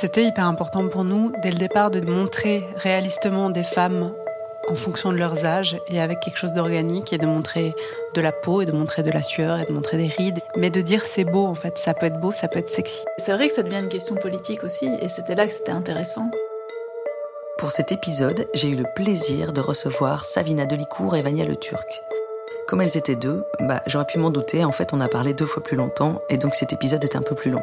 C'était 0.00 0.24
hyper 0.24 0.46
important 0.46 0.88
pour 0.88 1.04
nous, 1.04 1.30
dès 1.42 1.50
le 1.50 1.58
départ, 1.58 1.90
de 1.90 2.00
montrer 2.00 2.64
réalistement 2.76 3.50
des 3.50 3.62
femmes 3.62 4.14
en 4.66 4.74
fonction 4.74 5.12
de 5.12 5.18
leurs 5.18 5.44
âges 5.44 5.78
et 5.88 6.00
avec 6.00 6.20
quelque 6.20 6.38
chose 6.38 6.54
d'organique 6.54 7.12
et 7.12 7.18
de 7.18 7.26
montrer 7.26 7.74
de 8.14 8.22
la 8.22 8.32
peau 8.32 8.62
et 8.62 8.64
de 8.64 8.72
montrer 8.72 9.02
de 9.02 9.10
la 9.10 9.20
sueur 9.20 9.60
et 9.60 9.66
de 9.66 9.72
montrer 9.72 9.98
des 9.98 10.06
rides. 10.06 10.40
Mais 10.56 10.70
de 10.70 10.80
dire 10.80 11.04
c'est 11.04 11.24
beau 11.24 11.44
en 11.44 11.54
fait, 11.54 11.76
ça 11.76 11.92
peut 11.92 12.06
être 12.06 12.18
beau, 12.18 12.32
ça 12.32 12.48
peut 12.48 12.60
être 12.60 12.70
sexy. 12.70 13.04
C'est 13.18 13.34
vrai 13.34 13.48
que 13.48 13.52
ça 13.52 13.62
devient 13.62 13.80
une 13.80 13.90
question 13.90 14.14
politique 14.14 14.64
aussi 14.64 14.86
et 14.86 15.10
c'était 15.10 15.34
là 15.34 15.46
que 15.46 15.52
c'était 15.52 15.72
intéressant. 15.72 16.30
Pour 17.58 17.70
cet 17.70 17.92
épisode, 17.92 18.48
j'ai 18.54 18.70
eu 18.70 18.76
le 18.76 18.86
plaisir 18.96 19.52
de 19.52 19.60
recevoir 19.60 20.24
Savina 20.24 20.64
Delicourt 20.64 21.14
et 21.14 21.20
Vania 21.20 21.44
Le 21.44 21.56
Turc. 21.56 22.00
Comme 22.68 22.80
elles 22.80 22.96
étaient 22.96 23.16
deux, 23.16 23.44
bah, 23.58 23.82
j'aurais 23.86 24.06
pu 24.06 24.18
m'en 24.18 24.30
douter, 24.30 24.64
en 24.64 24.72
fait 24.72 24.94
on 24.94 25.00
a 25.02 25.08
parlé 25.08 25.34
deux 25.34 25.44
fois 25.44 25.62
plus 25.62 25.76
longtemps 25.76 26.22
et 26.30 26.38
donc 26.38 26.54
cet 26.54 26.72
épisode 26.72 27.04
est 27.04 27.16
un 27.16 27.22
peu 27.22 27.34
plus 27.34 27.50
long. 27.50 27.62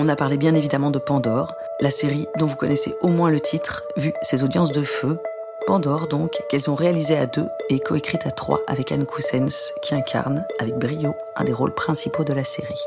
On 0.00 0.08
a 0.08 0.14
parlé 0.14 0.36
bien 0.36 0.54
évidemment 0.54 0.92
de 0.92 1.00
Pandore, 1.00 1.56
la 1.80 1.90
série 1.90 2.28
dont 2.38 2.46
vous 2.46 2.54
connaissez 2.54 2.94
au 3.00 3.08
moins 3.08 3.32
le 3.32 3.40
titre, 3.40 3.82
vu 3.96 4.14
ses 4.22 4.44
audiences 4.44 4.70
de 4.70 4.84
feu, 4.84 5.18
Pandore 5.66 6.06
donc, 6.06 6.40
qu'elles 6.48 6.70
ont 6.70 6.76
réalisé 6.76 7.18
à 7.18 7.26
deux 7.26 7.48
et 7.68 7.80
coécrite 7.80 8.24
à 8.24 8.30
trois 8.30 8.60
avec 8.68 8.92
Anne 8.92 9.06
Coussens, 9.06 9.72
qui 9.82 9.96
incarne, 9.96 10.46
avec 10.60 10.78
brio, 10.78 11.16
un 11.34 11.42
des 11.42 11.52
rôles 11.52 11.74
principaux 11.74 12.22
de 12.22 12.32
la 12.32 12.44
série. 12.44 12.80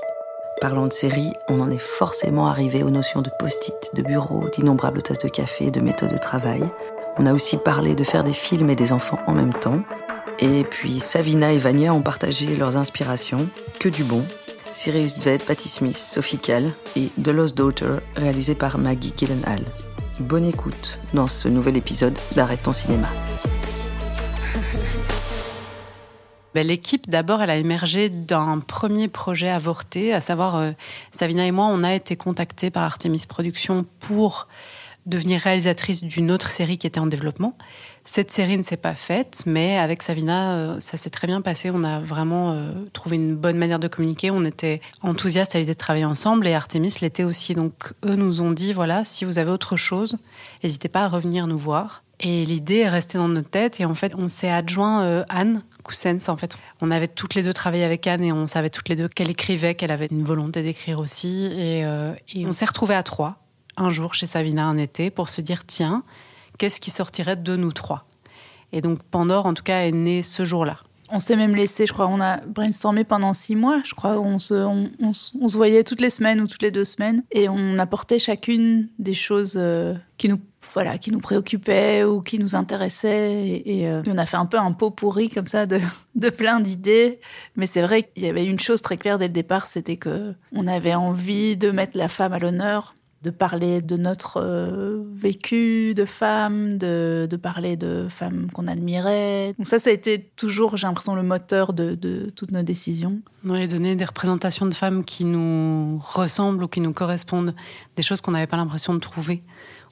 Parlant 0.61 0.87
de 0.87 0.93
série, 0.93 1.33
on 1.49 1.59
en 1.59 1.69
est 1.69 1.77
forcément 1.77 2.47
arrivé 2.47 2.81
aux 2.81 2.89
notions 2.89 3.21
de 3.21 3.29
post-it, 3.37 3.93
de 3.93 4.03
bureau, 4.03 4.47
d'innombrables 4.47 5.01
tasses 5.01 5.17
de 5.17 5.27
café, 5.27 5.69
de 5.69 5.81
méthodes 5.81 6.13
de 6.13 6.17
travail. 6.17 6.63
On 7.17 7.25
a 7.25 7.33
aussi 7.33 7.57
parlé 7.57 7.93
de 7.93 8.05
faire 8.05 8.23
des 8.23 8.31
films 8.31 8.69
et 8.69 8.77
des 8.77 8.93
enfants 8.93 9.19
en 9.27 9.33
même 9.33 9.53
temps. 9.53 9.81
Et 10.39 10.63
puis 10.63 11.01
Savina 11.01 11.51
et 11.51 11.57
Vania 11.57 11.93
ont 11.93 12.01
partagé 12.01 12.55
leurs 12.55 12.77
inspirations, 12.77 13.49
que 13.81 13.89
du 13.89 14.05
bon. 14.05 14.23
Sirius 14.73 15.17
Dved, 15.17 15.43
Patti 15.45 15.69
Smith, 15.69 15.97
Sophie 15.97 16.37
Kahl 16.37 16.71
et 16.95 17.09
The 17.21 17.27
Lost 17.27 17.57
Daughter, 17.57 17.97
réalisé 18.15 18.55
par 18.55 18.77
Maggie 18.77 19.13
Gyllenhaal. 19.15 19.61
Bonne 20.19 20.45
écoute 20.45 20.99
dans 21.13 21.27
ce 21.27 21.47
nouvel 21.47 21.77
épisode 21.77 22.17
d'Arrête 22.35 22.63
ton 22.63 22.73
cinéma. 22.73 23.07
Ben, 26.53 26.67
l'équipe, 26.67 27.09
d'abord, 27.09 27.41
elle 27.41 27.49
a 27.49 27.55
émergé 27.55 28.09
d'un 28.09 28.59
premier 28.59 29.07
projet 29.07 29.47
avorté, 29.47 30.13
à 30.13 30.19
savoir, 30.19 30.57
euh, 30.57 30.71
Savina 31.13 31.45
et 31.45 31.51
moi, 31.51 31.67
on 31.67 31.81
a 31.81 31.93
été 31.93 32.17
contactés 32.17 32.69
par 32.69 32.83
Artemis 32.83 33.23
Productions 33.25 33.85
pour 34.01 34.49
devenir 35.05 35.41
réalisatrice 35.41 36.03
d'une 36.03 36.31
autre 36.31 36.49
série 36.49 36.77
qui 36.77 36.87
était 36.87 36.99
en 36.99 37.07
développement. 37.07 37.57
Cette 38.05 38.31
série 38.31 38.57
ne 38.57 38.63
s'est 38.63 38.77
pas 38.77 38.95
faite, 38.95 39.43
mais 39.45 39.77
avec 39.77 40.01
Savina, 40.01 40.53
euh, 40.53 40.79
ça 40.79 40.97
s'est 40.97 41.09
très 41.09 41.27
bien 41.27 41.41
passé. 41.41 41.71
On 41.73 41.83
a 41.83 41.99
vraiment 41.99 42.51
euh, 42.51 42.71
trouvé 42.93 43.15
une 43.15 43.35
bonne 43.35 43.57
manière 43.57 43.79
de 43.79 43.87
communiquer. 43.87 44.31
On 44.31 44.43
était 44.43 44.81
enthousiastes 45.01 45.55
à 45.55 45.59
l'idée 45.59 45.73
de 45.73 45.77
travailler 45.77 46.05
ensemble 46.05 46.47
et 46.47 46.53
Artemis 46.53 46.95
l'était 47.01 47.23
aussi. 47.23 47.53
Donc 47.53 47.93
eux 48.05 48.15
nous 48.15 48.41
ont 48.41 48.51
dit, 48.51 48.73
voilà, 48.73 49.03
si 49.05 49.25
vous 49.25 49.37
avez 49.37 49.51
autre 49.51 49.75
chose, 49.75 50.17
n'hésitez 50.63 50.89
pas 50.89 51.01
à 51.01 51.07
revenir 51.07 51.47
nous 51.47 51.57
voir. 51.57 52.03
Et 52.19 52.45
l'idée 52.45 52.77
est 52.77 52.89
restée 52.89 53.17
dans 53.17 53.27
notre 53.27 53.49
tête 53.49 53.79
et 53.79 53.85
en 53.85 53.95
fait, 53.95 54.13
on 54.15 54.27
s'est 54.27 54.51
adjoint 54.51 55.03
euh, 55.03 55.23
Anne 55.29 55.63
Coussens. 55.83 56.29
En 56.29 56.37
fait, 56.37 56.57
on 56.79 56.91
avait 56.91 57.07
toutes 57.07 57.33
les 57.33 57.41
deux 57.41 57.53
travaillé 57.53 57.83
avec 57.83 58.05
Anne 58.05 58.23
et 58.23 58.31
on 58.31 58.45
savait 58.45 58.69
toutes 58.69 58.89
les 58.89 58.95
deux 58.95 59.07
qu'elle 59.07 59.31
écrivait, 59.31 59.73
qu'elle 59.73 59.89
avait 59.89 60.07
une 60.11 60.23
volonté 60.23 60.61
d'écrire 60.61 60.99
aussi. 60.99 61.45
Et, 61.45 61.81
et 61.81 62.45
on 62.45 62.51
s'est 62.51 62.65
retrouvés 62.65 62.93
à 62.93 63.01
trois 63.01 63.40
un 63.81 63.89
jour 63.89 64.13
chez 64.13 64.25
Savina 64.25 64.65
un 64.65 64.77
été 64.77 65.09
pour 65.09 65.29
se 65.29 65.41
dire 65.41 65.65
tiens, 65.65 66.03
qu'est-ce 66.57 66.79
qui 66.79 66.91
sortirait 66.91 67.35
de 67.35 67.55
nous 67.55 67.71
trois? 67.71 68.05
Et 68.71 68.81
donc 68.81 69.03
Pandore, 69.03 69.45
en 69.45 69.53
tout 69.53 69.63
cas, 69.63 69.81
est 69.81 69.91
né 69.91 70.23
ce 70.23 70.45
jour-là. 70.45 70.77
On 71.13 71.19
s'est 71.19 71.35
même 71.35 71.57
laissé, 71.57 71.85
je 71.85 71.91
crois, 71.91 72.07
on 72.07 72.21
a 72.21 72.37
brainstormé 72.37 73.03
pendant 73.03 73.33
six 73.33 73.57
mois, 73.57 73.81
je 73.83 73.93
crois, 73.93 74.17
on 74.17 74.39
se, 74.39 74.53
on, 74.53 75.13
se 75.13 75.57
voyait 75.57 75.83
toutes 75.83 75.99
les 75.99 76.09
semaines 76.09 76.39
ou 76.39 76.47
toutes 76.47 76.61
les 76.61 76.71
deux 76.71 76.85
semaines, 76.85 77.23
et 77.31 77.49
on 77.49 77.77
apportait 77.79 78.17
chacune 78.17 78.87
des 78.97 79.13
choses 79.13 79.55
euh, 79.57 79.93
qui 80.17 80.29
nous 80.29 80.39
voilà, 80.73 80.97
qui 80.97 81.11
nous 81.11 81.19
préoccupaient 81.19 82.05
ou 82.05 82.21
qui 82.21 82.39
nous 82.39 82.55
intéressaient. 82.55 83.61
Et, 83.65 83.89
euh, 83.89 84.01
on 84.07 84.17
a 84.17 84.25
fait 84.25 84.37
un 84.37 84.45
peu 84.45 84.57
un 84.57 84.71
pot 84.71 84.89
pourri 84.89 85.29
comme 85.29 85.47
ça 85.47 85.65
de, 85.65 85.79
de 86.15 86.29
plein 86.29 86.61
d'idées. 86.61 87.19
Mais 87.57 87.67
c'est 87.67 87.81
vrai 87.81 88.03
qu'il 88.03 88.23
y 88.23 88.29
avait 88.29 88.45
une 88.45 88.59
chose 88.59 88.81
très 88.81 88.95
claire 88.95 89.17
dès 89.17 89.27
le 89.27 89.33
départ, 89.33 89.67
c'était 89.67 89.97
que 89.97 90.33
on 90.53 90.67
avait 90.67 90.95
envie 90.95 91.57
de 91.57 91.71
mettre 91.71 91.97
la 91.97 92.07
femme 92.07 92.31
à 92.31 92.39
l'honneur 92.39 92.95
de 93.21 93.29
parler 93.29 93.81
de 93.81 93.97
notre 93.97 94.37
euh, 94.37 95.03
vécu 95.13 95.93
de 95.93 96.05
femme, 96.05 96.77
de, 96.79 97.27
parler 97.41 97.75
de 97.75 98.07
femmes 98.09 98.47
qu'on 98.51 98.67
admirait. 98.67 99.53
Donc 99.57 99.67
ça, 99.67 99.77
ça 99.77 99.91
a 99.91 99.93
été 99.93 100.31
toujours, 100.35 100.75
j'ai 100.75 100.87
l'impression, 100.87 101.15
le 101.15 101.23
moteur 101.23 101.73
de, 101.73 101.93
de, 101.93 102.31
toutes 102.35 102.51
nos 102.51 102.63
décisions. 102.63 103.21
Oui, 103.45 103.67
donner 103.67 103.95
des 103.95 104.05
représentations 104.05 104.65
de 104.65 104.73
femmes 104.73 105.03
qui 105.03 105.25
nous 105.25 105.99
ressemblent 106.03 106.63
ou 106.63 106.67
qui 106.67 106.81
nous 106.81 106.93
correspondent, 106.93 107.53
des 107.95 108.03
choses 108.03 108.21
qu'on 108.21 108.31
n'avait 108.31 108.47
pas 108.47 108.57
l'impression 108.57 108.93
de 108.93 108.99
trouver 108.99 109.43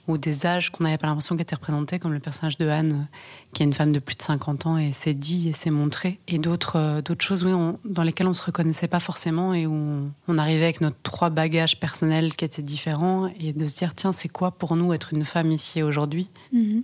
ou 0.10 0.18
des 0.18 0.46
âges 0.46 0.72
qu'on 0.72 0.84
n'avait 0.84 0.98
pas 0.98 1.08
l'impression 1.08 1.38
qu'étaient 1.38 1.56
représentés, 1.56 2.00
comme 2.00 2.14
le 2.14 2.20
personnage 2.20 2.58
de 2.58 2.68
Anne, 2.68 2.92
euh, 2.92 3.18
qui 3.54 3.62
est 3.62 3.66
une 3.66 3.74
femme 3.74 3.92
de 3.92 4.00
plus 4.00 4.16
de 4.16 4.22
50 4.22 4.66
ans 4.66 4.78
et 4.78 4.92
s'est 4.92 5.14
dit 5.14 5.50
et 5.50 5.54
s'est 5.54 5.70
montré, 5.70 6.20
et 6.28 6.40
d'autres 6.40 6.78
euh, 6.78 7.16
choses 7.20 7.44
oui, 7.44 7.52
dans 7.86 8.04
lesquelles 8.04 8.28
on 8.28 8.34
se 8.34 8.42
reconnaissait 8.42 8.88
pas 8.88 9.00
forcément 9.00 9.54
et 9.54 9.68
où 9.68 10.10
on, 10.28 10.38
arrivait 10.38 10.64
avec 10.64 10.82
nos 10.82 10.90
trois 11.04 11.30
bagages 11.30 11.80
personnels 11.80 12.36
qui 12.36 12.44
étaient 12.44 12.62
différents 12.62 13.32
et 13.40 13.54
de 13.54 13.68
se 13.68 13.76
dire 13.76 13.94
tiens 13.94 14.12
c'est 14.12 14.30
quoi 14.30 14.52
pour 14.52 14.76
nous 14.76 14.94
être 14.94 15.14
une 15.14 15.26
femme 15.26 15.52
ici 15.52 15.84
aujourd'hui? 15.84 16.30
Mhm. 16.52 16.84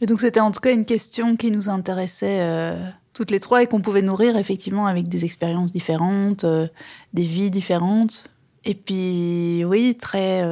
Et 0.00 0.06
donc 0.06 0.20
c'était 0.20 0.40
en 0.40 0.50
tout 0.50 0.60
cas 0.60 0.72
une 0.72 0.86
question 0.86 1.36
qui 1.36 1.50
nous 1.50 1.68
intéressait 1.68 2.40
euh, 2.40 2.76
toutes 3.14 3.30
les 3.30 3.40
trois 3.40 3.62
et 3.62 3.66
qu'on 3.66 3.80
pouvait 3.80 4.02
nourrir 4.02 4.36
effectivement 4.36 4.86
avec 4.86 5.08
des 5.08 5.24
expériences 5.24 5.72
différentes, 5.72 6.46
des 7.12 7.24
vies 7.24 7.50
différentes. 7.50 8.24
Et 8.64 8.74
puis 8.74 9.64
oui, 9.64 9.96
très 9.98 10.42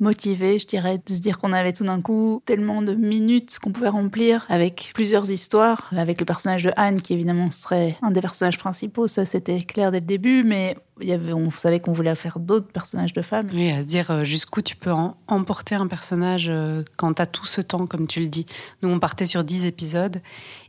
motivé, 0.00 0.58
je 0.58 0.66
dirais, 0.66 0.98
de 1.04 1.14
se 1.14 1.20
dire 1.20 1.38
qu'on 1.38 1.52
avait 1.52 1.72
tout 1.72 1.84
d'un 1.84 2.00
coup 2.00 2.42
tellement 2.46 2.82
de 2.82 2.94
minutes 2.94 3.58
qu'on 3.58 3.70
pouvait 3.70 3.88
remplir 3.88 4.46
avec 4.48 4.90
plusieurs 4.94 5.30
histoires, 5.30 5.90
avec 5.96 6.18
le 6.18 6.26
personnage 6.26 6.64
de 6.64 6.72
Anne 6.76 7.00
qui 7.00 7.12
évidemment 7.12 7.50
serait 7.50 7.96
un 8.02 8.10
des 8.10 8.20
personnages 8.20 8.58
principaux, 8.58 9.06
ça 9.06 9.24
c'était 9.24 9.60
clair 9.60 9.92
dès 9.92 10.00
le 10.00 10.06
début, 10.06 10.42
mais 10.42 10.76
il 11.00 11.08
y 11.08 11.12
avait, 11.12 11.32
on 11.32 11.50
savait 11.50 11.80
qu'on 11.80 11.92
voulait 11.92 12.14
faire 12.14 12.38
d'autres 12.38 12.68
personnages 12.68 13.12
de 13.12 13.22
femmes. 13.22 13.48
Oui, 13.52 13.70
à 13.70 13.82
se 13.82 13.86
dire 13.86 14.10
euh, 14.10 14.24
jusqu'où 14.24 14.62
tu 14.62 14.76
peux 14.76 14.92
emporter 15.28 15.74
un 15.74 15.86
personnage 15.86 16.48
euh, 16.48 16.82
quand 16.96 17.14
tu 17.14 17.22
as 17.22 17.26
tout 17.26 17.46
ce 17.46 17.60
temps, 17.60 17.86
comme 17.86 18.06
tu 18.06 18.20
le 18.20 18.28
dis. 18.28 18.46
Nous, 18.82 18.90
on 18.90 18.98
partait 18.98 19.26
sur 19.26 19.44
10 19.44 19.66
épisodes 19.66 20.20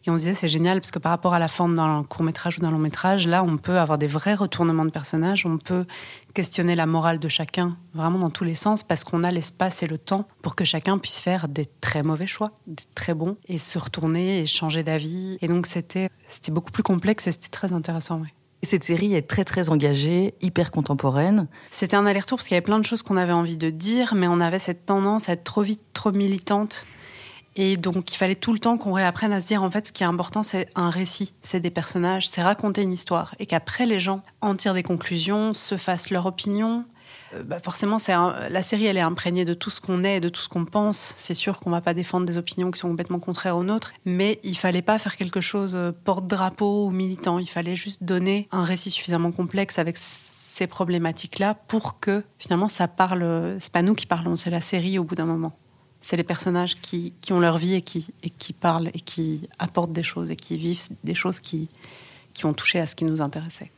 et 0.05 0.09
on 0.09 0.13
se 0.13 0.19
disait 0.19 0.33
c'est 0.33 0.47
génial 0.47 0.81
parce 0.81 0.91
que 0.91 0.99
par 0.99 1.11
rapport 1.11 1.33
à 1.33 1.39
la 1.39 1.47
forme 1.47 1.75
d'un 1.75 2.03
court 2.03 2.23
métrage 2.23 2.57
ou 2.57 2.61
d'un 2.61 2.71
long 2.71 2.79
métrage, 2.79 3.27
là, 3.27 3.43
on 3.43 3.57
peut 3.57 3.77
avoir 3.77 3.97
des 3.97 4.07
vrais 4.07 4.33
retournements 4.33 4.85
de 4.85 4.89
personnages, 4.89 5.45
on 5.45 5.57
peut 5.57 5.85
questionner 6.33 6.75
la 6.75 6.85
morale 6.85 7.19
de 7.19 7.29
chacun, 7.29 7.77
vraiment 7.93 8.19
dans 8.19 8.29
tous 8.29 8.43
les 8.43 8.55
sens, 8.55 8.83
parce 8.83 9.03
qu'on 9.03 9.23
a 9.23 9.31
l'espace 9.31 9.83
et 9.83 9.87
le 9.87 9.97
temps 9.97 10.27
pour 10.41 10.55
que 10.55 10.65
chacun 10.65 10.97
puisse 10.97 11.19
faire 11.19 11.47
des 11.47 11.65
très 11.65 12.03
mauvais 12.03 12.27
choix, 12.27 12.51
des 12.67 12.83
très 12.95 13.13
bons, 13.13 13.37
et 13.47 13.59
se 13.59 13.77
retourner 13.77 14.41
et 14.41 14.45
changer 14.45 14.83
d'avis. 14.83 15.37
Et 15.41 15.47
donc, 15.47 15.67
c'était 15.67 16.09
beaucoup 16.49 16.71
plus 16.71 16.83
complexe 16.83 17.27
et 17.27 17.31
c'était 17.31 17.49
très 17.49 17.73
intéressant. 17.73 18.21
Cette 18.63 18.83
série 18.83 19.15
est 19.15 19.27
très 19.27 19.43
très 19.43 19.69
engagée, 19.69 20.35
hyper 20.41 20.71
contemporaine. 20.71 21.47
C'était 21.71 21.95
un 21.95 22.05
aller-retour 22.05 22.37
parce 22.37 22.47
qu'il 22.47 22.55
y 22.55 22.57
avait 22.57 22.63
plein 22.63 22.79
de 22.79 22.85
choses 22.85 23.01
qu'on 23.01 23.17
avait 23.17 23.31
envie 23.33 23.57
de 23.57 23.71
dire, 23.71 24.13
mais 24.15 24.27
on 24.27 24.39
avait 24.39 24.59
cette 24.59 24.85
tendance 24.85 25.29
à 25.29 25.33
être 25.33 25.43
trop 25.43 25.63
vite, 25.63 25.81
trop 25.93 26.11
militante. 26.11 26.85
Et 27.55 27.77
donc 27.77 28.13
il 28.13 28.17
fallait 28.17 28.35
tout 28.35 28.53
le 28.53 28.59
temps 28.59 28.77
qu'on 28.77 28.93
réapprenne 28.93 29.33
à 29.33 29.41
se 29.41 29.47
dire 29.47 29.63
en 29.63 29.69
fait 29.69 29.87
ce 29.87 29.91
qui 29.91 30.03
est 30.03 30.05
important 30.05 30.43
c'est 30.43 30.69
un 30.75 30.89
récit, 30.89 31.33
c'est 31.41 31.59
des 31.59 31.69
personnages, 31.69 32.29
c'est 32.29 32.41
raconter 32.41 32.81
une 32.81 32.93
histoire. 32.93 33.35
Et 33.39 33.45
qu'après 33.45 33.85
les 33.85 33.99
gens 33.99 34.21
en 34.41 34.55
tirent 34.55 34.73
des 34.73 34.83
conclusions, 34.83 35.53
se 35.53 35.77
fassent 35.77 36.09
leur 36.09 36.25
opinion, 36.25 36.85
euh, 37.33 37.43
bah 37.43 37.59
forcément, 37.59 37.99
c'est 37.99 38.13
la 38.13 38.61
série, 38.61 38.85
elle 38.85 38.97
est 38.97 39.01
imprégnée 39.01 39.45
de 39.45 39.53
tout 39.53 39.69
ce 39.69 39.81
qu'on 39.81 40.03
est, 40.03 40.19
de 40.19 40.29
tout 40.29 40.41
ce 40.41 40.49
qu'on 40.49 40.65
pense. 40.65 41.13
C'est 41.17 41.33
sûr 41.33 41.59
qu'on 41.59 41.69
va 41.69 41.81
pas 41.81 41.93
défendre 41.93 42.25
des 42.25 42.37
opinions 42.37 42.71
qui 42.71 42.79
sont 42.79 42.89
complètement 42.89 43.19
contraires 43.19 43.57
aux 43.57 43.63
nôtres, 43.63 43.93
mais 44.05 44.39
il 44.43 44.57
fallait 44.57 44.81
pas 44.81 44.99
faire 44.99 45.17
quelque 45.17 45.41
chose 45.41 45.75
euh, 45.75 45.91
porte-drapeau 46.03 46.87
ou 46.87 46.91
militant. 46.91 47.39
Il 47.39 47.49
fallait 47.49 47.75
juste 47.75 48.03
donner 48.03 48.47
un 48.51 48.63
récit 48.63 48.91
suffisamment 48.91 49.31
complexe 49.31 49.79
avec 49.79 49.97
ces 49.97 50.67
problématiques-là 50.67 51.55
pour 51.67 51.99
que 51.99 52.23
finalement 52.37 52.67
ça 52.67 52.87
parle. 52.87 53.57
C'est 53.59 53.71
pas 53.71 53.81
nous 53.81 53.95
qui 53.95 54.05
parlons, 54.05 54.35
c'est 54.35 54.49
la 54.49 54.61
série 54.61 54.99
au 54.99 55.03
bout 55.03 55.15
d'un 55.15 55.25
moment. 55.25 55.53
C'est 56.01 56.17
les 56.17 56.23
personnages 56.23 56.79
qui, 56.81 57.13
qui, 57.21 57.31
ont 57.33 57.39
leur 57.39 57.57
vie 57.57 57.75
et 57.75 57.81
qui, 57.81 58.07
qui 58.37 58.53
parlent 58.53 58.89
et 58.93 58.99
qui 58.99 59.47
apportent 59.59 59.93
des 59.93 60.03
choses 60.03 60.31
et 60.31 60.35
qui 60.35 60.57
vivent 60.57 60.87
des 61.03 61.13
choses 61.13 61.39
qui, 61.39 61.69
qui 62.33 62.45
ont 62.45 62.53
touché 62.53 62.79
à 62.79 62.85
ce 62.85 62.95
qui 62.95 63.05
nous 63.05 63.21
intéressait. 63.21 63.71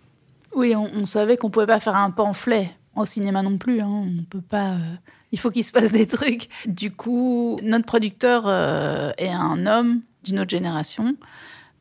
Oui, 0.55 0.75
on, 0.75 1.05
savait 1.05 1.37
qu'on 1.37 1.49
pouvait 1.49 1.65
pas 1.65 1.79
faire 1.79 1.95
un 1.95 2.11
pamphlet 2.11 2.71
au 2.95 3.05
cinéma 3.05 3.41
non 3.41 3.57
plus, 3.57 3.81
hein. 3.81 3.89
on 3.89 4.23
peut 4.23 4.41
pas. 4.41 4.73
Euh, 4.73 4.95
il 5.31 5.39
faut 5.39 5.49
qu'il 5.49 5.63
se 5.63 5.71
passe 5.73 5.91
des 5.91 6.05
trucs. 6.05 6.49
Du 6.67 6.91
coup, 6.91 7.59
notre 7.63 7.85
producteur 7.85 8.47
euh, 8.47 9.11
est 9.17 9.31
un 9.31 9.65
homme 9.65 10.01
d'une 10.23 10.39
autre 10.39 10.51
génération, 10.51 11.15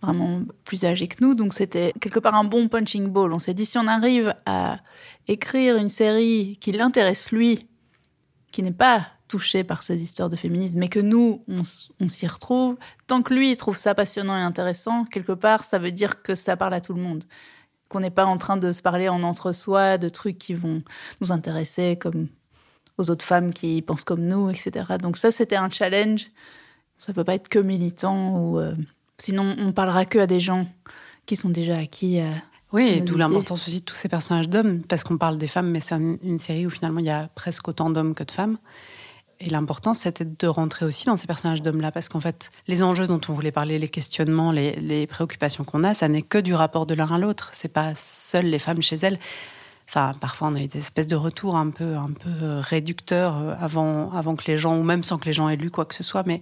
vraiment 0.00 0.40
plus 0.64 0.84
âgé 0.84 1.06
que 1.06 1.22
nous, 1.22 1.34
donc 1.34 1.52
c'était 1.52 1.92
quelque 2.00 2.18
part 2.18 2.34
un 2.34 2.44
bon 2.44 2.68
punching 2.68 3.08
ball. 3.08 3.32
On 3.32 3.38
s'est 3.38 3.54
dit 3.54 3.66
si 3.66 3.78
on 3.78 3.86
arrive 3.86 4.34
à 4.46 4.78
écrire 5.28 5.76
une 5.76 5.88
série 5.88 6.56
qui 6.60 6.72
l'intéresse 6.72 7.30
lui, 7.30 7.68
qui 8.50 8.62
n'est 8.62 8.72
pas 8.72 9.06
touché 9.32 9.64
par 9.64 9.82
ces 9.82 10.02
histoires 10.02 10.28
de 10.28 10.36
féminisme, 10.36 10.78
mais 10.78 10.88
que 10.88 11.00
nous, 11.00 11.42
on, 11.48 11.62
on 12.00 12.08
s'y 12.08 12.26
retrouve, 12.26 12.76
tant 13.06 13.22
que 13.22 13.32
lui, 13.32 13.50
il 13.50 13.56
trouve 13.56 13.78
ça 13.78 13.94
passionnant 13.94 14.36
et 14.36 14.42
intéressant, 14.42 15.06
quelque 15.06 15.32
part, 15.32 15.64
ça 15.64 15.78
veut 15.78 15.90
dire 15.90 16.20
que 16.20 16.34
ça 16.34 16.54
parle 16.54 16.74
à 16.74 16.82
tout 16.82 16.92
le 16.92 17.00
monde 17.00 17.24
qu'on 17.88 18.00
n'est 18.00 18.10
pas 18.10 18.26
en 18.26 18.36
train 18.36 18.58
de 18.58 18.72
se 18.72 18.82
parler 18.82 19.08
en 19.08 19.22
entre-soi 19.22 19.96
de 19.98 20.08
trucs 20.10 20.38
qui 20.38 20.54
vont 20.54 20.82
nous 21.20 21.32
intéresser 21.32 21.96
comme 21.96 22.28
aux 22.98 23.10
autres 23.10 23.24
femmes 23.24 23.52
qui 23.52 23.80
pensent 23.80 24.04
comme 24.04 24.26
nous, 24.26 24.50
etc. 24.50 24.96
Donc 25.00 25.16
ça, 25.16 25.30
c'était 25.30 25.56
un 25.56 25.70
challenge. 25.70 26.30
Ça 26.98 27.12
peut 27.12 27.24
pas 27.24 27.34
être 27.34 27.48
que 27.48 27.58
militant 27.58 28.38
ou 28.38 28.58
euh, 28.58 28.74
sinon 29.18 29.56
on 29.58 29.72
parlera 29.72 30.04
que 30.04 30.18
à 30.18 30.26
des 30.26 30.40
gens 30.40 30.66
qui 31.26 31.36
sont 31.36 31.48
déjà 31.48 31.76
acquis. 31.78 32.20
Euh, 32.20 32.30
oui, 32.72 33.02
d'où 33.02 33.16
l'importance 33.16 33.68
aussi 33.68 33.80
de 33.80 33.84
tous 33.84 33.94
ces 33.94 34.08
personnages 34.08 34.48
d'hommes, 34.48 34.80
parce 34.88 35.04
qu'on 35.04 35.18
parle 35.18 35.36
des 35.36 35.48
femmes, 35.48 35.70
mais 35.70 35.80
c'est 35.80 35.94
une 35.94 36.38
série 36.38 36.66
où 36.66 36.70
finalement 36.70 37.00
il 37.00 37.06
y 37.06 37.10
a 37.10 37.28
presque 37.34 37.68
autant 37.68 37.90
d'hommes 37.90 38.14
que 38.14 38.24
de 38.24 38.30
femmes. 38.30 38.56
Et 39.44 39.50
l'important, 39.50 39.92
c'était 39.92 40.24
de 40.24 40.46
rentrer 40.46 40.86
aussi 40.86 41.06
dans 41.06 41.16
ces 41.16 41.26
personnages 41.26 41.62
d'hommes-là, 41.62 41.90
parce 41.90 42.08
qu'en 42.08 42.20
fait, 42.20 42.50
les 42.68 42.84
enjeux 42.84 43.08
dont 43.08 43.20
on 43.28 43.32
voulait 43.32 43.50
parler, 43.50 43.78
les 43.80 43.88
questionnements, 43.88 44.52
les, 44.52 45.06
préoccupations 45.08 45.64
qu'on 45.64 45.82
a, 45.82 45.94
ça 45.94 46.06
n'est 46.08 46.22
que 46.22 46.38
du 46.38 46.54
rapport 46.54 46.86
de 46.86 46.94
l'un 46.94 47.12
à 47.12 47.18
l'autre. 47.18 47.50
C'est 47.52 47.72
pas 47.72 47.92
seules 47.96 48.46
les 48.46 48.60
femmes 48.60 48.82
chez 48.82 48.96
elles. 48.96 49.18
Enfin, 49.88 50.12
parfois, 50.20 50.48
on 50.48 50.54
a 50.54 50.60
eu 50.60 50.68
des 50.68 50.78
espèces 50.78 51.08
de 51.08 51.16
retours 51.16 51.56
un 51.56 51.70
peu, 51.70 51.96
un 51.96 52.12
peu 52.12 52.30
euh, 52.42 52.60
réducteurs 52.60 53.36
euh, 53.36 53.54
avant, 53.60 54.12
avant 54.12 54.36
que 54.36 54.44
les 54.46 54.56
gens, 54.56 54.78
ou 54.78 54.84
même 54.84 55.02
sans 55.02 55.18
que 55.18 55.26
les 55.26 55.32
gens 55.32 55.48
aient 55.48 55.56
lu 55.56 55.70
quoi 55.70 55.84
que 55.86 55.94
ce 55.94 56.04
soit, 56.04 56.22
mais 56.24 56.40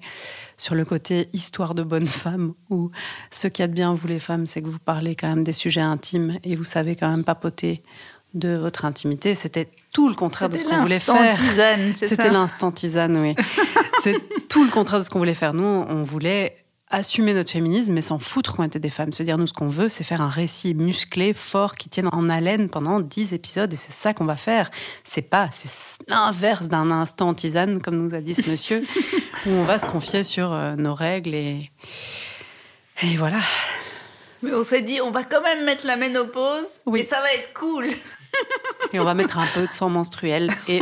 sur 0.59 0.75
le 0.75 0.85
côté 0.85 1.29
histoire 1.33 1.75
de 1.75 1.83
bonnes 1.83 2.07
femmes, 2.07 2.53
où 2.69 2.91
ce 3.31 3.49
qu'il 3.49 3.63
y 3.63 3.65
a 3.65 3.69
de 3.69 3.73
bien, 3.73 3.95
vous 3.95 4.07
les 4.07 4.21
femmes, 4.21 4.45
c'est 4.45 4.61
que 4.61 4.69
vous 4.69 4.79
parlez 4.79 5.17
quand 5.17 5.29
même 5.29 5.43
des 5.43 5.55
sujets 5.55 5.81
intimes 5.81 6.39
et 6.45 6.55
vous 6.55 6.65
savez 6.65 6.97
quand 6.97 7.11
même 7.11 7.25
papoter 7.25 7.83
de 8.35 8.57
votre 8.57 8.85
intimité. 8.85 9.35
C'était 9.35 9.69
tout 9.93 10.09
le 10.09 10.15
contraire 10.15 10.49
de 10.49 10.57
ce 10.57 10.65
qu'on 10.65 10.77
voulait 10.77 11.01
faire. 11.01 11.39
C'était 11.95 12.31
l'instant 12.31 12.71
tisane, 12.73 13.17
oui. 13.17 13.35
c'est 14.03 14.49
tout 14.49 14.65
le 14.65 14.71
contraire 14.71 15.01
de 15.01 15.05
ce 15.05 15.11
qu'on 15.11 15.19
voulait 15.19 15.35
faire. 15.35 15.55
Nous, 15.55 15.65
on 15.65 16.05
voulait 16.05 16.57
assumer 16.91 17.35
notre 17.35 17.51
féminisme, 17.51 17.93
mais 17.93 18.03
s'en 18.03 18.19
foutre 18.19 18.57
qu'on 18.57 18.65
était 18.65 18.81
des 18.81 18.91
femmes. 18.91 19.13
Se 19.13 19.23
dire, 19.23 19.39
nous, 19.39 19.47
ce 19.47 19.53
qu'on 19.53 19.69
veut, 19.69 19.89
c'est 19.89 20.05
faire 20.05 20.21
un 20.21 20.29
récit 20.29 20.75
musclé, 20.75 21.33
fort, 21.33 21.77
qui 21.77 21.89
tienne 21.89 22.09
en 22.13 22.29
haleine 22.29 22.69
pendant 22.69 23.01
dix 23.01 23.33
épisodes, 23.33 23.73
et 23.73 23.77
c'est 23.77 23.93
ça 23.93 24.13
qu'on 24.13 24.25
va 24.25 24.37
faire. 24.37 24.71
C'est 25.05 25.23
pas, 25.23 25.49
c'est 25.53 25.71
l'inverse 26.09 26.67
d'un 26.69 26.91
instant 26.91 27.33
tisane, 27.33 27.81
comme 27.81 27.97
nous 27.97 28.15
a 28.15 28.21
dit 28.21 28.35
ce 28.35 28.51
monsieur, 28.51 28.83
où 29.47 29.51
on 29.51 29.65
va 29.65 29.79
se 29.79 29.87
confier 29.87 30.25
sur 30.25 30.53
euh, 30.53 30.75
nos 30.75 30.95
règles 30.95 31.35
et, 31.35 31.71
et 33.03 33.17
voilà. 33.17 33.41
Mais 34.43 34.53
on 34.53 34.65
s'est 34.65 34.83
dit, 34.83 35.01
on 35.01 35.11
va 35.11 35.23
quand 35.23 35.43
même 35.43 35.65
mettre 35.65 35.87
la 35.87 35.97
ménopause, 35.97 36.81
oui. 36.87 37.01
et 37.01 37.03
ça 37.05 37.21
va 37.21 37.33
être 37.35 37.53
cool. 37.55 37.87
Et 38.93 38.99
on 38.99 39.05
va 39.05 39.15
mettre 39.15 39.39
un 39.39 39.47
peu 39.55 39.67
de 39.67 39.73
sang 39.73 39.89
menstruel. 39.89 40.51
Et 40.69 40.81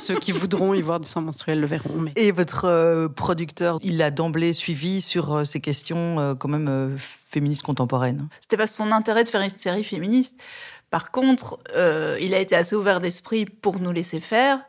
ceux 0.00 0.18
qui 0.18 0.32
voudront 0.32 0.74
y 0.74 0.82
voir 0.82 1.00
du 1.00 1.08
sang 1.08 1.20
menstruel 1.20 1.60
le 1.60 1.66
verront. 1.66 1.98
Mais... 1.98 2.12
Et 2.16 2.32
votre 2.32 2.64
euh, 2.64 3.08
producteur, 3.08 3.78
il 3.82 4.00
a 4.02 4.10
d'emblée 4.10 4.52
suivi 4.52 5.00
sur 5.00 5.34
euh, 5.34 5.44
ces 5.44 5.60
questions 5.60 6.18
euh, 6.18 6.34
quand 6.34 6.48
même 6.48 6.96
féministes 6.98 7.62
contemporaines 7.62 8.28
C'était 8.40 8.56
pas 8.56 8.66
son 8.66 8.92
intérêt 8.92 9.24
de 9.24 9.28
faire 9.28 9.40
une 9.40 9.50
série 9.50 9.84
féministe. 9.84 10.40
Par 10.90 11.12
contre, 11.12 11.60
il 12.20 12.34
a 12.34 12.40
été 12.40 12.56
assez 12.56 12.74
ouvert 12.74 12.98
d'esprit 12.98 13.44
pour 13.44 13.78
nous 13.78 13.92
laisser 13.92 14.18
faire. 14.18 14.60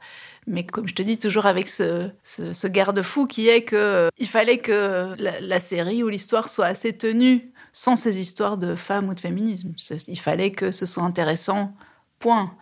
Mais 0.45 0.63
comme 0.63 0.87
je 0.87 0.93
te 0.93 1.01
dis, 1.01 1.17
toujours 1.17 1.47
avec 1.47 1.67
ce, 1.67 2.11
ce, 2.23 2.67
garde-fou 2.67 3.25
qui 3.25 3.49
est 3.49 3.63
que 3.63 4.09
il 4.19 4.27
fallait 4.27 4.59
que 4.59 5.15
la, 5.17 5.39
la 5.39 5.59
série 5.59 6.03
ou 6.03 6.09
l'histoire 6.09 6.49
soit 6.49 6.67
assez 6.67 6.93
tenue 6.93 7.51
sans 7.73 7.95
ces 7.95 8.19
histoires 8.19 8.57
de 8.57 8.75
femmes 8.75 9.09
ou 9.09 9.15
de 9.15 9.19
féminisme. 9.19 9.73
Il 10.07 10.19
fallait 10.19 10.51
que 10.51 10.69
ce 10.69 10.85
soit 10.85 11.03
intéressant 11.03 11.73
Point. 12.21 12.53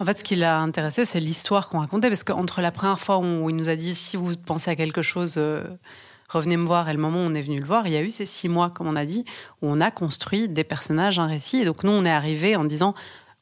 En 0.00 0.04
fait, 0.04 0.18
ce 0.18 0.24
qui 0.24 0.36
l'a 0.36 0.60
intéressé, 0.60 1.04
c'est 1.04 1.20
l'histoire 1.20 1.68
qu'on 1.68 1.80
racontait, 1.80 2.08
parce 2.08 2.24
qu'entre 2.24 2.60
la 2.60 2.70
première 2.70 3.00
fois 3.00 3.18
où 3.18 3.50
il 3.50 3.56
nous 3.56 3.68
a 3.68 3.76
dit 3.76 3.94
si 3.94 4.16
vous 4.16 4.36
pensez 4.36 4.70
à 4.70 4.76
quelque 4.76 5.02
chose, 5.02 5.34
euh, 5.36 5.64
revenez 6.28 6.56
me 6.56 6.66
voir, 6.66 6.88
et 6.88 6.92
le 6.92 7.00
moment 7.00 7.18
où 7.18 7.26
on 7.26 7.34
est 7.34 7.42
venu 7.42 7.58
le 7.58 7.66
voir, 7.66 7.86
il 7.86 7.92
y 7.92 7.96
a 7.96 8.02
eu 8.02 8.10
ces 8.10 8.26
six 8.26 8.48
mois, 8.48 8.70
comme 8.70 8.86
on 8.86 8.96
a 8.96 9.04
dit, 9.04 9.24
où 9.60 9.68
on 9.68 9.80
a 9.80 9.90
construit 9.90 10.48
des 10.48 10.64
personnages, 10.64 11.18
un 11.18 11.26
récit. 11.26 11.58
Et 11.58 11.64
donc 11.64 11.82
nous, 11.82 11.90
on 11.90 12.04
est 12.04 12.10
arrivé 12.10 12.54
en 12.54 12.64
disant 12.64 12.94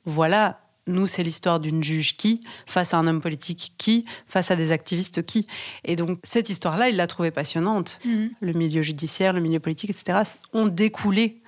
voilà, 0.07 0.61
nous, 0.87 1.07
c'est 1.07 1.23
l'histoire 1.23 1.59
d'une 1.61 1.83
juge 1.83 2.17
qui, 2.17 2.43
face 2.67 2.95
à 2.95 2.99
un 2.99 3.07
homme 3.07 3.21
politique 3.21 3.75
qui, 3.77 4.05
face 4.27 4.51
à 4.51 4.57
des 4.57 4.71
activistes 4.73 5.25
qui. 5.27 5.47
Et 5.85 5.97
donc, 5.97 6.21
cette 6.23 6.49
histoire-là, 6.49 6.89
il 6.89 6.97
l'a 6.97 7.09
trouvée 7.09 7.33
passionnante. 7.33 7.99
Mhm. 8.05 8.31
Le 8.41 8.53
milieu 8.53 8.83
judiciaire, 8.83 9.33
le 9.33 9.41
milieu 9.41 9.59
politique, 9.59 9.91
etc., 9.91 10.21
ont 10.53 10.67
découlé 10.67 11.43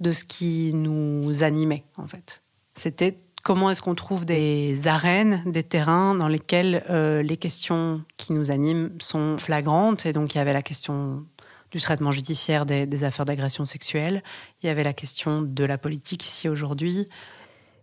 de 0.00 0.12
ce 0.12 0.24
qui 0.24 0.72
nous 0.72 1.44
animait, 1.44 1.84
en 1.98 2.06
fait. 2.06 2.40
C'était 2.74 3.18
comment 3.42 3.70
est-ce 3.70 3.82
qu'on 3.82 3.94
trouve 3.94 4.24
des 4.24 4.86
arènes, 4.86 5.42
des 5.46 5.62
terrains 5.62 6.14
dans 6.14 6.28
lesquels 6.28 6.84
euh, 6.90 7.22
les 7.22 7.36
questions 7.36 8.02
qui 8.16 8.32
nous 8.32 8.50
animent 8.50 8.90
sont 9.00 9.38
flagrantes. 9.38 10.06
Et 10.06 10.12
donc, 10.12 10.34
il 10.34 10.38
y 10.38 10.40
avait 10.40 10.52
la 10.52 10.62
question 10.62 11.24
du 11.70 11.80
traitement 11.80 12.10
judiciaire 12.10 12.66
des 12.66 13.04
affaires 13.04 13.24
d'agression 13.24 13.64
sexuelle, 13.64 14.24
il 14.60 14.66
y 14.66 14.68
avait 14.68 14.82
la 14.82 14.92
question 14.92 15.40
de 15.40 15.64
la 15.64 15.78
politique 15.78 16.24
ici 16.24 16.48
aujourd'hui, 16.48 17.06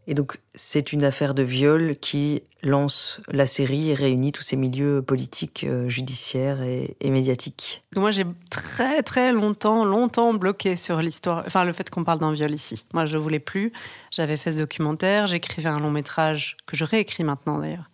et 0.09 0.13
donc, 0.13 0.39
c'est 0.55 0.93
une 0.93 1.03
affaire 1.03 1.33
de 1.33 1.43
viol 1.43 1.97
qui 1.99 2.41
lance 2.63 3.19
la 3.29 3.45
série 3.45 3.89
et 3.89 3.93
réunit 3.93 4.31
tous 4.31 4.41
ces 4.41 4.55
milieux 4.55 5.01
politiques, 5.01 5.65
euh, 5.65 5.89
judiciaires 5.89 6.61
et, 6.63 6.95
médiatiques. 7.03 7.83
Moi, 7.93 8.11
j'ai 8.11 8.25
très, 8.49 9.03
très 9.03 9.33
longtemps, 9.33 9.83
longtemps 9.83 10.33
bloqué 10.33 10.77
sur 10.77 11.01
l'histoire, 11.01 11.43
enfin, 11.45 11.65
le 11.65 11.73
fait 11.73 11.89
qu'on 11.89 12.05
parle 12.05 12.19
d'un 12.19 12.31
viol 12.31 12.53
ici. 12.53 12.85
Moi, 12.93 13.05
je 13.05 13.17
ne 13.17 13.21
voulais 13.21 13.39
plus. 13.39 13.73
J'avais 14.17 14.35
fait 14.35 14.51
ce 14.51 14.57
documentaire, 14.57 15.27
j'écrivais 15.27 15.69
un 15.69 15.79
long 15.79 15.91
métrage 15.91 16.57
que 16.65 16.75
je 16.75 16.83
réécris 16.83 17.23
maintenant 17.23 17.59
d'ailleurs, 17.59 17.91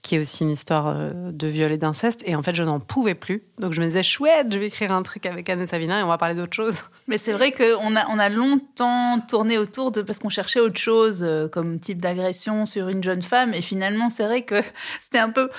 qui 0.00 0.14
est 0.14 0.18
aussi 0.18 0.42
une 0.42 0.52
histoire 0.52 0.88
euh, 0.88 1.10
de 1.32 1.46
viol 1.48 1.70
et 1.70 1.76
d'inceste. 1.76 2.22
Et 2.24 2.34
en 2.34 2.42
fait, 2.42 2.54
je 2.54 2.62
n'en 2.62 2.80
pouvais 2.80 3.14
plus. 3.14 3.42
Donc, 3.58 3.74
je 3.74 3.82
me 3.82 3.84
disais, 3.84 4.02
chouette, 4.02 4.46
je 4.50 4.58
vais 4.58 4.68
écrire 4.68 4.90
un 4.90 5.02
truc 5.02 5.26
avec 5.26 5.50
Anne 5.50 5.60
et 5.60 5.66
Savina 5.66 6.00
et 6.00 6.02
on 6.02 6.06
va 6.06 6.16
parler 6.16 6.34
d'autre 6.34 6.54
chose. 6.54 6.84
Mais 7.08 7.18
c'est 7.18 7.34
vrai 7.34 7.52
qu'on 7.52 7.94
a, 7.94 8.08
on 8.08 8.18
a 8.18 8.30
longtemps 8.30 9.20
tourné 9.20 9.58
autour 9.58 9.92
de. 9.92 10.00
Parce 10.00 10.18
qu'on 10.18 10.30
cherchait 10.30 10.60
autre 10.60 10.80
chose 10.80 11.22
euh, 11.22 11.46
comme 11.46 11.78
type 11.78 12.00
d'agression 12.00 12.64
sur 12.64 12.88
une 12.88 13.04
jeune 13.04 13.20
femme. 13.20 13.52
Et 13.52 13.60
finalement, 13.60 14.08
c'est 14.08 14.24
vrai 14.24 14.40
que 14.46 14.62
c'était 15.02 15.18
un 15.18 15.28
peu. 15.28 15.50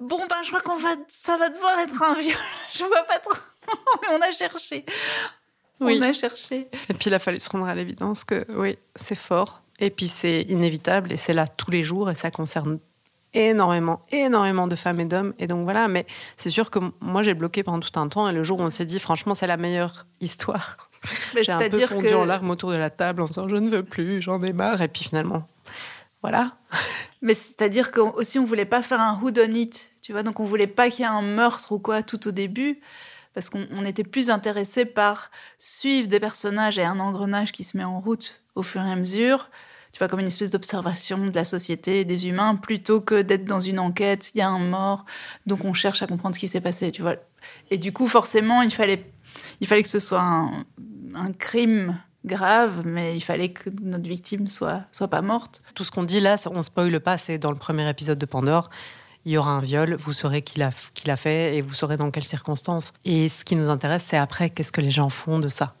Bon, 0.00 0.20
ben, 0.26 0.36
je 0.42 0.48
crois 0.48 0.62
qu'on 0.62 0.78
va. 0.78 0.94
Ça 1.08 1.36
va 1.36 1.50
devoir 1.50 1.78
être 1.80 2.02
un 2.02 2.14
viol. 2.14 2.34
je 2.72 2.84
vois 2.84 3.02
pas 3.02 3.18
trop. 3.18 3.36
On 4.10 4.22
a 4.22 4.32
cherché. 4.32 4.86
Oui. 5.80 5.98
On 5.98 6.02
a 6.02 6.12
cherché. 6.12 6.68
Et 6.88 6.94
puis, 6.94 7.08
il 7.08 7.14
a 7.14 7.18
fallu 7.18 7.38
se 7.38 7.48
rendre 7.48 7.66
à 7.66 7.74
l'évidence 7.74 8.24
que, 8.24 8.46
oui, 8.54 8.76
c'est 8.96 9.18
fort. 9.18 9.62
Et 9.78 9.90
puis, 9.90 10.08
c'est 10.08 10.42
inévitable 10.42 11.12
et 11.12 11.16
c'est 11.16 11.32
là 11.32 11.46
tous 11.46 11.70
les 11.70 11.82
jours 11.82 12.10
et 12.10 12.14
ça 12.14 12.30
concerne 12.30 12.78
énormément, 13.34 14.00
énormément 14.10 14.66
de 14.66 14.76
femmes 14.76 15.00
et 15.00 15.04
d'hommes. 15.04 15.34
Et 15.38 15.46
donc 15.46 15.64
voilà, 15.64 15.88
mais 15.88 16.06
c'est 16.36 16.50
sûr 16.50 16.70
que 16.70 16.78
moi 17.00 17.22
j'ai 17.22 17.34
bloqué 17.34 17.62
pendant 17.62 17.80
tout 17.80 17.98
un 17.98 18.08
temps. 18.08 18.28
Et 18.28 18.32
le 18.32 18.42
jour 18.42 18.60
où 18.60 18.62
on 18.62 18.70
s'est 18.70 18.84
dit, 18.84 18.98
franchement, 18.98 19.34
c'est 19.34 19.46
la 19.46 19.56
meilleure 19.56 20.06
histoire, 20.20 20.88
j'ai 21.40 21.52
un 21.52 21.68
peu 21.68 21.78
fondu 21.80 22.12
en 22.14 22.24
larmes 22.24 22.50
autour 22.50 22.70
de 22.72 22.76
la 22.76 22.90
table 22.90 23.22
en 23.22 23.26
disant, 23.26 23.48
je 23.48 23.56
ne 23.56 23.70
veux 23.70 23.82
plus, 23.82 24.20
j'en 24.20 24.42
ai 24.42 24.52
marre. 24.52 24.82
Et 24.82 24.88
puis 24.88 25.04
finalement, 25.04 25.46
voilà. 26.22 26.56
Mais 27.22 27.34
c'est-à-dire 27.34 27.90
qu'aussi 27.90 28.38
on 28.38 28.44
voulait 28.44 28.64
pas 28.64 28.82
faire 28.82 29.00
un 29.00 29.18
who 29.20 29.30
done 29.30 29.54
it, 29.54 29.90
tu 30.02 30.12
vois. 30.12 30.22
Donc 30.22 30.40
on 30.40 30.44
voulait 30.44 30.66
pas 30.66 30.90
qu'il 30.90 31.00
y 31.00 31.02
ait 31.02 31.10
un 31.10 31.22
meurtre 31.22 31.72
ou 31.72 31.78
quoi 31.78 32.02
tout 32.02 32.28
au 32.28 32.30
début. 32.30 32.80
Parce 33.34 33.48
qu'on 33.48 33.84
était 33.84 34.04
plus 34.04 34.28
intéressé 34.28 34.84
par 34.84 35.30
suivre 35.58 36.08
des 36.08 36.18
personnages 36.20 36.78
et 36.78 36.84
un 36.84 36.98
engrenage 36.98 37.52
qui 37.52 37.64
se 37.64 37.76
met 37.76 37.84
en 37.84 38.00
route 38.00 38.40
au 38.56 38.62
fur 38.62 38.82
et 38.82 38.90
à 38.90 38.96
mesure, 38.96 39.50
tu 39.92 39.98
vois, 39.98 40.08
comme 40.08 40.20
une 40.20 40.26
espèce 40.26 40.50
d'observation 40.50 41.18
de 41.18 41.34
la 41.34 41.44
société, 41.44 42.04
des 42.04 42.28
humains, 42.28 42.54
plutôt 42.54 43.00
que 43.00 43.22
d'être 43.22 43.44
dans 43.44 43.60
une 43.60 43.78
enquête, 43.78 44.30
il 44.34 44.38
y 44.38 44.40
a 44.40 44.48
un 44.48 44.58
mort, 44.58 45.04
donc 45.46 45.64
on 45.64 45.72
cherche 45.72 46.02
à 46.02 46.06
comprendre 46.06 46.34
ce 46.34 46.40
qui 46.40 46.48
s'est 46.48 46.60
passé, 46.60 46.92
tu 46.92 47.02
vois. 47.02 47.16
Et 47.70 47.78
du 47.78 47.92
coup, 47.92 48.06
forcément, 48.06 48.62
il 48.62 48.72
fallait, 48.72 49.10
il 49.60 49.66
fallait 49.66 49.82
que 49.82 49.88
ce 49.88 49.98
soit 49.98 50.22
un, 50.22 51.32
crime 51.38 51.98
grave, 52.24 52.82
mais 52.84 53.16
il 53.16 53.20
fallait 53.20 53.48
que 53.48 53.70
notre 53.82 54.08
victime 54.08 54.46
soit, 54.46 54.82
soit 54.92 55.08
pas 55.08 55.22
morte. 55.22 55.60
Tout 55.74 55.82
ce 55.82 55.90
qu'on 55.90 56.04
dit 56.04 56.20
là, 56.20 56.36
on 56.46 56.62
spoile 56.62 57.00
pas, 57.00 57.18
c'est 57.18 57.38
dans 57.38 57.50
le 57.50 57.56
premier 57.56 57.88
épisode 57.88 58.18
de 58.18 58.26
Pandore. 58.26 58.70
Il 59.24 59.32
y 59.32 59.36
aura 59.36 59.50
un 59.50 59.60
viol, 59.60 59.96
vous 59.96 60.12
saurez 60.12 60.42
qui 60.42 60.58
l'a 60.58 61.16
fait 61.16 61.56
et 61.56 61.60
vous 61.60 61.74
saurez 61.74 61.96
dans 61.96 62.10
quelles 62.10 62.24
circonstances. 62.24 62.92
Et 63.04 63.28
ce 63.28 63.44
qui 63.44 63.54
nous 63.54 63.68
intéresse, 63.68 64.04
c'est 64.04 64.16
après, 64.16 64.50
qu'est-ce 64.50 64.72
que 64.72 64.80
les 64.80 64.90
gens 64.90 65.10
font 65.10 65.38
de 65.38 65.48
ça 65.48 65.74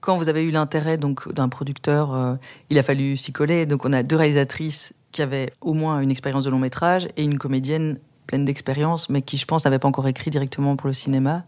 quand 0.00 0.16
vous 0.16 0.28
avez 0.28 0.42
eu 0.42 0.50
l'intérêt 0.50 0.96
donc 0.96 1.30
d'un 1.32 1.48
producteur, 1.48 2.14
euh, 2.14 2.34
il 2.70 2.78
a 2.78 2.82
fallu 2.82 3.16
s'y 3.16 3.32
coller. 3.32 3.66
Donc 3.66 3.84
on 3.84 3.92
a 3.92 4.02
deux 4.02 4.16
réalisatrices 4.16 4.94
qui 5.12 5.22
avaient 5.22 5.52
au 5.60 5.74
moins 5.74 6.00
une 6.00 6.10
expérience 6.10 6.44
de 6.44 6.50
long 6.50 6.58
métrage 6.58 7.08
et 7.16 7.24
une 7.24 7.38
comédienne 7.38 7.98
pleine 8.26 8.44
d'expérience, 8.44 9.08
mais 9.08 9.22
qui 9.22 9.36
je 9.36 9.44
pense 9.44 9.64
n'avait 9.64 9.78
pas 9.78 9.88
encore 9.88 10.08
écrit 10.08 10.30
directement 10.30 10.76
pour 10.76 10.86
le 10.86 10.94
cinéma. 10.94 11.44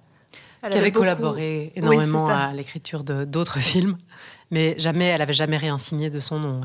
qui 0.70 0.76
avait 0.76 0.92
collaboré 0.92 1.72
énormément 1.76 2.26
à 2.28 2.52
l'écriture 2.52 3.04
d'autres 3.04 3.58
films, 3.58 3.96
mais 4.50 4.74
jamais, 4.78 5.06
elle 5.06 5.22
avait 5.22 5.32
jamais 5.32 5.56
rien 5.56 5.78
signé 5.78 6.10
de 6.10 6.20
son 6.20 6.38
nom. 6.38 6.60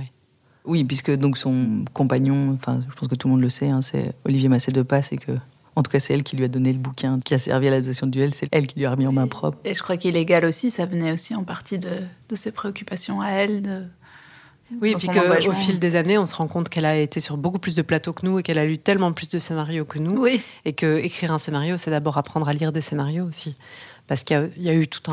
Oui, 0.67 0.83
puisque 0.83 1.11
donc 1.11 1.37
son 1.37 1.85
compagnon, 1.93 2.53
enfin, 2.53 2.81
je 2.87 2.93
pense 2.93 3.07
que 3.07 3.15
tout 3.15 3.27
le 3.27 3.33
monde 3.33 3.41
le 3.41 3.49
sait, 3.49 3.69
hein, 3.69 3.81
c'est 3.81 4.13
Olivier 4.25 4.49
Massé 4.49 4.71
de 4.71 4.81
Passe 4.81 5.11
et 5.11 5.17
que 5.17 5.31
en 5.77 5.83
tout 5.83 5.91
cas, 5.91 5.99
c'est 5.99 6.11
elle 6.11 6.23
qui 6.23 6.35
lui 6.35 6.43
a 6.43 6.47
donné 6.47 6.73
le 6.73 6.79
bouquin 6.79 7.19
qui 7.23 7.35
a 7.35 7.39
servi 7.39 7.67
à 7.67 7.69
l'adaptation 7.69 8.07
du 8.07 8.17
duel. 8.17 8.33
C'est 8.33 8.47
elle 8.51 8.65
qui 8.65 8.79
lui 8.79 8.87
a 8.87 8.91
remis 8.91 9.05
en 9.05 9.11
main 9.11 9.27
propre. 9.27 9.59
Et 9.63 9.75
je 9.75 9.83
crois 9.83 9.95
qu'illégal 9.95 10.43
aussi, 10.43 10.71
ça 10.71 10.87
venait 10.87 11.11
aussi 11.11 11.35
en 11.35 11.43
partie 11.43 11.77
de, 11.77 11.89
ses 12.33 12.51
préoccupations 12.51 13.21
à 13.21 13.29
elle. 13.29 13.61
De, 13.61 13.83
oui, 14.81 14.93
et 14.93 14.95
puis 14.95 15.07
qu'au 15.07 15.51
fil 15.53 15.77
des 15.77 15.95
années, 15.95 16.17
on 16.17 16.25
se 16.25 16.33
rend 16.33 16.47
compte 16.47 16.67
qu'elle 16.67 16.85
a 16.85 16.97
été 16.97 17.19
sur 17.19 17.37
beaucoup 17.37 17.59
plus 17.59 17.75
de 17.75 17.83
plateaux 17.83 18.11
que 18.11 18.25
nous 18.25 18.39
et 18.39 18.43
qu'elle 18.43 18.57
a 18.57 18.65
lu 18.65 18.79
tellement 18.79 19.13
plus 19.13 19.29
de 19.29 19.37
scénarios 19.37 19.85
que 19.85 19.99
nous. 19.99 20.19
Oui. 20.19 20.43
Et 20.65 20.73
que 20.73 20.97
écrire 20.97 21.31
un 21.31 21.37
scénario, 21.37 21.77
c'est 21.77 21.91
d'abord 21.91 22.17
apprendre 22.17 22.49
à 22.49 22.53
lire 22.53 22.71
des 22.71 22.81
scénarios 22.81 23.25
aussi. 23.25 23.55
Parce 24.07 24.23
qu'il 24.23 24.51
y, 24.57 24.69
a 24.69 24.73
eu 24.73 24.87
toute 24.87 25.09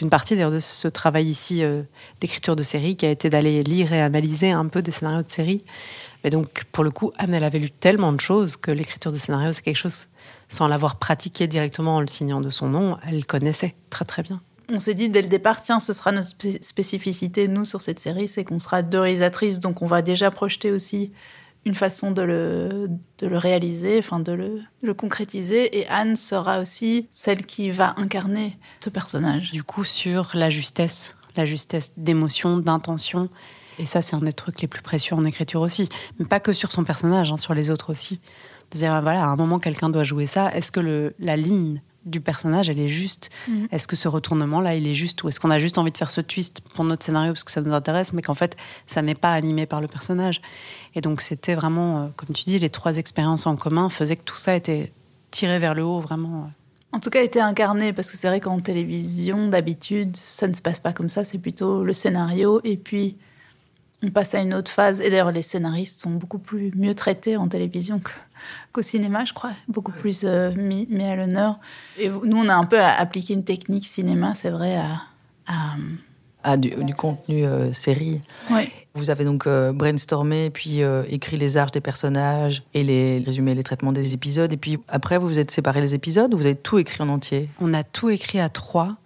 une 0.00 0.08
partie 0.08 0.34
de 0.34 0.58
ce 0.58 0.88
travail 0.88 1.26
ici 1.26 1.62
euh, 1.62 1.82
d'écriture 2.20 2.56
de 2.56 2.62
série 2.62 2.96
qui 2.96 3.04
a 3.04 3.10
été 3.10 3.28
d'aller 3.28 3.62
lire 3.62 3.92
et 3.92 4.00
analyser 4.00 4.50
un 4.50 4.66
peu 4.66 4.80
des 4.80 4.90
scénarios 4.90 5.22
de 5.22 5.30
série. 5.30 5.64
Mais 6.24 6.30
donc, 6.30 6.64
pour 6.72 6.82
le 6.82 6.90
coup, 6.90 7.12
Anne, 7.18 7.34
elle 7.34 7.44
avait 7.44 7.58
lu 7.58 7.70
tellement 7.70 8.12
de 8.12 8.20
choses 8.20 8.56
que 8.56 8.70
l'écriture 8.70 9.12
de 9.12 9.18
scénario, 9.18 9.52
c'est 9.52 9.62
quelque 9.62 9.76
chose, 9.76 10.06
sans 10.48 10.66
l'avoir 10.66 10.96
pratiqué 10.96 11.46
directement 11.46 11.96
en 11.96 12.00
le 12.00 12.06
signant 12.06 12.40
de 12.40 12.50
son 12.50 12.68
nom, 12.68 12.96
elle 13.06 13.26
connaissait 13.26 13.74
très 13.90 14.06
très 14.06 14.22
bien. 14.22 14.40
On 14.72 14.80
s'est 14.80 14.94
dit 14.94 15.08
dès 15.08 15.22
le 15.22 15.28
départ, 15.28 15.62
tiens, 15.62 15.80
ce 15.80 15.92
sera 15.92 16.12
notre 16.12 16.30
spécificité, 16.60 17.48
nous, 17.48 17.66
sur 17.66 17.82
cette 17.82 18.00
série, 18.00 18.28
c'est 18.28 18.44
qu'on 18.44 18.60
sera 18.60 18.82
deux 18.82 19.00
réalisatrices, 19.00 19.60
donc 19.60 19.82
on 19.82 19.86
va 19.86 20.02
déjà 20.02 20.30
projeter 20.30 20.72
aussi 20.72 21.12
une 21.64 21.74
façon 21.74 22.10
de 22.10 22.22
le, 22.22 22.88
de 23.18 23.26
le 23.26 23.36
réaliser, 23.36 23.98
enfin 23.98 24.20
de 24.20 24.32
le, 24.32 24.62
le, 24.82 24.94
concrétiser. 24.94 25.78
Et 25.78 25.86
Anne 25.88 26.16
sera 26.16 26.60
aussi 26.60 27.08
celle 27.10 27.44
qui 27.44 27.70
va 27.70 27.94
incarner 27.98 28.58
ce 28.80 28.90
personnage. 28.90 29.52
Du 29.52 29.62
coup, 29.62 29.84
sur 29.84 30.30
la 30.34 30.50
justesse, 30.50 31.16
la 31.36 31.44
justesse 31.44 31.92
d'émotion, 31.96 32.56
d'intention. 32.56 33.28
Et 33.78 33.86
ça, 33.86 34.02
c'est 34.02 34.16
un 34.16 34.20
des 34.20 34.32
trucs 34.32 34.60
les 34.60 34.68
plus 34.68 34.82
précieux 34.82 35.14
en 35.14 35.24
écriture 35.24 35.60
aussi. 35.60 35.88
Mais 36.18 36.24
pas 36.24 36.40
que 36.40 36.52
sur 36.52 36.72
son 36.72 36.84
personnage, 36.84 37.30
hein, 37.30 37.36
sur 37.36 37.54
les 37.54 37.70
autres 37.70 37.90
aussi. 37.90 38.20
De 38.72 38.78
dire, 38.78 39.00
voilà, 39.02 39.24
à 39.24 39.28
un 39.28 39.36
moment, 39.36 39.58
quelqu'un 39.58 39.88
doit 39.88 40.04
jouer 40.04 40.26
ça. 40.26 40.50
Est-ce 40.54 40.72
que 40.72 40.80
le, 40.80 41.14
la 41.18 41.36
ligne 41.36 41.80
du 42.08 42.20
personnage, 42.20 42.68
elle 42.68 42.78
est 42.78 42.88
juste. 42.88 43.30
Mhm. 43.48 43.68
Est-ce 43.72 43.86
que 43.86 43.96
ce 43.96 44.08
retournement-là, 44.08 44.74
il 44.74 44.86
est 44.86 44.94
juste 44.94 45.22
ou 45.22 45.28
est-ce 45.28 45.40
qu'on 45.40 45.50
a 45.50 45.58
juste 45.58 45.78
envie 45.78 45.92
de 45.92 45.96
faire 45.96 46.10
ce 46.10 46.20
twist 46.20 46.62
pour 46.74 46.84
notre 46.84 47.04
scénario 47.04 47.32
parce 47.32 47.44
que 47.44 47.50
ça 47.50 47.60
nous 47.60 47.72
intéresse, 47.72 48.12
mais 48.12 48.22
qu'en 48.22 48.34
fait, 48.34 48.56
ça 48.86 49.02
n'est 49.02 49.14
pas 49.14 49.32
animé 49.32 49.66
par 49.66 49.80
le 49.80 49.86
personnage? 49.86 50.40
Et 50.94 51.00
donc, 51.00 51.20
c'était 51.20 51.54
vraiment, 51.54 52.02
euh, 52.02 52.06
comme 52.16 52.34
tu 52.34 52.44
dis, 52.44 52.58
les 52.58 52.70
trois 52.70 52.96
expériences 52.96 53.46
en 53.46 53.56
commun 53.56 53.88
faisaient 53.88 54.16
que 54.16 54.24
tout 54.24 54.36
ça 54.36 54.54
était 54.54 54.92
tiré 55.30 55.58
vers 55.58 55.74
le 55.74 55.84
haut, 55.84 56.00
vraiment. 56.00 56.50
En 56.92 57.00
tout 57.00 57.10
cas, 57.10 57.22
était 57.22 57.40
incarné, 57.40 57.92
parce 57.92 58.10
que 58.10 58.16
c'est 58.16 58.28
vrai 58.28 58.40
qu'en 58.40 58.60
télévision, 58.60 59.48
d'habitude, 59.48 60.16
ça 60.16 60.48
ne 60.48 60.54
se 60.54 60.62
passe 60.62 60.80
pas 60.80 60.92
comme 60.92 61.08
ça, 61.08 61.24
c'est 61.24 61.38
plutôt 61.38 61.84
le 61.84 61.92
scénario 61.92 62.60
et 62.64 62.76
puis 62.76 63.16
on 64.02 64.10
passe 64.10 64.34
à 64.34 64.40
une 64.40 64.54
autre 64.54 64.70
phase. 64.70 65.00
Et 65.00 65.10
d'ailleurs, 65.10 65.32
les 65.32 65.42
scénaristes 65.42 66.00
sont 66.00 66.10
beaucoup 66.10 66.38
plus 66.38 66.72
mieux 66.76 66.94
traités 66.94 67.36
en 67.36 67.48
télévision 67.48 68.00
qu'au 68.72 68.82
cinéma, 68.82 69.24
je 69.24 69.32
crois, 69.32 69.52
beaucoup 69.66 69.92
plus 69.92 70.22
euh, 70.24 70.52
mis, 70.54 70.86
à 71.04 71.16
l'honneur. 71.16 71.58
Et 71.98 72.08
nous, 72.08 72.36
on 72.36 72.48
a 72.48 72.54
un 72.54 72.64
peu 72.64 72.80
appliqué 72.80 73.34
une 73.34 73.44
technique 73.44 73.86
cinéma, 73.86 74.34
c'est 74.34 74.50
vrai, 74.50 74.76
à, 74.76 75.02
à 76.44 76.56
du, 76.56 76.94
contenu 76.94 77.44
euh, 77.44 77.72
série. 77.72 78.20
Ouais. 78.50 78.70
Vous 78.94 79.10
avez 79.10 79.24
donc 79.24 79.46
euh, 79.46 79.72
brainstormé, 79.72 80.50
puis 80.50 80.80
écrit 81.08 81.36
les 81.36 81.56
arches 81.56 81.72
des 81.72 81.80
personnages 81.80 82.62
et 82.74 82.84
les 82.84 83.22
résumés, 83.24 83.54
les 83.54 83.62
traitements 83.64 83.92
des 83.92 84.14
épisodes. 84.14 84.52
Et 84.52 84.56
puis 84.56 84.78
après, 84.88 85.18
vous 85.18 85.28
vous 85.28 85.38
êtes 85.38 85.50
séparé 85.50 85.80
les 85.80 85.94
épisodes 85.94 86.32
ou 86.34 86.36
vous 86.36 86.46
avez 86.46 86.56
tout 86.56 86.78
écrit 86.78 87.02
en 87.02 87.08
entier? 87.08 87.48
On 87.60 87.74
a 87.74 87.82
tout 87.82 88.10
écrit 88.10 88.40
à 88.40 88.48
trois 88.48 88.96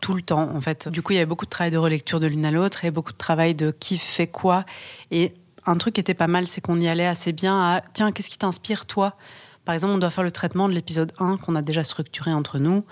tout 0.00 0.14
le 0.14 0.22
temps, 0.22 0.50
en 0.54 0.60
fait. 0.60 0.88
Du 0.88 1.02
coup, 1.02 1.12
il 1.12 1.16
y 1.16 1.18
avait 1.18 1.26
beaucoup 1.26 1.44
de 1.44 1.50
travail 1.50 1.70
de 1.70 1.78
relecture 1.78 2.20
de 2.20 2.26
l'une 2.26 2.44
à 2.44 2.50
l'autre 2.50 2.84
et 2.84 2.90
beaucoup 2.90 3.12
de 3.12 3.18
travail 3.18 3.54
de 3.54 3.70
qui 3.70 3.98
fait 3.98 4.26
quoi. 4.26 4.64
Et 5.10 5.34
un 5.66 5.76
truc 5.76 5.94
qui 5.94 6.00
était 6.00 6.14
pas 6.14 6.26
mal, 6.26 6.46
c'est 6.46 6.60
qu'on 6.60 6.80
y 6.80 6.88
allait 6.88 7.06
assez 7.06 7.32
bien 7.32 7.58
à 7.60 7.82
tiens, 7.92 8.12
qu'est-ce 8.12 8.30
qui 8.30 8.38
t'inspire, 8.38 8.86
toi? 8.86 9.16
Par 9.64 9.74
exemple, 9.74 9.94
on 9.94 9.98
doit 9.98 10.10
faire 10.10 10.24
le 10.24 10.30
traitement 10.30 10.68
de 10.68 10.74
l'épisode 10.74 11.12
1 11.18 11.36
qu'on 11.36 11.54
a 11.54 11.62
déjà 11.62 11.84
structuré 11.84 12.32
entre 12.32 12.58
nous. 12.58 12.84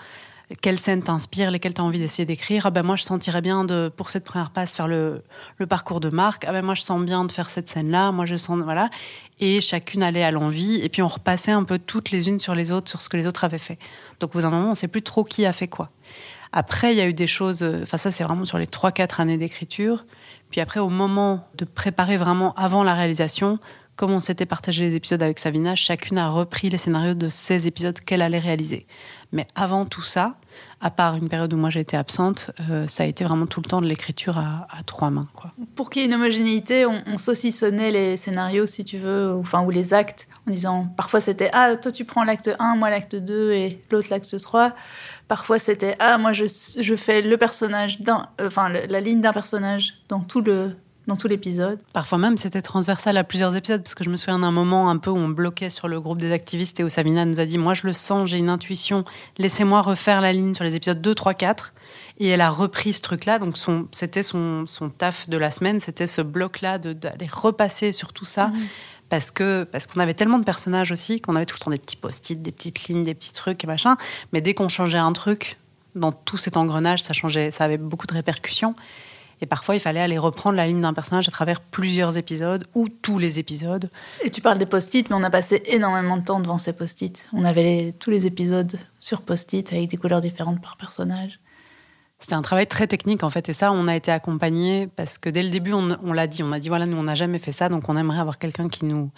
Quelle 0.61 0.79
scène 0.79 1.03
t'inspire, 1.03 1.51
lesquelles 1.51 1.75
tu 1.75 1.81
as 1.81 1.83
envie 1.83 1.99
d'essayer 1.99 2.25
d'écrire? 2.25 2.65
Ah 2.65 2.71
ben 2.71 2.81
moi, 2.81 2.95
je 2.95 3.03
sentirais 3.03 3.41
bien 3.41 3.65
de, 3.65 3.91
pour 3.95 4.09
cette 4.09 4.23
première 4.23 4.49
passe 4.49 4.75
faire 4.75 4.87
le, 4.87 5.21
le 5.57 5.67
parcours 5.67 5.99
de 5.99 6.09
Marc. 6.09 6.43
Ah 6.47 6.51
ben 6.51 6.65
moi, 6.65 6.73
je 6.73 6.81
sens 6.81 6.99
bien 7.03 7.23
de 7.23 7.31
faire 7.31 7.51
cette 7.51 7.69
scène-là. 7.69 8.11
Moi, 8.11 8.25
je 8.25 8.35
sens. 8.35 8.59
Voilà. 8.63 8.89
Et 9.39 9.61
chacune 9.61 10.01
allait 10.01 10.23
à 10.23 10.31
l'envie. 10.31 10.79
Et 10.81 10.89
puis, 10.89 11.03
on 11.03 11.07
repassait 11.07 11.51
un 11.51 11.63
peu 11.63 11.77
toutes 11.77 12.09
les 12.09 12.29
unes 12.29 12.39
sur 12.39 12.55
les 12.55 12.71
autres, 12.71 12.89
sur 12.89 13.01
ce 13.01 13.09
que 13.09 13.17
les 13.17 13.27
autres 13.27 13.43
avaient 13.43 13.59
fait. 13.59 13.77
Donc, 14.19 14.31
au 14.31 14.39
bout 14.39 14.41
d'un 14.41 14.49
moment, 14.49 14.71
on 14.71 14.73
sait 14.73 14.87
plus 14.87 15.03
trop 15.03 15.23
qui 15.23 15.45
a 15.45 15.51
fait 15.51 15.67
quoi. 15.67 15.91
Après, 16.51 16.93
il 16.93 16.97
y 16.97 17.01
a 17.01 17.07
eu 17.07 17.13
des 17.13 17.27
choses, 17.27 17.61
euh, 17.61 17.83
enfin 17.83 17.97
ça 17.97 18.09
c'est 18.11 18.23
vraiment 18.23 18.45
sur 18.45 18.57
les 18.57 18.65
3-4 18.65 19.21
années 19.21 19.37
d'écriture. 19.37 20.05
Puis 20.49 20.61
après, 20.61 20.79
au 20.79 20.89
moment 20.89 21.47
de 21.55 21.65
préparer 21.65 22.17
vraiment 22.17 22.53
avant 22.55 22.83
la 22.83 22.95
réalisation, 22.95 23.59
comme 23.95 24.11
on 24.11 24.19
s'était 24.19 24.45
partagé 24.45 24.85
les 24.85 24.95
épisodes 24.95 25.21
avec 25.21 25.39
Savina, 25.39 25.75
chacune 25.75 26.17
a 26.17 26.29
repris 26.29 26.69
les 26.69 26.77
scénarios 26.77 27.15
de 27.15 27.27
ces 27.27 27.67
épisodes 27.67 27.99
qu'elle 27.99 28.21
allait 28.21 28.39
réaliser. 28.39 28.87
Mais 29.31 29.45
avant 29.53 29.85
tout 29.85 30.01
ça, 30.01 30.35
à 30.81 30.89
part 30.89 31.15
une 31.15 31.29
période 31.29 31.53
où 31.53 31.57
moi 31.57 31.69
été 31.75 31.95
absente, 31.95 32.49
euh, 32.69 32.87
ça 32.87 33.03
a 33.03 33.05
été 33.05 33.23
vraiment 33.23 33.45
tout 33.45 33.61
le 33.63 33.69
temps 33.69 33.79
de 33.79 33.85
l'écriture 33.85 34.39
à, 34.39 34.65
trois 34.85 35.11
mains. 35.11 35.27
Quoi. 35.35 35.51
Pour 35.75 35.89
qu'il 35.89 36.01
y 36.01 36.05
ait 36.05 36.07
une 36.07 36.15
homogénéité, 36.15 36.85
on, 36.87 37.01
on, 37.05 37.17
saucissonnait 37.19 37.91
les 37.91 38.17
scénarios, 38.17 38.65
si 38.65 38.83
tu 38.83 38.97
veux, 38.97 39.31
ou, 39.33 39.41
enfin, 39.41 39.61
ou 39.61 39.69
les 39.69 39.93
actes, 39.93 40.27
en 40.47 40.51
disant 40.51 40.87
parfois 40.97 41.21
c'était 41.21 41.51
Ah, 41.53 41.75
toi 41.75 41.91
tu 41.91 42.05
prends 42.05 42.23
l'acte 42.23 42.49
1, 42.57 42.75
moi 42.75 42.89
l'acte 42.89 43.15
2 43.15 43.51
et 43.51 43.81
l'autre 43.91 44.07
l'acte 44.09 44.35
3. 44.39 44.73
Parfois, 45.27 45.59
c'était 45.59 45.95
ah 45.99 46.17
moi 46.17 46.33
je, 46.33 46.45
je 46.79 46.95
fais 46.95 47.21
le 47.21 47.37
personnage 47.37 47.99
euh, 48.07 48.47
enfin 48.47 48.67
la 48.69 48.99
ligne 48.99 49.21
d'un 49.21 49.33
personnage 49.33 49.93
dans 50.09 50.21
tout 50.21 50.41
le 50.41 50.75
dans 51.09 51.17
tout 51.17 51.27
l'épisode. 51.27 51.79
Parfois 51.91 52.17
même, 52.17 52.37
c'était 52.37 52.61
transversal 52.61 53.17
à 53.17 53.23
plusieurs 53.25 53.55
épisodes, 53.55 53.81
parce 53.81 53.95
que 53.95 54.03
je 54.03 54.09
me 54.09 54.15
souviens 54.15 54.39
d'un 54.39 54.51
moment 54.51 54.89
un 54.89 54.97
peu 54.97 55.09
où 55.09 55.17
on 55.17 55.27
bloquait 55.27 55.69
sur 55.69 55.87
le 55.87 55.99
groupe 55.99 56.19
des 56.19 56.31
activistes 56.31 56.79
et 56.79 56.83
où 56.83 56.89
Sabina 56.89 57.25
nous 57.25 57.39
a 57.41 57.45
dit 57.45 57.57
Moi, 57.57 57.73
je 57.73 57.85
le 57.85 57.93
sens, 57.93 58.29
j'ai 58.29 58.37
une 58.37 58.49
intuition, 58.49 59.03
laissez-moi 59.37 59.81
refaire 59.81 60.21
la 60.21 60.31
ligne 60.31 60.53
sur 60.53 60.63
les 60.63 60.75
épisodes 60.75 61.01
2, 61.01 61.13
3, 61.13 61.33
4. 61.33 61.73
Et 62.21 62.29
elle 62.29 62.41
a 62.41 62.49
repris 62.49 62.93
ce 62.93 63.01
truc-là. 63.01 63.39
Donc, 63.39 63.55
c'était 63.91 64.23
son, 64.23 64.65
son 64.67 64.89
taf 64.89 65.29
de 65.29 65.37
la 65.37 65.51
semaine, 65.51 65.79
c'était 65.79 66.07
ce 66.07 66.21
bloc-là 66.21 66.77
d'aller 66.77 67.27
repasser 67.31 67.91
sur 67.91 68.13
tout 68.13 68.25
ça. 68.25 68.47
Mhm 68.47 68.59
parce 69.09 69.31
que 69.31 69.63
parce 69.63 69.87
qu'on 69.87 69.99
avait 69.99 70.13
tellement 70.13 70.37
de 70.37 70.45
personnages 70.45 70.91
aussi 70.91 71.19
qu'on 71.19 71.35
avait 71.35 71.47
tout 71.47 71.55
le 71.59 71.63
temps 71.63 71.71
des 71.71 71.79
petits 71.79 71.95
post-it, 71.95 72.39
des 72.41 72.51
petites 72.51 72.83
lignes, 72.83 73.03
des 73.03 73.15
petits 73.15 73.33
trucs 73.33 73.63
et 73.63 73.67
machin. 73.67 73.97
Mais 74.31 74.39
dès 74.39 74.53
qu'on 74.53 74.69
changeait 74.69 74.99
un 74.99 75.13
truc 75.13 75.57
dans 75.95 76.11
tout 76.11 76.37
cet 76.37 76.57
engrenage, 76.57 77.01
ça 77.01 77.13
changeait, 77.13 77.51
ça 77.51 77.63
avait 77.63 77.77
beaucoup 77.77 78.07
de 78.07 78.13
répercussions. 78.13 78.75
Et 79.41 79.45
parfois, 79.45 79.75
il 79.75 79.79
fallait 79.79 79.99
aller 79.99 80.17
reprendre 80.17 80.57
la 80.57 80.67
ligne 80.67 80.81
d'un 80.81 80.93
personnage 80.93 81.27
à 81.27 81.31
travers 81.31 81.61
plusieurs 81.61 82.17
épisodes 82.17 82.67
ou 82.75 82.89
tous 82.89 83.19
les 83.19 83.39
épisodes. 83.39 83.89
Et 84.23 84.29
tu 84.29 84.41
parles 84.41 84.57
des 84.57 84.65
post-it, 84.65 85.09
mais 85.09 85.15
on 85.15 85.23
a 85.23 85.29
passé 85.29 85.63
énormément 85.65 86.17
de 86.17 86.23
temps 86.23 86.39
devant 86.39 86.57
ces 86.57 86.73
post-it. 86.73 87.27
On 87.33 87.45
avait 87.45 87.93
tous 87.99 88.09
les 88.09 88.25
épisodes 88.25 88.77
sur 88.99 89.21
post-it 89.21 89.71
avec 89.71 89.89
des 89.89 89.97
couleurs 89.97 90.21
différentes 90.21 90.61
par 90.61 90.77
personnage. 90.77 91.39
C'était 92.19 92.33
un 92.33 92.41
travail 92.41 92.67
très 92.67 92.85
technique 92.85 93.23
en 93.23 93.29
fait, 93.29 93.47
et 93.47 93.53
ça, 93.53 93.71
on 93.71 93.87
a 93.87 93.95
été 93.95 94.11
accompagné 94.11 94.87
parce 94.87 95.17
que 95.17 95.29
dès 95.29 95.41
le 95.41 95.49
début, 95.49 95.71
on, 95.71 96.13
l'a 96.13 96.27
dit, 96.27 96.43
on 96.43 96.51
a 96.51 96.59
dit 96.59 96.67
voilà, 96.67 96.85
nous, 96.85 96.97
on 96.97 97.03
n'a 97.03 97.15
jamais 97.15 97.39
fait 97.39 97.53
ça, 97.53 97.69
donc 97.69 97.87
on 97.87 97.95
aimerait 97.95 98.19
avoir 98.19 98.37
quelqu'un 98.37 98.67
qui 98.67 98.83
nous 98.83 99.09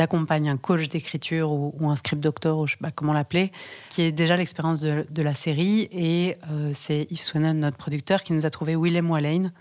accompagne, 0.00 0.48
un 0.48 0.56
coach 0.56 0.88
d'écriture 0.88 1.52
ou, 1.52 1.88
un 1.88 1.96
script 1.96 2.22
doctor, 2.22 2.58
ou 2.58 2.66
je 2.66 2.72
sais 2.72 2.78
pas 2.80 2.90
comment 2.90 3.12
l'appeler, 3.12 3.52
qui 3.90 4.02
ait 4.02 4.12
déjà 4.12 4.36
l'expérience 4.36 4.80
de, 4.80 5.22
la 5.22 5.34
série. 5.34 5.88
Et 5.92 6.36
euh, 6.50 6.72
c'est 6.74 7.06
Yves 7.10 7.22
Swenon, 7.22 7.54
notre 7.54 7.76
producteur, 7.76 8.22
qui 8.22 8.32
nous 8.32 8.46
a 8.46 8.50
trouvé 8.50 8.76
Willem 8.76 9.10
Wallane, 9.10 9.52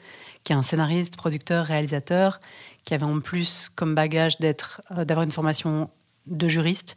qui 0.44 0.54
est 0.54 0.56
un 0.56 0.62
scénariste, 0.62 1.18
producteur, 1.18 1.66
réalisateur, 1.66 2.40
qui 2.84 2.94
avait 2.94 3.04
en 3.04 3.20
plus 3.20 3.70
comme 3.76 3.96
bagage 3.96 4.38
d'être, 4.38 4.82
euh, 4.92 5.06
d'avoir 5.06 5.24
une 5.24 5.32
formation 5.32 5.90
de 6.28 6.48
juriste 6.48 6.96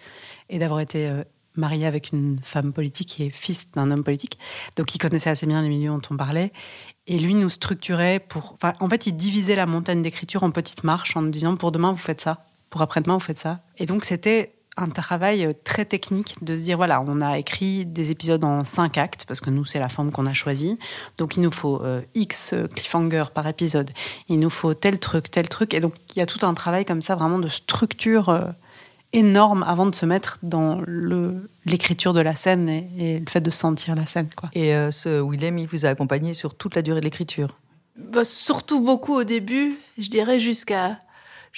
et 0.48 0.58
d'avoir 0.58 0.80
été 0.80 1.08
euh, 1.08 1.24
marié 1.58 1.86
avec 1.86 2.12
une 2.12 2.38
femme 2.42 2.72
politique 2.72 3.20
et 3.20 3.30
fils 3.30 3.70
d'un 3.72 3.90
homme 3.90 4.04
politique. 4.04 4.38
Donc 4.76 4.94
il 4.94 4.98
connaissait 4.98 5.30
assez 5.30 5.46
bien 5.46 5.60
les 5.62 5.68
milieux 5.68 5.90
dont 5.90 6.00
on 6.10 6.16
parlait. 6.16 6.52
Et 7.06 7.18
lui 7.18 7.34
nous 7.34 7.50
structurait 7.50 8.20
pour. 8.20 8.52
Enfin, 8.54 8.74
en 8.80 8.88
fait, 8.88 9.06
il 9.06 9.12
divisait 9.16 9.56
la 9.56 9.66
montagne 9.66 10.02
d'écriture 10.02 10.42
en 10.42 10.50
petites 10.50 10.84
marches 10.84 11.16
en 11.16 11.22
nous 11.22 11.30
disant 11.30 11.56
pour 11.56 11.72
demain, 11.72 11.90
vous 11.90 11.98
faites 11.98 12.20
ça. 12.20 12.44
Pour 12.70 12.82
après-demain, 12.82 13.14
vous 13.14 13.20
faites 13.20 13.38
ça. 13.38 13.60
Et 13.78 13.86
donc, 13.86 14.04
c'était 14.04 14.54
un 14.76 14.88
travail 14.88 15.54
très 15.64 15.84
technique 15.84 16.36
de 16.42 16.56
se 16.56 16.62
dire 16.62 16.76
voilà, 16.76 17.02
on 17.02 17.20
a 17.20 17.38
écrit 17.38 17.84
des 17.84 18.10
épisodes 18.10 18.44
en 18.44 18.64
cinq 18.64 18.96
actes 18.96 19.24
parce 19.26 19.40
que 19.40 19.50
nous, 19.50 19.64
c'est 19.64 19.80
la 19.80 19.88
forme 19.88 20.12
qu'on 20.12 20.26
a 20.26 20.32
choisie. 20.32 20.78
Donc, 21.18 21.36
il 21.36 21.42
nous 21.42 21.50
faut 21.50 21.82
euh, 21.82 22.00
X 22.14 22.54
cliffhanger 22.74 23.24
par 23.34 23.46
épisode. 23.46 23.90
Il 24.28 24.38
nous 24.38 24.50
faut 24.50 24.74
tel 24.74 24.98
truc, 24.98 25.30
tel 25.30 25.48
truc. 25.48 25.74
Et 25.74 25.80
donc, 25.80 25.94
il 26.14 26.18
y 26.18 26.22
a 26.22 26.26
tout 26.26 26.46
un 26.46 26.54
travail 26.54 26.84
comme 26.84 27.02
ça, 27.02 27.16
vraiment 27.16 27.38
de 27.38 27.48
structure. 27.48 28.28
Euh, 28.28 28.46
énorme 29.12 29.62
avant 29.62 29.86
de 29.86 29.94
se 29.94 30.06
mettre 30.06 30.38
dans 30.42 30.82
l'écriture 31.64 32.12
de 32.12 32.20
la 32.20 32.34
scène 32.34 32.68
et, 32.68 33.18
le 33.18 33.30
fait 33.30 33.40
de 33.40 33.50
sentir 33.50 33.94
la 33.94 34.06
scène. 34.06 34.28
Quoi. 34.36 34.50
Et 34.54 34.74
euh, 34.74 34.90
ce 34.90 35.22
Willem, 35.22 35.58
il 35.58 35.66
vous 35.66 35.86
a 35.86 35.88
accompagné 35.88 36.34
sur 36.34 36.54
toute 36.54 36.74
la 36.74 36.82
durée 36.82 37.00
de 37.00 37.04
l'écriture? 37.04 37.56
Bah, 37.96 38.24
Surtout 38.24 38.80
beaucoup 38.80 39.14
au 39.14 39.24
début, 39.24 39.78
je 39.96 40.10
dirais 40.10 40.38
jusqu'à 40.38 41.00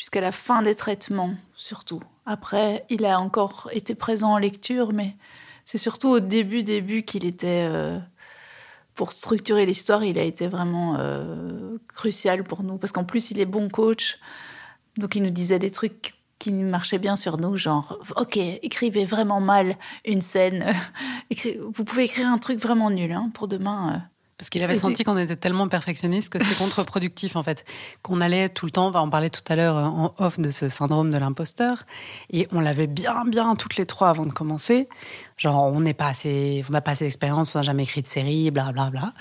jusqu'à 0.01 0.23
la 0.23 0.33
fin 0.33 0.63
des 0.63 0.75
traitements, 0.75 1.35
surtout. 1.55 2.03
Après, 2.25 2.87
il 2.89 3.05
a 3.05 3.21
encore 3.21 3.69
été 3.71 3.95
présent 3.95 4.33
en 4.33 4.39
lecture, 4.39 4.95
mais 4.95 5.15
c'est 5.67 5.77
surtout 5.77 6.09
au 6.09 6.21
début, 6.21 6.63
début 6.63 7.03
qu'il 7.03 7.27
était... 7.27 7.69
Euh, 7.71 7.99
pour 8.95 9.13
structurer 9.13 9.67
l'histoire, 9.67 10.03
il 10.03 10.19
a 10.19 10.23
été 10.23 10.49
vraiment 10.49 10.97
euh, 10.99 11.77
crucial 11.89 12.45
pour 12.45 12.63
nous, 12.63 12.79
parce 12.79 12.93
qu'en 12.93 13.05
plus, 13.05 13.31
il 13.31 13.41
est 13.41 13.45
bon 13.45 13.69
coach. 13.69 14.19
Donc, 14.97 15.17
il 15.17 15.23
nous 15.23 15.31
disait 15.31 15.59
des 15.59 15.71
trucs 15.71 16.15
qui 16.39 16.51
marchait 16.53 16.99
bien 16.99 17.17
sur 17.17 17.37
nous, 17.37 17.59
genre, 17.59 17.99
ok, 18.17 18.39
écrivez 18.39 19.05
vraiment 19.05 19.41
mal 19.41 19.77
une 20.07 20.23
scène. 20.23 20.73
Vous 21.75 21.85
pouvez 21.85 22.05
écrire 22.05 22.29
un 22.29 22.39
truc 22.39 22.59
vraiment 22.59 22.89
nul 22.89 23.13
hein, 23.13 23.31
pour 23.35 23.49
demain. 23.49 24.03
Euh. 24.41 24.51
Parce 24.51 24.51
qu'il 24.51 24.63
avait 24.63 24.75
senti 24.75 25.05
qu'on 25.05 25.19
était 25.19 25.37
tellement 25.37 25.69
perfectionniste 25.69 26.31
que 26.31 26.39
c'était 26.39 26.55
contre-productif 26.59 27.37
en 27.37 27.43
fait. 27.43 27.65
Qu'on 28.03 28.21
allait 28.21 28.49
tout 28.49 28.65
le 28.65 28.73
temps, 28.73 28.89
on 28.89 28.91
va 28.91 29.03
en 29.03 29.11
parler 29.11 29.31
tout 29.31 29.43
à 29.49 29.57
l'heure 29.57 29.77
en 29.77 30.15
off 30.19 30.41
de 30.41 30.51
ce 30.51 30.69
syndrome 30.69 31.11
de 31.11 31.19
l'imposteur. 31.19 31.85
Et 32.31 32.49
on 32.53 32.61
l'avait 32.61 32.87
bien, 32.87 33.25
bien 33.27 33.55
toutes 33.55 33.77
les 33.77 33.87
trois 33.87 34.09
avant 34.09 34.27
de 34.27 34.33
commencer. 34.33 34.89
Genre, 35.37 35.65
on 35.65 35.81
n'est 35.81 35.95
pas 35.95 36.09
assez, 36.09 36.65
on 36.69 36.73
n'a 36.73 36.81
pas 36.81 36.93
assez 36.93 37.05
d'expérience, 37.05 37.55
on 37.55 37.59
n'a 37.59 37.63
jamais 37.63 37.83
écrit 37.83 38.03
de 38.03 38.09
série, 38.09 38.51
bla 38.51 38.73
bla 38.73 38.91
bla. 38.91 39.13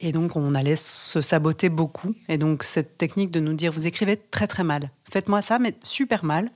Et 0.00 0.12
donc, 0.12 0.36
on 0.36 0.54
allait 0.54 0.76
se 0.76 1.20
saboter 1.20 1.68
beaucoup. 1.68 2.14
Et 2.28 2.38
donc, 2.38 2.62
cette 2.62 2.96
technique 2.96 3.30
de 3.30 3.40
nous 3.40 3.52
dire, 3.52 3.70
vous 3.70 3.86
écrivez 3.86 4.16
très 4.16 4.46
très 4.46 4.64
mal. 4.64 4.90
Faites-moi 5.10 5.42
ça, 5.42 5.58
mais 5.58 5.74
super 5.82 6.24
mal. 6.24 6.50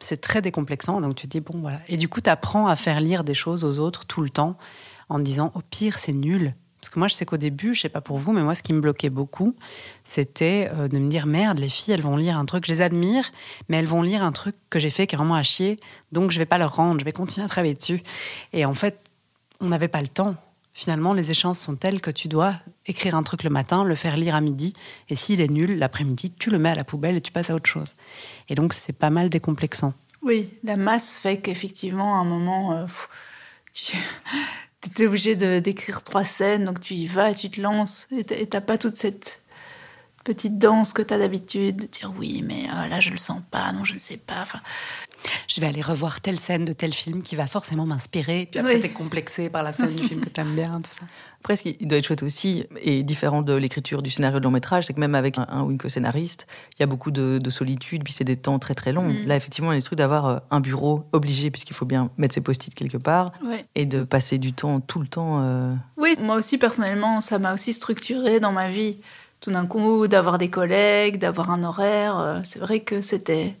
C'est 0.00 0.20
très 0.20 0.42
décomplexant. 0.42 1.00
Donc, 1.00 1.14
tu 1.14 1.26
te 1.26 1.30
dis, 1.30 1.40
bon, 1.40 1.60
voilà. 1.60 1.78
Et 1.88 1.96
du 1.96 2.08
coup, 2.08 2.20
tu 2.20 2.28
apprends 2.28 2.66
à 2.66 2.76
faire 2.76 3.00
lire 3.00 3.24
des 3.24 3.32
choses 3.32 3.64
aux 3.64 3.78
autres 3.78 4.04
tout 4.04 4.20
le 4.20 4.28
temps 4.28 4.58
en 5.08 5.18
disant, 5.18 5.50
au 5.54 5.60
pire, 5.60 5.98
c'est 5.98 6.12
nul 6.12 6.54
parce 6.84 6.92
que 6.92 6.98
moi, 6.98 7.08
je 7.08 7.14
sais 7.14 7.24
qu'au 7.24 7.38
début, 7.38 7.74
je 7.74 7.80
sais 7.80 7.88
pas 7.88 8.02
pour 8.02 8.18
vous, 8.18 8.32
mais 8.32 8.42
moi, 8.42 8.54
ce 8.54 8.62
qui 8.62 8.74
me 8.74 8.80
bloquait 8.80 9.08
beaucoup, 9.08 9.56
c'était 10.04 10.68
euh, 10.74 10.86
de 10.86 10.98
me 10.98 11.08
dire 11.08 11.24
merde, 11.24 11.58
les 11.58 11.70
filles, 11.70 11.94
elles 11.94 12.02
vont 12.02 12.18
lire 12.18 12.36
un 12.36 12.44
truc, 12.44 12.66
je 12.66 12.72
les 12.72 12.82
admire, 12.82 13.32
mais 13.70 13.78
elles 13.78 13.86
vont 13.86 14.02
lire 14.02 14.22
un 14.22 14.32
truc 14.32 14.54
que 14.68 14.78
j'ai 14.78 14.90
fait 14.90 15.06
qui 15.06 15.14
est 15.14 15.16
vraiment 15.16 15.34
à 15.34 15.42
chier, 15.42 15.78
donc 16.12 16.30
je 16.30 16.38
vais 16.38 16.44
pas 16.44 16.58
leur 16.58 16.76
rendre, 16.76 17.00
je 17.00 17.06
vais 17.06 17.12
continuer 17.12 17.46
à 17.46 17.48
travailler 17.48 17.72
dessus. 17.72 18.02
Et 18.52 18.66
en 18.66 18.74
fait, 18.74 19.00
on 19.60 19.68
n'avait 19.68 19.88
pas 19.88 20.02
le 20.02 20.08
temps. 20.08 20.36
Finalement, 20.72 21.14
les 21.14 21.30
échanges 21.30 21.56
sont 21.56 21.74
tels 21.74 22.02
que 22.02 22.10
tu 22.10 22.28
dois 22.28 22.52
écrire 22.84 23.14
un 23.14 23.22
truc 23.22 23.44
le 23.44 23.50
matin, 23.50 23.82
le 23.82 23.94
faire 23.94 24.18
lire 24.18 24.34
à 24.34 24.42
midi, 24.42 24.74
et 25.08 25.14
s'il 25.14 25.40
est 25.40 25.48
nul, 25.48 25.78
l'après-midi, 25.78 26.32
tu 26.38 26.50
le 26.50 26.58
mets 26.58 26.68
à 26.68 26.74
la 26.74 26.84
poubelle 26.84 27.16
et 27.16 27.22
tu 27.22 27.32
passes 27.32 27.48
à 27.48 27.54
autre 27.54 27.70
chose. 27.70 27.96
Et 28.50 28.54
donc, 28.56 28.74
c'est 28.74 28.92
pas 28.92 29.08
mal 29.08 29.30
décomplexant. 29.30 29.94
Oui, 30.20 30.50
la 30.64 30.76
masse 30.76 31.16
fait 31.16 31.38
qu'effectivement, 31.38 32.16
à 32.16 32.18
un 32.18 32.24
moment, 32.24 32.72
euh, 32.72 32.84
tu 33.72 33.96
es 35.02 35.06
obligé 35.06 35.36
d'écrire 35.60 36.02
trois 36.02 36.24
scènes, 36.24 36.64
donc 36.64 36.80
tu 36.80 36.94
y 36.94 37.06
vas 37.06 37.34
tu 37.34 37.50
te 37.50 37.60
lances. 37.60 38.08
Et 38.12 38.46
t'as 38.46 38.60
pas 38.60 38.78
toute 38.78 38.96
cette 38.96 39.40
petite 40.24 40.58
danse 40.58 40.92
que 40.92 41.02
tu 41.02 41.12
as 41.14 41.18
d'habitude, 41.18 41.76
de 41.76 41.86
dire 41.86 42.12
oui, 42.16 42.42
mais 42.42 42.64
euh, 42.68 42.86
là 42.88 43.00
je 43.00 43.10
le 43.10 43.18
sens 43.18 43.42
pas, 43.50 43.70
non, 43.72 43.84
je 43.84 43.94
ne 43.94 43.98
sais 43.98 44.16
pas. 44.16 44.46
Je 45.48 45.60
vais 45.60 45.66
aller 45.66 45.82
revoir 45.82 46.20
telle 46.20 46.38
scène 46.38 46.64
de 46.64 46.72
tel 46.72 46.92
film 46.92 47.22
qui 47.22 47.36
va 47.36 47.46
forcément 47.46 47.86
m'inspirer. 47.86 48.48
Puis 48.50 48.60
après, 48.60 48.80
t'es 48.80 48.90
complexé 48.90 49.50
par 49.50 49.62
la 49.62 49.72
scène 49.72 49.94
du 49.94 50.02
film 50.02 50.20
que 50.20 50.28
t'aimes 50.28 50.54
bien, 50.54 50.80
tout 50.82 50.90
ça. 50.90 51.06
Après, 51.40 51.56
ce 51.56 51.62
qui 51.62 51.76
doit 51.86 51.98
être 51.98 52.06
chouette 52.06 52.22
aussi, 52.22 52.64
et 52.80 53.02
différent 53.02 53.42
de 53.42 53.52
l'écriture 53.52 54.00
du 54.00 54.10
scénario 54.10 54.38
de 54.38 54.44
long 54.44 54.50
métrage, 54.50 54.86
c'est 54.86 54.94
que 54.94 55.00
même 55.00 55.14
avec 55.14 55.36
un, 55.36 55.62
ou 55.62 55.70
une 55.70 55.76
co-scénariste, 55.76 56.46
il 56.78 56.80
y 56.80 56.82
a 56.82 56.86
beaucoup 56.86 57.10
de, 57.10 57.38
solitude, 57.50 58.02
puis 58.02 58.14
c'est 58.14 58.24
des 58.24 58.36
temps 58.36 58.58
très 58.58 58.74
très 58.74 58.92
longs. 58.92 59.10
Mm. 59.10 59.26
Là, 59.26 59.36
effectivement, 59.36 59.70
il 59.70 59.74
y 59.74 59.76
a 59.76 59.80
le 59.80 59.82
truc 59.82 59.98
d'avoir 59.98 60.26
euh, 60.26 60.38
un 60.50 60.60
bureau 60.60 61.04
obligé, 61.12 61.50
puisqu'il 61.50 61.74
faut 61.74 61.84
bien 61.84 62.10
mettre 62.16 62.34
ses 62.34 62.40
post-it 62.40 62.74
quelque 62.74 62.96
part, 62.96 63.32
et 63.74 63.84
de 63.84 64.04
passer 64.04 64.38
du 64.38 64.54
temps 64.54 64.80
tout 64.80 65.00
le 65.00 65.06
temps. 65.06 65.42
Euh, 65.42 65.74
oui, 65.98 66.14
moi 66.18 66.36
aussi, 66.36 66.56
personnellement, 66.56 67.20
ça 67.20 67.38
m'a 67.38 67.52
aussi 67.52 67.74
structuré 67.74 68.40
dans 68.40 68.52
ma 68.52 68.68
vie. 68.68 68.96
Tout 69.40 69.50
d'un 69.50 69.66
coup, 69.66 70.08
d'avoir 70.08 70.38
des 70.38 70.48
collègues, 70.48 71.18
d'avoir 71.18 71.50
un 71.50 71.62
horaire, 71.62 72.18
euh, 72.18 72.40
c'est 72.44 72.58
vrai 72.58 72.80
que 72.80 73.02
c'était 73.02 73.54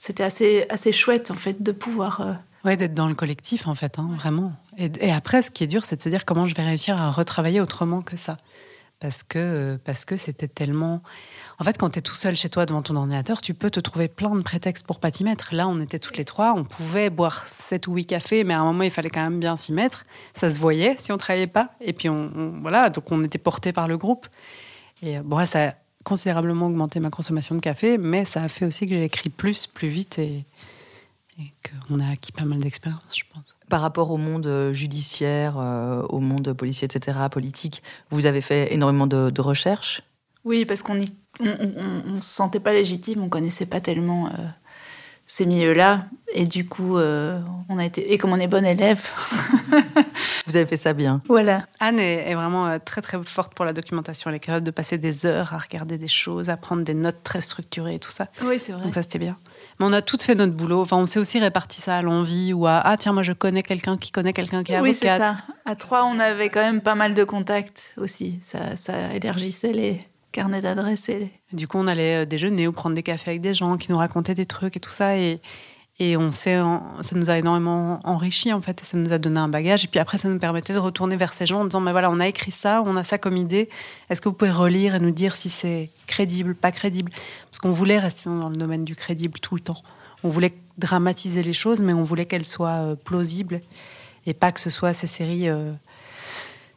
c'était 0.00 0.22
assez, 0.22 0.64
assez 0.70 0.92
chouette, 0.92 1.30
en 1.30 1.34
fait, 1.34 1.62
de 1.62 1.72
pouvoir. 1.72 2.22
Euh, 2.22 2.32
oui, 2.64 2.76
d'être 2.78 2.94
dans 2.94 3.06
le 3.06 3.14
collectif, 3.14 3.68
en 3.68 3.74
fait, 3.74 3.98
hein, 3.98 4.08
vraiment. 4.16 4.54
Et, 4.78 5.12
après, 5.12 5.42
ce 5.42 5.50
qui 5.50 5.62
est 5.62 5.66
dur, 5.66 5.84
c'est 5.84 5.96
de 5.96 6.02
se 6.02 6.08
dire 6.08 6.24
comment 6.24 6.46
je 6.46 6.54
vais 6.54 6.62
réussir 6.64 7.00
à 7.00 7.10
retravailler 7.10 7.60
autrement 7.60 8.00
que 8.00 8.16
ça. 8.16 8.38
Parce 8.98 9.22
que 9.22 9.78
parce 9.84 10.04
que 10.06 10.16
c'était 10.16 10.48
tellement. 10.48 11.02
En 11.58 11.64
fait, 11.64 11.76
quand 11.78 11.90
tu 11.90 11.98
es 11.98 12.02
tout 12.02 12.14
seul 12.14 12.34
chez 12.34 12.48
toi 12.48 12.64
devant 12.64 12.82
ton 12.82 12.96
ordinateur, 12.96 13.42
tu 13.42 13.52
peux 13.52 13.70
te 13.70 13.80
trouver 13.80 14.08
plein 14.08 14.34
de 14.34 14.42
prétextes 14.42 14.86
pour 14.86 15.00
pas 15.00 15.10
t'y 15.10 15.24
mettre. 15.24 15.54
Là, 15.54 15.68
on 15.68 15.80
était 15.80 15.98
toutes 15.98 16.16
les 16.16 16.24
trois, 16.24 16.52
on 16.54 16.64
pouvait 16.64 17.08
boire 17.08 17.46
7 17.46 17.86
ou 17.86 17.94
8 17.94 18.06
cafés, 18.06 18.44
mais 18.44 18.54
à 18.54 18.60
un 18.60 18.64
moment, 18.64 18.84
il 18.84 18.90
fallait 18.90 19.10
quand 19.10 19.22
même 19.22 19.40
bien 19.40 19.56
s'y 19.56 19.72
mettre. 19.72 20.04
Ça 20.34 20.50
se 20.50 20.58
voyait 20.58 20.96
si 20.98 21.12
on 21.12 21.18
travaillait 21.18 21.46
pas. 21.46 21.70
Et 21.80 21.92
puis, 21.92 22.08
on, 22.08 22.58
voilà, 22.60 22.88
donc 22.88 23.10
on 23.10 23.22
était 23.24 23.38
porté 23.38 23.72
par 23.72 23.88
le 23.88 23.98
groupe. 23.98 24.26
Et 25.02 25.18
bon, 25.20 25.44
ça, 25.46 25.74
considérablement 26.04 26.66
augmenté 26.66 27.00
ma 27.00 27.10
consommation 27.10 27.54
de 27.54 27.60
café, 27.60 27.98
mais 27.98 28.24
ça 28.24 28.42
a 28.42 28.48
fait 28.48 28.64
aussi 28.64 28.86
que 28.86 28.94
j'ai 28.94 29.04
écrit 29.04 29.30
plus, 29.30 29.66
plus 29.66 29.88
vite 29.88 30.18
et, 30.18 30.44
qu'on 31.88 32.00
a 32.00 32.10
acquis 32.10 32.32
pas 32.32 32.44
mal 32.44 32.58
d'expérience, 32.58 33.16
je 33.16 33.22
pense. 33.32 33.56
Par 33.70 33.80
rapport 33.80 34.10
au 34.10 34.18
monde 34.18 34.46
euh, 34.46 34.74
judiciaire, 34.74 35.58
euh, 35.58 36.02
au 36.10 36.20
monde 36.20 36.52
policier, 36.52 36.84
etc., 36.84 37.18
politique, 37.30 37.82
vous 38.10 38.26
avez 38.26 38.42
fait 38.42 38.74
énormément 38.74 39.06
de, 39.06 39.40
recherches? 39.40 40.02
Oui, 40.44 40.66
parce 40.66 40.82
qu'on 40.82 40.96
ne 40.96 41.06
on, 41.40 42.20
se 42.20 42.28
sentait 42.28 42.60
pas 42.60 42.74
légitime, 42.74 43.22
on 43.22 43.30
connaissait 43.30 43.64
pas 43.64 43.80
tellement 43.80 44.26
euh, 44.26 44.32
ces 45.30 45.46
milieux-là. 45.46 46.06
Et 46.32 46.44
du 46.44 46.66
coup, 46.66 46.98
on 46.98 47.78
a 47.78 47.84
été. 47.84 48.12
Et 48.12 48.18
comme 48.18 48.32
on 48.32 48.40
est 48.40 48.48
bon 48.48 48.64
élève. 48.64 49.06
Vous 50.46 50.56
avez 50.56 50.66
fait 50.66 50.76
ça 50.76 50.92
bien. 50.92 51.22
Voilà. 51.28 51.66
Anne 51.78 52.00
est, 52.00 52.34
vraiment 52.34 52.66
euh, 52.66 52.78
très 52.84 53.00
très 53.00 53.16
forte 53.22 53.54
pour 53.54 53.64
la 53.64 53.72
documentation. 53.72 54.28
Elle 54.28 54.36
est 54.36 54.40
capable 54.40 54.66
de 54.66 54.72
passer 54.72 54.98
des 54.98 55.24
heures 55.24 55.54
à 55.54 55.58
regarder 55.58 55.96
des 55.98 56.08
choses, 56.08 56.50
à 56.50 56.56
prendre 56.56 56.82
des 56.82 56.94
notes 56.94 57.22
très 57.22 57.40
structurées 57.40 57.94
et 57.94 57.98
tout 58.00 58.10
ça. 58.10 58.26
Oui, 58.42 58.58
c'est 58.58 58.72
vrai. 58.72 58.82
Donc 58.82 58.94
ça 58.94 59.02
c'était 59.02 59.20
bien. 59.20 59.36
Mais 59.78 59.86
on 59.86 59.92
a 59.92 60.02
toutes 60.02 60.24
fait 60.24 60.34
notre 60.34 60.52
boulot. 60.52 60.80
Enfin, 60.80 60.96
on 60.96 61.06
s'est 61.06 61.20
aussi 61.20 61.38
réparti 61.38 61.80
ça 61.80 61.96
à 61.96 62.02
l'envie 62.02 62.52
ou 62.52 62.66
à 62.66 62.80
ah 62.84 62.96
tiens 62.96 63.12
moi 63.12 63.22
je 63.22 63.32
connais 63.32 63.62
quelqu'un 63.62 63.96
qui 63.96 64.10
connaît 64.10 64.32
quelqu'un 64.32 64.64
qui 64.64 64.72
est 64.72 64.76
avocate. 64.76 64.92
Oui, 64.92 64.98
c'est 65.00 65.18
ça. 65.18 65.36
À 65.64 65.76
trois, 65.76 66.04
on 66.04 66.18
avait 66.18 66.50
quand 66.50 66.62
même 66.62 66.80
pas 66.80 66.96
mal 66.96 67.14
de 67.14 67.22
contacts 67.22 67.94
aussi. 67.96 68.40
Ça, 68.42 68.74
ça 68.74 69.14
élargissait 69.14 69.72
les 69.72 70.00
carnets 70.32 70.60
d'adresses. 70.60 71.10
Du 71.52 71.68
coup, 71.68 71.78
on 71.78 71.86
allait 71.86 72.22
euh, 72.22 72.26
déjeuner 72.26 72.68
ou 72.68 72.72
prendre 72.72 72.94
des 72.94 73.02
cafés 73.02 73.30
avec 73.30 73.40
des 73.40 73.54
gens 73.54 73.76
qui 73.76 73.90
nous 73.90 73.98
racontaient 73.98 74.34
des 74.34 74.46
trucs 74.46 74.76
et 74.76 74.80
tout 74.80 74.90
ça. 74.90 75.16
Et, 75.16 75.40
et 75.98 76.16
on 76.16 76.30
sait, 76.30 76.58
ça 77.02 77.14
nous 77.14 77.28
a 77.28 77.36
énormément 77.36 78.00
enrichi 78.04 78.54
en 78.54 78.62
fait, 78.62 78.80
ça 78.82 78.96
nous 78.96 79.12
a 79.12 79.18
donné 79.18 79.38
un 79.38 79.48
bagage. 79.48 79.84
Et 79.84 79.86
puis 79.86 80.00
après, 80.00 80.16
ça 80.16 80.30
nous 80.30 80.38
permettait 80.38 80.72
de 80.72 80.78
retourner 80.78 81.16
vers 81.16 81.34
ces 81.34 81.44
gens 81.44 81.60
en 81.60 81.64
disant, 81.66 81.80
mais 81.80 81.92
voilà, 81.92 82.10
on 82.10 82.20
a 82.20 82.26
écrit 82.26 82.50
ça, 82.50 82.82
on 82.86 82.96
a 82.96 83.04
ça 83.04 83.18
comme 83.18 83.36
idée. 83.36 83.68
Est-ce 84.08 84.22
que 84.22 84.30
vous 84.30 84.34
pouvez 84.34 84.50
relire 84.50 84.94
et 84.94 85.00
nous 85.00 85.10
dire 85.10 85.36
si 85.36 85.50
c'est 85.50 85.90
crédible, 86.06 86.54
pas 86.54 86.72
crédible? 86.72 87.12
Parce 87.50 87.58
qu'on 87.58 87.70
voulait 87.70 87.98
rester 87.98 88.30
dans 88.30 88.48
le 88.48 88.56
domaine 88.56 88.84
du 88.84 88.96
crédible 88.96 89.38
tout 89.40 89.54
le 89.54 89.60
temps. 89.60 89.82
On 90.24 90.28
voulait 90.28 90.54
dramatiser 90.78 91.42
les 91.42 91.52
choses, 91.52 91.82
mais 91.82 91.92
on 91.92 92.02
voulait 92.02 92.24
qu'elles 92.24 92.46
soient 92.46 92.80
euh, 92.80 92.94
plausibles 92.94 93.60
et 94.24 94.32
pas 94.32 94.52
que 94.52 94.60
ce 94.60 94.70
soit 94.70 94.94
ces 94.94 95.06
séries. 95.06 95.50
Euh, 95.50 95.72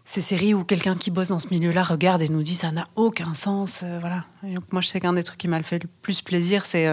ces 0.06 0.22
séries 0.22 0.54
où 0.54 0.64
quelqu'un 0.64 0.96
qui 0.96 1.12
bosse 1.12 1.30
dans 1.30 1.40
ce 1.40 1.48
milieu-là 1.50 1.84
regarde 1.84 2.22
et 2.22 2.30
nous 2.30 2.44
dit 2.44 2.56
ça 2.56 2.72
n'a 2.72 2.88
aucun 2.96 3.34
sens, 3.34 3.82
euh, 3.84 4.00
voilà. 4.00 4.26
moi, 4.72 4.82
je 4.82 4.88
sais 4.88 5.00
qu'un 5.00 5.14
des 5.14 5.24
trucs 5.24 5.40
qui 5.40 5.48
m'a 5.48 5.62
fait 5.64 5.80
le 5.82 5.90
plus 6.02 6.22
plaisir, 6.22 6.66
c'est 6.66 6.88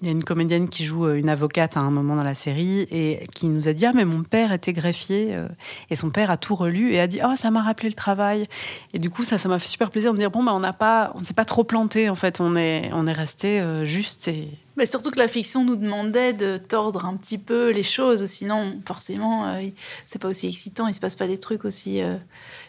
il 0.00 0.06
y 0.06 0.08
a 0.08 0.12
une 0.12 0.24
comédienne 0.24 0.68
qui 0.68 0.84
joue 0.84 1.06
euh, 1.06 1.18
une 1.18 1.28
avocate 1.28 1.76
à 1.76 1.80
un 1.80 1.90
moment 1.90 2.16
dans 2.16 2.22
la 2.22 2.34
série 2.34 2.80
et 2.90 3.26
qui 3.34 3.48
nous 3.48 3.68
a 3.68 3.72
dit 3.72 3.86
ah 3.86 3.92
mais 3.94 4.04
mon 4.04 4.22
père 4.22 4.52
était 4.52 4.72
greffier 4.72 5.34
euh, 5.34 5.48
et 5.90 5.96
son 5.96 6.10
père 6.10 6.30
a 6.30 6.36
tout 6.36 6.54
relu 6.54 6.92
et 6.92 7.00
a 7.00 7.06
dit 7.06 7.20
ah 7.20 7.34
ça 7.36 7.50
m'a 7.50 7.62
rappelé 7.62 7.88
le 7.88 7.94
travail 7.94 8.46
et 8.92 8.98
du 8.98 9.10
coup 9.10 9.24
ça 9.24 9.38
ça 9.38 9.48
m'a 9.48 9.58
fait 9.58 9.68
super 9.68 9.90
plaisir 9.90 10.12
de 10.12 10.16
me 10.16 10.22
dire 10.22 10.30
bon 10.30 10.44
bah 10.44 10.52
on 10.54 10.60
n'a 10.60 10.72
pas 10.72 11.12
on 11.14 11.24
s'est 11.24 11.34
pas 11.34 11.44
trop 11.44 11.64
planté 11.64 12.08
en 12.08 12.14
fait 12.14 12.40
on 12.40 12.56
est 12.56 12.90
on 12.92 13.06
est 13.06 13.12
resté 13.12 13.60
euh, 13.60 13.84
juste 13.84 14.28
et 14.28 14.50
mais 14.78 14.86
surtout 14.86 15.10
que 15.10 15.18
la 15.18 15.28
fiction 15.28 15.64
nous 15.64 15.76
demandait 15.76 16.32
de 16.32 16.56
tordre 16.56 17.04
un 17.04 17.16
petit 17.16 17.38
peu 17.38 17.70
les 17.70 17.82
choses 17.82 18.24
sinon 18.24 18.80
forcément 18.86 19.60
c'est 20.04 20.18
pas 20.18 20.28
aussi 20.28 20.48
excitant 20.48 20.86
il 20.86 20.94
se 20.94 21.00
passe 21.00 21.16
pas 21.16 21.26
des 21.26 21.38
trucs 21.38 21.64
aussi 21.64 21.98
il 21.98 22.18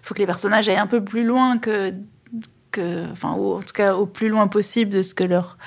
faut 0.02 0.14
que 0.14 0.20
les 0.20 0.26
personnages 0.26 0.68
aillent 0.68 0.76
un 0.76 0.88
peu 0.88 1.04
plus 1.04 1.24
loin 1.24 1.58
que 1.58 1.94
enfin, 2.78 3.32
en 3.32 3.60
tout 3.60 3.74
cas 3.74 3.96
au 3.96 4.06
plus 4.06 4.30
loin 4.30 4.48
possible 4.48 4.92
de 4.92 5.02
ce 5.02 5.14
que 5.14 5.24
leur, 5.24 5.58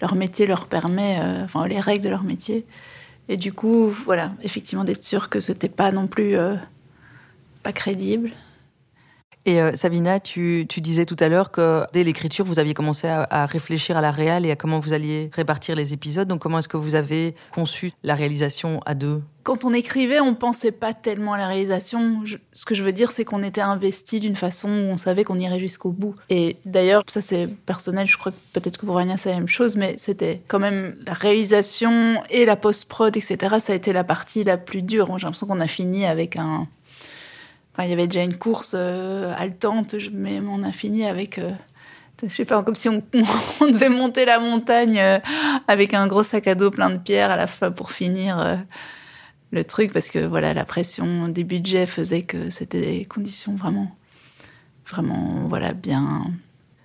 leur 0.00 0.14
métier 0.14 0.46
leur 0.46 0.66
permet, 0.66 1.18
euh, 1.20 1.44
enfin 1.44 1.66
les 1.66 1.80
règles 1.80 2.04
de 2.04 2.10
leur 2.10 2.24
métier. 2.24 2.66
Et 3.28 3.36
du 3.36 3.52
coup, 3.52 3.90
voilà, 3.90 4.32
effectivement 4.42 4.84
d'être 4.84 5.04
sûr 5.04 5.28
que 5.28 5.40
c'était 5.40 5.68
pas 5.68 5.92
non 5.92 6.06
plus 6.06 6.36
euh, 6.36 6.56
pas 7.62 7.72
crédible. 7.72 8.30
Et 9.46 9.60
euh, 9.60 9.72
Sabina, 9.74 10.20
tu, 10.20 10.66
tu, 10.68 10.80
disais 10.80 11.06
tout 11.06 11.16
à 11.18 11.28
l'heure 11.28 11.50
que 11.50 11.84
dès 11.92 12.04
l'écriture, 12.04 12.44
vous 12.44 12.58
aviez 12.58 12.74
commencé 12.74 13.08
à, 13.08 13.46
réfléchir 13.46 13.96
à 13.96 14.00
la 14.00 14.10
réal 14.10 14.44
et 14.44 14.50
à 14.50 14.56
comment 14.56 14.78
vous 14.78 14.92
alliez 14.92 15.30
répartir 15.32 15.76
les 15.76 15.94
épisodes. 15.94 16.28
Donc 16.28 16.40
comment 16.40 16.58
est-ce 16.58 16.68
que 16.68 16.76
vous 16.76 16.94
avez 16.94 17.34
conçu 17.52 17.92
la 18.02 18.14
réalisation 18.14 18.80
à 18.84 18.94
deux? 18.94 19.22
Quand 19.42 19.64
on 19.64 19.72
écrivait, 19.72 20.20
on 20.20 20.34
pensait 20.34 20.72
pas 20.72 20.92
tellement 20.92 21.32
à 21.32 21.38
la 21.38 21.46
réalisation. 21.48 22.22
ce 22.52 22.64
que 22.66 22.74
je 22.74 22.84
veux 22.84 22.92
dire, 22.92 23.10
c'est 23.10 23.24
qu'on 23.24 23.42
était 23.42 23.62
investi 23.62 24.20
d'une 24.20 24.36
façon 24.36 24.68
où 24.68 24.92
on 24.92 24.98
savait 24.98 25.24
qu'on 25.24 25.38
irait 25.38 25.58
jusqu'au 25.58 25.90
bout. 25.90 26.14
Et 26.28 26.58
d'ailleurs, 26.66 27.02
ça 27.06 27.22
c'est 27.22 27.46
personnel, 27.46 28.06
je 28.06 28.18
crois 28.18 28.32
que 28.32 28.36
peut-être 28.52 28.76
que 28.76 28.84
pour 28.84 28.96
Rania 28.96 29.16
c'est 29.16 29.30
la 29.30 29.36
même 29.36 29.48
chose, 29.48 29.76
mais 29.76 29.94
c'était 29.96 30.42
quand 30.46 30.58
même 30.58 30.96
la 31.06 31.14
réalisation 31.14 32.22
et 32.28 32.44
la 32.44 32.56
post-prod, 32.56 33.16
etc. 33.16 33.56
Ça 33.60 33.72
a 33.72 33.76
été 33.76 33.94
la 33.94 34.04
partie 34.04 34.44
la 34.44 34.58
plus 34.58 34.82
dure. 34.82 35.06
J'ai 35.16 35.24
l'impression 35.24 35.46
qu'on 35.46 35.60
a 35.60 35.66
fini 35.66 36.04
avec 36.04 36.36
un. 36.36 36.68
Enfin, 37.80 37.86
il 37.86 37.92
y 37.92 37.94
avait 37.94 38.08
déjà 38.08 38.22
une 38.22 38.36
course 38.36 38.74
euh, 38.76 39.32
haletante, 39.38 39.94
mais 40.12 40.38
on 40.46 40.62
a 40.64 40.70
fini 40.70 41.06
avec. 41.06 41.38
Euh, 41.38 41.50
je 42.22 42.28
sais 42.28 42.44
pas, 42.44 42.62
comme 42.62 42.74
si 42.74 42.88
on, 42.90 43.02
devait 43.62 43.88
monter 43.88 44.26
la 44.26 44.38
montagne 44.38 44.98
euh, 44.98 45.18
avec 45.66 45.94
un 45.94 46.06
gros 46.06 46.22
sac 46.22 46.46
à 46.46 46.54
dos 46.54 46.70
plein 46.70 46.90
de 46.90 46.98
pierres 46.98 47.30
à 47.30 47.38
la 47.38 47.46
fin 47.46 47.70
pour 47.70 47.90
finir 47.90 48.62
le 49.50 49.64
truc 49.64 49.94
parce 49.94 50.10
que 50.10 50.18
voilà 50.18 50.52
la 50.52 50.66
pression 50.66 51.28
des 51.28 51.42
budgets 51.42 51.86
faisait 51.86 52.20
que 52.20 52.50
c'était 52.50 52.82
des 52.82 53.04
conditions 53.06 53.56
vraiment 53.56 53.90
vraiment 54.86 55.46
voilà 55.48 55.72
bien 55.72 56.24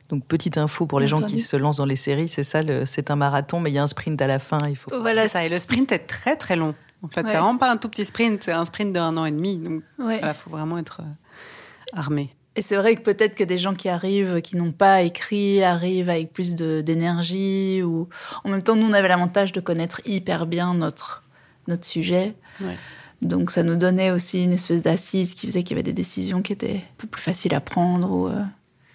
donc 0.10 0.24
petite 0.26 0.58
info 0.58 0.86
pour 0.86 1.00
les 1.00 1.08
gens 1.08 1.22
qui 1.22 1.40
se 1.40 1.58
lancent 1.58 1.78
dans 1.78 1.86
les 1.86 1.96
séries 1.96 2.28
c'est 2.28 2.44
ça 2.44 2.62
c'est 2.86 3.12
un 3.12 3.16
marathon 3.16 3.60
mais 3.60 3.70
il 3.70 3.74
y 3.74 3.78
a 3.78 3.84
un 3.84 3.88
sprint 3.88 4.20
à 4.22 4.28
la 4.28 4.40
fin 4.40 4.60
il 4.68 4.76
faut 4.76 4.90
voilà 5.00 5.28
ça 5.28 5.46
et 5.46 5.50
le 5.50 5.60
sprint 5.60 5.92
est 5.92 6.08
très 6.08 6.38
très 6.38 6.56
long 6.56 6.74
en 7.06 7.10
fait 7.10 7.28
c'est 7.28 7.38
vraiment 7.38 7.58
pas 7.58 7.72
un 7.72 7.78
tout 7.78 7.90
petit 7.90 8.06
sprint 8.06 8.44
c'est 8.44 8.52
un 8.52 8.66
sprint 8.66 8.94
d'un 8.94 9.16
an 9.18 9.26
et 9.26 9.32
demi 9.32 9.58
donc 9.58 9.84
il 10.00 10.34
faut 10.34 10.50
vraiment 10.50 10.78
être 10.78 11.02
euh, 11.02 11.98
armé 12.00 12.36
Et 12.56 12.62
c'est 12.62 12.76
vrai 12.76 12.96
que 12.96 13.02
peut-être 13.02 13.36
que 13.36 13.44
des 13.44 13.58
gens 13.58 13.74
qui 13.74 13.90
arrivent, 13.90 14.42
qui 14.42 14.56
n'ont 14.56 14.72
pas 14.72 15.02
écrit, 15.02 15.62
arrivent 15.62 16.10
avec 16.10 16.32
plus 16.32 16.56
d'énergie. 16.56 17.84
Ou 17.84 18.08
en 18.46 18.50
même 18.50 18.64
temps, 18.64 18.78
nous, 18.78 18.88
on 18.88 18.94
avait 18.94 19.10
l'avantage 19.10 19.52
de 19.52 19.60
connaître 19.60 20.00
hyper 20.06 20.46
bien 20.46 20.74
notre 20.74 21.24
notre 21.68 21.86
sujet. 21.86 22.36
Donc 23.22 23.52
ça 23.52 23.64
nous 23.64 23.76
donnait 23.76 24.12
aussi 24.12 24.44
une 24.44 24.54
espèce 24.54 24.84
d'assise 24.84 25.34
qui 25.34 25.48
faisait 25.48 25.64
qu'il 25.64 25.72
y 25.72 25.76
avait 25.76 25.84
des 25.84 25.94
décisions 25.94 26.42
qui 26.42 26.54
étaient 26.54 26.78
un 26.78 26.96
peu 26.98 27.08
plus 27.08 27.22
faciles 27.22 27.56
à 27.56 27.62
prendre. 27.62 28.12
Ou, 28.12 28.28
euh. 28.28 28.44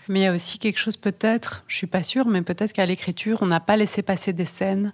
Mais 0.08 0.20
il 0.20 0.22
y 0.22 0.26
a 0.26 0.32
aussi 0.32 0.58
quelque 0.58 0.78
chose 0.78 0.96
peut-être, 0.96 1.64
je 1.66 1.76
suis 1.76 1.86
pas 1.86 2.02
sûre, 2.02 2.26
mais 2.26 2.42
peut-être 2.42 2.72
qu'à 2.72 2.86
l'écriture, 2.86 3.38
on 3.42 3.46
n'a 3.46 3.60
pas 3.60 3.76
laissé 3.76 4.02
passer 4.02 4.32
des 4.32 4.44
scènes 4.44 4.92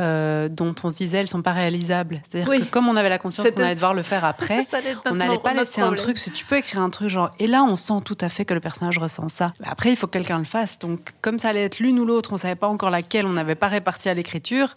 euh, 0.00 0.48
dont 0.48 0.74
on 0.82 0.90
se 0.90 0.96
disait 0.96 1.18
elles 1.18 1.28
sont 1.28 1.42
pas 1.42 1.52
réalisables. 1.52 2.20
C'est-à-dire 2.28 2.66
que 2.66 2.70
comme 2.70 2.88
on 2.88 2.96
avait 2.96 3.08
la 3.08 3.18
conscience 3.18 3.50
qu'on 3.50 3.62
allait 3.62 3.74
devoir 3.74 3.94
le 3.94 4.02
faire 4.02 4.24
après, 4.26 4.66
on 5.06 5.14
n'allait 5.14 5.38
pas 5.38 5.54
laisser 5.54 5.80
un 5.80 5.92
truc. 5.94 6.18
Si 6.18 6.30
tu 6.30 6.44
peux 6.44 6.56
écrire 6.56 6.80
un 6.80 6.90
truc 6.90 7.08
genre 7.08 7.30
et 7.38 7.46
là 7.46 7.62
on 7.64 7.76
sent 7.76 8.00
tout 8.04 8.18
à 8.20 8.28
fait 8.28 8.44
que 8.44 8.52
le 8.52 8.60
personnage 8.60 8.98
ressent 8.98 9.28
ça. 9.28 9.52
Après 9.64 9.90
il 9.90 9.96
faut 9.96 10.06
que 10.06 10.12
quelqu'un 10.12 10.38
le 10.38 10.44
fasse. 10.44 10.78
Donc 10.78 11.14
comme 11.22 11.38
ça 11.38 11.48
allait 11.48 11.64
être 11.64 11.78
l'une 11.78 11.98
ou 11.98 12.04
l'autre, 12.04 12.32
on 12.32 12.36
savait 12.36 12.56
pas 12.56 12.68
encore 12.68 12.90
laquelle, 12.90 13.26
on 13.26 13.32
n'avait 13.32 13.54
pas 13.54 13.68
réparti 13.68 14.08
à 14.08 14.14
l'écriture. 14.14 14.74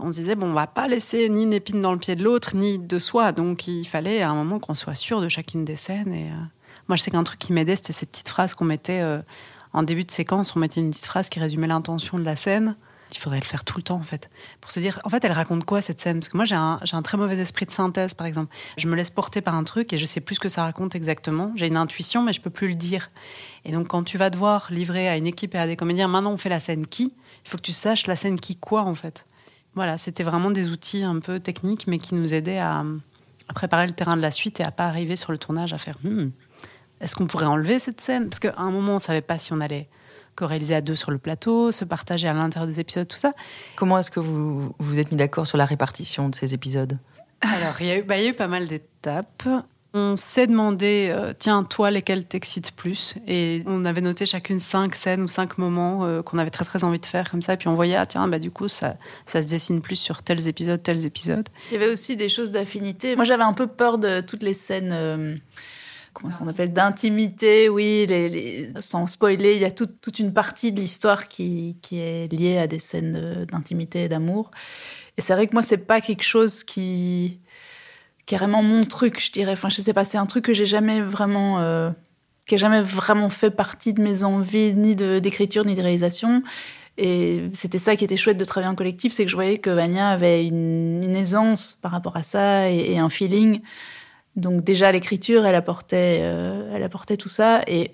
On 0.00 0.10
se 0.10 0.16
disait 0.16 0.34
bon 0.34 0.46
on 0.46 0.52
va 0.52 0.66
pas 0.66 0.88
laisser 0.88 1.28
ni 1.28 1.44
une 1.44 1.52
épine 1.52 1.80
dans 1.80 1.92
le 1.92 1.98
pied 1.98 2.16
de 2.16 2.24
l'autre 2.24 2.56
ni 2.56 2.78
de 2.78 2.98
soi. 2.98 3.32
Donc 3.32 3.68
il 3.68 3.84
fallait 3.84 4.22
à 4.22 4.30
un 4.30 4.34
moment 4.34 4.58
qu'on 4.58 4.74
soit 4.74 4.94
sûr 4.94 5.20
de 5.20 5.28
chacune 5.28 5.64
des 5.64 5.76
scènes. 5.76 6.12
Et 6.12 6.28
euh, 6.28 6.44
moi 6.88 6.96
je 6.96 7.02
sais 7.02 7.10
qu'un 7.10 7.24
truc 7.24 7.38
qui 7.38 7.52
m'aidait 7.52 7.76
c'était 7.76 7.92
ces 7.92 8.06
petites 8.06 8.28
phrases 8.28 8.54
qu'on 8.54 8.64
mettait 8.64 9.00
euh, 9.00 9.20
en 9.72 9.84
début 9.84 10.02
de 10.02 10.10
séquence. 10.10 10.56
On 10.56 10.58
mettait 10.58 10.80
une 10.80 10.90
petite 10.90 11.06
phrase 11.06 11.28
qui 11.28 11.38
résumait 11.38 11.68
l'intention 11.68 12.18
de 12.18 12.24
la 12.24 12.34
scène 12.34 12.74
il 13.14 13.18
faudrait 13.18 13.40
le 13.40 13.44
faire 13.44 13.64
tout 13.64 13.76
le 13.76 13.82
temps 13.82 13.96
en 13.96 14.02
fait. 14.02 14.30
Pour 14.60 14.70
se 14.70 14.80
dire 14.80 15.00
en 15.04 15.08
fait 15.08 15.24
elle 15.24 15.32
raconte 15.32 15.64
quoi 15.64 15.80
cette 15.80 16.00
scène? 16.00 16.20
Parce 16.20 16.28
que 16.28 16.36
moi 16.36 16.44
j'ai 16.44 16.54
un, 16.54 17.02
très 17.02 17.16
mauvais 17.16 17.38
esprit 17.38 17.66
de 17.66 17.70
synthèse 17.70 18.14
par 18.14 18.26
exemple. 18.26 18.54
Je 18.76 18.88
me 18.88 18.96
laisse 18.96 19.10
porter 19.10 19.40
par 19.40 19.54
un 19.54 19.64
truc 19.64 19.92
et 19.92 19.98
je 19.98 20.06
sais 20.06 20.20
plus 20.20 20.36
ce 20.36 20.40
que 20.40 20.48
ça 20.48 20.62
raconte 20.62 20.94
exactement. 20.94 21.52
J'ai 21.56 21.66
une 21.66 21.76
intuition 21.76 22.22
mais 22.22 22.32
je 22.32 22.40
peux 22.40 22.50
plus 22.50 22.68
le 22.68 22.74
dire. 22.74 23.10
Et 23.64 23.72
donc 23.72 23.88
quand 23.88 24.04
tu 24.04 24.18
vas 24.18 24.30
devoir 24.30 24.68
livrer 24.70 25.08
à 25.08 25.16
une 25.16 25.26
équipe 25.26 25.54
et 25.54 25.58
à 25.58 25.66
des 25.66 25.76
comédiens 25.76 26.08
maintenant 26.08 26.32
on 26.32 26.36
fait 26.36 26.48
la 26.48 26.60
scène 26.60 26.86
qui? 26.86 27.14
Il 27.44 27.50
faut 27.50 27.56
que 27.56 27.62
tu 27.62 27.72
saches 27.72 28.06
la 28.06 28.16
scène 28.16 28.38
qui 28.38 28.56
quoi 28.56 28.82
en 28.82 28.94
fait. 28.94 29.26
Voilà 29.74 29.98
c'était 29.98 30.24
vraiment 30.24 30.50
des 30.50 30.68
outils 30.68 31.02
un 31.02 31.20
peu 31.20 31.40
techniques 31.40 31.86
mais 31.86 31.98
qui 31.98 32.14
nous 32.14 32.34
aidaient 32.34 32.58
à, 32.58 32.84
préparer 33.54 33.86
le 33.86 33.92
terrain 33.92 34.16
de 34.16 34.22
la 34.22 34.30
suite 34.30 34.60
et 34.60 34.64
à 34.64 34.70
pas 34.70 34.86
arriver 34.86 35.16
sur 35.16 35.32
le 35.32 35.38
tournage 35.38 35.72
à 35.72 35.78
faire 35.78 35.98
hmm, 36.04 36.28
est-ce 37.00 37.16
qu'on 37.16 37.26
pourrait 37.26 37.46
enlever 37.46 37.78
cette 37.78 38.00
scène? 38.00 38.28
Parce 38.28 38.38
qu'à 38.38 38.54
un 38.58 38.70
moment 38.70 38.96
on 38.96 38.98
savait 38.98 39.22
pas 39.22 39.38
si 39.38 39.52
on 39.52 39.60
allait 39.60 39.88
co-réaliser 40.40 40.74
à 40.74 40.80
deux 40.80 40.96
sur 40.96 41.10
le 41.10 41.18
plateau, 41.18 41.70
se 41.70 41.84
partager 41.84 42.28
à 42.28 42.32
l'intérieur 42.32 42.66
des 42.66 42.80
épisodes, 42.80 43.06
tout 43.06 43.16
ça. 43.16 43.32
Comment 43.76 43.98
est-ce 43.98 44.10
que 44.10 44.20
vous 44.20 44.74
vous 44.78 44.98
êtes 44.98 45.10
mis 45.10 45.16
d'accord 45.16 45.46
sur 45.46 45.58
la 45.58 45.66
répartition 45.66 46.28
de 46.28 46.34
ces 46.34 46.54
épisodes? 46.54 46.98
Alors, 47.42 47.76
il 47.80 47.86
y, 47.86 47.90
a 47.90 47.98
eu, 47.98 48.02
bah, 48.02 48.16
il 48.18 48.24
y, 48.24 48.26
a 48.26 48.30
eu, 48.30 48.34
pas 48.34 48.48
mal 48.48 48.66
d'étapes. 48.68 49.48
On 49.92 50.16
s'est 50.16 50.46
demandé, 50.46 51.10
euh, 51.10 51.32
tiens, 51.36 51.64
toi, 51.64 51.90
lesquels 51.90 52.24
t'excitent 52.24 52.70
plus? 52.70 53.16
Et 53.26 53.62
on 53.66 53.84
avait 53.84 54.02
noté 54.02 54.24
chacune 54.24 54.60
cinq 54.60 54.94
scènes 54.94 55.22
ou 55.22 55.28
cinq 55.28 55.58
moments 55.58 56.04
euh, 56.04 56.22
qu'on 56.22 56.38
avait 56.38 56.50
très 56.50 56.64
très 56.64 56.84
envie 56.84 57.00
de 57.00 57.06
faire 57.06 57.30
comme 57.30 57.42
ça. 57.42 57.54
Et 57.54 57.56
puis 57.56 57.68
on 57.68 57.74
voyait, 57.74 57.96
ah, 57.96 58.06
tiens, 58.06 58.28
bah, 58.28 58.38
du 58.38 58.50
coup, 58.50 58.68
ça, 58.68 58.96
ça 59.26 59.42
se 59.42 59.48
dessine 59.48 59.80
plus 59.80 59.96
sur 59.96 60.22
tels 60.22 60.46
épisodes, 60.48 60.80
tels 60.82 61.06
épisodes. 61.06 61.48
Il 61.70 61.74
y 61.74 61.76
avait 61.82 61.90
aussi 61.92 62.16
des 62.16 62.28
choses 62.28 62.52
d'affinité. 62.52 63.16
Moi, 63.16 63.24
j'avais 63.24 63.42
un 63.42 63.52
peu 63.52 63.66
peur 63.66 63.98
de 63.98 64.20
toutes 64.20 64.42
les 64.42 64.54
scènes. 64.54 64.92
Euh, 64.92 65.34
comment 66.12 66.32
on 66.40 66.48
appelle 66.48 66.72
d'intimité, 66.72 67.68
oui, 67.68 68.06
les, 68.08 68.70
sans 68.80 69.06
spoiler, 69.06 69.54
il 69.54 69.60
y 69.60 69.64
a 69.64 69.70
toute 69.70 70.18
une 70.18 70.32
partie 70.32 70.72
de 70.72 70.80
l'histoire 70.80 71.28
qui, 71.28 71.76
qui, 71.82 71.98
est 71.98 72.32
liée 72.32 72.58
à 72.58 72.66
des 72.66 72.78
scènes 72.78 73.46
d'intimité 73.50 74.04
et 74.04 74.08
d'amour. 74.08 74.50
Et 75.16 75.22
c'est 75.22 75.34
vrai 75.34 75.46
que 75.46 75.52
moi, 75.54 75.62
c'est 75.62 75.86
pas 75.86 76.00
quelque 76.00 76.22
chose 76.22 76.64
qui, 76.64 77.38
qui 78.26 78.34
est 78.34 78.38
vraiment 78.38 78.62
mon 78.62 78.84
truc, 78.84 79.22
je 79.24 79.32
dirais. 79.32 79.52
Enfin, 79.52 79.68
je 79.68 79.80
sais 79.80 79.92
pas, 79.92 80.04
c'est 80.04 80.18
un 80.18 80.26
truc 80.26 80.44
que 80.44 80.54
j'ai 80.54 80.66
jamais 80.66 81.00
vraiment, 81.00 81.60
euh, 81.60 81.90
qui 82.46 82.54
a 82.54 82.58
jamais 82.58 82.82
vraiment 82.82 83.30
fait 83.30 83.50
partie 83.50 83.92
de 83.92 84.02
mes 84.02 84.24
envies, 84.24 84.74
ni 84.74 84.96
d'écriture, 84.96 85.64
ni 85.64 85.74
de 85.74 85.82
réalisation. 85.82 86.42
Et 86.98 87.44
c'était 87.54 87.78
ça 87.78 87.96
qui 87.96 88.04
était 88.04 88.16
chouette 88.16 88.36
de 88.36 88.44
travailler 88.44 88.70
en 88.70 88.74
collectif, 88.74 89.12
c'est 89.12 89.24
que 89.24 89.30
je 89.30 89.36
voyais 89.36 89.58
que 89.58 89.70
Vania 89.70 90.10
avait 90.10 90.46
une, 90.46 91.16
aisance 91.16 91.78
par 91.82 91.92
rapport 91.92 92.16
à 92.16 92.22
ça 92.22 92.70
et, 92.70 92.92
et 92.92 92.98
un 92.98 93.08
feeling 93.08 93.60
donc 94.36 94.62
déjà 94.64 94.92
l'écriture, 94.92 95.44
elle 95.46 95.54
apportait, 95.54 96.20
euh, 96.22 96.70
elle 96.74 96.82
apportait 96.82 97.16
tout 97.16 97.28
ça. 97.28 97.62
Et, 97.66 97.92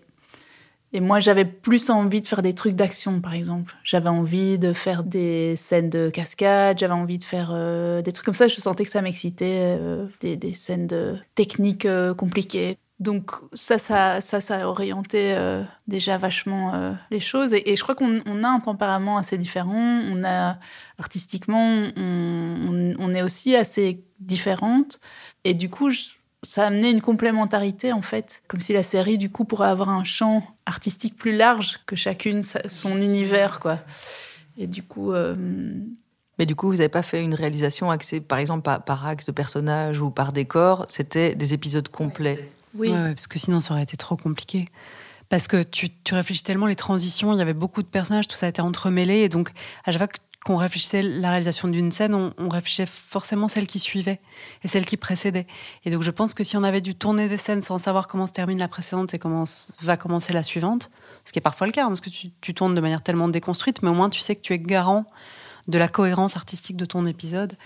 et 0.93 1.01
moi, 1.01 1.19
j'avais 1.19 1.45
plus 1.45 1.91
envie 1.91 2.21
de 2.21 2.27
faire 2.27 2.43
des 2.43 2.55
trucs 2.55 2.75
d'action, 2.75 3.21
par 3.21 3.35
exemple. 3.35 3.75
J'avais 3.85 4.09
envie 4.09 4.59
de 4.59 4.73
faire 4.73 5.03
des 5.03 5.57
scènes 5.57 5.91
de 5.91 6.11
cascade, 6.11 6.79
j'avais 6.79 6.93
envie 6.93 7.19
de 7.19 7.25
faire 7.25 7.51
euh, 7.53 8.03
des 8.03 8.13
trucs 8.13 8.27
comme 8.27 8.35
ça. 8.35 8.49
Je 8.49 8.55
sentais 8.57 8.85
que 8.85 8.91
ça 8.91 9.03
m'excitait, 9.03 9.77
euh, 9.81 10.07
des, 10.21 10.53
scènes 10.53 10.87
de 10.87 11.17
techniques 11.35 11.89
compliquées. 12.17 12.79
Donc 12.99 13.33
ça, 13.53 13.77
ça, 13.77 14.23
ça, 14.23 14.41
ça 14.41 14.61
a 14.61 14.67
orienté 14.67 15.37
déjà 15.87 16.17
vachement 16.17 16.97
les 17.11 17.21
choses. 17.21 17.53
Et, 17.53 17.77
je 17.77 17.83
crois 17.83 17.95
qu'on 17.95 18.45
a 18.45 18.49
un 18.49 18.61
tempérament 18.61 19.19
assez 19.19 19.37
différent. 19.37 19.75
On 19.75 20.25
a 20.25 20.59
artistiquement, 20.99 21.91
on, 21.97 22.95
on 22.99 23.15
est 23.15 23.23
aussi 23.23 23.55
assez 23.55 24.03
différentes. 24.19 24.99
Et 25.45 25.53
du 25.53 25.69
coup, 25.69 25.91
je, 25.91 26.09
ça 26.47 26.65
a 26.65 26.67
amené 26.67 26.91
une 26.91 27.01
complémentarité 27.01 27.93
en 27.93 28.03
fait, 28.03 28.43
comme 28.49 28.61
si 28.61 28.73
la 28.73 28.83
série 28.83 29.19
du 29.19 29.31
coup 29.31 29.45
pourrait 29.45 29.69
avoir 29.69 29.91
un 29.91 30.05
champ 30.05 30.43
artistique 30.65 31.17
plus 31.17 31.37
large 31.37 31.81
que 31.87 31.97
chacune 31.97 32.43
son 32.43 32.97
univers 32.97 33.61
quoi. 33.61 33.81
Et 34.59 34.67
du 34.67 34.83
coup. 34.83 35.13
Euh, 35.13 35.35
Mais 36.39 36.47
du 36.47 36.55
coup, 36.55 36.69
vous 36.69 36.77
n'avez 36.77 36.89
pas 36.89 37.03
fait 37.03 37.23
une 37.23 37.35
réalisation 37.35 37.91
axée, 37.91 38.21
par 38.21 38.39
exemple, 38.39 38.63
par, 38.63 39.07
axe 39.07 39.27
de 39.27 39.33
personnage 39.33 40.01
ou 40.01 40.11
par 40.11 40.33
décor. 40.33 40.87
C'était 40.89 41.35
des 41.35 41.55
épisodes 41.55 41.89
complets. 41.89 42.51
Oui, 42.75 42.91
parce 42.91 43.27
que 43.27 43.39
sinon, 43.39 43.61
ça 43.61 43.75
aurait 43.75 43.83
été 43.83 43.97
trop 43.97 44.17
compliqué. 44.17 44.69
Parce 45.29 45.49
que 45.49 45.63
tu, 45.63 45.89
tu 46.05 46.15
réfléchis 46.15 46.43
tellement 46.43 46.67
les 46.67 46.77
transitions, 46.77 47.33
il 47.33 47.39
y 47.39 47.43
avait 47.43 47.53
beaucoup 47.53 47.83
de 47.83 47.89
personnages, 47.89 48.29
tout 48.29 48.37
ça 48.37 48.47
a 48.47 48.49
été 48.49 48.63
entremêlé, 48.63 49.23
et 49.23 49.29
donc 49.29 49.51
à 49.85 49.91
chaque 49.91 49.99
fois 49.99 50.07
que 50.07 50.19
qu'on 50.47 50.57
réfléchissait 50.57 51.03
la 51.03 51.31
réalisation 51.31 51.67
d'une 51.67 51.91
scène, 51.91 52.15
on, 52.15 52.49
réfléchissait 52.49 52.87
forcément 52.87 53.49
celle 53.49 53.67
qui 53.67 53.81
suivait 53.81 54.21
et 54.63 54.69
celle 54.69 54.87
qui 54.87 54.97
précédait. 54.97 55.49
Et 55.85 55.91
donc 55.91 56.03
je 56.03 56.11
pense 56.13 56.35
que 56.35 56.45
si 56.45 56.57
on 56.57 56.63
avait 56.63 56.81
dû 56.81 56.95
tourner 56.95 57.29
des 57.29 57.37
scènes 57.37 57.63
sans 57.63 57.79
savoir 57.79 58.07
comment 58.07 58.29
se 58.29 58.33
termine 58.33 58.61
la 58.61 58.69
précédente 58.69 59.13
et 59.13 59.19
comment 59.19 59.43
va 59.83 59.97
commencer 59.97 60.33
la 60.33 60.45
suivante, 60.45 60.89
ce 61.25 61.33
qui 61.33 61.41
est 61.41 61.43
parfois 61.43 61.67
le 61.67 61.73
cas, 61.73 61.85
hein, 61.85 61.89
parce 61.89 62.01
que 62.01 62.11
tu, 62.11 62.29
tu, 62.41 62.55
tournes 62.55 62.77
de 62.77 62.81
manière 62.81 63.03
tellement 63.03 63.27
déconstruite, 63.27 63.83
mais 63.83 63.91
au 63.91 63.95
moins 63.95 64.09
tu 64.09 64.21
sais 64.21 64.37
que 64.37 64.41
tu 64.41 64.53
es 64.53 64.61
garant 64.61 65.05
de 65.67 65.79
la 65.79 65.89
cohérence 65.89 66.37
artistique 66.37 66.77
de 66.77 66.85
ton 66.85 67.07
épisode 67.07 67.57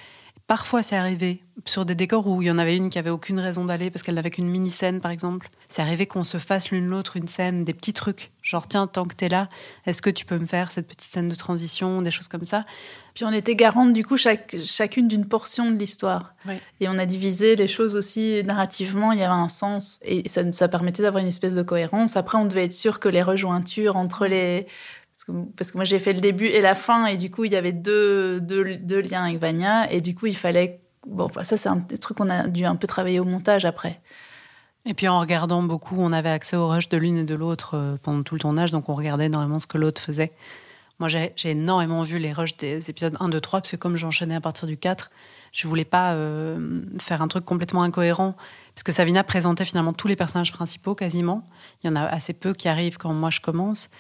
Parfois, 0.50 0.82
c'est 0.82 0.96
arrivé 0.96 1.44
sur 1.64 1.84
des 1.84 1.94
décors 1.94 2.26
où 2.26 2.42
il 2.42 2.46
y 2.46 2.50
en 2.50 2.58
avait 2.58 2.76
une 2.76 2.90
qui 2.90 2.98
avait 2.98 3.10
aucune 3.10 3.38
raison 3.38 3.64
d'aller 3.64 3.88
parce 3.88 4.02
qu'elle 4.02 4.16
n'avait 4.16 4.30
qu'une 4.30 4.48
mini-scène, 4.48 5.00
par 5.00 5.12
exemple. 5.12 5.48
C'est 5.68 5.80
arrivé 5.80 6.06
qu'on 6.06 6.24
se 6.24 6.38
fasse 6.38 6.72
l'une 6.72 6.88
l'autre 6.88 7.16
une 7.16 7.28
scène, 7.28 7.62
des 7.62 7.72
petits 7.72 7.92
trucs. 7.92 8.32
Genre, 8.42 8.66
tiens, 8.66 8.88
tant 8.88 9.04
que 9.04 9.14
t'es 9.14 9.28
là, 9.28 9.48
est-ce 9.86 10.02
que 10.02 10.10
tu 10.10 10.24
peux 10.24 10.38
me 10.38 10.46
faire 10.46 10.72
cette 10.72 10.88
petite 10.88 11.12
scène 11.12 11.28
de 11.28 11.36
transition, 11.36 12.02
des 12.02 12.10
choses 12.10 12.26
comme 12.26 12.44
ça? 12.44 12.66
Puis 13.14 13.24
on 13.24 13.32
était 13.32 13.54
garante, 13.54 13.92
du 13.92 14.04
coup, 14.04 14.16
chaque, 14.16 14.56
chacune 14.64 15.06
d'une 15.06 15.28
portion 15.28 15.70
de 15.70 15.76
l'histoire. 15.76 16.34
Et 16.80 16.88
on 16.88 16.98
a 16.98 17.06
divisé 17.06 17.54
les 17.54 17.68
choses 17.68 17.94
aussi 17.94 18.42
narrativement, 18.44 19.12
il 19.12 19.20
y 19.20 19.22
avait 19.22 19.32
un 19.32 19.48
sens. 19.48 20.00
Et 20.02 20.28
ça, 20.28 20.50
ça 20.50 20.66
permettait 20.66 21.04
d'avoir 21.04 21.22
une 21.22 21.28
espèce 21.28 21.54
de 21.54 21.62
cohérence. 21.62 22.16
Après, 22.16 22.38
on 22.38 22.46
devait 22.46 22.64
être 22.64 22.72
sûr 22.72 22.98
que 22.98 23.08
les 23.08 23.22
rejointures 23.22 23.94
entre 23.94 24.26
les 24.26 24.66
parce 25.26 25.70
que, 25.70 25.76
moi 25.76 25.84
j'ai 25.84 25.98
fait 25.98 26.12
le 26.12 26.20
début 26.20 26.46
et 26.46 26.60
la 26.60 26.74
fin 26.74 27.06
et 27.06 27.16
du 27.16 27.30
coup 27.30 27.44
il 27.44 27.52
y 27.52 27.56
avait 27.56 27.72
deux, 27.72 28.40
deux, 28.40 29.00
liens 29.00 29.24
avec 29.24 29.38
Vania 29.38 29.90
et 29.90 30.00
du 30.00 30.14
coup 30.14 30.26
il 30.26 30.36
fallait 30.36 30.80
bon 31.06 31.28
ça 31.42 31.56
c'est 31.56 31.68
un 31.68 31.80
truc 31.80 32.18
qu'on 32.18 32.30
a 32.30 32.46
dû 32.48 32.64
un 32.64 32.76
peu 32.76 32.86
travailler 32.86 33.20
au 33.20 33.24
montage 33.24 33.64
après. 33.64 34.00
Et 34.86 34.94
puis 34.94 35.08
en 35.08 35.20
regardant 35.20 35.62
beaucoup 35.62 35.96
on 35.98 36.12
avait 36.12 36.30
accès 36.30 36.56
au 36.56 36.68
rush 36.68 36.88
de 36.88 36.96
l'une 36.96 37.18
et 37.18 37.24
de 37.24 37.34
l'autre 37.34 37.74
euh, 37.74 37.96
pendant 38.02 38.22
tout 38.22 38.34
le 38.34 38.40
tournage 38.40 38.70
donc 38.70 38.88
on 38.88 38.94
regardait 38.94 39.26
énormément 39.26 39.58
ce 39.58 39.66
que 39.66 39.78
l'autre 39.78 40.00
faisait. 40.00 40.32
Moi 40.98 41.08
j'ai 41.08 41.32
énormément 41.44 42.02
vu 42.02 42.18
les 42.18 42.32
rushs 42.32 42.56
des 42.56 42.90
épisodes 42.90 43.16
1 43.20 43.28
2 43.28 43.40
3 43.40 43.60
parce 43.60 43.70
que 43.70 43.76
comme 43.76 43.96
j'enchaînais 43.96 44.34
à 44.34 44.40
partir 44.40 44.68
du 44.68 44.76
4 44.76 45.10
je 45.52 45.66
voulais 45.66 45.84
pas 45.84 46.12
euh, 46.12 46.82
faire 46.98 47.22
un 47.22 47.28
truc 47.28 47.44
complètement 47.44 47.82
incohérent 47.82 48.36
parce 48.74 48.82
que 48.84 48.92
Savina 48.92 49.24
présentait 49.24 49.64
finalement 49.64 49.92
tous 49.92 50.08
les 50.08 50.16
personnages 50.16 50.52
principaux 50.52 50.94
quasiment. 50.94 51.46
Il 51.82 51.88
y 51.88 51.90
en 51.90 51.96
a 51.96 52.04
assez 52.04 52.32
peu 52.32 52.54
qui 52.54 52.68
arrivent 52.68 52.98
quand 52.98 53.12
moi 53.12 53.30
je 53.30 53.40
commence 53.40 53.90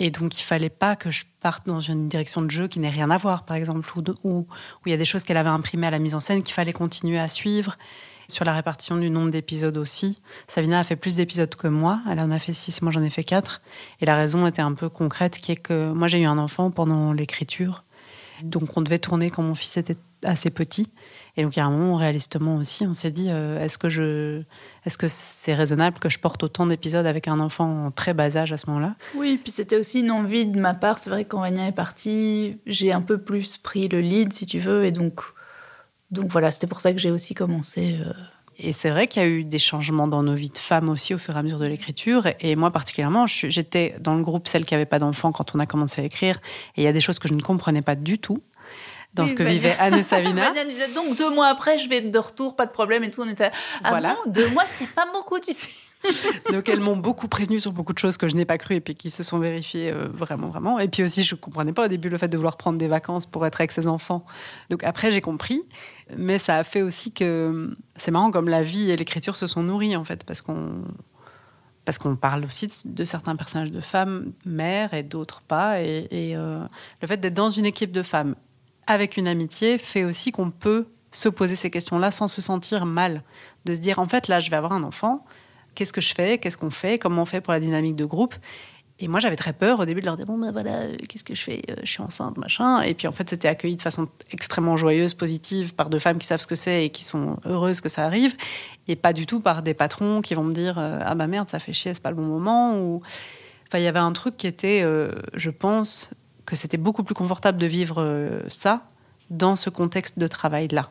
et 0.00 0.10
donc, 0.10 0.40
il 0.40 0.42
fallait 0.42 0.70
pas 0.70 0.96
que 0.96 1.10
je 1.10 1.24
parte 1.40 1.66
dans 1.66 1.80
une 1.80 2.08
direction 2.08 2.40
de 2.40 2.50
jeu 2.50 2.68
qui 2.68 2.80
n'ait 2.80 2.90
rien 2.90 3.10
à 3.10 3.18
voir, 3.18 3.44
par 3.44 3.56
exemple, 3.56 3.86
ou 3.96 4.02
où 4.24 4.46
il 4.86 4.90
y 4.90 4.94
a 4.94 4.96
des 4.96 5.04
choses 5.04 5.24
qu'elle 5.24 5.36
avait 5.36 5.50
imprimées 5.50 5.86
à 5.86 5.90
la 5.90 5.98
mise 5.98 6.14
en 6.14 6.20
scène 6.20 6.42
qu'il 6.42 6.54
fallait 6.54 6.72
continuer 6.72 7.18
à 7.18 7.28
suivre. 7.28 7.76
Sur 8.28 8.44
la 8.44 8.54
répartition 8.54 8.96
du 8.96 9.10
nombre 9.10 9.30
d'épisodes 9.30 9.76
aussi, 9.76 10.20
Savina 10.46 10.78
a 10.78 10.84
fait 10.84 10.96
plus 10.96 11.16
d'épisodes 11.16 11.54
que 11.54 11.66
moi. 11.66 12.00
Elle 12.08 12.20
en 12.20 12.30
a 12.30 12.38
fait 12.38 12.52
six, 12.52 12.80
moi 12.80 12.92
j'en 12.92 13.02
ai 13.02 13.10
fait 13.10 13.24
quatre. 13.24 13.60
Et 14.00 14.06
la 14.06 14.16
raison 14.16 14.46
était 14.46 14.62
un 14.62 14.72
peu 14.72 14.88
concrète, 14.88 15.38
qui 15.38 15.52
est 15.52 15.56
que 15.56 15.92
moi 15.92 16.06
j'ai 16.06 16.20
eu 16.20 16.26
un 16.26 16.38
enfant 16.38 16.70
pendant 16.70 17.12
l'écriture. 17.12 17.84
Donc 18.42 18.76
on 18.76 18.82
devait 18.82 19.00
tourner 19.00 19.30
quand 19.30 19.42
mon 19.42 19.54
fils 19.54 19.76
était 19.76 19.96
assez 20.24 20.50
petit. 20.50 20.88
Et 21.36 21.42
donc, 21.42 21.56
il 21.56 21.58
y 21.58 21.62
a 21.62 21.66
un 21.66 21.70
moment, 21.70 21.96
réalistement 21.96 22.56
aussi, 22.56 22.86
on 22.86 22.94
s'est 22.94 23.10
dit 23.10 23.28
euh, 23.28 23.64
est-ce 23.64 23.78
que 23.78 23.88
je, 23.88 24.42
est-ce 24.84 24.98
que 24.98 25.06
c'est 25.08 25.54
raisonnable 25.54 25.98
que 25.98 26.08
je 26.08 26.18
porte 26.18 26.42
autant 26.42 26.66
d'épisodes 26.66 27.06
avec 27.06 27.28
un 27.28 27.40
enfant 27.40 27.86
en 27.86 27.90
très 27.90 28.14
bas 28.14 28.36
âge 28.36 28.52
à 28.52 28.56
ce 28.56 28.66
moment-là? 28.68 28.96
Oui, 29.14 29.40
puis 29.42 29.52
c'était 29.52 29.76
aussi 29.76 30.00
une 30.00 30.10
envie 30.10 30.46
de 30.46 30.60
ma 30.60 30.74
part. 30.74 30.98
C'est 30.98 31.10
vrai 31.10 31.24
que 31.24 31.30
quand 31.30 31.40
Vania 31.40 31.66
est 31.66 31.72
partie, 31.72 32.58
j'ai 32.66 32.92
un 32.92 33.02
peu 33.02 33.18
plus 33.18 33.58
pris 33.58 33.88
le 33.88 34.00
lead, 34.00 34.32
si 34.32 34.46
tu 34.46 34.58
veux, 34.58 34.84
et 34.84 34.92
donc, 34.92 35.20
donc 36.10 36.30
voilà, 36.30 36.50
c'était 36.50 36.66
pour 36.66 36.80
ça 36.80 36.92
que 36.92 36.98
j'ai 36.98 37.10
aussi 37.10 37.34
commencé. 37.34 37.98
Euh, 38.00 38.12
Et 38.58 38.72
c'est 38.72 38.90
vrai 38.90 39.06
qu'il 39.06 39.22
y 39.22 39.24
a 39.24 39.28
eu 39.28 39.44
des 39.44 39.58
changements 39.58 40.08
dans 40.08 40.22
nos 40.22 40.34
vies 40.34 40.50
de 40.50 40.58
femmes 40.58 40.90
aussi 40.90 41.14
au 41.14 41.18
fur 41.18 41.34
et 41.34 41.38
à 41.38 41.42
mesure 41.42 41.58
de 41.58 41.66
l'écriture. 41.66 42.26
Et 42.40 42.56
moi 42.56 42.70
particulièrement, 42.70 43.26
j'étais 43.26 43.94
dans 44.00 44.14
le 44.14 44.22
groupe 44.22 44.48
celle 44.48 44.66
qui 44.66 44.74
n'avait 44.74 44.84
pas 44.84 44.98
d'enfant 44.98 45.32
quand 45.32 45.54
on 45.54 45.58
a 45.60 45.66
commencé 45.66 46.02
à 46.02 46.04
écrire. 46.04 46.40
Et 46.76 46.82
il 46.82 46.84
y 46.84 46.88
a 46.88 46.92
des 46.92 47.00
choses 47.00 47.18
que 47.18 47.28
je 47.28 47.34
ne 47.34 47.40
comprenais 47.40 47.80
pas 47.80 47.94
du 47.94 48.18
tout 48.18 48.42
dans 49.14 49.26
ce 49.26 49.34
que 49.34 49.42
vivaient 49.42 49.76
Anne 49.78 49.94
et 49.94 50.02
Savina. 50.04 50.48
Anne 50.48 50.68
disait 50.68 50.92
donc 50.92 51.16
deux 51.16 51.30
mois 51.30 51.48
après, 51.48 51.78
je 51.78 51.88
vais 51.88 51.98
être 51.98 52.10
de 52.10 52.18
retour, 52.18 52.56
pas 52.56 52.66
de 52.66 52.72
problème 52.72 53.04
et 53.04 53.10
tout. 53.10 53.22
On 53.22 53.28
était 53.28 53.50
ah 53.82 53.90
voilà. 53.90 54.16
deux 54.26 54.48
mois, 54.50 54.64
c'est 54.78 54.88
pas 54.88 55.06
beaucoup, 55.12 55.38
tu 55.38 55.52
sais. 55.52 55.70
Donc 56.52 56.68
elles 56.68 56.80
m'ont 56.80 56.96
beaucoup 56.96 57.28
prévenu 57.28 57.60
sur 57.60 57.72
beaucoup 57.72 57.92
de 57.92 57.98
choses 57.98 58.16
que 58.16 58.28
je 58.28 58.34
n'ai 58.34 58.44
pas 58.44 58.58
cru 58.58 58.76
et 58.76 58.80
puis 58.80 58.94
qui 58.94 59.10
se 59.10 59.22
sont 59.22 59.38
vérifiées 59.38 59.90
euh, 59.90 60.08
vraiment, 60.08 60.48
vraiment. 60.48 60.78
Et 60.78 60.88
puis 60.88 61.02
aussi, 61.02 61.24
je 61.24 61.34
ne 61.34 61.40
comprenais 61.40 61.72
pas 61.72 61.84
au 61.84 61.88
début 61.88 62.08
le 62.08 62.18
fait 62.18 62.28
de 62.28 62.36
vouloir 62.36 62.56
prendre 62.56 62.78
des 62.78 62.88
vacances 62.88 63.26
pour 63.26 63.44
être 63.46 63.60
avec 63.60 63.70
ses 63.70 63.86
enfants. 63.86 64.24
Donc 64.70 64.82
après, 64.84 65.10
j'ai 65.10 65.20
compris. 65.20 65.62
Mais 66.16 66.38
ça 66.38 66.56
a 66.56 66.64
fait 66.64 66.82
aussi 66.82 67.12
que 67.12 67.76
c'est 67.96 68.10
marrant 68.10 68.30
comme 68.30 68.48
la 68.48 68.62
vie 68.62 68.90
et 68.90 68.96
l'écriture 68.96 69.36
se 69.36 69.46
sont 69.46 69.62
nourries 69.62 69.94
en 69.94 70.04
fait, 70.04 70.24
parce 70.24 70.42
qu'on 70.42 70.82
parce 71.84 71.98
qu'on 71.98 72.14
parle 72.14 72.44
aussi 72.44 72.68
de, 72.84 73.04
certains 73.04 73.36
personnages 73.36 73.72
de 73.72 73.80
femmes, 73.80 74.32
mères 74.44 74.94
et 74.94 75.02
d'autres 75.02 75.40
pas. 75.40 75.80
Et, 75.80 76.08
euh, 76.36 76.62
le 77.00 77.08
fait 77.08 77.16
d'être 77.16 77.34
dans 77.34 77.50
une 77.50 77.66
équipe 77.66 77.90
de 77.90 78.02
femmes 78.02 78.34
avec 78.90 79.16
une 79.16 79.28
amitié 79.28 79.78
fait 79.78 80.04
aussi 80.04 80.32
qu'on 80.32 80.50
peut 80.50 80.86
se 81.12 81.28
poser 81.28 81.56
ces 81.56 81.70
questions-là 81.70 82.10
sans 82.10 82.28
se 82.28 82.40
sentir 82.40 82.86
mal. 82.86 83.22
De 83.64 83.74
se 83.74 83.80
dire, 83.80 83.98
en 83.98 84.06
fait, 84.06 84.28
là, 84.28 84.38
je 84.38 84.50
vais 84.50 84.56
avoir 84.56 84.72
un 84.72 84.82
enfant 84.84 85.24
qu'est-ce 85.74 85.92
que 85.92 86.00
je 86.00 86.14
fais, 86.14 86.38
qu'est-ce 86.38 86.58
qu'on 86.58 86.70
fait, 86.70 86.98
comment 86.98 87.22
on 87.22 87.26
fait 87.26 87.40
pour 87.40 87.52
la 87.52 87.60
dynamique 87.60 87.96
de 87.96 88.04
groupe? 88.04 88.34
Et 89.02 89.08
moi, 89.08 89.18
j'avais 89.18 89.36
très 89.36 89.54
peur 89.54 89.80
au 89.80 89.86
début 89.86 90.02
de 90.02 90.06
leur 90.06 90.18
dire 90.18 90.26
bon 90.26 90.36
ben 90.36 90.52
voilà, 90.52 90.72
euh, 90.72 90.96
qu'est-ce 91.08 91.24
que 91.24 91.34
je 91.34 91.42
fais? 91.42 91.62
Euh, 91.70 91.76
Je 91.82 91.90
suis 91.90 92.02
enceinte, 92.02 92.36
machin. 92.36 92.82
Et 92.82 92.92
puis 92.92 93.08
en 93.08 93.12
fait, 93.12 93.30
c'était 93.30 93.48
accueilli 93.48 93.76
de 93.76 93.80
façon 93.80 94.08
extrêmement 94.30 94.76
joyeuse, 94.76 95.14
positive, 95.14 95.74
par 95.74 95.88
deux 95.88 95.98
femmes 95.98 96.18
qui 96.18 96.26
savent 96.26 96.40
ce 96.40 96.46
que 96.46 96.54
c'est 96.54 96.84
et 96.84 96.90
qui 96.90 97.02
sont 97.02 97.38
heureuses 97.46 97.80
que 97.80 97.88
ça 97.88 98.04
arrive, 98.04 98.36
et 98.88 98.96
pas 98.96 99.14
du 99.14 99.24
tout 99.24 99.40
par 99.40 99.62
des 99.62 99.72
patrons 99.72 100.20
qui 100.20 100.34
vont 100.34 100.44
me 100.44 100.52
dire 100.52 100.78
euh, 100.78 100.98
ah 101.02 101.14
bah 101.14 101.26
merde, 101.28 101.48
ça 101.48 101.58
fait 101.58 101.72
chier, 101.72 101.94
c'est 101.94 102.02
pas 102.02 102.10
le 102.10 102.16
bon 102.16 102.24
moment. 102.24 102.78
Ou 102.78 103.00
enfin, 103.68 103.78
il 103.78 103.84
y 103.84 103.88
avait 103.88 103.98
un 103.98 104.12
truc 104.12 104.36
qui 104.36 104.46
était, 104.46 104.84
je 105.34 105.50
pense, 105.50 106.10
que 106.50 106.56
c'était 106.56 106.76
beaucoup 106.76 107.02
plus 107.02 107.14
confortable 107.14 107.58
de 107.58 107.66
vivre 107.66 108.42
ça 108.48 108.82
dans 109.30 109.56
ce 109.56 109.70
contexte 109.70 110.18
de 110.18 110.26
travail 110.26 110.68
là 110.68 110.90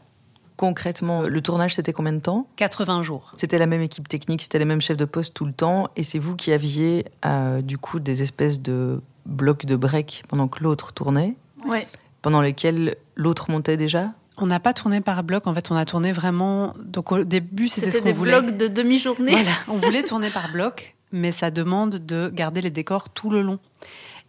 concrètement, 0.60 1.22
le 1.22 1.40
tournage, 1.40 1.76
c'était 1.76 1.94
combien 1.94 2.12
de 2.12 2.20
temps? 2.20 2.46
80 2.58 3.02
jours. 3.02 3.32
C'était 3.38 3.58
la 3.58 3.66
même 3.66 3.82
équipe 3.82 4.10
technique, 4.10 4.42
c'était 4.42 4.60
les 4.60 4.66
mêmes 4.66 4.82
chefs 4.82 4.98
de 4.98 5.06
poste 5.06 5.34
tout 5.34 5.46
le 5.46 5.54
temps, 5.54 5.88
et 5.96 6.04
c'est 6.04 6.20
vous 6.20 6.36
qui 6.36 6.52
aviez 6.52 7.06
euh, 7.26 7.62
du 7.62 7.78
coup 7.78 8.02
des 8.02 8.22
espèces 8.22 8.62
de 8.62 9.02
blocs 9.26 9.66
de 9.66 9.78
break 9.78 10.24
pendant 10.28 10.50
que 10.50 10.62
l'autre 10.62 10.92
tournait? 10.92 11.36
Oui. 11.66 11.80
Pendant 12.22 12.42
lesquels 12.42 12.98
l'autre 13.16 13.50
montait 13.50 13.78
déjà? 13.78 14.12
On 14.38 14.48
n'a 14.48 14.60
pas 14.60 14.74
tourné 14.74 15.00
par 15.00 15.24
bloc, 15.24 15.48
en 15.48 15.54
fait, 15.54 15.72
on 15.72 15.78
a 15.78 15.86
tourné 15.86 16.12
vraiment. 16.12 16.74
Donc 16.84 17.14
au 17.14 17.24
début, 17.24 17.70
c'était 17.70 17.92
ce 17.92 18.00
qu'on 18.00 18.12
voulait. 18.12 18.34
C'était 18.34 18.52
des 18.52 18.52
blocs 18.52 18.58
de 18.58 18.68
demi-journée. 18.68 19.32
Voilà, 19.32 19.52
on 19.70 19.78
voulait 19.78 20.04
tourner 20.04 20.30
par 20.30 20.52
bloc, 20.52 20.98
mais 21.14 21.32
ça 21.32 21.52
demande 21.52 22.06
de 22.06 22.30
garder 22.34 22.60
les 22.60 22.70
décors 22.70 23.08
tout 23.08 23.30
le 23.30 23.42
long 23.42 23.60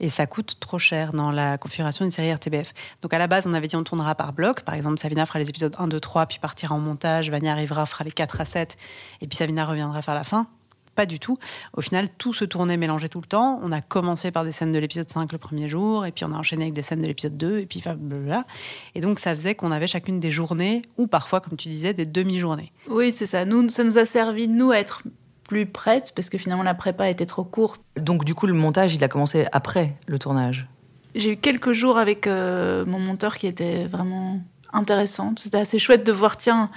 et 0.01 0.09
ça 0.09 0.27
coûte 0.27 0.57
trop 0.61 0.79
cher 0.79 1.13
dans 1.13 1.31
la 1.31 1.59
configuration 1.59 2.05
d'une 2.05 2.11
série 2.11 2.33
RTBF. 2.33 2.73
Donc 3.03 3.15
à 3.15 3.19
la 3.19 3.27
base, 3.27 3.47
on 3.47 3.55
avait 3.55 3.69
dit 3.69 3.77
on 3.77 3.85
tournera 3.85 4.15
par 4.15 4.33
bloc. 4.33 4.63
Par 4.63 4.75
exemple, 4.75 4.99
Savina 4.99 5.27
fera 5.27 5.39
les 5.39 5.49
épisodes 5.49 5.75
1, 5.79 5.89
2, 5.89 6.01
3, 6.01 6.27
puis 6.27 6.39
partira 6.39 6.75
en 6.75 6.81
montage. 6.81 7.31
Vania 7.31 7.53
arrivera, 7.53 7.87
fera 7.87 8.05
les 8.05 8.11
4 8.11 8.41
à 8.41 8.45
7, 8.45 8.77
et 9.21 9.27
puis 9.27 9.37
Savina 9.37 9.65
reviendra 9.65 10.03
faire 10.03 10.15
la 10.15 10.25
fin. 10.25 10.47
Pas 10.97 11.07
du 11.07 11.21
tout. 11.21 11.39
Au 11.73 11.81
final, 11.81 12.09
tout 12.19 12.33
se 12.33 12.45
tournait 12.45 12.77
mélangé 12.77 13.09
tout 13.09 13.21
le 13.21 13.27
temps. 13.27 13.61
On 13.63 13.71
a 13.71 13.81
commencé 13.81 14.33
par 14.33 14.45
des 14.45 14.51
scènes 14.51 14.73
de 14.73 14.79
l'épisode 14.79 15.09
5 15.09 15.31
le 15.31 15.39
premier 15.39 15.69
jour, 15.69 16.05
et 16.05 16.11
puis 16.11 16.25
on 16.25 16.33
a 16.33 16.37
enchaîné 16.37 16.65
avec 16.65 16.75
des 16.75 16.83
scènes 16.83 17.01
de 17.01 17.07
l'épisode 17.07 17.37
2, 17.37 17.59
et 17.61 17.67
puis 17.67 17.81
blablabla. 17.81 18.45
Et 18.95 19.01
donc 19.01 19.19
ça 19.19 19.35
faisait 19.35 19.55
qu'on 19.55 19.71
avait 19.71 19.87
chacune 19.87 20.19
des 20.19 20.31
journées, 20.31 20.83
ou 20.99 21.07
parfois, 21.07 21.41
comme 21.41 21.57
tu 21.57 21.69
disais, 21.69 21.95
des 21.95 22.07
demi-journées. 22.07 22.73
Oui, 22.89 23.13
c'est 23.13 23.27
ça. 23.27 23.45
Nous, 23.45 23.69
ça 23.69 23.85
nous 23.85 23.99
a 23.99 24.05
servi, 24.05 24.49
nous, 24.49 24.73
être 24.73 25.05
plus 25.51 25.67
prête 25.67 26.13
parce 26.15 26.31
que 26.31 26.39
finalement 26.39 26.63
la 26.63 26.75
prépa 26.75 27.11
était 27.11 27.27
trop 27.27 27.43
courte. 27.43 27.83
Donc 27.97 28.25
du 28.25 28.37
coup 28.37 28.47
le 28.47 28.53
montage 28.55 28.95
il 28.95 29.03
a 29.03 29.09
commencé 29.09 29.47
après 29.51 29.97
le 30.07 30.17
tournage. 30.17 30.69
J'ai 31.17 31.33
eu 31.33 31.37
quelques 31.37 31.73
jours 31.73 31.99
avec 31.99 32.29
euh, 32.29 32.87
mon 32.87 33.01
monteur 33.01 33.37
qui 33.37 33.49
était 33.49 33.89
vraiment 33.89 34.39
intéressant. 34.73 35.35
C'était 35.37 35.59
assez 35.59 35.81
chouette 35.81 36.07
de 36.07 36.13
voir 36.13 36.37
tiens 36.37 36.71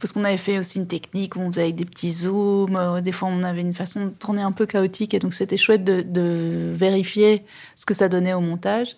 parce 0.00 0.12
qu'on 0.12 0.24
avait 0.24 0.38
fait 0.38 0.58
aussi 0.58 0.78
une 0.78 0.88
technique 0.88 1.36
où 1.36 1.40
on 1.40 1.52
faisait 1.52 1.62
avec 1.62 1.76
des 1.76 1.84
petits 1.84 2.10
zooms. 2.10 2.74
Euh, 2.74 3.00
des 3.00 3.12
fois, 3.12 3.28
on 3.30 3.44
avait 3.44 3.60
une 3.60 3.74
façon 3.74 4.06
de 4.06 4.10
tourner 4.10 4.42
un 4.42 4.50
peu 4.50 4.66
chaotique. 4.66 5.14
Et 5.14 5.20
donc, 5.20 5.34
c'était 5.34 5.58
chouette 5.58 5.84
de, 5.84 6.00
de, 6.00 6.72
vérifier 6.74 7.44
ce 7.74 7.84
que 7.84 7.92
ça 7.92 8.08
donnait 8.08 8.32
au 8.32 8.40
montage. 8.40 8.96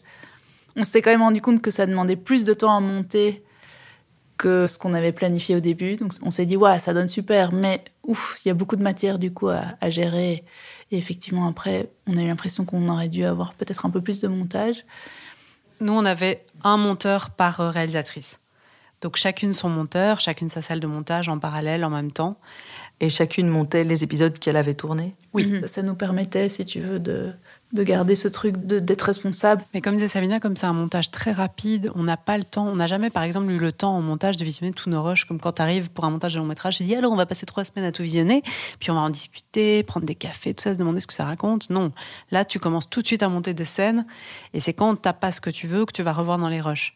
On 0.77 0.85
s'est 0.85 1.03
quand 1.03 1.11
même 1.11 1.23
rendu 1.23 1.43
compte 1.43 1.61
que 1.61 1.73
ça 1.73 1.87
demandait 1.87 2.17
plus 2.17 2.45
de 2.45 2.55
temps 2.55 2.75
à 2.75 2.81
monter 2.81 3.43
que 4.37 4.67
ce 4.67 4.79
qu'on 4.79 4.95
avait 4.95 5.13
planifié 5.13 5.57
au 5.57 5.61
début. 5.61 5.97
Donc 5.97 6.13
on 6.23 6.31
s'est 6.31 6.47
dit, 6.47 6.57
ouais, 6.57 6.79
ça 6.79 6.95
donne 6.95 7.09
super, 7.09 7.53
mais 7.53 7.83
ouf, 8.05 8.41
il 8.45 8.49
y 8.49 8.51
a 8.51 8.55
beaucoup 8.55 8.77
de 8.77 8.83
matière 8.83 9.19
du 9.19 9.33
coup 9.33 9.49
à, 9.49 9.91
gérer. 9.91 10.45
Et 10.91 10.99
effectivement, 10.99 11.47
après, 11.47 11.91
on 12.07 12.17
a 12.17 12.23
eu 12.23 12.27
l'impression 12.27 12.65
qu'on 12.65 12.89
aurait 12.89 13.09
dû 13.09 13.25
avoir 13.25 13.55
peut-être 13.55 13.87
un 13.87 13.91
peu 13.91 14.01
plus 14.01 14.21
de 14.21 14.29
montage. 14.29 14.85
Nous, 15.81 15.93
on 15.93 16.05
avait 16.05 16.45
un 16.65 16.77
monteur 16.77 17.31
par 17.31 17.57
réalisatrice. 17.57 18.39
Donc 19.01 19.17
chacune 19.17 19.53
son 19.53 19.69
monteur, 19.69 20.21
chacune 20.21 20.49
sa 20.49 20.63
salle 20.63 20.79
de 20.79 20.87
montage 20.87 21.29
en 21.29 21.39
parallèle, 21.39 21.85
en 21.85 21.91
même 21.91 22.13
temps. 22.13 22.39
Et 23.01 23.11
chacune 23.11 23.49
montait 23.49 23.83
les 23.83 24.05
épisodes 24.05 24.39
qu'elle 24.39 24.57
avait 24.57 24.75
tournés? 24.75 25.17
Oui, 25.33 25.63
ça 25.67 25.83
nous 25.83 25.97
permettait, 25.97 26.49
si 26.49 26.65
tu 26.65 26.81
veux, 26.81 27.01
de, 27.01 27.33
de 27.73 27.83
garder 27.83 28.15
ce 28.15 28.29
truc 28.29 28.57
d'être 28.59 29.03
responsable. 29.03 29.65
Mais 29.73 29.81
comme 29.81 29.97
disait 29.97 30.09
Sabina, 30.09 30.41
comme 30.41 30.57
c'est 30.57 30.67
un 30.67 30.75
montage 30.75 31.11
très 31.11 31.33
rapide, 31.33 31.91
on 31.95 32.03
n'a 32.03 32.17
pas 32.19 32.37
le 32.37 32.45
temps, 32.45 32.67
on 32.67 32.77
n'a 32.77 32.87
jamais 32.87 33.09
par 33.09 33.23
exemple 33.23 33.51
eu 33.51 33.59
le 33.59 33.73
temps 33.73 33.97
en 33.97 34.03
montage 34.03 34.37
de 34.37 34.45
visionner 34.45 34.73
tous 34.73 34.91
nos 34.91 35.03
rushs, 35.03 35.25
comme 35.25 35.41
quand 35.41 35.53
tu 35.53 35.63
arrives 35.63 35.91
pour 35.91 36.05
un 36.05 36.11
montage 36.11 36.35
de 36.35 36.39
long 36.39 36.45
métrage, 36.45 36.77
tu 36.77 36.85
dis 36.85 36.95
alors 36.95 37.13
on 37.13 37.17
va 37.17 37.27
passer 37.27 37.47
trois 37.47 37.65
semaines 37.65 37.87
à 37.87 37.93
tout 37.93 38.03
visionner, 38.03 38.43
puis 38.79 38.91
on 38.91 38.95
va 38.95 39.01
en 39.01 39.11
discuter, 39.11 39.83
prendre 39.83 40.05
des 40.05 40.15
cafés, 40.15 40.53
tout 40.53 40.63
ça, 40.63 40.75
se 40.75 40.79
demander 40.79 41.01
ce 41.01 41.07
que 41.07 41.15
ça 41.15 41.25
raconte. 41.25 41.71
Non, 41.71 41.89
là 42.31 42.45
tu 42.45 42.59
commences 42.59 42.91
tout 42.91 43.01
de 43.01 43.07
suite 43.07 43.23
à 43.23 43.29
monter 43.29 43.55
des 43.55 43.65
scènes, 43.65 44.07
et 44.53 44.61
c'est 44.61 44.75
quand 44.75 44.95
t'as 44.97 45.15
pas 45.15 45.31
ce 45.31 45.41
que 45.41 45.51
tu 45.51 45.67
veux 45.67 45.87
que 45.87 45.93
tu 45.93 46.03
vas 46.03 46.13
revoir 46.13 46.39
dans 46.39 46.49
les 46.49 46.61
rushs. 46.61 46.95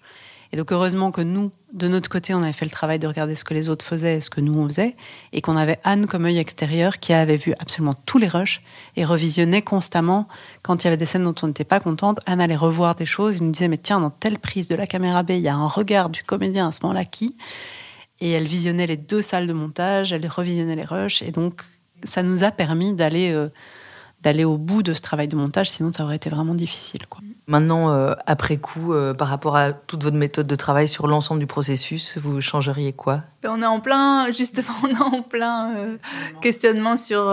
Et 0.53 0.57
donc 0.57 0.73
heureusement 0.73 1.11
que 1.11 1.21
nous, 1.21 1.51
de 1.73 1.89
notre 1.89 2.09
côté, 2.09 2.35
on 2.35 2.43
avait 2.43 2.53
fait 2.53 2.65
le 2.65 2.71
travail 2.71 2.99
de 2.99 3.07
regarder 3.07 3.35
ce 3.35 3.45
que 3.45 3.55
les 3.55 3.69
autres 3.69 3.85
faisaient 3.85 4.17
et 4.17 4.21
ce 4.21 4.31
que 4.31 4.41
nous 4.41 4.55
on 4.55 4.69
faisait, 4.69 4.97
et 5.33 5.41
qu'on 5.41 5.57
avait 5.57 5.79
Anne 5.85 6.07
comme 6.07 6.25
œil 6.25 6.39
extérieur 6.39 6.99
qui 6.99 7.13
avait 7.13 7.37
vu 7.37 7.53
absolument 7.59 7.95
tous 8.07 8.19
les 8.19 8.29
rushs 8.29 8.63
et 8.97 9.05
revisionnait 9.05 9.63
constamment 9.63 10.29
quand 10.63 10.83
il 10.83 10.87
y 10.87 10.89
avait 10.89 10.97
des 10.97 11.07
scènes 11.07 11.25
dont 11.25 11.35
on 11.43 11.49
n'était 11.49 11.65
pas 11.65 11.81
contente. 11.81 12.21
Anne 12.27 12.41
allait 12.41 12.57
revoir 12.57 12.95
des 12.95 13.07
choses, 13.07 13.39
il 13.39 13.45
nous 13.45 13.53
disait 13.53 13.69
mais 13.69 13.79
tiens 13.79 14.01
dans 14.01 14.11
telle 14.11 14.39
prise 14.39 14.69
de 14.69 14.75
la 14.75 14.87
caméra 14.87 15.23
B, 15.23 15.31
il 15.31 15.41
y 15.41 15.49
a 15.49 15.55
un 15.55 15.69
regard 15.69 16.11
du 16.11 16.23
comédien 16.23 16.69
à 16.69 16.73
ce 16.73 16.81
moment-là 16.83 17.05
qui, 17.05 17.37
et 18.21 18.31
elle 18.31 18.47
visionnait 18.47 18.87
les 18.87 18.97
deux 18.97 19.23
salles 19.23 19.47
de 19.47 19.53
montage, 19.53 20.13
elle 20.13 20.27
revisionnait 20.27 20.77
les 20.77 20.85
rushs, 20.85 21.23
et 21.23 21.31
donc 21.31 21.63
ça 22.05 22.23
nous 22.23 22.45
a 22.45 22.51
permis 22.51 22.93
d'aller 22.95 23.33
euh, 23.33 23.49
d'aller 24.23 24.45
au 24.45 24.57
bout 24.57 24.83
de 24.83 24.93
ce 24.93 25.01
travail 25.01 25.29
de 25.29 25.37
montage, 25.37 25.71
sinon 25.71 25.93
ça 25.93 26.05
aurait 26.05 26.17
été 26.17 26.31
vraiment 26.31 26.55
difficile. 26.55 27.03
Maintenant, 27.49 27.93
euh, 27.93 28.13
après 28.27 28.57
coup, 28.57 28.93
euh, 28.93 29.15
par 29.15 29.29
rapport 29.29 29.57
à 29.57 29.73
toute 29.73 30.03
votre 30.03 30.17
méthode 30.17 30.49
de 30.49 30.55
travail 30.57 30.89
sur 30.89 31.07
l'ensemble 31.07 31.39
du 31.39 31.47
processus, 31.47 32.19
vous 32.19 32.41
changeriez 32.41 32.93
quoi? 32.93 33.23
Ben, 33.41 33.51
On 33.53 33.63
est 33.63 33.67
en 33.67 33.79
plein, 33.79 34.33
justement, 34.33 34.75
on 34.83 34.89
est 34.89 35.01
en 35.01 35.23
plein 35.23 35.77
euh, 35.77 35.97
questionnement 36.41 36.97
sur, 36.97 37.33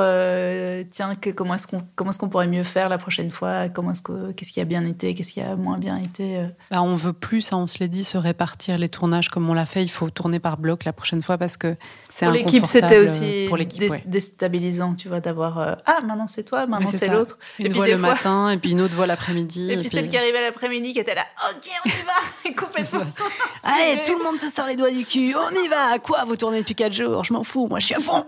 tiens, 0.92 1.16
que, 1.16 1.32
comment 1.32 1.56
est-ce 1.56 1.66
qu'on 1.66 1.82
comment 1.96 2.12
est-ce 2.12 2.20
qu'on 2.20 2.30
pourrait 2.30 2.48
mieux 2.48 2.64
faire 2.64 2.90
la 2.90 3.00
prochaine 3.00 3.32
fois? 3.32 3.70
Comment 3.70 3.92
est-ce 3.92 4.04
que 4.04 4.32
qu'est-ce 4.34 4.52
qui 4.52 4.62
a 4.62 4.66
bien 4.66 4.86
été 4.86 5.16
Qu'est-ce 5.16 5.34
qui 5.34 5.42
a 5.42 5.56
moins 5.56 5.80
bien 5.80 5.98
été 5.98 6.46
ben, 6.70 6.82
On 6.82 6.94
veut 6.94 7.14
plus, 7.14 7.42
ça, 7.42 7.58
on 7.58 7.66
se 7.66 7.80
l'est 7.80 7.88
dit, 7.88 8.04
se 8.04 8.20
répartir 8.20 8.78
les 8.78 8.90
tournages 8.90 9.30
comme 9.30 9.50
on 9.50 9.56
l'a 9.56 9.66
fait. 9.66 9.82
Il 9.82 9.90
faut 9.90 10.12
tourner 10.12 10.40
par 10.40 10.58
bloc 10.58 10.84
la 10.84 10.94
prochaine 10.94 11.24
fois 11.24 11.40
parce 11.40 11.58
que 11.58 11.76
c'est 12.08 12.28
pour 12.28 12.36
l'équipe, 12.36 12.68
c'était 12.68 13.00
aussi 13.00 13.46
pour 13.50 13.58
déstabilisant, 14.06 14.94
tu 14.94 15.08
vois, 15.08 15.22
d'avoir 15.22 15.78
ah 15.88 15.98
maintenant 16.06 16.28
c'est 16.28 16.44
toi, 16.44 16.68
maintenant 16.68 16.92
c'est 16.92 17.08
l'autre. 17.08 17.40
Une 17.58 17.66
et 17.66 17.70
puis, 17.70 17.78
voix 17.80 17.88
le 17.88 17.98
matin 17.98 18.52
et 18.52 18.58
puis 18.58 18.72
une 18.72 18.82
autre 18.82 18.94
voix 18.94 19.08
l'après-midi. 19.08 19.72
Et, 19.74 19.78
puis 19.78 19.90
qui 20.08 20.18
arrivait 20.18 20.42
l'après-midi 20.42 20.94
qui 20.94 21.00
était 21.00 21.16
là, 21.16 21.26
ok, 21.50 21.70
on 21.86 21.90
y 21.90 22.52
va, 22.54 22.62
complètement. 22.62 23.12
Allez, 23.64 24.00
tout 24.06 24.18
le 24.18 24.24
monde 24.24 24.40
se 24.40 24.50
sort 24.50 24.68
les 24.68 24.76
doigts 24.76 24.92
du 24.92 25.06
cul, 25.06 25.36
on 25.36 25.50
y 25.50 25.68
va. 25.68 26.00
Quoi, 26.00 26.24
vous 26.26 26.36
tournez 26.36 26.60
depuis 26.60 26.76
4 26.76 26.94
jours? 26.94 27.24
Je 27.24 27.34
m'en 27.34 27.44
fous, 27.44 27.68
moi 27.68 27.80
je 27.80 27.88
suis 27.88 27.96
à 27.96 28.00
fond. 28.00 28.26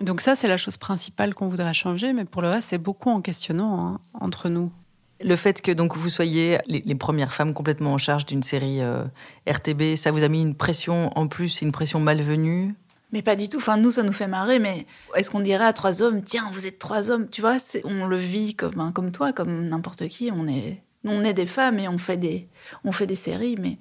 Donc 0.00 0.20
ça, 0.20 0.34
c'est 0.34 0.48
la 0.48 0.56
chose 0.56 0.76
principale 0.76 1.34
qu'on 1.34 1.48
voudrait 1.48 1.74
changer, 1.74 2.12
mais 2.12 2.24
pour 2.24 2.42
le 2.42 2.48
reste, 2.48 2.70
c'est 2.70 2.78
beaucoup 2.78 3.10
en 3.10 3.20
questionnant 3.20 3.86
hein, 3.86 4.00
entre 4.20 4.48
nous. 4.48 4.72
Le 5.20 5.36
fait 5.36 5.62
que 5.62 5.70
donc 5.70 5.96
vous 5.96 6.10
soyez 6.10 6.58
les, 6.66 6.94
premières 6.96 7.32
femmes 7.32 7.54
complètement 7.54 7.92
en 7.92 7.98
charge 7.98 8.26
d'une 8.26 8.42
série 8.42 8.82
euh, 8.82 9.04
RTB, 9.48 9.94
ça 9.94 10.10
vous 10.10 10.24
a 10.24 10.28
mis 10.28 10.42
une 10.42 10.56
pression 10.56 11.16
en 11.16 11.28
plus, 11.28 11.62
une 11.62 11.70
pression 11.70 12.00
malvenue? 12.00 12.74
Mais 13.14 13.22
pas 13.22 13.36
du 13.36 13.48
tout. 13.48 13.58
Enfin, 13.58 13.76
nous, 13.76 13.92
ça 13.92 14.02
nous 14.02 14.12
fait 14.12 14.26
marrer. 14.26 14.58
Mais 14.58 14.86
est-ce 15.14 15.30
qu'on 15.30 15.40
dirait 15.40 15.64
à 15.64 15.72
trois 15.72 16.02
hommes, 16.02 16.22
tiens, 16.22 16.50
vous 16.52 16.66
êtes 16.66 16.80
trois 16.80 17.12
hommes 17.12 17.28
Tu 17.30 17.40
vois, 17.40 17.56
on 17.84 18.06
le 18.06 18.16
vit 18.16 18.56
comme, 18.56 18.92
comme 18.92 19.12
toi, 19.12 19.32
comme 19.32 19.68
n'importe 19.68 20.08
qui. 20.08 20.30
On 20.34 20.48
est, 20.48 20.82
on 21.04 21.24
est 21.24 21.32
des 21.32 21.46
femmes 21.46 21.78
et 21.78 21.86
on 21.88 21.96
fait 21.96 22.16
des, 22.16 22.48
on 22.84 22.90
fait 22.90 23.06
des 23.06 23.14
séries. 23.14 23.54
Mais 23.60 23.78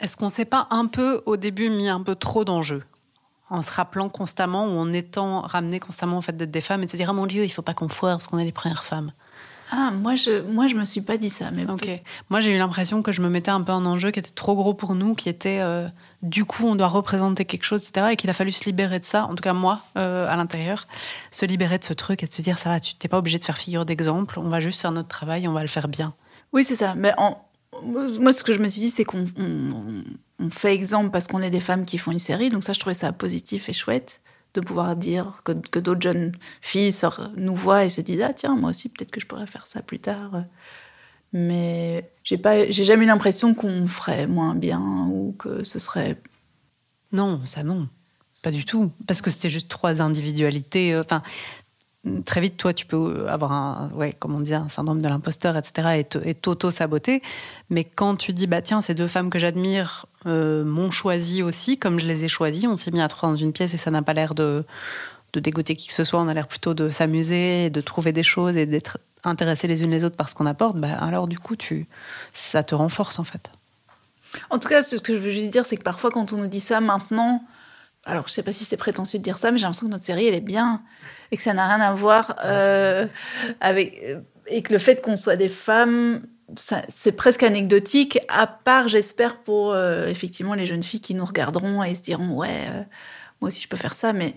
est-ce 0.00 0.16
qu'on 0.16 0.28
s'est 0.28 0.44
pas 0.44 0.66
un 0.70 0.86
peu, 0.86 1.22
au 1.24 1.36
début, 1.36 1.70
mis 1.70 1.88
un 1.88 2.02
peu 2.02 2.16
trop 2.16 2.44
d'enjeux 2.44 2.82
en 3.48 3.62
se 3.62 3.70
rappelant 3.70 4.10
constamment 4.10 4.66
ou 4.66 4.76
en 4.76 4.92
étant 4.92 5.40
ramené 5.40 5.80
constamment 5.80 6.18
au 6.18 6.20
fait 6.20 6.36
d'être 6.36 6.50
des 6.50 6.60
femmes 6.60 6.82
et 6.82 6.86
de 6.86 6.90
se 6.90 6.96
dire, 6.96 7.08
ah 7.08 7.14
mon 7.14 7.26
Dieu, 7.26 7.44
il 7.44 7.48
faut 7.48 7.62
pas 7.62 7.74
qu'on 7.74 7.88
foire 7.88 8.16
parce 8.18 8.26
qu'on 8.26 8.38
est 8.38 8.44
les 8.44 8.52
premières 8.52 8.84
femmes 8.84 9.12
Ah, 9.70 9.90
moi 9.92 10.16
je, 10.16 10.42
moi 10.52 10.66
je 10.66 10.74
me 10.74 10.84
suis 10.84 11.00
pas 11.00 11.16
dit 11.16 11.30
ça. 11.30 11.50
Mais 11.52 11.64
ok. 11.64 11.88
Moi 12.28 12.40
j'ai 12.40 12.54
eu 12.54 12.58
l'impression 12.58 13.02
que 13.02 13.10
je 13.12 13.22
me 13.22 13.30
mettais 13.30 13.50
un 13.50 13.62
peu 13.62 13.72
un 13.72 13.86
enjeu 13.86 14.10
qui 14.10 14.18
était 14.18 14.32
trop 14.32 14.54
gros 14.54 14.74
pour 14.74 14.94
nous, 14.94 15.14
qui 15.14 15.30
était 15.30 15.60
euh, 15.60 15.88
du 16.22 16.44
coup 16.44 16.66
on 16.66 16.74
doit 16.74 16.88
représenter 16.88 17.44
quelque 17.44 17.64
chose, 17.64 17.86
etc. 17.86 18.08
Et 18.12 18.16
qu'il 18.16 18.30
a 18.30 18.32
fallu 18.32 18.52
se 18.52 18.64
libérer 18.64 18.98
de 18.98 19.04
ça. 19.04 19.24
En 19.24 19.34
tout 19.34 19.42
cas 19.42 19.52
moi, 19.52 19.80
euh, 19.96 20.28
à 20.28 20.36
l'intérieur, 20.36 20.86
se 21.30 21.46
libérer 21.46 21.78
de 21.78 21.84
ce 21.84 21.92
truc 21.92 22.22
et 22.22 22.26
de 22.26 22.32
se 22.32 22.42
dire 22.42 22.58
ça 22.58 22.70
va, 22.70 22.80
tu 22.80 22.94
t'es 22.94 23.08
pas 23.08 23.18
obligé 23.18 23.38
de 23.38 23.44
faire 23.44 23.58
figure 23.58 23.84
d'exemple. 23.84 24.38
On 24.38 24.48
va 24.48 24.60
juste 24.60 24.80
faire 24.80 24.92
notre 24.92 25.08
travail, 25.08 25.46
on 25.48 25.52
va 25.52 25.62
le 25.62 25.68
faire 25.68 25.88
bien. 25.88 26.14
Oui 26.52 26.64
c'est 26.64 26.76
ça. 26.76 26.94
Mais 26.94 27.14
moi 27.82 28.32
ce 28.32 28.42
que 28.42 28.52
je 28.52 28.58
me 28.58 28.68
suis 28.68 28.80
dit 28.80 28.90
c'est 28.90 29.04
qu'on 29.04 29.26
on, 29.38 30.50
fait 30.50 30.72
exemple 30.72 31.10
parce 31.10 31.26
qu'on 31.26 31.42
est 31.42 31.50
des 31.50 31.60
femmes 31.60 31.84
qui 31.84 31.98
font 31.98 32.10
une 32.10 32.18
série. 32.18 32.50
Donc 32.50 32.64
ça 32.64 32.72
je 32.72 32.80
trouvais 32.80 32.94
ça 32.94 33.12
positif 33.12 33.68
et 33.68 33.72
chouette 33.72 34.20
de 34.54 34.60
pouvoir 34.60 34.96
dire 34.96 35.42
que, 35.44 35.52
que 35.52 35.78
d'autres 35.78 36.00
jeunes 36.00 36.32
filles 36.62 36.94
nous 37.36 37.54
voient 37.54 37.84
et 37.84 37.90
se 37.90 38.00
disent 38.00 38.22
ah 38.22 38.32
tiens 38.32 38.56
moi 38.56 38.70
aussi 38.70 38.88
peut-être 38.88 39.10
que 39.10 39.20
je 39.20 39.26
pourrais 39.26 39.46
faire 39.46 39.66
ça 39.66 39.82
plus 39.82 39.98
tard 39.98 40.42
mais 41.32 42.10
j'ai 42.24 42.38
pas 42.38 42.70
j'ai 42.70 42.84
jamais 42.84 43.04
eu 43.04 43.08
l'impression 43.08 43.54
qu'on 43.54 43.86
ferait 43.86 44.26
moins 44.26 44.54
bien 44.54 45.08
ou 45.10 45.34
que 45.38 45.64
ce 45.64 45.78
serait 45.78 46.20
non 47.12 47.40
ça 47.44 47.62
non 47.62 47.88
pas 48.42 48.50
du 48.50 48.64
tout 48.64 48.90
parce 49.06 49.20
que 49.20 49.30
c'était 49.30 49.50
juste 49.50 49.68
trois 49.68 50.00
individualités 50.00 50.94
euh, 50.94 51.02
enfin 51.02 51.22
très 52.24 52.40
vite, 52.40 52.56
toi, 52.56 52.72
tu 52.72 52.86
peux 52.86 53.28
avoir 53.28 53.52
un, 53.52 53.90
ouais, 53.94 54.12
comme 54.12 54.34
on 54.34 54.52
un 54.52 54.68
syndrome 54.68 55.02
de 55.02 55.08
l'imposteur, 55.08 55.56
etc., 55.56 56.04
et 56.24 56.34
t'auto-saboter. 56.34 57.22
Mais 57.70 57.84
quand 57.84 58.16
tu 58.16 58.32
dis, 58.32 58.46
bah 58.46 58.62
tiens, 58.62 58.80
ces 58.80 58.94
deux 58.94 59.08
femmes 59.08 59.30
que 59.30 59.38
j'admire 59.38 60.06
euh, 60.26 60.64
m'ont 60.64 60.90
choisi 60.90 61.42
aussi, 61.42 61.78
comme 61.78 61.98
je 61.98 62.06
les 62.06 62.24
ai 62.24 62.28
choisies, 62.28 62.66
on 62.66 62.76
s'est 62.76 62.90
mis 62.90 63.00
à 63.00 63.08
trois 63.08 63.28
dans 63.28 63.36
une 63.36 63.52
pièce 63.52 63.74
et 63.74 63.76
ça 63.76 63.90
n'a 63.90 64.02
pas 64.02 64.14
l'air 64.14 64.34
de, 64.34 64.64
de 65.32 65.40
dégoûter 65.40 65.76
qui 65.76 65.88
que 65.88 65.94
ce 65.94 66.04
soit, 66.04 66.20
on 66.20 66.28
a 66.28 66.34
l'air 66.34 66.48
plutôt 66.48 66.74
de 66.74 66.90
s'amuser, 66.90 67.70
de 67.70 67.80
trouver 67.80 68.12
des 68.12 68.22
choses 68.22 68.56
et 68.56 68.66
d'être 68.66 68.98
intéressés 69.24 69.66
les 69.66 69.82
unes 69.82 69.90
les 69.90 70.04
autres 70.04 70.16
par 70.16 70.28
ce 70.28 70.34
qu'on 70.34 70.46
apporte, 70.46 70.76
bah, 70.76 70.96
alors 71.00 71.26
du 71.26 71.38
coup, 71.38 71.56
tu, 71.56 71.86
ça 72.32 72.62
te 72.62 72.74
renforce 72.74 73.18
en 73.18 73.24
fait. 73.24 73.50
En 74.50 74.58
tout 74.58 74.68
cas, 74.68 74.82
ce 74.82 74.96
que 74.96 75.14
je 75.14 75.18
veux 75.18 75.30
juste 75.30 75.50
dire, 75.50 75.64
c'est 75.64 75.76
que 75.76 75.82
parfois, 75.82 76.10
quand 76.10 76.32
on 76.32 76.36
nous 76.36 76.48
dit 76.48 76.60
ça 76.60 76.80
maintenant, 76.80 77.42
alors 78.04 78.28
je 78.28 78.32
sais 78.32 78.42
pas 78.42 78.52
si 78.52 78.64
c'est 78.64 78.76
prétentieux 78.76 79.18
de 79.18 79.24
dire 79.24 79.38
ça, 79.38 79.50
mais 79.50 79.58
j'ai 79.58 79.64
l'impression 79.64 79.86
que 79.86 79.92
notre 79.92 80.04
série, 80.04 80.26
elle 80.26 80.34
est 80.34 80.40
bien 80.40 80.82
et 81.30 81.36
que 81.36 81.42
ça 81.42 81.52
n'a 81.52 81.66
rien 81.66 81.80
à 81.80 81.92
voir 81.92 82.36
euh, 82.44 83.06
avec 83.60 84.00
euh, 84.04 84.20
et 84.46 84.62
que 84.62 84.72
le 84.72 84.78
fait 84.78 85.02
qu'on 85.02 85.16
soit 85.16 85.36
des 85.36 85.50
femmes, 85.50 86.22
c'est 86.56 87.12
presque 87.12 87.42
anecdotique, 87.42 88.18
à 88.28 88.46
part, 88.46 88.88
j'espère, 88.88 89.36
pour 89.40 89.72
euh, 89.72 90.06
effectivement 90.06 90.54
les 90.54 90.64
jeunes 90.64 90.82
filles 90.82 91.02
qui 91.02 91.12
nous 91.12 91.26
regarderont 91.26 91.82
et 91.82 91.94
se 91.94 92.00
diront 92.00 92.30
ouais, 92.30 92.68
moi 93.42 93.48
aussi 93.48 93.60
je 93.60 93.68
peux 93.68 93.76
faire 93.76 93.94
ça, 93.94 94.14
mais 94.14 94.34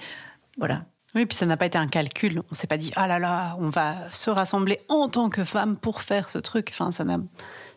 voilà. 0.57 0.85
Oui, 1.13 1.25
puis 1.25 1.35
ça 1.35 1.45
n'a 1.45 1.57
pas 1.57 1.65
été 1.65 1.77
un 1.77 1.87
calcul. 1.87 2.41
On 2.51 2.55
s'est 2.55 2.67
pas 2.67 2.77
dit 2.77 2.91
ah 2.95 3.05
là 3.07 3.19
là, 3.19 3.57
on 3.59 3.69
va 3.69 3.95
se 4.11 4.29
rassembler 4.29 4.79
en 4.87 5.09
tant 5.09 5.29
que 5.29 5.43
femmes 5.43 5.75
pour 5.75 6.01
faire 6.01 6.29
ce 6.29 6.37
truc. 6.37 6.69
Enfin, 6.71 6.91
ça 6.91 7.03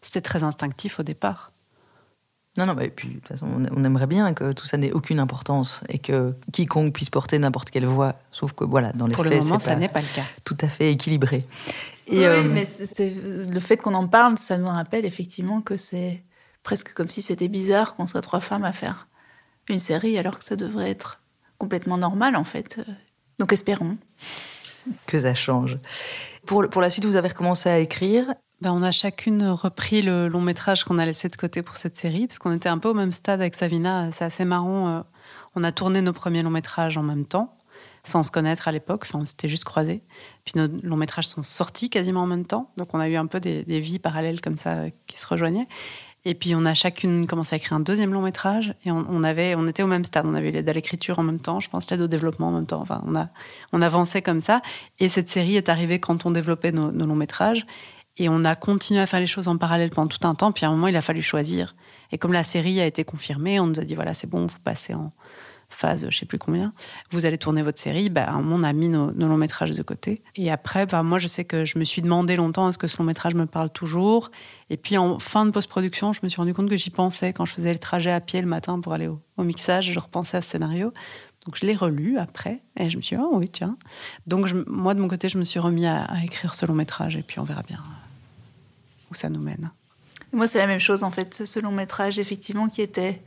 c'était 0.00 0.20
très 0.20 0.44
instinctif 0.44 1.00
au 1.00 1.02
départ. 1.02 1.50
Non, 2.56 2.66
non, 2.66 2.78
et 2.78 2.90
puis 2.90 3.08
de 3.08 3.14
toute 3.14 3.26
façon, 3.26 3.48
on 3.74 3.82
aimerait 3.82 4.06
bien 4.06 4.32
que 4.32 4.52
tout 4.52 4.64
ça 4.64 4.76
n'ait 4.76 4.92
aucune 4.92 5.18
importance 5.18 5.82
et 5.88 5.98
que 5.98 6.34
quiconque 6.52 6.92
puisse 6.92 7.10
porter 7.10 7.36
n'importe 7.40 7.70
quelle 7.70 7.86
voix. 7.86 8.14
Sauf 8.30 8.52
que 8.52 8.62
voilà, 8.62 8.92
dans 8.92 9.08
les 9.08 9.14
Pour 9.14 9.24
faits, 9.24 9.34
le 9.34 9.40
moment, 9.40 9.58
ça 9.58 9.74
n'est 9.74 9.88
pas 9.88 10.00
le 10.00 10.14
cas. 10.14 10.22
Tout 10.44 10.56
à 10.60 10.68
fait 10.68 10.92
équilibré. 10.92 11.44
Et 12.06 12.18
oui, 12.18 12.24
euh, 12.24 12.48
mais 12.48 12.64
c'est 12.64 13.12
le 13.12 13.58
fait 13.60 13.76
qu'on 13.76 13.94
en 13.94 14.06
parle, 14.06 14.38
ça 14.38 14.56
nous 14.58 14.68
rappelle 14.68 15.04
effectivement 15.04 15.62
que 15.62 15.76
c'est 15.76 16.22
presque 16.62 16.92
comme 16.92 17.08
si 17.08 17.22
c'était 17.22 17.48
bizarre 17.48 17.96
qu'on 17.96 18.06
soit 18.06 18.20
trois 18.20 18.40
femmes 18.40 18.64
à 18.64 18.72
faire 18.72 19.08
une 19.68 19.78
série 19.80 20.18
alors 20.18 20.38
que 20.38 20.44
ça 20.44 20.54
devrait 20.54 20.90
être 20.90 21.20
complètement 21.58 21.98
normal 21.98 22.36
en 22.36 22.44
fait. 22.44 22.80
Donc 23.38 23.52
espérons. 23.52 23.96
Que 25.06 25.18
ça 25.18 25.34
change. 25.34 25.78
Pour, 26.46 26.68
pour 26.68 26.82
la 26.82 26.90
suite, 26.90 27.04
vous 27.06 27.16
avez 27.16 27.28
recommencé 27.28 27.70
à 27.70 27.78
écrire 27.78 28.34
ben, 28.60 28.72
on 28.72 28.82
a 28.82 28.92
chacune 28.92 29.46
repris 29.48 30.00
le 30.00 30.28
long 30.28 30.40
métrage 30.40 30.84
qu'on 30.84 30.98
a 30.98 31.04
laissé 31.04 31.28
de 31.28 31.36
côté 31.36 31.62
pour 31.62 31.76
cette 31.76 31.96
série, 31.96 32.26
parce 32.26 32.38
qu'on 32.38 32.52
était 32.52 32.68
un 32.68 32.78
peu 32.78 32.88
au 32.88 32.94
même 32.94 33.12
stade 33.12 33.40
avec 33.40 33.54
Savina. 33.54 34.10
C'est 34.12 34.24
assez 34.24 34.44
marrant. 34.44 34.88
Euh, 34.88 35.00
on 35.54 35.64
a 35.64 35.72
tourné 35.72 36.00
nos 36.00 36.12
premiers 36.12 36.42
longs 36.42 36.50
métrages 36.50 36.96
en 36.96 37.02
même 37.02 37.26
temps, 37.26 37.58
sans 38.04 38.22
se 38.22 38.30
connaître 38.30 38.66
à 38.68 38.72
l'époque. 38.72 39.02
Enfin, 39.06 39.18
on 39.20 39.24
s'était 39.24 39.48
juste 39.48 39.64
croisés. 39.64 40.02
Puis 40.44 40.54
nos 40.56 40.68
longs 40.82 40.96
métrages 40.96 41.26
sont 41.26 41.42
sortis 41.42 41.90
quasiment 41.90 42.22
en 42.22 42.26
même 42.26 42.46
temps. 42.46 42.70
Donc 42.76 42.94
on 42.94 43.00
a 43.00 43.08
eu 43.08 43.16
un 43.16 43.26
peu 43.26 43.40
des, 43.40 43.64
vies 43.80 43.98
parallèles 43.98 44.40
comme 44.40 44.56
ça 44.56 44.74
euh, 44.74 44.90
qui 45.06 45.18
se 45.18 45.26
rejoignaient. 45.26 45.68
Et 46.26 46.34
puis 46.34 46.54
on 46.54 46.64
a 46.64 46.72
chacune 46.72 47.26
commencé 47.26 47.54
à 47.54 47.58
écrire 47.58 47.74
un 47.74 47.80
deuxième 47.80 48.12
long 48.12 48.22
métrage 48.22 48.74
et 48.84 48.90
on, 48.90 49.22
avait, 49.22 49.54
on 49.56 49.68
était 49.68 49.82
au 49.82 49.86
même 49.86 50.04
stade. 50.04 50.24
On 50.26 50.34
avait 50.34 50.50
l'aide 50.50 50.68
à 50.68 50.72
l'écriture 50.72 51.18
en 51.18 51.22
même 51.22 51.40
temps, 51.40 51.60
je 51.60 51.68
pense 51.68 51.90
l'aide 51.90 52.00
au 52.00 52.06
développement 52.06 52.48
en 52.48 52.52
même 52.52 52.66
temps. 52.66 52.80
Enfin, 52.80 53.02
on 53.06 53.14
a, 53.14 53.28
on 53.72 53.82
avançait 53.82 54.22
comme 54.22 54.40
ça. 54.40 54.62
Et 55.00 55.10
cette 55.10 55.28
série 55.28 55.56
est 55.56 55.68
arrivée 55.68 55.98
quand 55.98 56.24
on 56.24 56.30
développait 56.30 56.72
nos 56.72 56.90
longs 56.90 57.14
métrages. 57.14 57.66
Et 58.16 58.28
on 58.28 58.44
a 58.44 58.54
continué 58.54 59.00
à 59.00 59.06
faire 59.06 59.18
les 59.20 59.26
choses 59.26 59.48
en 59.48 59.58
parallèle 59.58 59.90
pendant 59.90 60.08
tout 60.08 60.26
un 60.26 60.34
temps. 60.34 60.52
Puis 60.52 60.64
à 60.64 60.68
un 60.68 60.70
moment, 60.70 60.86
il 60.86 60.96
a 60.96 61.00
fallu 61.00 61.20
choisir. 61.20 61.74
Et 62.12 62.18
comme 62.18 62.32
la 62.32 62.44
série 62.44 62.80
a 62.80 62.86
été 62.86 63.04
confirmée, 63.04 63.58
on 63.58 63.66
nous 63.66 63.80
a 63.80 63.84
dit 63.84 63.94
voilà, 63.94 64.14
c'est 64.14 64.28
bon, 64.28 64.46
vous 64.46 64.58
passez 64.60 64.94
en 64.94 65.12
phase, 65.74 66.06
je 66.08 66.16
sais 66.16 66.26
plus 66.26 66.38
combien, 66.38 66.72
vous 67.10 67.26
allez 67.26 67.38
tourner 67.38 67.62
votre 67.62 67.78
série. 67.78 68.08
Bah, 68.08 68.34
on 68.34 68.62
a 68.62 68.72
mis 68.72 68.88
nos, 68.88 69.10
longs 69.10 69.36
métrages 69.36 69.70
de 69.70 69.82
côté. 69.82 70.22
Et 70.36 70.50
après, 70.50 70.86
bah, 70.86 71.02
moi, 71.02 71.18
je 71.18 71.28
sais 71.28 71.44
que 71.44 71.64
je 71.64 71.78
me 71.78 71.84
suis 71.84 72.02
demandé 72.02 72.36
longtemps 72.36 72.68
est-ce 72.68 72.78
que 72.78 72.86
ce 72.86 72.98
long 72.98 73.04
métrage 73.04 73.34
me 73.34 73.46
parle 73.46 73.70
toujours? 73.70 74.30
Et 74.70 74.76
puis 74.76 74.96
en 74.96 75.18
fin 75.18 75.44
de 75.46 75.50
post-production, 75.50 76.12
je 76.12 76.20
me 76.22 76.28
suis 76.28 76.38
rendu 76.38 76.54
compte 76.54 76.70
que 76.70 76.76
j'y 76.76 76.90
pensais 76.90 77.32
quand 77.32 77.44
je 77.44 77.52
faisais 77.52 77.72
le 77.72 77.78
trajet 77.78 78.10
à 78.10 78.20
pied 78.20 78.40
le 78.40 78.46
matin 78.46 78.80
pour 78.80 78.94
aller 78.94 79.08
au, 79.08 79.20
mixage. 79.42 79.92
Je 79.92 79.98
repensais 79.98 80.36
à 80.36 80.40
ce 80.40 80.50
scénario. 80.50 80.92
Donc 81.44 81.56
je 81.56 81.66
l'ai 81.66 81.74
relu 81.74 82.16
après 82.16 82.62
et 82.78 82.88
je 82.88 82.96
me 82.96 83.02
suis 83.02 83.16
dit, 83.16 83.22
oh 83.22 83.34
oui, 83.34 83.50
tiens. 83.50 83.76
Donc 84.26 84.50
moi, 84.66 84.94
de 84.94 85.00
mon 85.00 85.08
côté, 85.08 85.28
je 85.28 85.36
me 85.36 85.44
suis 85.44 85.60
remis 85.60 85.86
à 85.86 86.08
écrire 86.24 86.54
ce 86.54 86.64
long 86.64 86.74
métrage 86.74 87.16
et 87.16 87.22
puis 87.22 87.38
on 87.38 87.44
verra 87.44 87.62
bien 87.62 87.80
ça 89.14 89.30
nous 89.30 89.40
mène. 89.40 89.70
Moi, 90.32 90.46
c'est 90.46 90.58
la 90.58 90.66
même 90.66 90.80
chose 90.80 91.02
en 91.02 91.10
fait, 91.10 91.46
ce 91.46 91.60
long 91.60 91.70
métrage 91.70 92.18
effectivement 92.18 92.68
qui 92.68 92.82
était 92.82 93.22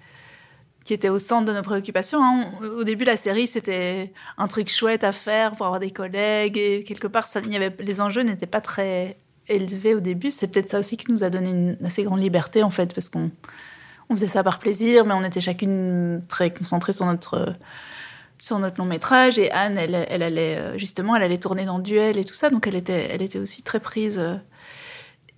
qui 0.87 0.93
était 0.93 1.09
au 1.09 1.19
centre 1.19 1.45
de 1.45 1.51
nos 1.51 1.61
préoccupations. 1.63 2.23
Hein. 2.23 2.49
Au 2.61 2.85
début, 2.85 3.03
la 3.03 3.17
série, 3.17 3.45
c'était 3.45 4.13
un 4.37 4.47
truc 4.47 4.69
chouette 4.69 5.03
à 5.03 5.11
faire 5.11 5.51
pour 5.51 5.65
avoir 5.65 5.81
des 5.81 5.91
collègues. 5.91 6.57
Et 6.57 6.85
quelque 6.85 7.07
part, 7.07 7.27
ça, 7.27 7.41
y 7.41 7.57
avait, 7.57 7.75
les 7.79 7.99
enjeux 7.99 8.21
n'étaient 8.21 8.45
pas 8.45 8.61
très 8.61 9.17
élevés 9.49 9.95
au 9.95 9.99
début. 9.99 10.31
C'est 10.31 10.47
peut-être 10.47 10.69
ça 10.69 10.79
aussi 10.79 10.95
qui 10.95 11.11
nous 11.11 11.25
a 11.25 11.29
donné 11.29 11.49
une 11.49 11.77
assez 11.85 12.03
grande 12.03 12.21
liberté, 12.21 12.63
en 12.63 12.69
fait, 12.69 12.93
parce 12.93 13.09
qu'on 13.09 13.29
on 14.09 14.15
faisait 14.15 14.27
ça 14.27 14.43
par 14.43 14.59
plaisir, 14.59 15.05
mais 15.05 15.13
on 15.13 15.25
était 15.25 15.41
chacune 15.41 16.21
très 16.29 16.51
concentrée 16.51 16.93
sur 16.93 17.05
notre, 17.05 17.53
sur 18.37 18.57
notre 18.57 18.79
long 18.79 18.87
métrage. 18.87 19.37
Et 19.37 19.51
Anne, 19.51 19.77
elle, 19.77 20.07
elle 20.09 20.23
allait, 20.23 20.79
justement, 20.79 21.17
elle 21.17 21.23
allait 21.23 21.37
tourner 21.37 21.65
dans 21.65 21.79
Duel 21.79 22.17
et 22.17 22.23
tout 22.23 22.33
ça. 22.33 22.49
Donc, 22.49 22.65
elle 22.65 22.75
était, 22.75 23.09
elle 23.11 23.21
était 23.21 23.39
aussi 23.39 23.61
très 23.61 23.81
prise 23.81 24.19
euh, 24.19 24.35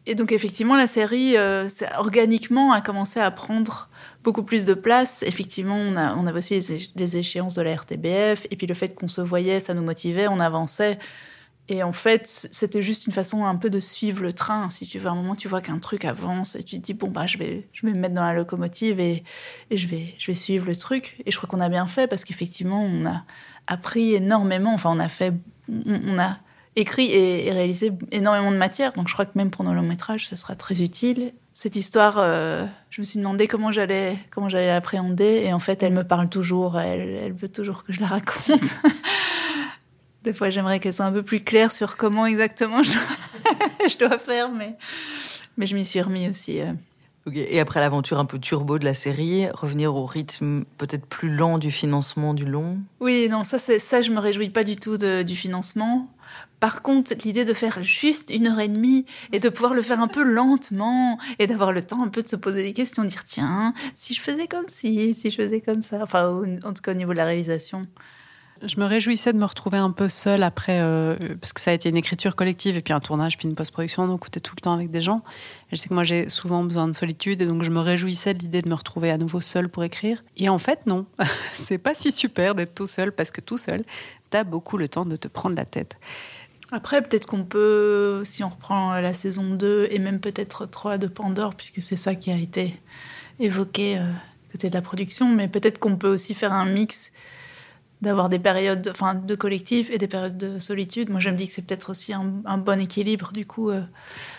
et 0.09 0.15
donc 0.15 0.31
effectivement, 0.31 0.75
la 0.75 0.87
série, 0.87 1.37
euh, 1.37 1.69
organiquement, 1.99 2.73
a 2.73 2.81
commencé 2.81 3.19
à 3.19 3.29
prendre 3.29 3.89
beaucoup 4.23 4.41
plus 4.41 4.65
de 4.65 4.73
place. 4.73 5.21
Effectivement, 5.21 5.75
on, 5.75 5.95
a, 5.95 6.15
on 6.15 6.25
avait 6.25 6.39
aussi 6.39 6.59
les, 6.95 7.17
échéances 7.17 7.53
de 7.53 7.61
la 7.61 7.75
RTBF, 7.75 8.47
et 8.49 8.55
puis 8.55 8.65
le 8.65 8.73
fait 8.73 8.95
qu'on 8.95 9.07
se 9.07 9.21
voyait, 9.21 9.59
ça 9.59 9.75
nous 9.75 9.83
motivait, 9.83 10.27
on 10.27 10.39
avançait. 10.39 10.97
Et 11.67 11.83
en 11.83 11.93
fait, 11.93 12.49
c'était 12.51 12.81
juste 12.81 13.05
une 13.05 13.13
façon 13.13 13.45
un 13.45 13.55
peu 13.55 13.69
de 13.69 13.79
suivre 13.79 14.23
le 14.23 14.33
train. 14.33 14.71
Si 14.71 14.87
tu 14.87 14.97
veux, 14.97 15.09
à 15.09 15.11
un 15.11 15.15
moment, 15.15 15.35
tu 15.35 15.47
vois 15.47 15.61
qu'un 15.61 15.77
truc 15.77 16.05
avance 16.05 16.55
et 16.55 16.63
tu 16.63 16.77
te 16.77 16.81
dis, 16.81 16.95
bon, 16.95 17.11
bah, 17.11 17.27
je 17.27 17.37
vais, 17.37 17.69
je 17.71 17.85
vais 17.85 17.93
me 17.93 17.99
mettre 17.99 18.15
dans 18.15 18.25
la 18.25 18.33
locomotive 18.33 18.99
et, 18.99 19.23
et 19.69 19.77
je, 19.77 19.87
vais, 19.87 20.15
je 20.17 20.25
vais 20.25 20.35
suivre 20.35 20.65
le 20.65 20.75
truc. 20.75 21.21
Et 21.27 21.31
je 21.31 21.37
crois 21.37 21.47
qu'on 21.47 21.61
a 21.61 21.69
bien 21.69 21.85
fait 21.85 22.07
parce 22.07 22.23
qu'effectivement, 22.23 22.81
on 22.81 23.05
a 23.05 23.25
appris 23.67 24.15
énormément. 24.15 24.73
Enfin, 24.73 24.91
on 24.95 24.99
a 24.99 25.07
fait, 25.07 25.35
on 25.85 26.17
a 26.17 26.39
écrit 26.79 27.11
et, 27.11 27.51
réalisé 27.51 27.91
énormément 28.11 28.51
de 28.51 28.57
matière. 28.57 28.93
Donc 28.93 29.07
je 29.07 29.13
crois 29.13 29.25
que 29.25 29.31
même 29.35 29.51
pour 29.51 29.63
nos 29.63 29.73
longs 29.73 29.83
métrages, 29.83 30.27
ce 30.27 30.35
sera 30.35 30.55
très 30.55 30.81
utile. 30.81 31.33
Cette 31.53 31.75
histoire, 31.75 32.17
euh, 32.17 32.65
je 32.89 33.01
me 33.01 33.05
suis 33.05 33.19
demandé 33.19 33.47
comment 33.47 33.71
j'allais 33.71 34.17
comment 34.31 34.49
j'allais 34.49 34.67
l'appréhender 34.67 35.43
et 35.45 35.53
en 35.53 35.59
fait, 35.59 35.83
elle 35.83 35.93
me 35.93 36.03
parle 36.03 36.29
toujours. 36.29 36.79
Elle, 36.79 37.33
veut 37.33 37.49
toujours 37.49 37.83
que 37.83 37.93
je 37.93 37.99
la 37.99 38.07
raconte. 38.07 38.61
Des 40.23 40.33
fois, 40.33 40.49
j'aimerais 40.49 40.79
qu'elle 40.79 40.93
soit 40.93 41.05
un 41.05 41.11
peu 41.11 41.23
plus 41.23 41.43
claire 41.43 41.71
sur 41.71 41.97
comment 41.97 42.25
exactement 42.25 42.83
je, 42.83 42.91
je 43.89 43.97
dois 43.97 44.19
faire, 44.19 44.49
mais 44.49 44.75
mais 45.57 45.65
je 45.65 45.75
m'y 45.75 45.85
suis 45.85 46.01
remis 46.01 46.29
aussi. 46.29 46.61
Euh. 46.61 46.73
Et 47.33 47.59
après 47.59 47.79
l'aventure 47.79 48.19
un 48.19 48.25
peu 48.25 48.39
turbo 48.39 48.79
de 48.79 48.85
la 48.85 48.93
série, 48.93 49.49
revenir 49.49 49.95
au 49.95 50.05
rythme 50.05 50.63
peut-être 50.77 51.05
plus 51.05 51.29
lent 51.29 51.57
du 51.57 51.69
financement 51.69 52.33
du 52.33 52.45
long? 52.45 52.79
Oui, 52.99 53.27
non, 53.29 53.43
ça, 53.43 53.59
ça 53.59 54.01
je 54.01 54.11
me 54.11 54.19
réjouis 54.19 54.49
pas 54.49 54.63
du 54.63 54.77
tout 54.77 54.97
du 54.97 55.35
financement. 55.35 56.07
Par 56.59 56.81
contre, 56.81 57.13
l'idée 57.23 57.45
de 57.45 57.53
faire 57.53 57.81
juste 57.83 58.29
une 58.29 58.47
heure 58.47 58.59
et 58.59 58.67
demie 58.67 59.05
et 59.31 59.39
de 59.39 59.49
pouvoir 59.49 59.73
le 59.73 59.81
faire 59.81 60.01
un 60.01 60.07
peu 60.07 60.23
lentement 60.23 61.17
et 61.39 61.47
d'avoir 61.47 61.71
le 61.71 61.81
temps 61.81 62.03
un 62.03 62.09
peu 62.09 62.21
de 62.21 62.27
se 62.27 62.35
poser 62.35 62.63
des 62.63 62.73
questions, 62.73 63.03
dire 63.03 63.23
tiens, 63.23 63.73
si 63.95 64.13
je 64.13 64.21
faisais 64.21 64.47
comme 64.47 64.67
ci, 64.67 65.13
si 65.13 65.29
je 65.29 65.41
faisais 65.41 65.61
comme 65.61 65.83
ça, 65.83 65.99
enfin 66.01 66.41
en 66.63 66.73
tout 66.73 66.81
cas 66.81 66.91
au 66.91 66.95
niveau 66.95 67.11
de 67.11 67.17
la 67.17 67.25
réalisation. 67.25 67.85
Je 68.61 68.77
me 68.79 68.85
réjouissais 68.85 69.31
de 69.31 69.37
me 69.37 69.45
retrouver 69.45 69.77
un 69.77 69.91
peu 69.91 70.09
seule 70.09 70.43
après, 70.43 70.81
euh, 70.81 71.15
parce 71.39 71.53
que 71.53 71.61
ça 71.61 71.71
a 71.71 71.73
été 71.73 71.87
une 71.87 71.95
écriture 71.95 72.35
collective 72.35 72.75
et 72.75 72.81
puis 72.81 72.93
un 72.93 72.99
tournage, 72.99 73.37
puis 73.37 73.47
une 73.47 73.55
post-production, 73.55 74.07
donc 74.07 74.25
on 74.25 74.27
était 74.27 74.41
tout 74.41 74.53
le 74.57 74.61
temps 74.61 74.73
avec 74.73 74.91
des 74.91 75.01
gens. 75.01 75.21
je 75.71 75.77
sais 75.77 75.87
que 75.87 75.93
moi 75.93 76.03
j'ai 76.03 76.27
souvent 76.27 76.63
besoin 76.63 76.87
de 76.87 76.93
solitude 76.93 77.41
et 77.41 77.45
donc 77.45 77.63
je 77.63 77.71
me 77.71 77.79
réjouissais 77.79 78.33
de 78.33 78.39
l'idée 78.39 78.61
de 78.61 78.67
me 78.67 78.75
retrouver 78.75 79.11
à 79.11 79.17
nouveau 79.17 79.39
seule 79.39 79.69
pour 79.69 79.83
écrire. 79.85 80.23
Et 80.35 80.49
en 80.49 80.59
fait, 80.59 80.85
non, 80.87 81.05
c'est 81.53 81.77
pas 81.77 81.93
si 81.93 82.11
super 82.11 82.53
d'être 82.53 82.75
tout 82.75 82.87
seul 82.87 83.13
parce 83.13 83.31
que 83.31 83.39
tout 83.39 83.57
seul, 83.57 83.85
t'as 84.29 84.43
beaucoup 84.43 84.77
le 84.77 84.89
temps 84.89 85.05
de 85.05 85.15
te 85.15 85.29
prendre 85.29 85.55
la 85.55 85.65
tête. 85.65 85.95
Après, 86.71 87.01
peut-être 87.01 87.25
qu'on 87.25 87.43
peut, 87.43 88.21
si 88.25 88.43
on 88.43 88.49
reprend 88.49 88.99
la 88.99 89.13
saison 89.13 89.55
2 89.55 89.87
et 89.89 89.99
même 89.99 90.19
peut-être 90.19 90.65
3 90.67 90.97
de 90.97 91.07
Pandore, 91.07 91.55
puisque 91.55 91.81
c'est 91.81 91.95
ça 91.95 92.15
qui 92.15 92.31
a 92.31 92.37
été 92.37 92.79
évoqué 93.39 93.97
euh, 93.97 94.03
côté 94.51 94.69
de 94.69 94.75
la 94.75 94.81
production, 94.81 95.29
mais 95.29 95.47
peut-être 95.47 95.79
qu'on 95.79 95.95
peut 95.95 96.09
aussi 96.09 96.33
faire 96.33 96.53
un 96.53 96.65
mix 96.65 97.11
d'avoir 98.01 98.29
des 98.29 98.39
périodes 98.39 98.87
enfin, 98.89 99.15
de 99.15 99.35
collectif 99.35 99.89
et 99.91 99.97
des 99.97 100.07
périodes 100.07 100.37
de 100.37 100.59
solitude. 100.59 101.09
Moi, 101.09 101.19
je 101.19 101.29
me 101.29 101.35
dis 101.35 101.47
que 101.47 101.53
c'est 101.53 101.65
peut-être 101.65 101.89
aussi 101.89 102.13
un, 102.13 102.57
bon 102.57 102.79
équilibre, 102.79 103.31
du 103.33 103.45
coup. 103.45 103.71
Euh, 103.71 103.81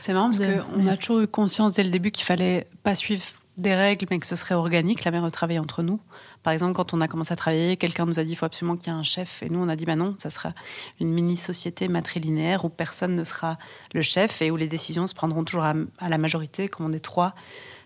c'est 0.00 0.14
marrant 0.14 0.30
parce 0.30 0.40
qu'on 0.40 0.86
a 0.86 0.96
toujours 0.96 1.20
eu 1.20 1.26
conscience 1.26 1.74
dès 1.74 1.82
le 1.82 1.90
début 1.90 2.10
qu'il 2.10 2.24
fallait 2.24 2.66
pas 2.82 2.94
suivre 2.94 3.24
des 3.60 3.74
règles, 3.74 4.06
mais 4.10 4.18
que 4.18 4.26
ce 4.26 4.36
serait 4.36 4.54
organique, 4.54 5.04
la 5.04 5.10
mère 5.10 5.24
de 5.24 5.30
travailler 5.30 5.58
entre 5.58 5.82
nous. 5.82 6.00
Par 6.42 6.52
exemple, 6.52 6.74
quand 6.74 6.94
on 6.94 7.00
a 7.00 7.08
commencé 7.08 7.32
à 7.32 7.36
travailler, 7.36 7.76
quelqu'un 7.76 8.06
nous 8.06 8.18
a 8.18 8.24
dit 8.24 8.30
qu'il 8.30 8.38
faut 8.38 8.46
absolument 8.46 8.76
qu'il 8.76 8.92
y 8.92 8.96
ait 8.96 8.98
un 8.98 9.04
chef. 9.04 9.42
Et 9.42 9.48
nous, 9.48 9.60
on 9.60 9.68
a 9.68 9.76
dit, 9.76 9.84
bah 9.84 9.96
non, 9.96 10.14
ça 10.16 10.30
sera 10.30 10.54
une 11.00 11.10
mini-société 11.10 11.88
matrilinéaire 11.88 12.64
où 12.64 12.68
personne 12.68 13.14
ne 13.14 13.24
sera 13.24 13.58
le 13.94 14.02
chef 14.02 14.42
et 14.42 14.50
où 14.50 14.56
les 14.56 14.68
décisions 14.68 15.06
se 15.06 15.14
prendront 15.14 15.44
toujours 15.44 15.64
à, 15.64 15.74
la 16.08 16.18
majorité, 16.18 16.68
comme 16.68 16.86
on 16.86 16.92
est 16.92 17.00
trois. 17.00 17.34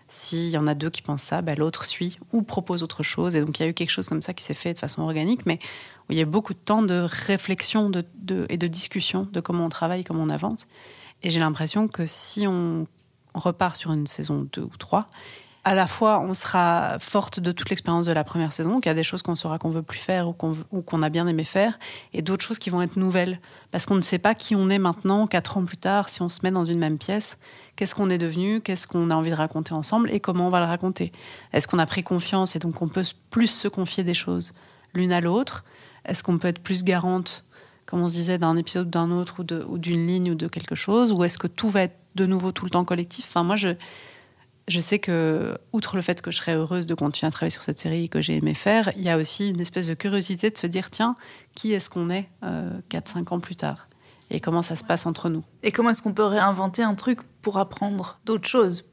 S'il 0.07 0.49
y 0.49 0.57
en 0.57 0.67
a 0.67 0.75
deux 0.75 0.89
qui 0.89 1.01
pensent 1.01 1.23
ça, 1.23 1.41
bah, 1.41 1.55
l'autre 1.55 1.83
suit 1.85 2.19
ou 2.31 2.43
propose 2.43 2.83
autre 2.83 3.03
chose. 3.03 3.35
Et 3.35 3.41
donc, 3.41 3.59
il 3.59 3.63
y 3.63 3.65
a 3.65 3.69
eu 3.69 3.73
quelque 3.73 3.89
chose 3.89 4.07
comme 4.07 4.21
ça 4.21 4.33
qui 4.33 4.43
s'est 4.43 4.53
fait 4.53 4.73
de 4.73 4.79
façon 4.79 5.01
organique, 5.01 5.45
mais 5.45 5.59
où 6.07 6.13
il 6.13 6.17
y 6.17 6.19
a 6.19 6.23
eu 6.23 6.27
beaucoup 6.27 6.53
de 6.53 6.59
temps 6.59 6.83
de 6.83 7.05
réflexion 7.07 7.91
et 8.49 8.57
de 8.57 8.67
discussion 8.67 9.27
de 9.31 9.39
comment 9.39 9.65
on 9.65 9.69
travaille, 9.69 10.03
comment 10.03 10.23
on 10.23 10.29
avance. 10.29 10.67
Et 11.23 11.29
j'ai 11.29 11.39
l'impression 11.39 11.87
que 11.87 12.05
si 12.05 12.45
on 12.47 12.87
repart 13.33 13.75
sur 13.75 13.91
une 13.91 14.07
saison 14.07 14.47
2 14.53 14.61
ou 14.61 14.77
3, 14.77 15.09
à 15.65 15.73
la 15.73 15.87
fois, 15.87 16.19
on 16.19 16.35
sera 16.35 16.99
forte 16.99 17.39
de 17.39 17.51
toute 17.51 17.71
l'expérience 17.71 18.05
de 18.05 18.11
la 18.11 18.23
première 18.23 18.53
saison, 18.53 18.79
qu'il 18.79 18.85
y 18.85 18.91
a 18.91 18.93
des 18.93 19.03
choses 19.03 19.23
qu'on 19.23 19.35
saura 19.35 19.57
qu'on 19.57 19.71
veut 19.71 19.81
plus 19.81 19.97
faire 19.97 20.29
ou 20.29 20.33
qu'on 20.33 21.01
a 21.01 21.09
bien 21.09 21.25
aimé 21.25 21.43
faire, 21.43 21.79
et 22.13 22.21
d'autres 22.21 22.45
choses 22.45 22.59
qui 22.59 22.69
vont 22.69 22.83
être 22.83 22.97
nouvelles. 22.97 23.39
Parce 23.71 23.87
qu'on 23.87 23.95
ne 23.95 24.01
sait 24.01 24.19
pas 24.19 24.35
qui 24.35 24.55
on 24.55 24.69
est 24.69 24.77
maintenant, 24.77 25.25
quatre 25.25 25.57
ans 25.57 25.65
plus 25.65 25.77
tard, 25.77 26.09
si 26.09 26.21
on 26.21 26.29
se 26.29 26.41
met 26.43 26.51
dans 26.51 26.65
une 26.65 26.77
même 26.77 26.99
pièce. 26.99 27.39
Qu'est-ce 27.75 27.95
qu'on 27.95 28.11
est 28.11 28.19
devenu, 28.19 28.61
qu'est-ce 28.61 28.87
qu'on 28.87 29.09
a 29.09 29.15
envie 29.15 29.31
de 29.31 29.35
raconter 29.35 29.73
ensemble 29.73 30.11
et 30.11 30.19
comment 30.19 30.47
on 30.47 30.49
va 30.51 30.59
le 30.59 30.67
raconter. 30.67 31.11
Est-ce 31.51 31.67
qu'on 31.67 31.79
a 31.79 31.87
pris 31.87 32.03
confiance 32.03 32.55
et 32.55 32.59
donc 32.59 32.83
on 32.83 32.87
peut 32.87 33.03
plus 33.31 33.47
se 33.47 33.67
confier 33.67 34.03
des 34.03 34.13
choses 34.13 34.53
l'une 34.93 35.11
à 35.11 35.19
l'autre? 35.19 35.65
Est-ce 36.05 36.21
qu'on 36.21 36.37
peut 36.37 36.47
être 36.47 36.59
plus 36.59 36.83
garante, 36.83 37.43
comme 37.87 38.01
on 38.01 38.07
se 38.07 38.13
disait, 38.13 38.37
d'un 38.37 38.55
épisode 38.55 38.91
d'un 38.91 39.09
autre 39.09 39.43
ou 39.67 39.77
d'une 39.79 40.05
ligne 40.05 40.31
ou 40.31 40.35
de 40.35 40.47
quelque 40.47 40.75
chose? 40.75 41.11
Ou 41.11 41.23
est-ce 41.23 41.39
que 41.39 41.47
tout 41.47 41.69
va 41.69 41.81
être 41.81 41.97
de 42.13 42.27
nouveau 42.27 42.51
tout 42.51 42.65
le 42.65 42.71
temps 42.71 42.85
collectif? 42.85 43.25
Enfin, 43.29 43.41
moi, 43.43 43.55
je 43.55 43.69
je 44.67 44.79
sais 44.79 44.99
que, 44.99 45.57
outre 45.73 45.95
le 45.95 46.01
fait 46.01 46.21
que 46.21 46.31
je 46.31 46.37
serais 46.37 46.55
heureuse 46.55 46.87
de 46.87 46.95
continuer 46.95 47.27
à 47.27 47.31
travailler 47.31 47.51
sur 47.51 47.61
cette 47.61 47.79
série 47.79 48.09
que 48.09 48.21
j'ai 48.21 48.35
aimé 48.35 48.53
faire, 48.53 48.91
il 48.95 49.03
y 49.03 49.09
a 49.09 49.17
aussi 49.17 49.49
une 49.49 49.61
espèce 49.61 49.87
de 49.87 49.93
curiosité 49.93 50.49
de 50.49 50.57
se 50.57 50.67
dire 50.67 50.89
tiens, 50.89 51.15
qui 51.53 51.73
est-ce 51.73 51.89
qu'on 51.89 52.09
est, 52.09 52.29
4-5 52.43 52.43
euh, 52.43 53.35
ans 53.35 53.39
plus 53.39 53.55
tard? 53.55 53.87
Et 54.31 54.39
comment 54.39 54.63
ça 54.63 54.75
se 54.75 54.83
passe 54.83 55.05
entre 55.05 55.29
nous? 55.29 55.43
Et 55.61 55.71
comment 55.71 55.91
est-ce 55.91 56.01
qu'on 56.01 56.13
peut 56.13 56.23
réinventer 56.25 56.81
un 56.81 56.95
truc 56.95 57.19
pour 57.41 57.59
apprendre 57.59 58.19
d'autres 58.25 58.47
choses? 58.47 58.85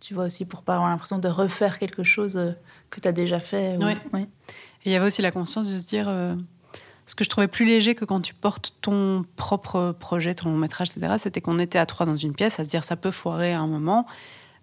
Tu 0.00 0.12
vois 0.12 0.24
aussi, 0.24 0.44
pour 0.44 0.62
pas 0.62 0.74
avoir 0.74 0.90
l'impression 0.90 1.18
de 1.18 1.28
refaire 1.28 1.78
quelque 1.78 2.02
chose 2.02 2.36
euh, 2.36 2.50
que 2.90 3.00
tu 3.00 3.08
as 3.08 3.12
déjà 3.12 3.40
fait. 3.40 3.78
Oui. 3.80 4.20
Et 4.84 4.90
il 4.90 4.92
y 4.92 4.94
avait 4.94 5.06
aussi 5.06 5.22
la 5.22 5.30
conscience 5.30 5.70
de 5.70 5.78
se 5.78 5.86
dire. 5.86 6.08
Euh, 6.08 6.34
ce 7.06 7.14
que 7.14 7.22
je 7.22 7.28
trouvais 7.28 7.48
plus 7.48 7.66
léger 7.66 7.94
que 7.94 8.06
quand 8.06 8.20
tu 8.20 8.32
portes 8.32 8.74
ton 8.80 9.26
propre 9.36 9.94
projet, 9.98 10.34
ton 10.34 10.50
long 10.50 10.56
métrage, 10.56 10.90
etc., 10.90 11.16
c'était 11.18 11.42
qu'on 11.42 11.58
était 11.58 11.78
à 11.78 11.84
trois 11.84 12.06
dans 12.06 12.14
une 12.14 12.34
pièce, 12.34 12.58
à 12.60 12.64
se 12.64 12.68
dire 12.70 12.82
ça 12.82 12.96
peut 12.96 13.10
foirer 13.10 13.52
à 13.52 13.60
un 13.60 13.66
moment. 13.66 14.06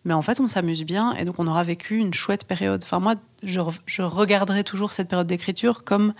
Mais 0.03 0.13
en 0.13 0.21
fait, 0.21 0.39
on 0.39 0.47
s'amuse 0.47 0.83
bien 0.83 1.13
et 1.13 1.25
donc 1.25 1.39
on 1.39 1.47
aura 1.47 1.63
vécu 1.63 1.97
une 1.97 2.13
chouette 2.13 2.45
période. 2.45 2.81
Enfin, 2.83 2.99
moi, 2.99 3.15
je, 3.43 3.61
je 3.85 4.01
regarderai 4.01 4.63
toujours 4.63 4.91
cette 4.91 5.07
période 5.07 5.27
d'écriture 5.27 5.83
comme 5.83 6.13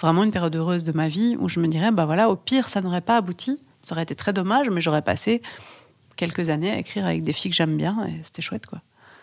vraiment 0.00 0.24
une 0.24 0.32
période 0.32 0.56
heureuse 0.56 0.82
de 0.84 0.92
ma 0.92 1.08
vie 1.08 1.36
où 1.38 1.48
je 1.48 1.60
me 1.60 1.68
dirais, 1.68 1.92
bah 1.92 2.06
voilà, 2.06 2.28
au 2.28 2.36
pire, 2.36 2.68
ça 2.68 2.80
n'aurait 2.80 3.00
pas 3.00 3.16
abouti. 3.16 3.58
Ça 3.84 3.94
aurait 3.94 4.02
été 4.02 4.14
très 4.14 4.32
dommage, 4.32 4.68
mais 4.70 4.80
j'aurais 4.80 5.02
passé 5.02 5.42
quelques 6.16 6.50
années 6.50 6.70
à 6.70 6.78
écrire 6.78 7.06
avec 7.06 7.22
des 7.22 7.32
filles 7.32 7.50
que 7.50 7.56
j'aime 7.56 7.76
bien 7.76 8.06
et 8.06 8.20
c'était 8.24 8.42
chouette, 8.42 8.66
quoi. 8.66 8.82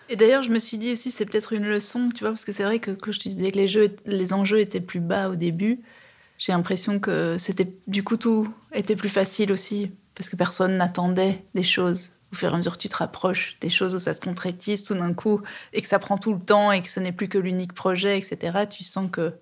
Et 0.09 0.15
d'ailleurs, 0.15 0.41
je 0.41 0.49
me 0.49 0.59
suis 0.59 0.77
dit 0.77 0.93
aussi, 0.93 1.11
c'est 1.11 1.25
peut-être 1.25 1.51
une 1.51 1.65
leçon, 1.65 2.09
tu 2.13 2.21
vois, 2.21 2.29
parce 2.29 2.45
que 2.45 2.53
c'est 2.53 2.63
vrai 2.63 2.79
que 2.79 2.91
quand 2.91 3.11
je 3.11 3.19
disais 3.19 3.51
que 3.51 3.57
les, 3.57 3.67
jeux, 3.67 3.93
les 4.05 4.33
enjeux 4.33 4.59
étaient 4.59 4.79
plus 4.79 5.01
bas 5.01 5.29
au 5.29 5.35
début, 5.35 5.81
j'ai 6.37 6.53
l'impression 6.53 6.99
que 6.99 7.37
c'était, 7.37 7.73
du 7.87 8.03
coup, 8.03 8.15
tout 8.15 8.47
était 8.73 8.95
plus 8.95 9.09
facile 9.09 9.51
aussi, 9.51 9.91
parce 10.15 10.29
que 10.29 10.37
personne 10.37 10.77
n'attendait 10.77 11.43
des 11.55 11.63
choses 11.63 12.11
au 12.31 12.35
fur 12.35 12.49
et 12.49 12.53
à 12.53 12.57
mesure 12.57 12.73
que 12.73 12.81
tu 12.81 12.89
te 12.89 12.97
rapproches 12.97 13.57
des 13.61 13.69
choses 13.69 13.95
où 13.95 13.99
ça 13.99 14.13
se 14.13 14.21
concrétise 14.21 14.83
tout 14.83 14.93
d'un 14.93 15.13
coup 15.13 15.41
et 15.73 15.81
que 15.81 15.87
ça 15.87 15.99
prend 15.99 16.17
tout 16.17 16.33
le 16.33 16.39
temps 16.39 16.71
et 16.71 16.81
que 16.81 16.89
ce 16.89 16.99
n'est 16.99 17.11
plus 17.11 17.29
que 17.29 17.37
l'unique 17.37 17.73
projet, 17.73 18.17
etc., 18.17 18.65
tu 18.69 18.83
sens 18.83 19.09
que 19.11 19.33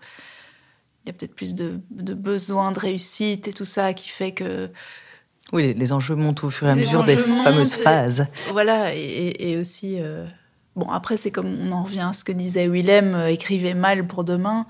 il 1.06 1.10
y 1.10 1.12
a 1.12 1.14
peut-être 1.14 1.36
plus 1.36 1.54
de, 1.54 1.80
de 1.92 2.14
besoin 2.16 2.72
de 2.72 2.80
réussite 2.80 3.48
et 3.48 3.54
tout 3.54 3.66
ça 3.66 3.94
qui 3.94 4.10
fait 4.10 4.32
que. 4.32 4.72
Oui, 5.54 5.76
les, 5.76 5.94
enjeux 5.94 6.16
montent 6.16 6.44
au 6.44 6.50
fur 6.50 6.68
et 6.68 6.72
à 6.72 6.76
mesure 6.76 7.04
des 7.04 7.18
fameuses 7.18 7.76
phases. 7.76 8.26
Voilà, 8.52 8.96
et, 8.96 9.56
aussi. 9.58 9.98
Euh, 10.00 10.26
bon, 10.76 10.90
après, 10.90 11.18
c'est 11.18 11.30
comme 11.30 11.56
on 11.62 11.72
en 11.72 11.84
revient 11.84 12.08
à 12.10 12.14
ce 12.14 12.24
que 12.24 12.32
disait 12.32 12.68
Willem 12.68 13.14
euh, 13.14 13.28
écrivez 13.28 13.76
mal 13.76 14.08
pour 14.08 14.24
demain. 14.24 14.66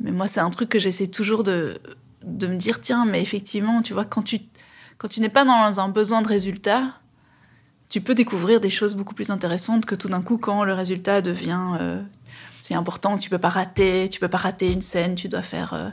Mais 0.00 0.10
moi, 0.10 0.26
c'est 0.26 0.40
un 0.40 0.50
truc 0.50 0.68
que 0.68 0.80
j'essaie 0.80 1.06
toujours 1.06 1.44
de, 1.44 1.78
de 2.24 2.48
me 2.48 2.56
dire 2.56 2.80
tiens, 2.80 3.04
mais 3.04 3.22
effectivement, 3.22 3.82
tu 3.82 3.92
vois, 3.92 4.04
quand 4.04 4.22
tu 4.22 4.40
quand 4.98 5.08
tu 5.08 5.20
n'es 5.20 5.28
pas 5.28 5.44
dans 5.44 5.80
un 5.80 5.88
besoin 5.88 6.22
de 6.22 6.28
résultat, 6.28 6.94
tu 7.88 8.00
peux 8.00 8.14
découvrir 8.14 8.60
des 8.60 8.70
choses 8.70 8.94
beaucoup 8.94 9.14
plus 9.14 9.30
intéressantes 9.30 9.86
que 9.86 9.94
tout 9.94 10.08
d'un 10.08 10.22
coup 10.22 10.38
quand 10.38 10.64
le 10.64 10.72
résultat 10.72 11.20
devient 11.20 11.76
euh, 11.80 12.02
c'est 12.60 12.74
important, 12.74 13.18
tu 13.18 13.28
peux 13.28 13.38
pas 13.38 13.50
rater, 13.50 14.08
tu 14.08 14.18
peux 14.18 14.28
pas 14.28 14.38
rater 14.38 14.72
une 14.72 14.80
scène, 14.80 15.14
tu 15.14 15.28
dois 15.28 15.42
faire 15.42 15.74
euh, 15.74 15.90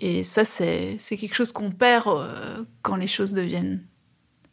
et, 0.00 0.24
ça 0.24 0.44
c'est 0.44 0.98
quelque 1.10 1.34
chose 1.34 1.52
qu'on 1.52 1.70
perd 1.70 2.06
euh, 2.08 2.64
quand 2.82 2.96
les 2.96 3.08
choses 3.08 3.32
deviennent 3.32 3.82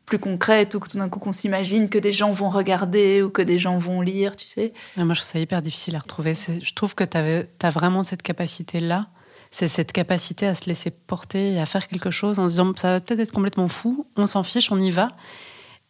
plus 0.05 0.19
concrètes 0.19 0.75
ou 0.75 0.79
que 0.79 0.89
tout 0.89 0.97
d'un 0.97 1.07
coup 1.07 1.19
qu'on 1.19 1.31
s'imagine 1.31 1.87
que 1.87 1.99
des 1.99 2.11
gens 2.11 2.33
vont 2.33 2.49
regarder 2.49 3.21
ou 3.21 3.29
que 3.29 3.41
des 3.41 3.59
gens 3.59 3.77
vont 3.77 4.01
lire, 4.01 4.35
tu 4.35 4.47
sais. 4.47 4.73
moi 4.97 5.13
je 5.13 5.21
trouve 5.21 5.31
ça 5.31 5.39
hyper 5.39 5.61
difficile 5.61 5.95
à 5.95 5.99
retrouver. 5.99 6.33
Je 6.33 6.73
trouve 6.73 6.95
que 6.95 7.05
tu 7.05 7.17
as 7.17 7.69
vraiment 7.69 8.03
cette 8.03 8.23
capacité 8.23 8.79
là 8.79 9.07
c'est 9.51 9.67
cette 9.67 9.91
capacité 9.91 10.47
à 10.47 10.55
se 10.55 10.65
laisser 10.65 10.89
porter 10.89 11.53
et 11.53 11.59
à 11.59 11.65
faire 11.65 11.87
quelque 11.87 12.09
chose 12.09 12.39
en 12.39 12.47
se 12.47 12.53
disant 12.53 12.71
ça 12.75 12.93
va 12.93 12.99
peut-être 13.01 13.19
être 13.19 13.33
complètement 13.33 13.67
fou, 13.67 14.07
on 14.15 14.25
s'en 14.25 14.43
fiche, 14.43 14.71
on 14.71 14.79
y 14.79 14.91
va. 14.91 15.09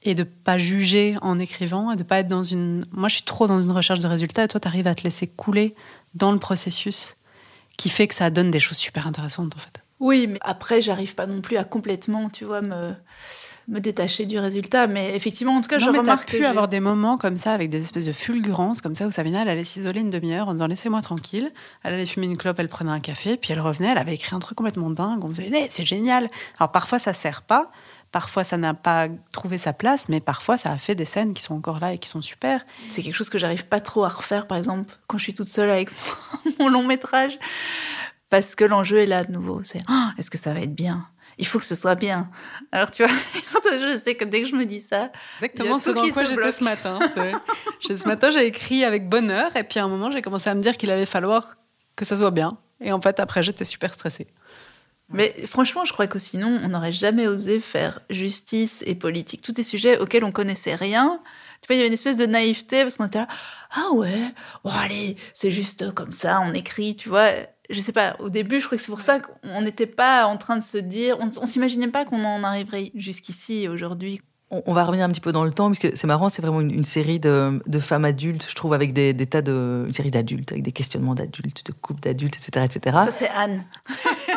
Et 0.04 0.16
de 0.16 0.24
pas 0.24 0.58
juger 0.58 1.16
en 1.22 1.38
écrivant 1.38 1.92
et 1.92 1.96
de 1.96 2.02
pas 2.02 2.20
être 2.20 2.28
dans 2.28 2.42
une. 2.42 2.86
Moi, 2.92 3.08
je 3.08 3.16
suis 3.16 3.24
trop 3.24 3.46
dans 3.46 3.62
une 3.62 3.70
recherche 3.70 4.00
de 4.00 4.08
résultats 4.08 4.44
et 4.44 4.48
toi, 4.48 4.60
tu 4.60 4.68
arrives 4.68 4.88
à 4.88 4.96
te 4.96 5.04
laisser 5.04 5.28
couler 5.28 5.76
dans 6.16 6.32
le 6.32 6.40
processus 6.40 7.18
qui 7.78 7.90
fait 7.90 8.08
que 8.08 8.16
ça 8.16 8.32
donne 8.32 8.50
des 8.50 8.60
choses 8.60 8.78
super 8.78 9.06
intéressantes 9.06 9.56
en 9.56 9.60
fait. 9.60 9.80
Oui, 10.00 10.26
mais 10.26 10.40
après, 10.42 10.82
j'arrive 10.82 11.14
pas 11.14 11.28
non 11.28 11.42
plus 11.42 11.58
à 11.58 11.64
complètement, 11.64 12.32
tu 12.32 12.46
vois, 12.46 12.64
me 12.64 12.96
me 13.68 13.80
détacher 13.80 14.26
du 14.26 14.40
résultat. 14.40 14.88
Mais 14.88 15.16
effectivement, 15.16 15.56
en 15.56 15.62
tout 15.62 15.70
cas, 15.70 15.80
je 15.80 15.90
remarque 15.90 16.30
pu 16.30 16.46
avoir 16.46 16.68
des 16.68 16.80
moments 16.80 17.18
comme 17.18 17.36
ça, 17.36 17.54
avec 17.54 17.70
des 17.70 17.80
espèces 17.80 18.06
de 18.06 18.12
fulgurances, 18.12 18.82
comme 18.82 18.96
ça, 18.96 19.08
où 19.08 19.12
Sabina, 19.12 19.42
elle 19.42 19.50
allait 19.50 19.64
s'isoler 19.64 20.02
une 20.02 20.10
demi-heure 20.10 20.48
en 20.48 20.54
disant 20.54 20.68
laissez-moi 20.68 21.02
tranquille. 21.02 21.52
Elle 21.84 21.94
allait 21.94 22.06
fumer 22.06 22.26
une 22.26 22.38
clope, 22.38 22.60
elle 22.60 22.70
prenait 22.70 22.92
un 22.92 23.00
café, 23.00 23.38
puis 23.38 23.54
elle 23.54 23.60
revenait, 23.60 23.90
elle 23.90 23.98
avait 23.98 24.16
écrit 24.16 24.36
un 24.36 24.40
truc 24.40 24.58
complètement 24.58 24.90
dingue. 24.90 25.24
On 25.24 25.30
disait 25.30 25.50
hey, 25.52 25.68
c'est 25.70 25.86
génial. 25.86 26.28
Alors 26.60 26.72
parfois, 26.72 27.00
ça 27.00 27.14
sert 27.14 27.42
pas. 27.42 27.72
Parfois, 28.12 28.44
ça 28.44 28.58
n'a 28.58 28.74
pas 28.74 29.08
trouvé 29.32 29.58
sa 29.58 29.72
place, 29.72 30.10
mais 30.10 30.20
parfois, 30.20 30.58
ça 30.58 30.72
a 30.72 30.78
fait 30.78 30.96
des 30.96 31.06
scènes 31.06 31.34
qui 31.34 31.42
sont 31.42 31.56
encore 31.56 31.80
là 31.80 31.94
et 31.94 31.98
qui 31.98 32.10
sont 32.10 32.22
super. 32.22 32.66
C'est 32.90 33.04
quelque 33.04 33.16
chose 33.16 33.30
que 33.30 33.38
j'arrive 33.38 33.68
pas 33.68 33.80
trop 33.80 34.04
à 34.04 34.10
refaire, 34.10 34.48
par 34.48 34.58
exemple, 34.58 34.94
quand 35.08 35.18
je 35.18 35.24
suis 35.24 35.34
toute 35.34 35.48
seule 35.48 35.70
avec 35.70 35.90
mon 36.60 36.68
long 36.68 36.84
métrage. 36.84 37.40
Parce 38.30 38.56
que 38.56 38.66
l'enjeu 38.66 38.98
est 38.98 39.06
là 39.06 39.24
de 39.24 39.32
nouveau. 39.32 39.62
C'est 39.64 39.82
oh, 39.90 40.08
est-ce 40.18 40.30
que 40.30 40.38
ça 40.38 40.54
va 40.54 40.62
être 40.62 40.76
bien? 40.76 41.08
Il 41.42 41.48
faut 41.48 41.58
que 41.58 41.66
ce 41.66 41.76
soit 41.76 41.96
bien. 41.96 42.30
Alors, 42.72 42.92
tu 42.92 43.04
vois, 43.04 43.12
je 43.66 44.00
sais 44.02 44.16
que 44.16 44.24
dès 44.24 44.44
que 44.44 44.48
je 44.48 44.56
me 44.56 44.66
dis 44.66 44.80
ça. 44.80 45.12
Exactement 45.38 45.80
ce 45.80 45.90
dans 45.90 46.08
quoi 46.10 46.24
j'étais 46.24 46.52
ce 46.52 46.64
matin. 46.64 47.00
ce 47.82 48.08
matin, 48.08 48.30
j'ai 48.30 48.46
écrit 48.46 48.86
avec 48.86 49.10
bonheur, 49.10 49.54
et 49.56 49.64
puis 49.64 49.80
à 49.80 49.84
un 49.84 49.88
moment, 49.88 50.12
j'ai 50.12 50.22
commencé 50.22 50.50
à 50.50 50.56
me 50.56 50.62
dire 50.62 50.78
qu'il 50.78 50.92
allait 50.92 51.08
falloir 51.08 51.56
que 51.96 52.06
ça 52.06 52.16
soit 52.16 52.32
bien. 52.32 52.58
Et 52.80 52.92
en 52.92 53.02
fait, 53.02 53.20
après, 53.20 53.42
j'étais 53.42 53.66
super 53.66 53.94
stressée. 53.94 54.28
Mais 55.10 55.36
franchement, 55.46 55.84
je 55.84 55.92
crois 55.92 56.08
que 56.08 56.20
sinon, 56.20 56.60
on 56.64 56.70
n'aurait 56.70 56.92
jamais 56.92 57.28
osé 57.28 57.60
faire 57.60 58.00
justice 58.10 58.84
et 58.86 58.96
politique. 58.96 59.42
Tous 59.42 59.52
des 59.52 59.64
sujets 59.64 59.98
auxquels 59.98 60.24
on 60.24 60.32
connaissait 60.32 60.76
rien. 60.76 61.20
Tu 61.62 61.68
vois, 61.68 61.76
il 61.76 61.80
y 61.80 61.82
avait 61.82 61.88
une 61.88 61.94
espèce 61.94 62.18
de 62.18 62.26
naïveté 62.26 62.84
parce 62.84 62.98
qu'on 62.98 63.08
était 63.08 63.20
là, 63.20 63.28
ah 63.72 63.92
ouais, 63.94 64.34
bon 64.64 64.72
allez, 64.72 65.16
c'est 65.34 65.52
juste 65.52 65.92
comme 65.94 66.12
ça, 66.12 66.42
on 66.42 66.54
écrit, 66.54 66.96
tu 66.96 67.10
vois 67.10 67.34
je 67.72 67.80
sais 67.80 67.92
pas, 67.92 68.16
au 68.20 68.30
début, 68.30 68.60
je 68.60 68.66
crois 68.66 68.78
que 68.78 68.84
c'est 68.84 68.92
pour 68.92 69.02
ça 69.02 69.20
qu'on 69.20 69.62
n'était 69.62 69.86
pas 69.86 70.26
en 70.26 70.38
train 70.38 70.58
de 70.58 70.64
se 70.64 70.78
dire, 70.78 71.18
on, 71.20 71.30
on 71.42 71.46
s'imaginait 71.46 71.88
pas 71.88 72.06
qu'on 72.06 72.24
en 72.24 72.44
arriverait 72.44 72.92
jusqu'ici 72.96 73.68
aujourd'hui. 73.68 74.22
On, 74.66 74.74
va 74.74 74.84
revenir 74.84 75.06
un 75.06 75.10
petit 75.10 75.22
peu 75.22 75.32
dans 75.32 75.46
le 75.46 75.52
temps, 75.54 75.68
parce 75.68 75.80
que 75.80 75.96
c'est 75.96 76.08
marrant, 76.08 76.28
c'est 76.28 76.42
vraiment 76.42 76.60
une, 76.60 76.84
série 76.84 77.22
de, 77.22 77.62
femmes 77.80 78.04
adultes, 78.04 78.46
je 78.50 78.54
trouve, 78.54 78.74
avec 78.74 78.92
des, 78.92 79.16
tas 79.26 79.42
de. 79.42 79.86
Une 79.88 79.94
série 79.94 80.12
d'adultes, 80.12 80.52
avec 80.52 80.62
des 80.62 80.74
questionnements 80.74 81.16
d'adultes, 81.16 81.66
de 81.66 81.72
couples 81.72 82.02
d'adultes, 82.02 82.36
etc., 82.36 82.66
etc. 82.66 82.98
Ça, 83.06 83.12
c'est 83.12 83.30
Anne. 83.30 83.64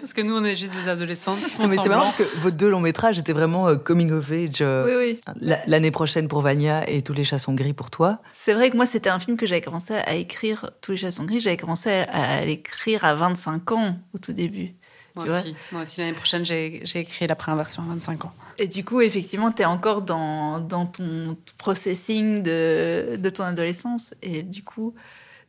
parce 0.00 0.12
que 0.12 0.20
nous, 0.20 0.36
on 0.36 0.44
est 0.44 0.56
juste 0.56 0.72
des 0.74 0.88
adolescentes. 0.88 1.38
mais 1.58 1.76
c'est 1.76 1.88
marrant 1.88 2.02
parce 2.02 2.16
que 2.16 2.38
vos 2.38 2.50
deux 2.50 2.70
longs 2.70 2.80
métrages 2.80 3.18
étaient 3.18 3.32
vraiment 3.32 3.68
euh, 3.68 3.76
coming 3.76 4.10
of 4.12 4.30
age. 4.30 4.58
Euh, 4.60 4.84
oui, 4.86 5.20
oui. 5.36 5.54
L'année 5.66 5.90
prochaine 5.90 6.28
pour 6.28 6.40
Vania 6.40 6.88
et 6.88 7.02
Tous 7.02 7.12
les 7.12 7.24
chats 7.24 7.38
sont 7.38 7.54
gris 7.54 7.72
pour 7.72 7.90
toi. 7.90 8.18
C'est 8.32 8.54
vrai 8.54 8.70
que 8.70 8.76
moi, 8.76 8.86
c'était 8.86 9.10
un 9.10 9.18
film 9.18 9.36
que 9.36 9.46
j'avais 9.46 9.60
commencé 9.60 9.94
à 9.94 10.14
écrire, 10.14 10.70
Tous 10.80 10.92
les 10.92 10.96
chats 10.96 11.10
sont 11.10 11.24
gris, 11.24 11.40
j'avais 11.40 11.56
commencé 11.56 11.90
à 11.90 12.44
l'écrire 12.44 13.04
à 13.04 13.14
25 13.14 13.72
ans 13.72 13.96
au 14.14 14.18
tout 14.18 14.32
début. 14.32 14.74
Moi 15.16 15.82
aussi, 15.82 16.00
l'année 16.00 16.12
prochaine, 16.12 16.44
j'ai 16.44 16.82
écrit 16.94 17.26
la 17.26 17.34
première 17.34 17.56
version 17.56 17.82
à 17.82 17.86
25 17.86 18.26
ans. 18.26 18.32
Et 18.58 18.66
du 18.66 18.84
coup, 18.84 19.00
effectivement, 19.00 19.50
tu 19.50 19.62
es 19.62 19.64
encore 19.64 20.02
dans, 20.02 20.60
dans, 20.60 20.86
ton 20.86 21.36
processing 21.58 22.42
de, 22.42 23.16
de 23.16 23.30
ton 23.30 23.44
adolescence. 23.44 24.14
Et 24.22 24.42
du 24.42 24.62
coup, 24.62 24.94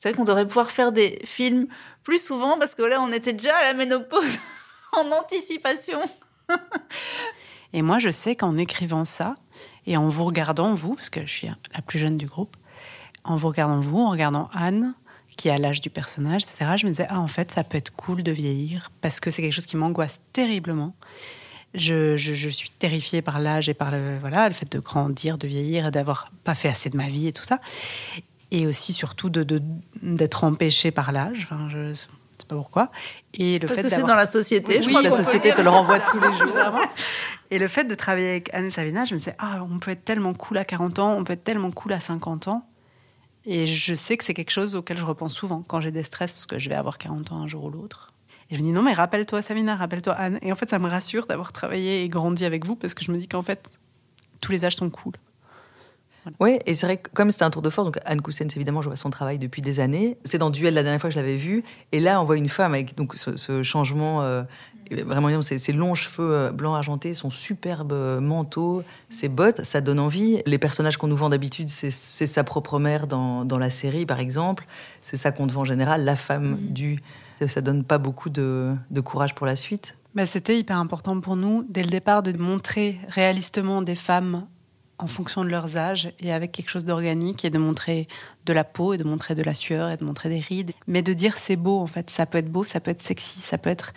c'est 0.02 0.10
vrai 0.10 0.18
qu'on 0.18 0.24
devrait 0.24 0.48
pouvoir 0.48 0.72
faire 0.72 0.92
des 0.92 1.20
films 1.26 1.68
plus 2.02 2.26
souvent 2.26 2.58
parce 2.58 2.74
que 2.74 2.82
là, 2.82 3.00
on 3.04 3.12
était 3.12 3.34
déjà 3.34 3.56
à 3.56 3.66
la 3.66 3.76
ménopause 3.76 4.40
en 4.94 5.12
anticipation. 5.12 6.02
et 7.74 7.84
moi, 7.84 8.00
je 8.00 8.10
sais 8.10 8.36
qu'en 8.36 8.58
écrivant 8.58 9.06
ça 9.06 9.36
et 9.86 9.98
en 9.98 10.10
vous 10.10 10.26
regardant, 10.26 10.74
vous, 10.74 10.96
parce 10.96 11.12
que 11.12 11.24
je 11.28 11.32
suis 11.32 11.48
la 11.48 11.82
plus 11.84 12.00
jeune 12.00 12.18
du 12.18 12.26
groupe, 12.26 12.58
en 13.24 13.36
vous 13.36 13.50
regardant 13.50 13.80
vous, 13.80 14.00
en 14.00 14.10
regardant 14.10 14.50
Anne, 14.54 14.96
qui 15.38 15.52
à 15.52 15.60
l'âge 15.60 15.82
du 15.82 15.92
personnage, 15.92 16.46
etc., 16.46 16.72
je 16.78 16.86
me 16.88 16.90
disais, 16.90 17.06
ah, 17.08 17.20
en 17.20 17.28
fait, 17.28 17.52
ça 17.52 17.64
peut 17.64 17.78
être 17.78 17.96
cool 17.96 18.24
de 18.24 18.32
vieillir, 18.32 18.92
parce 19.02 19.20
que 19.20 19.30
c'est 19.30 19.44
quelque 19.44 19.54
chose 19.54 19.68
qui 19.68 19.78
m'angoisse 19.78 20.20
terriblement. 20.34 20.96
Je, 21.76 22.18
je, 22.18 22.50
suis 22.50 22.72
terrifiée 22.72 23.22
par 23.22 23.40
l'âge 23.40 23.70
et 23.70 23.76
par 23.76 23.92
le, 23.92 24.18
voilà, 24.20 24.48
le 24.50 24.54
fait 24.56 24.70
de 24.70 24.80
grandir, 24.80 25.38
de 25.38 25.48
vieillir 25.48 25.86
et 25.86 25.92
d'avoir 25.92 26.32
pas 26.44 26.56
fait 26.56 26.70
assez 26.70 26.90
de 26.90 26.98
ma 26.98 27.08
vie 27.08 27.28
et 27.28 27.34
tout 27.34 27.44
ça. 27.44 27.60
Et 28.52 28.68
aussi, 28.68 28.94
surtout, 28.94 29.30
d'être 29.30 29.50
de, 30.02 30.46
empêchée 30.46 30.92
par 30.92 31.12
l'âge. 31.12 31.48
Enfin, 31.50 31.70
je 31.70 31.94
sais 31.94 32.08
pas 32.48 32.56
pourquoi. 32.56 32.92
Et 33.34 33.60
le 33.60 33.68
Parce 33.68 33.82
que 33.82 33.90
c'est 33.90 34.04
dans 34.04 34.16
la 34.16 34.28
société. 34.28 34.82
je 34.82 34.90
crois 34.90 35.02
la 35.02 35.12
société 35.12 35.54
te 35.54 35.62
le 35.62 35.70
renvoie 35.70 36.00
tous 36.00 36.20
les 36.20 36.34
jours. 36.34 36.52
Et 37.52 37.60
le 37.60 37.68
fait 37.68 37.84
de 37.84 37.94
travailler 37.96 38.30
avec 38.30 38.54
Anne 38.54 38.72
Savina, 38.72 39.04
je 39.04 39.14
me 39.14 39.20
disais, 39.20 39.36
ah, 39.38 39.66
on 39.70 39.78
peut 39.78 39.92
être 39.92 40.06
tellement 40.06 40.34
cool 40.34 40.58
à 40.58 40.64
40 40.64 41.00
ans, 41.00 41.16
on 41.18 41.26
peut 41.26 41.34
être 41.34 41.44
tellement 41.44 41.72
cool 41.72 41.92
à 41.92 42.00
50 42.00 42.48
ans. 42.48 42.66
Et 43.46 43.68
je 43.68 43.94
sais 43.94 44.16
que 44.16 44.24
c'est 44.24 44.34
quelque 44.34 44.52
chose 44.52 44.76
auquel 44.76 44.98
je 44.98 45.04
repense 45.04 45.34
souvent 45.34 45.62
quand 45.68 45.82
j'ai 45.82 45.92
des 45.92 46.04
stress, 46.04 46.34
parce 46.34 46.46
que 46.46 46.60
je 46.60 46.70
vais 46.70 46.76
avoir 46.76 46.98
40 46.98 47.34
ans 47.34 47.42
un 47.42 47.48
jour 47.48 47.66
ou 47.66 47.70
l'autre. 47.70 48.14
Et 48.50 48.56
je 48.56 48.62
me 48.62 48.66
dis, 48.66 48.72
non, 48.72 48.82
mais 48.82 48.94
rappelle-toi 48.94 49.42
Samina, 49.42 49.76
rappelle-toi 49.76 50.14
Anne. 50.14 50.40
Et 50.42 50.52
en 50.52 50.56
fait, 50.56 50.70
ça 50.70 50.80
me 50.80 50.88
rassure 50.88 51.26
d'avoir 51.26 51.52
travaillé 51.52 52.04
et 52.04 52.10
grandi 52.10 52.46
avec 52.46 52.66
vous, 52.66 52.78
parce 52.78 52.94
que 52.94 53.04
je 53.04 53.12
me 53.12 53.18
dis 53.18 53.28
qu'en 53.28 53.44
fait, 53.44 53.70
tous 54.40 54.54
les 54.54 54.64
âges 54.64 54.76
sont 54.78 54.90
cool. 54.90 55.14
Oui, 56.40 56.60
et 56.66 56.74
c'est 56.74 56.86
vrai 56.86 56.98
que 56.98 57.10
comme 57.14 57.32
c'est 57.32 57.44
un 57.44 57.50
tour 57.50 57.62
de 57.62 57.70
force, 57.70 57.88
donc 57.88 58.00
Anne 58.06 58.22
Coussens, 58.22 58.56
évidemment, 58.56 58.82
je 58.82 58.88
vois 58.88 58.96
son 58.96 59.10
travail 59.10 59.40
depuis 59.40 59.62
des 59.62 59.80
années. 59.80 60.18
C'est 60.24 60.38
dans 60.38 60.50
Duel 60.50 60.74
la 60.74 60.84
dernière 60.84 61.02
fois 61.02 61.10
que 61.10 61.16
je 61.16 61.20
l'avais 61.20 61.36
vu. 61.36 61.64
Et 61.92 62.00
là, 62.00 62.22
on 62.22 62.26
voit 62.26 62.38
une 62.38 62.50
femme 62.50 62.74
avec 62.74 62.96
donc, 62.96 63.16
ce, 63.16 63.64
changement 63.64 64.22
euh, 64.22 64.44
vraiment 64.92 65.42
ses, 65.42 65.74
longs 65.74 65.96
cheveux 65.96 66.34
euh, 66.34 66.52
blancs 66.52 66.76
argentés, 66.76 67.14
son 67.14 67.32
superbe 67.32 67.94
euh, 67.94 68.20
manteau, 68.20 68.84
ses 69.10 69.30
bottes, 69.30 69.64
ça 69.64 69.82
donne 69.82 70.00
envie. 70.00 70.42
Les 70.46 70.58
personnages 70.58 70.98
qu'on 70.98 71.08
nous 71.08 71.16
vend 71.16 71.30
d'habitude, 71.30 71.70
c'est 71.70 71.92
sa 71.92 72.44
propre 72.44 72.80
mère 72.80 73.08
dans, 73.08 73.46
dans, 73.46 73.58
la 73.58 73.70
série, 73.70 74.06
par 74.06 74.20
exemple. 74.20 74.66
C'est 75.02 75.18
ça 75.18 75.32
qu'on 75.32 75.48
te 75.48 75.54
vend 75.54 75.62
en 75.62 75.66
général, 75.66 76.04
la 76.04 76.16
femme 76.16 76.52
mm. 76.52 76.74
du. 76.74 77.00
Ça 77.48 77.62
donne 77.62 77.84
pas 77.84 77.98
beaucoup 77.98 78.30
de, 78.30 78.76
de 78.92 79.02
courage 79.02 79.34
pour 79.34 79.48
la 79.48 79.56
suite. 79.56 79.96
Bah, 80.14 80.28
C'était 80.28 80.60
hyper 80.60 80.78
important 80.78 81.20
pour 81.20 81.36
nous, 81.36 81.66
dès 81.68 81.82
le 81.82 81.90
départ, 81.90 82.22
de 82.22 82.34
montrer 82.34 83.00
réalistement 83.10 83.82
des 83.82 83.96
femmes 83.96 84.46
en 85.02 85.08
fonction 85.08 85.44
de 85.44 85.50
leurs 85.50 85.78
âges 85.78 86.14
et 86.20 86.32
avec 86.32 86.52
quelque 86.52 86.70
chose 86.70 86.86
d'organique 86.86 87.44
et 87.44 87.50
de 87.50 87.58
montrer 87.58 88.08
de 88.46 88.54
la 88.54 88.64
peau 88.64 88.94
et 88.94 88.98
de 88.98 89.04
montrer 89.04 89.34
de 89.34 89.42
la 89.42 89.56
sueur 89.56 89.90
et 89.90 89.98
de 89.98 90.06
montrer 90.06 90.30
des 90.30 90.40
rides. 90.40 90.72
Mais 90.88 91.02
de 91.02 91.12
dire 91.14 91.38
c'est 91.38 91.56
beau, 91.56 91.80
en 91.80 91.88
fait, 91.88 92.10
ça 92.10 92.26
peut 92.26 92.38
être 92.38 92.52
beau, 92.52 92.64
ça 92.64 92.80
peut 92.80 92.92
être 92.92 93.02
sexy, 93.02 93.40
ça 93.40 93.58
peut 93.58 93.70
être 93.70 93.94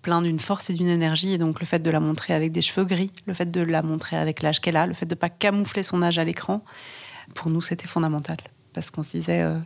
plein 0.00 0.22
d'une 0.22 0.40
force 0.40 0.70
et 0.70 0.72
d'une 0.72 0.88
énergie. 0.88 1.34
Et 1.34 1.38
donc 1.38 1.60
le 1.60 1.66
fait 1.66 1.80
de 1.80 1.90
la 1.90 2.00
montrer 2.00 2.32
avec 2.32 2.52
des 2.52 2.62
cheveux 2.62 2.86
gris, 2.86 3.12
le 3.26 3.34
fait 3.34 3.50
de 3.50 3.60
la 3.60 3.82
montrer 3.82 4.16
avec 4.16 4.40
l'âge 4.40 4.60
qu'elle 4.60 4.78
a, 4.78 4.86
le 4.86 4.94
fait 4.94 5.06
de 5.06 5.14
ne 5.14 5.18
pas 5.18 5.28
camoufler 5.28 5.82
son 5.82 6.02
âge 6.02 6.18
à 6.18 6.24
l'écran, 6.24 6.64
pour 7.34 7.50
nous 7.50 7.60
c'était 7.60 7.86
fondamental. 7.86 8.38
Parce 8.72 8.90
qu'on 8.90 9.02
se 9.02 9.18
disait, 9.18 9.42
euh, 9.42 9.58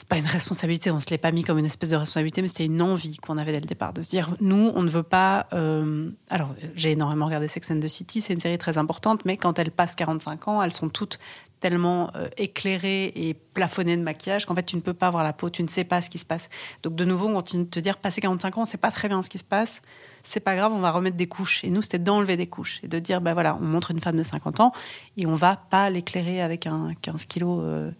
c'est 0.00 0.08
pas 0.08 0.16
une 0.16 0.26
responsabilité, 0.26 0.90
on 0.90 0.98
se 0.98 1.10
l'est 1.10 1.18
pas 1.18 1.30
mis 1.30 1.44
comme 1.44 1.58
une 1.58 1.66
espèce 1.66 1.90
de 1.90 1.96
responsabilité, 1.96 2.40
mais 2.40 2.48
c'était 2.48 2.64
une 2.64 2.80
envie 2.80 3.18
qu'on 3.18 3.36
avait 3.36 3.52
dès 3.52 3.60
le 3.60 3.66
départ, 3.66 3.92
de 3.92 4.00
se 4.00 4.08
dire, 4.08 4.34
nous, 4.40 4.72
on 4.74 4.82
ne 4.82 4.88
veut 4.88 5.02
pas... 5.02 5.46
Euh, 5.52 6.08
alors, 6.30 6.54
j'ai 6.74 6.92
énormément 6.92 7.26
regardé 7.26 7.48
Sex 7.48 7.70
and 7.70 7.80
the 7.80 7.86
City, 7.86 8.22
c'est 8.22 8.32
une 8.32 8.40
série 8.40 8.56
très 8.56 8.78
importante, 8.78 9.26
mais 9.26 9.36
quand 9.36 9.58
elle 9.58 9.70
passe 9.70 9.94
45 9.94 10.48
ans, 10.48 10.62
elles 10.62 10.72
sont 10.72 10.88
toutes 10.88 11.18
tellement 11.60 12.10
euh, 12.16 12.28
éclairé 12.38 13.12
et 13.14 13.34
plafonné 13.34 13.94
de 13.94 14.02
maquillage 14.02 14.46
qu'en 14.46 14.54
fait 14.54 14.62
tu 14.62 14.76
ne 14.76 14.80
peux 14.80 14.94
pas 14.94 15.10
voir 15.10 15.22
la 15.22 15.34
peau, 15.34 15.50
tu 15.50 15.62
ne 15.62 15.68
sais 15.68 15.84
pas 15.84 16.00
ce 16.00 16.08
qui 16.08 16.16
se 16.16 16.24
passe. 16.24 16.48
Donc 16.82 16.94
de 16.94 17.04
nouveau, 17.04 17.28
on 17.28 17.34
continue 17.34 17.64
de 17.64 17.68
te 17.68 17.78
dire, 17.78 17.98
passé 17.98 18.22
45 18.22 18.56
ans, 18.56 18.60
on 18.62 18.64
ne 18.64 18.68
sait 18.68 18.78
pas 18.78 18.90
très 18.90 19.08
bien 19.08 19.22
ce 19.22 19.28
qui 19.28 19.36
se 19.36 19.44
passe, 19.44 19.82
c'est 20.22 20.40
pas 20.40 20.56
grave, 20.56 20.72
on 20.72 20.80
va 20.80 20.90
remettre 20.90 21.18
des 21.18 21.26
couches. 21.26 21.62
Et 21.62 21.68
nous, 21.68 21.82
c'était 21.82 21.98
d'enlever 21.98 22.38
des 22.38 22.46
couches 22.46 22.80
et 22.82 22.88
de 22.88 22.98
dire, 22.98 23.20
ben 23.20 23.34
voilà, 23.34 23.58
on 23.60 23.64
montre 23.64 23.90
une 23.90 24.00
femme 24.00 24.16
de 24.16 24.22
50 24.22 24.60
ans 24.60 24.72
et 25.18 25.26
on 25.26 25.34
va 25.34 25.56
pas 25.56 25.90
l'éclairer 25.90 26.40
avec 26.40 26.66
un 26.66 26.94
15 27.02 27.26
kilos 27.26 27.60
euh, 27.62 27.90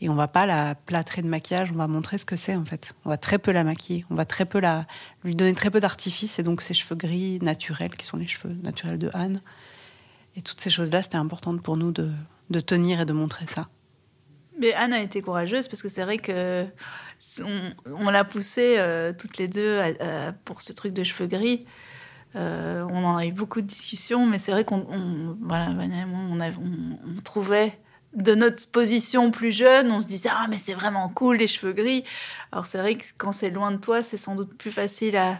et 0.00 0.08
on 0.08 0.14
va 0.14 0.28
pas 0.28 0.46
la 0.46 0.74
plâtrer 0.74 1.22
de 1.22 1.26
maquillage, 1.26 1.70
on 1.72 1.76
va 1.76 1.86
montrer 1.86 2.16
ce 2.18 2.24
que 2.24 2.36
c'est 2.36 2.56
en 2.56 2.64
fait. 2.64 2.94
On 3.04 3.10
va 3.10 3.18
très 3.18 3.38
peu 3.38 3.52
la 3.52 3.64
maquiller, 3.64 4.04
on 4.10 4.14
va 4.14 4.24
très 4.24 4.46
peu 4.46 4.58
la, 4.58 4.86
lui 5.24 5.36
donner 5.36 5.54
très 5.54 5.70
peu 5.70 5.80
d'artifice 5.80 6.38
et 6.38 6.42
donc 6.42 6.62
ses 6.62 6.74
cheveux 6.74 6.96
gris 6.96 7.38
naturels, 7.42 7.94
qui 7.96 8.06
sont 8.06 8.16
les 8.16 8.26
cheveux 8.26 8.54
naturels 8.62 8.98
de 8.98 9.10
Anne. 9.12 9.42
Et 10.36 10.42
toutes 10.42 10.60
ces 10.60 10.70
choses-là, 10.70 11.02
c'était 11.02 11.16
important 11.16 11.56
pour 11.58 11.76
nous 11.76 11.92
de, 11.92 12.12
tenir 12.60 13.00
et 13.00 13.04
de 13.04 13.12
montrer 13.12 13.46
ça. 13.46 13.68
Mais 14.58 14.72
Anne 14.74 14.92
a 14.92 15.00
été 15.00 15.22
courageuse 15.22 15.68
parce 15.68 15.82
que 15.82 15.88
c'est 15.88 16.02
vrai 16.02 16.18
que 16.18 16.66
on, 17.86 18.10
l'a 18.10 18.24
poussée 18.24 18.76
euh, 18.78 19.12
toutes 19.12 19.38
les 19.38 19.48
deux 19.48 19.80
pour 20.44 20.62
ce 20.62 20.72
truc 20.72 20.92
de 20.92 21.04
cheveux 21.04 21.28
gris. 21.28 21.66
Euh, 22.36 22.86
on 22.88 23.04
en 23.04 23.16
a 23.16 23.26
eu 23.26 23.32
beaucoup 23.32 23.60
de 23.60 23.66
discussions, 23.66 24.24
mais 24.26 24.38
c'est 24.38 24.52
vrai 24.52 24.64
qu'on 24.64 24.86
voilà, 25.40 25.70
on, 25.70 26.40
on, 26.40 27.20
trouvait 27.24 27.78
de 28.14 28.34
notre 28.34 28.70
position 28.70 29.30
plus 29.30 29.52
jeune, 29.52 29.90
on 29.90 29.98
se 29.98 30.06
disait 30.06 30.30
ah 30.32 30.46
mais 30.48 30.56
c'est 30.56 30.74
vraiment 30.74 31.08
cool 31.08 31.36
les 31.36 31.46
cheveux 31.46 31.72
gris. 31.72 32.04
Alors 32.52 32.66
c'est 32.66 32.78
vrai 32.78 32.96
que 32.96 33.04
quand 33.18 33.32
c'est 33.32 33.50
loin 33.50 33.70
de 33.70 33.76
toi, 33.76 34.02
c'est 34.02 34.16
sans 34.16 34.34
doute 34.34 34.56
plus 34.56 34.72
facile 34.72 35.16
à, 35.16 35.38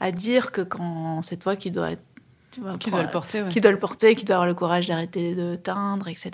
à 0.00 0.10
dire 0.10 0.52
que 0.52 0.62
quand 0.62 1.22
c'est 1.22 1.38
toi 1.38 1.56
qui 1.56 1.70
dois 1.70 1.92
être 1.92 2.02
qui 2.78 2.90
doit 2.90 3.02
le 3.02 3.10
porter, 3.10 3.48
qui 3.48 3.60
doit 3.60 3.70
le 3.70 3.78
porter, 3.78 4.14
qui 4.14 4.24
doit 4.26 4.36
avoir 4.36 4.48
le 4.48 4.54
courage 4.54 4.86
d'arrêter 4.86 5.34
de 5.34 5.56
teindre, 5.56 6.08
etc. 6.08 6.30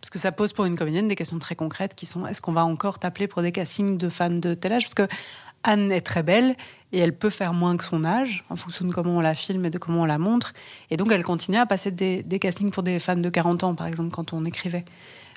Parce 0.00 0.10
que 0.10 0.18
ça 0.18 0.32
pose 0.32 0.54
pour 0.54 0.64
une 0.64 0.76
comédienne 0.76 1.08
des 1.08 1.16
questions 1.16 1.38
très 1.38 1.56
concrètes 1.56 1.94
qui 1.94 2.06
sont 2.06 2.26
est-ce 2.26 2.40
qu'on 2.40 2.52
va 2.52 2.64
encore 2.64 2.98
t'appeler 2.98 3.28
pour 3.28 3.42
des 3.42 3.52
castings 3.52 3.98
de 3.98 4.08
femmes 4.08 4.40
de 4.40 4.54
tel 4.54 4.72
âge? 4.72 4.84
Parce 4.84 4.94
que 4.94 5.14
Anne 5.64 5.92
est 5.92 6.00
très 6.00 6.22
belle 6.22 6.56
et 6.92 6.98
elle 6.98 7.14
peut 7.14 7.30
faire 7.30 7.52
moins 7.52 7.76
que 7.76 7.84
son 7.84 8.04
âge 8.04 8.44
en 8.48 8.56
fonction 8.56 8.86
de 8.86 8.92
comment 8.92 9.16
on 9.16 9.20
la 9.20 9.34
filme 9.34 9.64
et 9.66 9.70
de 9.70 9.78
comment 9.78 10.02
on 10.02 10.06
la 10.06 10.18
montre. 10.18 10.52
Et 10.90 10.96
donc 10.96 11.12
elle 11.12 11.24
continue 11.24 11.58
à 11.58 11.66
passer 11.66 11.90
des, 11.90 12.38
castings 12.40 12.70
pour 12.70 12.82
des 12.82 12.98
femmes 12.98 13.22
de 13.22 13.30
40 13.30 13.64
ans, 13.64 13.74
par 13.74 13.86
exemple, 13.86 14.10
quand 14.10 14.32
on 14.32 14.44
écrivait. 14.44 14.84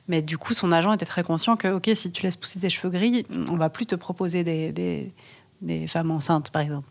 Mais 0.08 0.22
du 0.22 0.38
coup, 0.38 0.54
son 0.54 0.72
agent 0.72 0.92
était 0.94 1.06
très 1.06 1.24
conscient 1.24 1.56
que, 1.56 1.68
ok, 1.68 1.90
si 1.94 2.12
tu 2.12 2.24
laisses 2.24 2.36
pousser 2.38 2.60
tes 2.60 2.70
cheveux 2.70 2.90
gris, 2.90 3.26
on 3.50 3.56
va 3.56 3.70
plus 3.70 3.86
te 3.86 3.96
proposer 3.96 4.44
des, 4.44 4.72
des 5.62 5.88
femmes 5.88 6.12
enceintes, 6.12 6.50
par 6.50 6.62
exemple. 6.62 6.90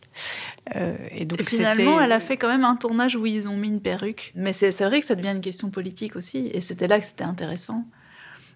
Euh, 0.77 0.97
et 1.11 1.25
donc 1.25 1.43
finalement, 1.43 2.01
elle 2.01 2.13
a 2.13 2.21
fait 2.21 2.37
quand 2.37 2.49
même 2.49 2.65
un 2.65 2.77
tournage 2.77 3.17
où 3.17 3.27
ils 3.27 3.49
ont 3.49 3.57
mis 3.57 3.69
une 3.69 3.81
perruque. 3.81 4.33
Mais 4.35 4.53
c'est 4.53 4.71
vrai 4.85 5.01
que 5.01 5.07
ça 5.07 5.15
devient 5.15 5.33
une 5.35 5.41
question 5.41 5.71
politique 5.71 6.17
aussi, 6.17 6.51
et 6.53 6.61
c'était 6.61 6.89
là 6.89 7.01
que 7.01 7.07
c'était 7.07 7.25
intéressant. 7.25 7.85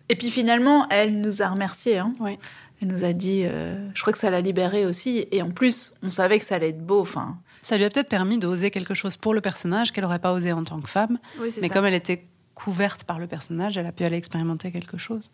Et 0.08 0.16
puis 0.16 0.30
finalement, 0.30 0.86
elle 0.90 1.20
nous 1.20 1.42
a 1.42 1.48
remerciés. 1.48 1.98
Hein. 1.98 2.14
Oui. 2.20 2.38
Elle 2.84 2.92
nous 2.92 3.04
a 3.04 3.14
dit, 3.14 3.44
euh, 3.44 3.76
je 3.94 4.00
crois 4.02 4.12
que 4.12 4.18
ça 4.18 4.30
l'a 4.30 4.42
libérée 4.42 4.84
aussi. 4.84 5.26
Et 5.30 5.40
en 5.40 5.50
plus, 5.50 5.94
on 6.02 6.10
savait 6.10 6.38
que 6.38 6.44
ça 6.44 6.56
allait 6.56 6.68
être 6.68 6.84
beau. 6.84 7.00
Enfin, 7.00 7.38
ça 7.62 7.78
lui 7.78 7.84
a 7.84 7.88
peut-être 7.88 8.10
permis 8.10 8.38
d'oser 8.38 8.70
quelque 8.70 8.92
chose 8.92 9.16
pour 9.16 9.32
le 9.32 9.40
personnage 9.40 9.90
qu'elle 9.90 10.04
n'aurait 10.04 10.18
pas 10.18 10.34
osé 10.34 10.52
en 10.52 10.64
tant 10.64 10.82
que 10.82 10.88
femme. 10.90 11.18
mais 11.62 11.70
comme 11.70 11.86
elle 11.86 11.94
était 11.94 12.26
couverte 12.54 13.04
par 13.04 13.18
le 13.18 13.26
personnage, 13.26 13.78
elle 13.78 13.86
a 13.86 13.92
pu 13.92 14.04
aller 14.04 14.16
expérimenter 14.16 14.70
quelque 14.70 14.98
chose 14.98 15.30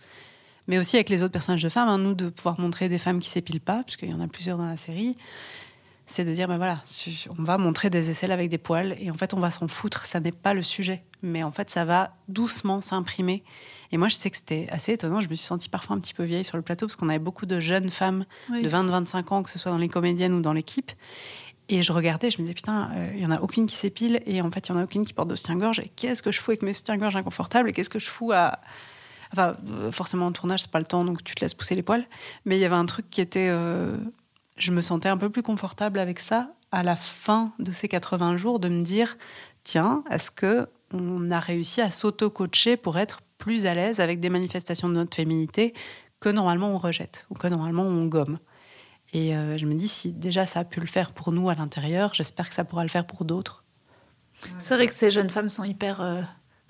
mais 0.68 0.78
aussi 0.78 0.96
avec 0.96 1.08
les 1.08 1.22
autres 1.24 1.32
personnages 1.32 1.64
de 1.64 1.68
femmes, 1.68 1.88
hein, 1.88 1.98
nous, 1.98 2.14
de 2.14 2.28
pouvoir 2.28 2.60
montrer 2.60 2.88
des 2.88 2.98
femmes 2.98 3.18
qui 3.18 3.28
s'épilent 3.28 3.60
pas, 3.60 3.82
puisqu'il 3.82 4.10
y 4.10 4.14
en 4.14 4.20
a 4.20 4.28
plusieurs 4.28 4.56
dans 4.56 4.66
la 4.66 4.76
série, 4.76 5.16
c'est 6.10 6.24
de 6.24 6.32
dire, 6.32 6.48
ben 6.48 6.56
voilà, 6.56 6.82
on 7.38 7.42
va 7.42 7.56
montrer 7.56 7.88
des 7.88 8.10
aisselles 8.10 8.32
avec 8.32 8.48
des 8.48 8.58
poils, 8.58 8.96
et 8.98 9.10
en 9.10 9.14
fait, 9.14 9.32
on 9.32 9.40
va 9.40 9.50
s'en 9.50 9.68
foutre, 9.68 10.06
ça 10.06 10.18
n'est 10.20 10.32
pas 10.32 10.54
le 10.54 10.62
sujet, 10.62 11.04
mais 11.22 11.42
en 11.42 11.52
fait, 11.52 11.70
ça 11.70 11.84
va 11.84 12.16
doucement 12.28 12.80
s'imprimer. 12.80 13.44
Et 13.92 13.96
moi, 13.96 14.08
je 14.08 14.16
sais 14.16 14.30
que 14.30 14.36
c'était 14.36 14.66
assez 14.70 14.92
étonnant, 14.92 15.20
je 15.20 15.28
me 15.28 15.34
suis 15.34 15.46
sentie 15.46 15.68
parfois 15.68 15.96
un 15.96 16.00
petit 16.00 16.14
peu 16.14 16.24
vieille 16.24 16.44
sur 16.44 16.56
le 16.56 16.62
plateau, 16.62 16.86
parce 16.86 16.96
qu'on 16.96 17.08
avait 17.08 17.18
beaucoup 17.18 17.46
de 17.46 17.60
jeunes 17.60 17.90
femmes 17.90 18.24
de 18.50 18.68
20-25 18.68 19.32
ans, 19.32 19.42
que 19.42 19.50
ce 19.50 19.58
soit 19.58 19.70
dans 19.70 19.78
les 19.78 19.88
comédiennes 19.88 20.34
ou 20.34 20.40
dans 20.40 20.52
l'équipe, 20.52 20.90
et 21.68 21.84
je 21.84 21.92
regardais, 21.92 22.30
je 22.30 22.38
me 22.38 22.42
disais, 22.42 22.54
putain, 22.54 22.90
euh, 22.96 23.12
il 23.14 23.22
y 23.22 23.26
en 23.26 23.30
a 23.30 23.40
aucune 23.40 23.66
qui 23.66 23.76
s'épile, 23.76 24.20
et 24.26 24.42
en 24.42 24.50
fait, 24.50 24.68
il 24.68 24.72
y 24.72 24.74
en 24.74 24.78
a 24.78 24.84
aucune 24.84 25.04
qui 25.04 25.12
porte 25.12 25.28
de 25.28 25.36
soutien-gorge, 25.36 25.78
et 25.78 25.92
qu'est-ce 25.94 26.22
que 26.22 26.32
je 26.32 26.40
fous 26.40 26.50
avec 26.50 26.62
mes 26.62 26.72
soutiens-gorge 26.72 27.14
inconfortables, 27.14 27.70
et 27.70 27.72
qu'est-ce 27.72 27.90
que 27.90 28.00
je 28.00 28.08
fous 28.08 28.32
à 28.32 28.58
Enfin, 29.32 29.56
forcément, 29.92 30.26
en 30.26 30.32
tournage, 30.32 30.62
c'est 30.62 30.70
pas 30.70 30.80
le 30.80 30.84
temps, 30.84 31.04
donc 31.04 31.22
tu 31.22 31.34
te 31.34 31.40
laisses 31.40 31.54
pousser 31.54 31.74
les 31.76 31.82
poils. 31.82 32.04
Mais 32.44 32.56
il 32.56 32.60
y 32.60 32.64
avait 32.64 32.74
un 32.74 32.86
truc 32.86 33.08
qui 33.10 33.20
était. 33.20 33.48
Euh, 33.48 33.96
je 34.60 34.72
me 34.72 34.80
sentais 34.80 35.08
un 35.08 35.16
peu 35.16 35.30
plus 35.30 35.42
confortable 35.42 35.98
avec 35.98 36.20
ça 36.20 36.52
à 36.70 36.82
la 36.82 36.94
fin 36.94 37.52
de 37.58 37.72
ces 37.72 37.88
80 37.88 38.36
jours, 38.36 38.60
de 38.60 38.68
me 38.68 38.82
dire 38.82 39.16
tiens, 39.64 40.04
est-ce 40.10 40.30
que 40.30 40.68
on 40.92 41.30
a 41.30 41.38
réussi 41.38 41.80
à 41.80 41.90
s'auto-coacher 41.90 42.76
pour 42.76 42.98
être 42.98 43.20
plus 43.38 43.66
à 43.66 43.74
l'aise 43.74 44.00
avec 44.00 44.20
des 44.20 44.28
manifestations 44.28 44.88
de 44.88 44.94
notre 44.94 45.16
féminité 45.16 45.72
que 46.20 46.28
normalement 46.28 46.70
on 46.70 46.78
rejette 46.78 47.26
ou 47.30 47.34
que 47.34 47.48
normalement 47.48 47.84
on 47.84 48.04
gomme? 48.04 48.38
Et 49.12 49.36
euh, 49.36 49.58
je 49.58 49.66
me 49.66 49.74
dis, 49.74 49.88
si 49.88 50.12
déjà 50.12 50.46
ça 50.46 50.60
a 50.60 50.64
pu 50.64 50.78
le 50.78 50.86
faire 50.86 51.12
pour 51.12 51.32
nous 51.32 51.48
à 51.48 51.54
l'intérieur, 51.54 52.14
j'espère 52.14 52.48
que 52.48 52.54
ça 52.54 52.64
pourra 52.64 52.84
le 52.84 52.88
faire 52.88 53.06
pour 53.06 53.24
d'autres. 53.24 53.64
C'est 54.58 54.74
vrai 54.74 54.86
que 54.86 54.94
ces 54.94 55.10
jeunes 55.10 55.30
femmes 55.30 55.50
sont 55.50 55.64
hyper 55.64 56.00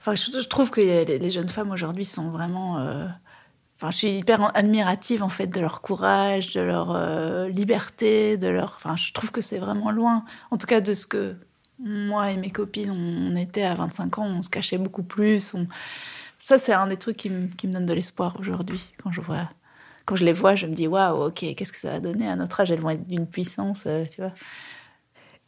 Enfin, 0.01 0.14
je, 0.14 0.49
trouve 0.49 0.70
que 0.70 0.80
les, 0.80 1.30
jeunes 1.30 1.51
femmes 1.51 1.70
aujourd'hui 1.70 2.07
sont 2.07 2.30
vraiment 2.30 2.78
euh, 2.78 3.07
Enfin, 3.80 3.90
je 3.92 3.96
suis 3.96 4.10
hyper 4.18 4.54
admirative 4.54 5.22
en 5.22 5.30
fait 5.30 5.46
de 5.46 5.58
leur 5.58 5.80
courage, 5.80 6.52
de 6.52 6.60
leur 6.60 6.94
euh, 6.94 7.48
liberté, 7.48 8.36
de 8.36 8.46
leur. 8.46 8.74
Enfin, 8.76 8.94
je 8.94 9.10
trouve 9.14 9.32
que 9.32 9.40
c'est 9.40 9.58
vraiment 9.58 9.90
loin. 9.90 10.26
En 10.50 10.58
tout 10.58 10.66
cas, 10.66 10.82
de 10.82 10.92
ce 10.92 11.06
que 11.06 11.34
moi 11.78 12.30
et 12.30 12.36
mes 12.36 12.50
copines 12.50 12.90
on 12.90 13.34
était 13.36 13.62
à 13.62 13.74
25 13.74 14.18
ans, 14.18 14.26
on 14.26 14.42
se 14.42 14.50
cachait 14.50 14.76
beaucoup 14.76 15.02
plus. 15.02 15.54
Ça, 16.38 16.58
c'est 16.58 16.74
un 16.74 16.88
des 16.88 16.98
trucs 16.98 17.16
qui, 17.16 17.30
me 17.30 17.72
donne 17.72 17.86
de 17.86 17.94
l'espoir 17.94 18.36
aujourd'hui 18.38 18.84
quand 19.02 19.12
je 19.12 19.22
vois. 19.22 19.48
Quand 20.04 20.14
je 20.14 20.26
les 20.26 20.34
vois, 20.34 20.56
je 20.56 20.66
me 20.66 20.74
dis 20.74 20.86
waouh, 20.86 21.28
ok, 21.28 21.54
qu'est-ce 21.56 21.72
que 21.72 21.78
ça 21.78 21.92
va 21.92 22.00
donner 22.00 22.28
à 22.28 22.36
notre 22.36 22.60
âge? 22.60 22.70
Elles 22.70 22.80
vont 22.80 22.90
être 22.90 23.08
d'une 23.08 23.26
puissance, 23.26 23.84
euh, 23.86 24.04
tu 24.04 24.20
vois. 24.20 24.32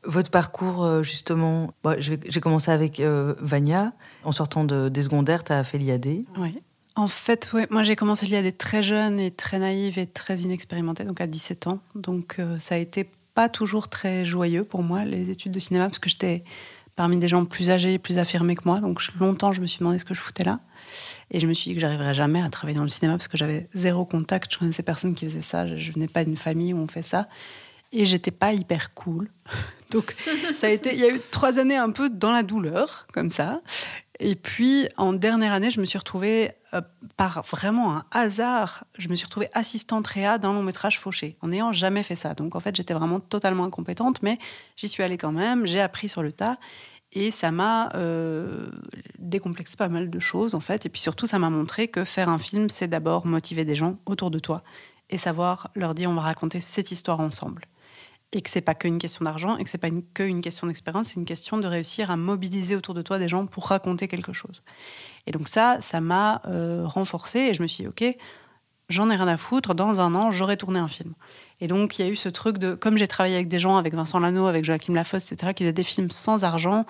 Votre 0.04 0.30
parcours, 0.30 0.84
euh, 0.84 1.02
justement, 1.02 1.74
j'ai 1.98 2.40
commencé 2.40 2.70
avec 2.70 2.98
Vania. 2.98 3.92
En 4.24 4.32
sortant 4.32 4.64
de, 4.64 4.88
des 4.88 5.02
secondaires, 5.02 5.44
tu 5.44 5.52
as 5.52 5.62
fait 5.64 5.76
l'IAD. 5.76 6.24
Oui. 6.38 6.62
En 6.94 7.08
fait, 7.08 7.52
moi 7.70 7.82
j'ai 7.82 7.96
commencé 7.96 8.26
l'IAD 8.26 8.56
très 8.58 8.82
jeune 8.82 9.18
et 9.18 9.30
très 9.30 9.58
naïve 9.58 9.98
et 9.98 10.06
très 10.06 10.40
inexpérimentée, 10.40 11.04
donc 11.04 11.20
à 11.20 11.26
17 11.26 11.66
ans. 11.66 11.80
Donc 11.94 12.36
euh, 12.38 12.58
ça 12.58 12.74
a 12.74 12.78
été 12.78 13.08
pas 13.34 13.48
toujours 13.48 13.88
très 13.88 14.24
joyeux 14.26 14.64
pour 14.64 14.82
moi, 14.82 15.04
les 15.04 15.30
études 15.30 15.52
de 15.52 15.58
cinéma, 15.58 15.86
parce 15.86 15.98
que 15.98 16.10
j'étais 16.10 16.44
parmi 16.94 17.16
des 17.16 17.28
gens 17.28 17.44
plus 17.46 17.70
âgés, 17.70 17.98
plus 17.98 18.18
affirmés 18.18 18.56
que 18.56 18.62
moi. 18.66 18.80
Donc 18.80 19.00
longtemps, 19.18 19.52
je 19.52 19.62
me 19.62 19.66
suis 19.66 19.78
demandé 19.78 19.98
ce 19.98 20.04
que 20.04 20.12
je 20.12 20.20
foutais 20.20 20.44
là. 20.44 20.60
Et 21.30 21.40
je 21.40 21.46
me 21.46 21.54
suis 21.54 21.70
dit 21.70 21.74
que 21.74 21.80
j'arriverais 21.80 22.14
jamais 22.14 22.42
à 22.42 22.50
travailler 22.50 22.76
dans 22.76 22.82
le 22.82 22.90
cinéma 22.90 23.14
parce 23.14 23.28
que 23.28 23.38
j'avais 23.38 23.68
zéro 23.72 24.04
contact. 24.04 24.52
Je 24.52 24.58
connaissais 24.58 24.82
personne 24.82 25.14
qui 25.14 25.24
faisait 25.24 25.40
ça. 25.40 25.66
Je, 25.66 25.76
je 25.76 25.92
venais 25.92 26.08
pas 26.08 26.24
d'une 26.24 26.36
famille 26.36 26.74
où 26.74 26.78
on 26.78 26.88
fait 26.88 27.02
ça. 27.02 27.28
Et 27.92 28.04
j'étais 28.04 28.30
pas 28.30 28.52
hyper 28.52 28.92
cool. 28.92 29.30
Donc 29.90 30.14
ça 30.56 30.66
a 30.66 30.70
été, 30.70 30.92
il 30.94 31.00
y 31.00 31.04
a 31.04 31.14
eu 31.14 31.20
trois 31.30 31.58
années 31.58 31.76
un 31.76 31.90
peu 31.90 32.10
dans 32.10 32.32
la 32.32 32.42
douleur, 32.42 33.06
comme 33.12 33.30
ça. 33.30 33.60
Et 34.24 34.36
puis, 34.36 34.88
en 34.96 35.12
dernière 35.12 35.52
année, 35.52 35.72
je 35.72 35.80
me 35.80 35.84
suis 35.84 35.98
retrouvée, 35.98 36.52
euh, 36.74 36.80
par 37.16 37.42
vraiment 37.42 37.96
un 37.96 38.04
hasard, 38.12 38.84
je 38.96 39.08
me 39.08 39.16
suis 39.16 39.24
retrouvée 39.24 39.48
assistante 39.52 40.06
réa 40.06 40.38
d'un 40.38 40.52
long 40.52 40.62
métrage 40.62 41.00
fauché, 41.00 41.36
en 41.40 41.48
n'ayant 41.48 41.72
jamais 41.72 42.04
fait 42.04 42.14
ça. 42.14 42.32
Donc, 42.32 42.54
en 42.54 42.60
fait, 42.60 42.76
j'étais 42.76 42.94
vraiment 42.94 43.18
totalement 43.18 43.64
incompétente, 43.64 44.22
mais 44.22 44.38
j'y 44.76 44.86
suis 44.86 45.02
allée 45.02 45.18
quand 45.18 45.32
même, 45.32 45.66
j'ai 45.66 45.80
appris 45.80 46.08
sur 46.08 46.22
le 46.22 46.30
tas. 46.30 46.58
Et 47.10 47.32
ça 47.32 47.50
m'a 47.50 47.88
euh, 47.96 48.70
décomplexé 49.18 49.74
pas 49.76 49.88
mal 49.88 50.08
de 50.08 50.18
choses, 50.20 50.54
en 50.54 50.60
fait. 50.60 50.86
Et 50.86 50.88
puis 50.88 51.00
surtout, 51.00 51.26
ça 51.26 51.40
m'a 51.40 51.50
montré 51.50 51.88
que 51.88 52.04
faire 52.04 52.28
un 52.28 52.38
film, 52.38 52.68
c'est 52.68 52.86
d'abord 52.86 53.26
motiver 53.26 53.64
des 53.64 53.74
gens 53.74 53.98
autour 54.06 54.30
de 54.30 54.38
toi 54.38 54.62
et 55.10 55.18
savoir 55.18 55.72
leur 55.74 55.94
dire 55.94 56.08
on 56.08 56.14
va 56.14 56.22
raconter 56.22 56.60
cette 56.60 56.92
histoire 56.92 57.18
ensemble 57.18 57.66
et 58.32 58.40
que 58.40 58.48
c'est 58.48 58.62
pas 58.62 58.74
qu'une 58.74 58.98
question 58.98 59.24
d'argent 59.24 59.56
et 59.58 59.64
que 59.64 59.70
c'est 59.70 59.78
pas 59.78 59.88
une, 59.88 60.02
que 60.14 60.22
une 60.22 60.40
question 60.40 60.66
d'expérience, 60.66 61.08
c'est 61.08 61.16
une 61.16 61.24
question 61.24 61.58
de 61.58 61.66
réussir 61.66 62.10
à 62.10 62.16
mobiliser 62.16 62.76
autour 62.76 62.94
de 62.94 63.02
toi 63.02 63.18
des 63.18 63.28
gens 63.28 63.46
pour 63.46 63.66
raconter 63.66 64.08
quelque 64.08 64.32
chose. 64.32 64.62
Et 65.26 65.32
donc 65.32 65.48
ça, 65.48 65.78
ça 65.80 66.00
m'a 66.00 66.40
euh, 66.46 66.84
renforcé 66.86 67.40
et 67.40 67.54
je 67.54 67.62
me 67.62 67.66
suis 67.66 67.84
dit, 67.84 67.88
ok, 67.88 68.16
j'en 68.88 69.10
ai 69.10 69.16
rien 69.16 69.28
à 69.28 69.36
foutre, 69.36 69.74
dans 69.74 70.00
un 70.00 70.14
an, 70.14 70.30
j'aurai 70.30 70.56
tourné 70.56 70.78
un 70.78 70.88
film. 70.88 71.14
Et 71.60 71.66
donc 71.66 71.98
il 71.98 72.04
y 72.04 72.08
a 72.08 72.10
eu 72.10 72.16
ce 72.16 72.28
truc 72.28 72.58
de, 72.58 72.74
comme 72.74 72.96
j'ai 72.96 73.06
travaillé 73.06 73.34
avec 73.34 73.48
des 73.48 73.58
gens, 73.58 73.76
avec 73.76 73.94
Vincent 73.94 74.18
Lano, 74.18 74.46
avec 74.46 74.64
Joachim 74.64 74.94
Lafosse, 74.94 75.30
etc., 75.30 75.52
qui 75.54 75.64
faisaient 75.64 75.72
des 75.72 75.84
films 75.84 76.10
sans 76.10 76.44
argent, 76.44 76.86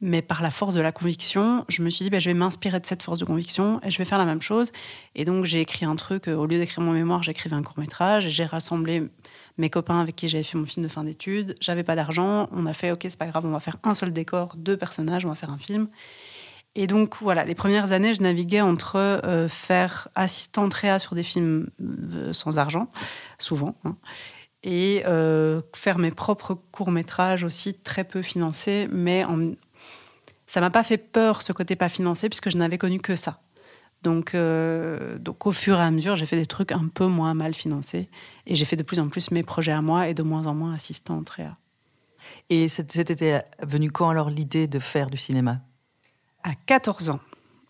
mais 0.00 0.22
par 0.22 0.42
la 0.42 0.52
force 0.52 0.74
de 0.74 0.80
la 0.80 0.92
conviction, 0.92 1.64
je 1.68 1.82
me 1.82 1.90
suis 1.90 2.04
dit, 2.04 2.10
bah, 2.10 2.20
je 2.20 2.30
vais 2.30 2.34
m'inspirer 2.34 2.78
de 2.78 2.86
cette 2.86 3.02
force 3.02 3.18
de 3.18 3.24
conviction 3.24 3.80
et 3.82 3.90
je 3.90 3.98
vais 3.98 4.04
faire 4.04 4.18
la 4.18 4.26
même 4.26 4.42
chose. 4.42 4.70
Et 5.16 5.24
donc 5.24 5.44
j'ai 5.44 5.60
écrit 5.60 5.86
un 5.86 5.96
truc, 5.96 6.28
euh, 6.28 6.36
au 6.36 6.46
lieu 6.46 6.58
d'écrire 6.58 6.84
mon 6.84 6.92
mémoire, 6.92 7.28
écrit 7.28 7.52
un 7.52 7.62
court 7.62 7.80
métrage 7.80 8.26
et 8.26 8.30
j'ai 8.30 8.44
rassemblé 8.44 9.08
mes 9.58 9.70
copains 9.70 10.00
avec 10.00 10.16
qui 10.16 10.28
j'avais 10.28 10.44
fait 10.44 10.56
mon 10.56 10.64
film 10.64 10.84
de 10.84 10.90
fin 10.90 11.04
d'études. 11.04 11.56
J'avais 11.60 11.82
pas 11.82 11.96
d'argent. 11.96 12.48
On 12.52 12.66
a 12.66 12.72
fait, 12.72 12.92
ok, 12.92 13.00
c'est 13.02 13.18
pas 13.18 13.26
grave, 13.26 13.44
on 13.44 13.50
va 13.50 13.60
faire 13.60 13.76
un 13.84 13.94
seul 13.94 14.12
décor, 14.12 14.54
deux 14.56 14.76
personnages, 14.76 15.24
on 15.26 15.28
va 15.28 15.34
faire 15.34 15.50
un 15.50 15.58
film. 15.58 15.88
Et 16.74 16.86
donc 16.86 17.16
voilà, 17.20 17.44
les 17.44 17.56
premières 17.56 17.92
années, 17.92 18.14
je 18.14 18.22
naviguais 18.22 18.60
entre 18.60 18.96
euh, 18.96 19.48
faire 19.48 20.08
assistante 20.14 20.72
réa 20.74 20.98
sur 20.98 21.14
des 21.14 21.22
films 21.22 21.70
euh, 21.80 22.32
sans 22.32 22.58
argent, 22.58 22.88
souvent, 23.38 23.74
hein, 23.84 23.96
et 24.62 25.02
euh, 25.06 25.60
faire 25.74 25.98
mes 25.98 26.12
propres 26.12 26.54
courts 26.54 26.92
métrages 26.92 27.42
aussi 27.42 27.74
très 27.74 28.04
peu 28.04 28.22
financés, 28.22 28.88
mais 28.92 29.24
ça 30.46 30.60
m'a 30.60 30.70
pas 30.70 30.84
fait 30.84 30.98
peur 30.98 31.42
ce 31.42 31.52
côté 31.52 31.74
pas 31.74 31.88
financé 31.88 32.28
puisque 32.28 32.50
je 32.50 32.56
n'avais 32.56 32.78
connu 32.78 33.00
que 33.00 33.16
ça. 33.16 33.40
Donc, 34.02 34.34
euh, 34.34 35.18
donc 35.18 35.46
au 35.46 35.52
fur 35.52 35.78
et 35.78 35.82
à 35.82 35.90
mesure, 35.90 36.16
j'ai 36.16 36.26
fait 36.26 36.36
des 36.36 36.46
trucs 36.46 36.72
un 36.72 36.86
peu 36.86 37.06
moins 37.06 37.34
mal 37.34 37.54
financés 37.54 38.08
et 38.46 38.54
j'ai 38.54 38.64
fait 38.64 38.76
de 38.76 38.82
plus 38.82 39.00
en 39.00 39.08
plus 39.08 39.30
mes 39.30 39.42
projets 39.42 39.72
à 39.72 39.82
moi 39.82 40.08
et 40.08 40.14
de 40.14 40.22
moins 40.22 40.46
en 40.46 40.54
moins 40.54 40.72
assistante 40.72 41.28
réa. 41.30 41.56
Et 42.50 42.68
c'était 42.68 43.42
venu 43.62 43.90
quand 43.90 44.08
alors 44.08 44.30
l'idée 44.30 44.66
de 44.66 44.78
faire 44.78 45.08
du 45.10 45.16
cinéma? 45.16 45.60
À 46.44 46.54
14 46.54 47.10
ans, 47.10 47.20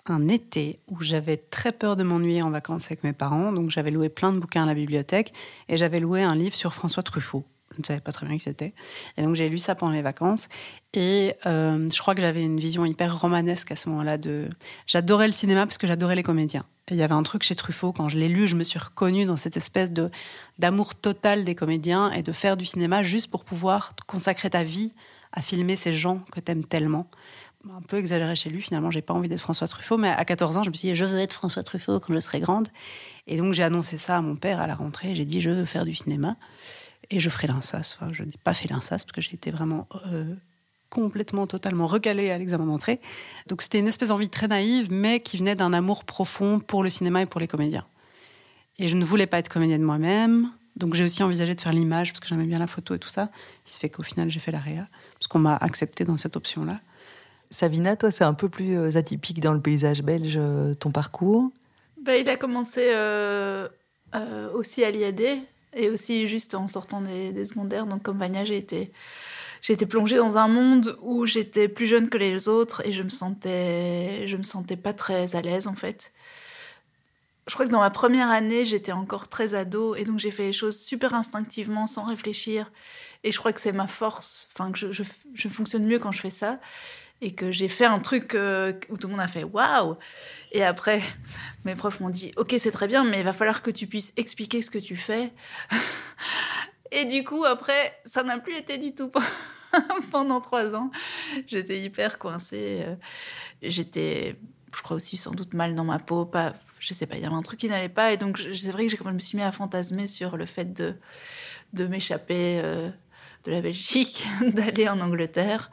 un 0.06 0.28
été 0.28 0.80
où 0.88 1.00
j'avais 1.00 1.36
très 1.36 1.72
peur 1.72 1.96
de 1.96 2.02
m'ennuyer 2.02 2.42
en 2.42 2.50
vacances 2.50 2.86
avec 2.86 3.04
mes 3.04 3.12
parents, 3.12 3.52
donc 3.52 3.70
j'avais 3.70 3.90
loué 3.90 4.08
plein 4.08 4.32
de 4.32 4.38
bouquins 4.38 4.64
à 4.64 4.66
la 4.66 4.74
bibliothèque 4.74 5.32
et 5.68 5.76
j'avais 5.76 6.00
loué 6.00 6.22
un 6.22 6.34
livre 6.34 6.54
sur 6.54 6.74
François 6.74 7.02
Truffaut 7.02 7.44
je 7.78 7.82
ne 7.82 7.86
savais 7.86 8.00
pas 8.00 8.10
très 8.10 8.26
bien 8.26 8.36
qui 8.36 8.44
c'était. 8.44 8.74
Et 9.16 9.22
donc 9.22 9.36
j'ai 9.36 9.48
lu 9.48 9.58
ça 9.58 9.76
pendant 9.76 9.92
les 9.92 10.02
vacances. 10.02 10.48
Et 10.94 11.34
euh, 11.46 11.88
je 11.88 12.00
crois 12.00 12.14
que 12.16 12.20
j'avais 12.20 12.42
une 12.42 12.58
vision 12.58 12.84
hyper 12.84 13.20
romanesque 13.20 13.70
à 13.70 13.76
ce 13.76 13.88
moment-là. 13.88 14.18
De... 14.18 14.48
J'adorais 14.86 15.28
le 15.28 15.32
cinéma 15.32 15.64
parce 15.64 15.78
que 15.78 15.86
j'adorais 15.86 16.16
les 16.16 16.24
comédiens. 16.24 16.64
Et 16.88 16.94
il 16.94 16.96
y 16.96 17.02
avait 17.02 17.14
un 17.14 17.22
truc 17.22 17.44
chez 17.44 17.54
Truffaut, 17.54 17.92
quand 17.92 18.08
je 18.08 18.18
l'ai 18.18 18.28
lu, 18.28 18.48
je 18.48 18.56
me 18.56 18.64
suis 18.64 18.78
reconnue 18.78 19.26
dans 19.26 19.36
cette 19.36 19.56
espèce 19.56 19.92
de, 19.92 20.10
d'amour 20.58 20.94
total 20.94 21.44
des 21.44 21.54
comédiens 21.54 22.10
et 22.10 22.22
de 22.22 22.32
faire 22.32 22.56
du 22.56 22.64
cinéma 22.64 23.02
juste 23.02 23.30
pour 23.30 23.44
pouvoir 23.44 23.94
consacrer 24.06 24.50
ta 24.50 24.64
vie 24.64 24.92
à 25.32 25.42
filmer 25.42 25.76
ces 25.76 25.92
gens 25.92 26.20
que 26.32 26.40
tu 26.40 26.50
aimes 26.50 26.64
tellement. 26.64 27.08
Un 27.70 27.82
peu 27.82 27.98
exagéré 27.98 28.34
chez 28.34 28.48
lui, 28.48 28.62
finalement, 28.62 28.90
j'ai 28.90 29.02
pas 29.02 29.12
envie 29.12 29.28
d'être 29.28 29.40
François 29.40 29.68
Truffaut, 29.68 29.98
mais 29.98 30.08
à 30.08 30.24
14 30.24 30.56
ans, 30.56 30.62
je 30.62 30.70
me 30.70 30.74
suis 30.74 30.88
dit, 30.88 30.94
je 30.94 31.04
veux 31.04 31.18
être 31.18 31.34
François 31.34 31.62
Truffaut 31.62 32.00
quand 32.00 32.14
je 32.14 32.20
serai 32.20 32.40
grande. 32.40 32.68
Et 33.26 33.36
donc 33.36 33.52
j'ai 33.52 33.62
annoncé 33.62 33.98
ça 33.98 34.16
à 34.16 34.20
mon 34.22 34.36
père 34.36 34.60
à 34.60 34.66
la 34.66 34.74
rentrée, 34.74 35.14
j'ai 35.14 35.26
dit, 35.26 35.40
je 35.40 35.50
veux 35.50 35.64
faire 35.66 35.84
du 35.84 35.94
cinéma 35.94 36.36
et 37.10 37.20
je 37.20 37.30
ferai 37.30 37.48
l'insas. 37.48 37.96
Enfin, 37.96 38.12
je 38.12 38.22
n'ai 38.22 38.38
pas 38.44 38.54
fait 38.54 38.68
l'insas 38.68 39.04
parce 39.04 39.12
que 39.12 39.20
j'ai 39.20 39.34
été 39.34 39.50
vraiment 39.50 39.88
euh, 40.06 40.34
complètement, 40.90 41.46
totalement 41.46 41.86
recalée 41.86 42.30
à 42.30 42.38
l'examen 42.38 42.66
d'entrée. 42.66 43.00
Donc 43.46 43.62
c'était 43.62 43.78
une 43.78 43.88
espèce 43.88 44.08
d'envie 44.08 44.28
très 44.28 44.48
naïve, 44.48 44.92
mais 44.92 45.20
qui 45.20 45.36
venait 45.36 45.54
d'un 45.54 45.72
amour 45.72 46.04
profond 46.04 46.60
pour 46.60 46.82
le 46.82 46.90
cinéma 46.90 47.22
et 47.22 47.26
pour 47.26 47.40
les 47.40 47.48
comédiens. 47.48 47.86
Et 48.78 48.88
je 48.88 48.96
ne 48.96 49.04
voulais 49.04 49.26
pas 49.26 49.38
être 49.38 49.48
comédienne 49.48 49.82
moi-même. 49.82 50.50
Donc 50.76 50.94
j'ai 50.94 51.04
aussi 51.04 51.22
envisagé 51.22 51.54
de 51.54 51.60
faire 51.60 51.72
l'image 51.72 52.12
parce 52.12 52.20
que 52.20 52.28
j'aimais 52.28 52.46
bien 52.46 52.60
la 52.60 52.68
photo 52.68 52.94
et 52.94 52.98
tout 52.98 53.08
ça. 53.08 53.30
Il 53.66 53.72
se 53.72 53.78
fait 53.78 53.88
qu'au 53.88 54.04
final 54.04 54.30
j'ai 54.30 54.38
fait 54.38 54.52
la 54.52 54.60
réa 54.60 54.86
parce 55.14 55.26
qu'on 55.26 55.40
m'a 55.40 55.56
accepté 55.56 56.04
dans 56.04 56.16
cette 56.16 56.36
option-là. 56.36 56.80
Savina, 57.50 57.96
toi 57.96 58.10
c'est 58.10 58.24
un 58.24 58.34
peu 58.34 58.48
plus 58.48 58.76
euh, 58.76 58.96
atypique 58.96 59.40
dans 59.40 59.52
le 59.52 59.60
paysage 59.60 60.02
belge, 60.02 60.36
euh, 60.36 60.74
ton 60.74 60.90
parcours? 60.90 61.50
Bah, 62.00 62.16
Il 62.16 62.28
a 62.28 62.36
commencé 62.36 62.92
aussi 64.54 64.84
à 64.84 64.90
l'IAD. 64.90 65.40
Et 65.74 65.90
aussi 65.90 66.26
juste 66.26 66.54
en 66.54 66.66
sortant 66.66 67.00
des, 67.00 67.44
secondaires, 67.44 67.86
donc 67.86 68.02
comme 68.02 68.18
Vania, 68.18 68.44
j'ai 68.44 68.56
été, 68.56 68.90
été 69.68 69.86
plongée 69.86 70.16
dans 70.16 70.36
un 70.38 70.48
monde 70.48 70.98
où 71.02 71.26
j'étais 71.26 71.68
plus 71.68 71.86
jeune 71.86 72.08
que 72.08 72.18
les 72.18 72.48
autres 72.48 72.86
et 72.86 72.92
je 72.92 73.02
me 73.02 73.10
sentais, 73.10 74.26
je 74.26 74.36
me 74.36 74.42
sentais 74.42 74.76
pas 74.76 74.92
très 74.92 75.36
à 75.36 75.42
l'aise 75.42 75.66
en 75.66 75.74
fait. 75.74 76.12
Je 77.46 77.54
crois 77.54 77.66
que 77.66 77.70
dans 77.70 77.80
ma 77.80 77.90
première 77.90 78.28
année, 78.28 78.66
j'étais 78.66 78.92
encore 78.92 79.28
très 79.28 79.54
ado 79.54 79.94
et 79.94 80.04
donc 80.04 80.18
j'ai 80.18 80.30
fait 80.30 80.46
les 80.46 80.52
choses 80.52 80.78
super 80.78 81.14
instinctivement, 81.14 81.86
sans 81.86 82.04
réfléchir. 82.04 82.70
Et 83.24 83.32
je 83.32 83.38
crois 83.38 83.52
que 83.52 83.60
c'est 83.60 83.72
ma 83.72 83.86
force, 83.86 84.48
enfin 84.52 84.70
que 84.70 84.78
je, 84.78 85.02
je 85.34 85.48
fonctionne 85.48 85.86
mieux 85.86 85.98
quand 85.98 86.12
je 86.12 86.20
fais 86.20 86.30
ça 86.30 86.60
et 87.20 87.34
que 87.34 87.50
j'ai 87.50 87.68
fait 87.68 87.84
un 87.84 87.98
truc 87.98 88.34
euh, 88.34 88.72
où 88.88 88.96
tout 88.96 89.08
le 89.08 89.12
monde 89.12 89.22
a 89.22 89.28
fait 89.28 89.44
waouh. 89.44 89.96
Et 90.52 90.64
après, 90.64 91.02
mes 91.64 91.74
profs 91.74 92.00
m'ont 92.00 92.10
dit 92.10 92.32
ok 92.36 92.54
c'est 92.58 92.70
très 92.70 92.86
bien, 92.86 93.04
mais 93.04 93.20
il 93.20 93.24
va 93.24 93.32
falloir 93.32 93.62
que 93.62 93.70
tu 93.70 93.86
puisses 93.86 94.12
expliquer 94.16 94.62
ce 94.62 94.70
que 94.70 94.78
tu 94.78 94.96
fais. 94.96 95.32
et 96.92 97.04
du 97.04 97.24
coup 97.24 97.44
après, 97.44 97.98
ça 98.04 98.22
n'a 98.22 98.38
plus 98.38 98.56
été 98.56 98.78
du 98.78 98.94
tout 98.94 99.10
pendant 100.12 100.40
trois 100.40 100.74
ans. 100.74 100.90
J'étais 101.46 101.80
hyper 101.80 102.18
coincée. 102.18 102.82
Euh, 102.86 102.94
j'étais, 103.62 104.36
je 104.74 104.82
crois 104.82 104.96
aussi 104.96 105.16
sans 105.16 105.32
doute 105.32 105.54
mal 105.54 105.74
dans 105.74 105.84
ma 105.84 105.98
peau, 105.98 106.24
pas, 106.24 106.54
je 106.78 106.94
sais 106.94 107.06
pas, 107.06 107.16
il 107.16 107.22
y 107.22 107.26
avait 107.26 107.34
un 107.34 107.42
truc 107.42 107.58
qui 107.58 107.68
n'allait 107.68 107.88
pas. 107.88 108.12
Et 108.12 108.16
donc 108.16 108.38
c'est 108.38 108.70
vrai 108.70 108.86
que 108.86 108.96
je 108.96 109.02
me 109.02 109.18
suis 109.18 109.36
mis 109.36 109.44
à 109.44 109.52
fantasmer 109.52 110.06
sur 110.06 110.36
le 110.36 110.46
fait 110.46 110.72
de 110.72 110.94
de 111.74 111.86
m'échapper 111.86 112.62
euh, 112.64 112.88
de 113.44 113.50
la 113.50 113.60
Belgique, 113.60 114.26
d'aller 114.40 114.88
en 114.88 115.00
Angleterre 115.00 115.70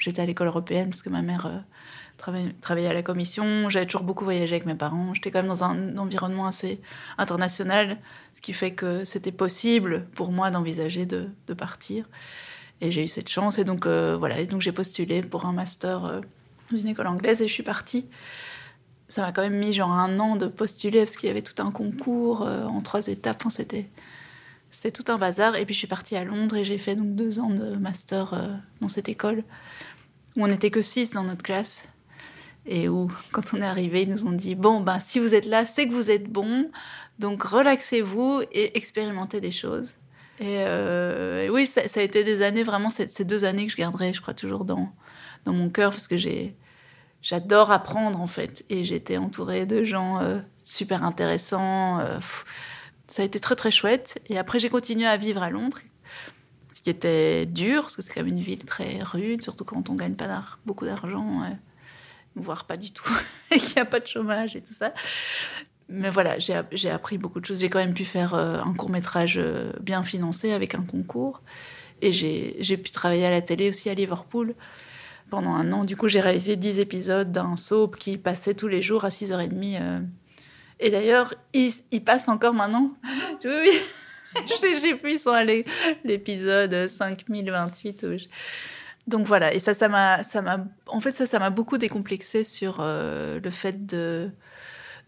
j'étais 0.00 0.22
à 0.22 0.26
l'école 0.26 0.48
européenne 0.48 0.88
parce 0.88 1.02
que 1.02 1.10
ma 1.10 1.22
mère 1.22 1.46
euh, 1.46 1.58
travaillait, 2.60 2.88
à 2.88 2.92
la 2.92 3.02
commission. 3.02 3.68
J'avais 3.68 3.86
toujours 3.86 4.02
beaucoup 4.02 4.24
voyagé 4.24 4.54
avec 4.54 4.66
mes 4.66 4.74
parents. 4.74 5.14
J'étais 5.14 5.30
quand 5.30 5.40
même 5.40 5.48
dans 5.48 5.64
un 5.64 5.96
environnement 5.96 6.46
assez 6.46 6.80
international, 7.18 7.98
ce 8.34 8.40
qui 8.40 8.52
fait 8.52 8.72
que 8.72 9.04
c'était 9.04 9.32
possible 9.32 10.06
pour 10.14 10.32
moi 10.32 10.50
d'envisager 10.50 11.06
de, 11.06 11.28
partir. 11.54 12.08
Et 12.80 12.90
j'ai 12.90 13.04
eu 13.04 13.08
cette 13.08 13.28
chance. 13.28 13.58
Et 13.58 13.64
donc, 13.64 13.86
euh, 13.86 14.16
voilà. 14.18 14.40
Et 14.40 14.46
donc, 14.46 14.62
j'ai 14.62 14.72
postulé 14.72 15.22
pour 15.22 15.44
un 15.44 15.52
master 15.52 16.04
euh, 16.04 16.20
dans 16.70 16.76
une 16.76 16.88
école 16.88 17.06
anglaise 17.06 17.42
et 17.42 17.48
je 17.48 17.52
suis 17.52 17.62
partie. 17.62 18.06
Ça 19.08 19.22
m'a 19.22 19.32
quand 19.32 19.42
même 19.42 19.58
mis 19.58 19.72
genre 19.72 19.92
un 19.92 20.20
an 20.20 20.36
de 20.36 20.46
postuler 20.46 21.00
parce 21.00 21.16
qu'il 21.16 21.26
y 21.26 21.30
avait 21.30 21.42
tout 21.42 21.60
un 21.60 21.72
concours 21.72 22.42
en 22.42 22.80
trois 22.80 23.08
étapes. 23.08 23.38
Enfin, 23.40 23.50
c'était 23.50 23.88
c'était 24.70 24.92
tout 24.92 25.10
un 25.10 25.18
bazar. 25.18 25.56
Et 25.56 25.64
puis 25.64 25.74
je 25.74 25.80
suis 25.80 25.88
partie 25.88 26.14
à 26.14 26.22
Londres 26.22 26.56
et 26.56 26.62
j'ai 26.62 26.78
fait 26.78 26.94
donc 26.94 27.16
deux 27.16 27.40
ans 27.40 27.50
de 27.50 27.76
master 27.76 28.60
dans 28.80 28.86
cette 28.86 29.08
école 29.08 29.42
où 30.36 30.44
on 30.44 30.48
n'était 30.48 30.70
que 30.70 30.82
six 30.82 31.12
dans 31.12 31.24
notre 31.24 31.42
classe. 31.42 31.84
Et 32.66 32.88
où, 32.88 33.08
quand 33.32 33.54
on 33.54 33.62
est 33.62 33.66
arrivé, 33.66 34.02
ils 34.02 34.10
nous 34.10 34.26
ont 34.26 34.32
dit 34.32 34.54
Bon, 34.54 34.80
ben, 34.80 35.00
si 35.00 35.18
vous 35.18 35.34
êtes 35.34 35.46
là, 35.46 35.64
c'est 35.64 35.88
que 35.88 35.92
vous 35.92 36.10
êtes 36.10 36.30
bon. 36.30 36.70
Donc, 37.18 37.42
relaxez-vous 37.42 38.42
et 38.52 38.76
expérimentez 38.76 39.40
des 39.40 39.50
choses. 39.50 39.98
Et, 40.40 40.62
euh, 40.66 41.48
oui, 41.50 41.66
ça, 41.66 41.82
a 41.94 42.02
été 42.02 42.24
des 42.24 42.42
années, 42.42 42.62
vraiment, 42.62 42.88
ces 42.90 43.24
deux 43.24 43.44
années 43.44 43.66
que 43.66 43.72
je 43.72 43.76
garderai, 43.76 44.12
je 44.12 44.20
crois, 44.20 44.34
toujours 44.34 44.64
dans, 44.64 44.92
dans 45.44 45.52
mon 45.52 45.68
cœur, 45.68 45.90
parce 45.90 46.08
que 46.08 46.16
j'ai. 46.16 46.56
J'adore 47.22 47.70
apprendre 47.70 48.18
en 48.18 48.26
fait 48.26 48.64
et 48.70 48.82
j'étais 48.84 49.18
entourée 49.18 49.66
de 49.66 49.84
gens 49.84 50.20
euh, 50.20 50.38
super 50.62 51.04
intéressants. 51.04 52.00
Euh, 52.00 52.18
ça 53.06 53.22
a 53.22 53.24
été 53.26 53.38
très 53.40 53.56
très 53.56 53.70
chouette. 53.70 54.22
Et 54.30 54.38
après 54.38 54.58
j'ai 54.58 54.70
continué 54.70 55.06
à 55.06 55.18
vivre 55.18 55.42
à 55.42 55.50
Londres, 55.50 55.80
qui 56.82 56.90
était 56.90 57.46
dur 57.46 57.82
parce 57.82 57.96
que 57.96 58.02
c'est 58.02 58.12
quand 58.12 58.22
même 58.22 58.34
une 58.34 58.42
ville 58.42 58.64
très 58.64 59.02
rude, 59.02 59.42
surtout 59.42 59.64
quand 59.64 59.90
on 59.90 59.94
gagne 59.94 60.14
pas 60.14 60.44
beaucoup 60.64 60.84
d'argent 60.84 61.42
voire 62.36 62.64
pas 62.64 62.76
du 62.76 62.92
tout, 62.92 63.10
et 63.50 63.58
qu'il 63.58 63.74
n'y 63.74 63.82
a 63.82 63.84
pas 63.84 64.00
de 64.00 64.06
chômage 64.06 64.56
et 64.56 64.60
tout 64.60 64.72
ça. 64.72 64.92
Mais 65.88 66.10
voilà, 66.10 66.38
j'ai 66.38 66.90
appris 66.90 67.18
beaucoup 67.18 67.40
de 67.40 67.46
choses. 67.46 67.60
J'ai 67.60 67.68
quand 67.68 67.80
même 67.80 67.94
pu 67.94 68.04
faire 68.04 68.34
euh, 68.34 68.60
un 68.60 68.74
court 68.74 68.90
métrage 68.90 69.38
euh, 69.38 69.72
bien 69.80 70.04
financé 70.04 70.52
avec 70.52 70.76
un 70.76 70.82
concours. 70.82 71.42
Et 72.00 72.12
j'ai 72.12 72.76
pu 72.76 72.90
travailler 72.92 73.26
à 73.26 73.30
la 73.30 73.42
télé 73.42 73.68
aussi 73.68 73.90
à 73.90 73.94
Liverpool 73.94 74.54
pendant 75.30 75.50
un 75.50 75.70
an. 75.72 75.84
Du 75.84 75.96
coup, 75.96 76.08
j'ai 76.08 76.20
réalisé 76.20 76.56
10 76.56 76.78
épisodes 76.78 77.30
d'un 77.30 77.56
soap 77.56 77.96
qui 77.96 78.16
passait 78.16 78.54
tous 78.54 78.68
les 78.68 78.82
jours 78.82 79.04
à 79.04 79.08
6h30. 79.08 79.78
Euh. 79.80 80.00
Et 80.78 80.90
d'ailleurs, 80.90 81.34
il, 81.52 81.72
il, 81.90 82.02
passe 82.02 82.28
encore 82.28 82.54
maintenant. 82.54 82.92
Oui. 83.44 83.70
Je 84.46 84.54
sais 84.54 84.94
plus, 84.96 85.14
ils 85.14 85.18
sont 85.18 85.32
à 85.32 85.44
l'épisode 86.04 86.86
5028. 86.86 88.04
Où 88.04 88.16
donc 89.06 89.26
voilà, 89.26 89.52
et 89.52 89.58
ça, 89.58 89.74
ça 89.74 89.88
m'a, 89.88 90.22
ça 90.22 90.40
m'a, 90.40 90.64
en 90.86 91.00
fait, 91.00 91.12
ça, 91.12 91.26
ça 91.26 91.38
m'a 91.38 91.50
beaucoup 91.50 91.78
décomplexé 91.78 92.44
sur 92.44 92.78
euh, 92.80 93.40
le 93.42 93.50
fait 93.50 93.86
de, 93.86 94.30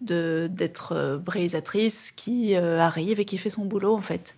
d'être 0.00 0.92
euh, 0.92 1.18
réalisatrice 1.26 2.10
qui 2.10 2.56
euh, 2.56 2.80
arrive 2.80 3.20
et 3.20 3.24
qui 3.24 3.38
fait 3.38 3.50
son 3.50 3.64
boulot 3.64 3.94
en 3.94 4.00
fait. 4.00 4.36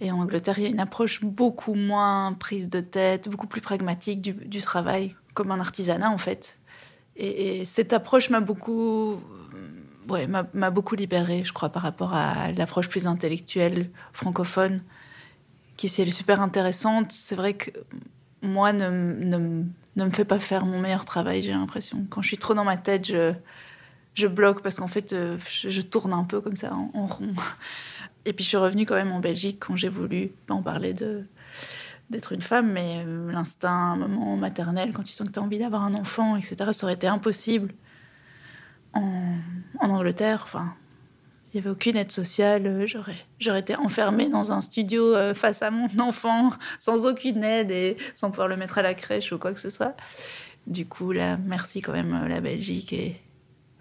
Et 0.00 0.10
en 0.10 0.20
Angleterre, 0.20 0.58
il 0.58 0.64
y 0.64 0.66
a 0.66 0.70
une 0.70 0.80
approche 0.80 1.22
beaucoup 1.22 1.74
moins 1.74 2.32
prise 2.34 2.70
de 2.70 2.80
tête, 2.80 3.28
beaucoup 3.28 3.46
plus 3.46 3.60
pragmatique 3.60 4.20
du, 4.20 4.62
travail, 4.62 5.14
comme 5.34 5.50
un 5.50 5.60
artisanat 5.60 6.10
en 6.10 6.18
fait. 6.18 6.58
Et, 7.16 7.64
cette 7.64 7.92
approche 7.92 8.30
m'a 8.30 8.40
beaucoup, 8.40 9.20
ouais, 10.08 10.26
m'a, 10.26 10.70
beaucoup 10.70 10.94
libérée, 10.94 11.44
je 11.44 11.52
crois, 11.52 11.68
par 11.68 11.82
rapport 11.82 12.14
à 12.14 12.52
l'approche 12.52 12.88
plus 12.88 13.06
intellectuelle 13.06 13.90
francophone, 14.12 14.82
qui 15.76 15.88
c'est 15.88 16.08
super 16.10 16.40
intéressante. 16.40 17.12
C'est 17.12 17.34
vrai 17.34 17.54
que 17.54 17.70
moi, 18.42 18.72
ne, 18.72 18.90
ne, 18.90 20.04
me 20.04 20.10
fait 20.10 20.24
pas 20.24 20.38
faire 20.38 20.64
mon 20.64 20.80
meilleur 20.80 21.04
travail, 21.04 21.42
j'ai 21.42 21.52
l'impression. 21.52 22.06
Quand 22.10 22.22
je 22.22 22.28
suis 22.28 22.38
trop 22.38 22.54
dans 22.54 22.64
ma 22.64 22.76
tête, 22.76 23.06
je, 23.06 24.26
bloque 24.26 24.62
parce 24.62 24.76
qu'en 24.76 24.88
fait, 24.88 25.12
euh, 25.12 25.36
je, 25.48 25.80
tourne 25.80 26.12
un 26.12 26.24
peu 26.24 26.40
comme 26.40 26.56
ça, 26.56 26.72
en, 26.74 27.06
rond. 27.06 27.34
Et 28.24 28.32
puis, 28.32 28.42
je 28.42 28.48
suis 28.48 28.56
revenue 28.56 28.86
quand 28.86 28.94
même 28.94 29.12
en 29.12 29.20
Belgique 29.20 29.58
quand 29.60 29.76
j'ai 29.76 29.88
voulu 29.88 30.32
en 30.48 30.62
parler 30.62 30.92
de 30.92 31.24
d'être 32.08 32.30
une 32.30 32.42
femme, 32.42 32.70
mais 32.70 33.02
euh, 33.04 33.32
l'instinct 33.32 33.96
moment 33.96 34.36
maternel, 34.36 34.92
quand 34.92 35.02
tu 35.02 35.12
sens 35.12 35.26
que 35.26 35.32
tu 35.32 35.40
as 35.40 35.42
envie 35.42 35.58
d'avoir 35.58 35.82
un 35.82 35.92
enfant, 35.94 36.36
etc., 36.36 36.70
ça 36.70 36.86
aurait 36.86 36.94
été 36.94 37.08
impossible 37.08 37.74
en, 38.96 39.38
en 39.80 39.90
Angleterre. 39.90 40.42
Enfin, 40.44 40.74
il 41.56 41.60
n'y 41.60 41.66
avait 41.66 41.70
aucune 41.70 41.96
aide 41.96 42.12
sociale. 42.12 42.66
Euh, 42.66 42.86
j'aurais, 42.86 43.16
j'aurais 43.38 43.60
été 43.60 43.76
enfermée 43.76 44.28
dans 44.28 44.52
un 44.52 44.60
studio 44.60 45.14
euh, 45.14 45.34
face 45.34 45.62
à 45.62 45.70
mon 45.70 45.88
enfant, 46.00 46.50
sans 46.78 47.06
aucune 47.06 47.42
aide 47.44 47.70
et 47.70 47.96
sans 48.14 48.30
pouvoir 48.30 48.48
le 48.48 48.56
mettre 48.56 48.78
à 48.78 48.82
la 48.82 48.94
crèche 48.94 49.32
ou 49.32 49.38
quoi 49.38 49.52
que 49.52 49.60
ce 49.60 49.70
soit. 49.70 49.96
Du 50.66 50.86
coup, 50.86 51.12
là, 51.12 51.38
merci 51.38 51.80
quand 51.80 51.92
même 51.92 52.12
euh, 52.24 52.28
la 52.28 52.40
Belgique 52.40 52.92
et, 52.92 53.22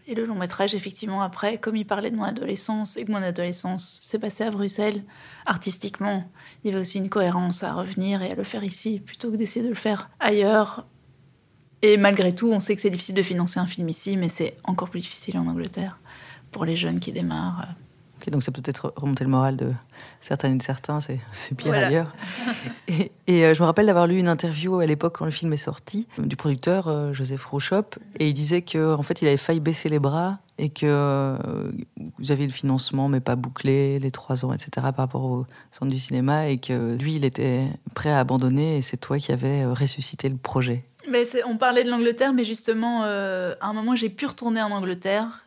et 0.08 0.16
le 0.16 0.26
long 0.26 0.36
métrage, 0.36 0.76
effectivement, 0.76 1.22
après, 1.22 1.58
comme 1.58 1.76
il 1.76 1.86
parlait 1.86 2.12
de 2.12 2.16
mon 2.16 2.24
adolescence 2.24 2.96
et 2.96 3.06
que 3.06 3.12
mon 3.12 3.22
adolescence 3.22 4.00
s'est 4.02 4.20
passée 4.20 4.44
à 4.44 4.52
Bruxelles, 4.52 5.04
artistiquement, 5.46 6.30
il 6.64 6.70
y 6.70 6.72
avait 6.72 6.80
aussi 6.80 7.00
une 7.00 7.10
cohérence 7.10 7.64
à 7.64 7.74
revenir 7.74 8.22
et 8.22 8.32
à 8.32 8.36
le 8.36 8.44
faire 8.44 8.64
ici 8.64 9.00
plutôt 9.00 9.32
que 9.32 9.36
d'essayer 9.36 9.66
de 9.66 9.70
le 9.70 9.76
faire 9.76 10.10
ailleurs. 10.20 10.86
Et 11.82 11.98
malgré 11.98 12.34
tout, 12.34 12.52
on 12.52 12.60
sait 12.60 12.76
que 12.76 12.82
c'est 12.82 12.90
difficile 12.90 13.16
de 13.16 13.22
financer 13.22 13.60
un 13.60 13.66
film 13.66 13.90
ici, 13.90 14.18
mais 14.18 14.30
c'est 14.30 14.58
encore 14.64 14.90
plus 14.90 15.02
difficile 15.02 15.38
en 15.38 15.48
Angleterre 15.48 16.00
pour 16.52 16.66
les 16.66 16.76
jeunes 16.76 17.00
qui 17.00 17.12
démarrent. 17.12 17.68
donc 18.32 18.42
ça 18.42 18.52
peut 18.52 18.62
être 18.64 18.94
remonter 18.96 19.24
le 19.24 19.30
moral 19.30 19.58
de 19.58 19.72
certaines 20.22 20.54
et 20.54 20.58
de 20.58 20.64
certains, 20.64 21.00
c'est 21.00 21.20
pire 21.56 21.74
ailleurs. 21.74 22.16
Et, 23.28 23.44
euh, 23.44 23.54
je 23.54 23.62
me 23.62 23.66
rappelle 23.66 23.88
d'avoir 23.88 24.08
lu 24.08 24.18
une 24.18 24.28
interview 24.28 24.80
à 24.80 24.86
l'époque 24.86 25.18
quand 25.18 25.26
le 25.26 25.32
film 25.32 25.52
est 25.54 25.58
sorti 25.58 26.08
du 26.18 26.36
producteur 26.36 26.88
euh, 26.88 27.12
Joseph 27.12 27.44
Rochop, 27.46 27.98
et 28.20 28.28
il 28.30 28.34
disait 28.34 28.62
que 28.62 28.96
en 28.96 29.02
fait 29.02 29.22
il 29.22 29.28
avait 29.28 29.38
failli 29.38 29.60
baisser 29.60 29.90
les 29.90 30.00
bras 30.00 30.40
et 30.58 30.70
que 30.70 30.86
euh, 30.86 31.38
vous 32.18 32.32
aviez 32.32 32.46
le 32.46 32.54
financement 32.54 33.10
mais 33.10 33.20
pas 33.20 33.36
bouclé 33.36 34.00
les 34.00 34.12
trois 34.12 34.46
ans, 34.46 34.54
etc. 34.54 34.70
par 34.76 34.96
rapport 34.96 35.26
au 35.26 35.46
centre 35.72 35.92
du 35.92 36.00
cinéma 36.00 36.48
et 36.48 36.58
que 36.58 36.96
lui 36.96 37.16
il 37.16 37.26
était 37.26 37.68
prêt 37.96 38.12
à 38.12 38.20
abandonner 38.20 38.78
et 38.78 38.82
c'est 38.82 38.98
toi 38.98 39.20
qui 39.20 39.34
avais 39.34 39.66
ressuscité 39.66 40.30
le 40.30 40.38
projet. 40.38 40.86
On 41.46 41.58
parlait 41.58 41.84
de 41.84 41.90
l'Angleterre, 41.90 42.34
mais 42.34 42.44
justement, 42.44 43.04
à 43.04 43.56
un 43.62 43.74
moment, 43.74 43.96
j'ai 43.96 44.10
pu 44.10 44.26
retourner 44.26 44.62
en 44.62 44.72
Angleterre 44.72 45.46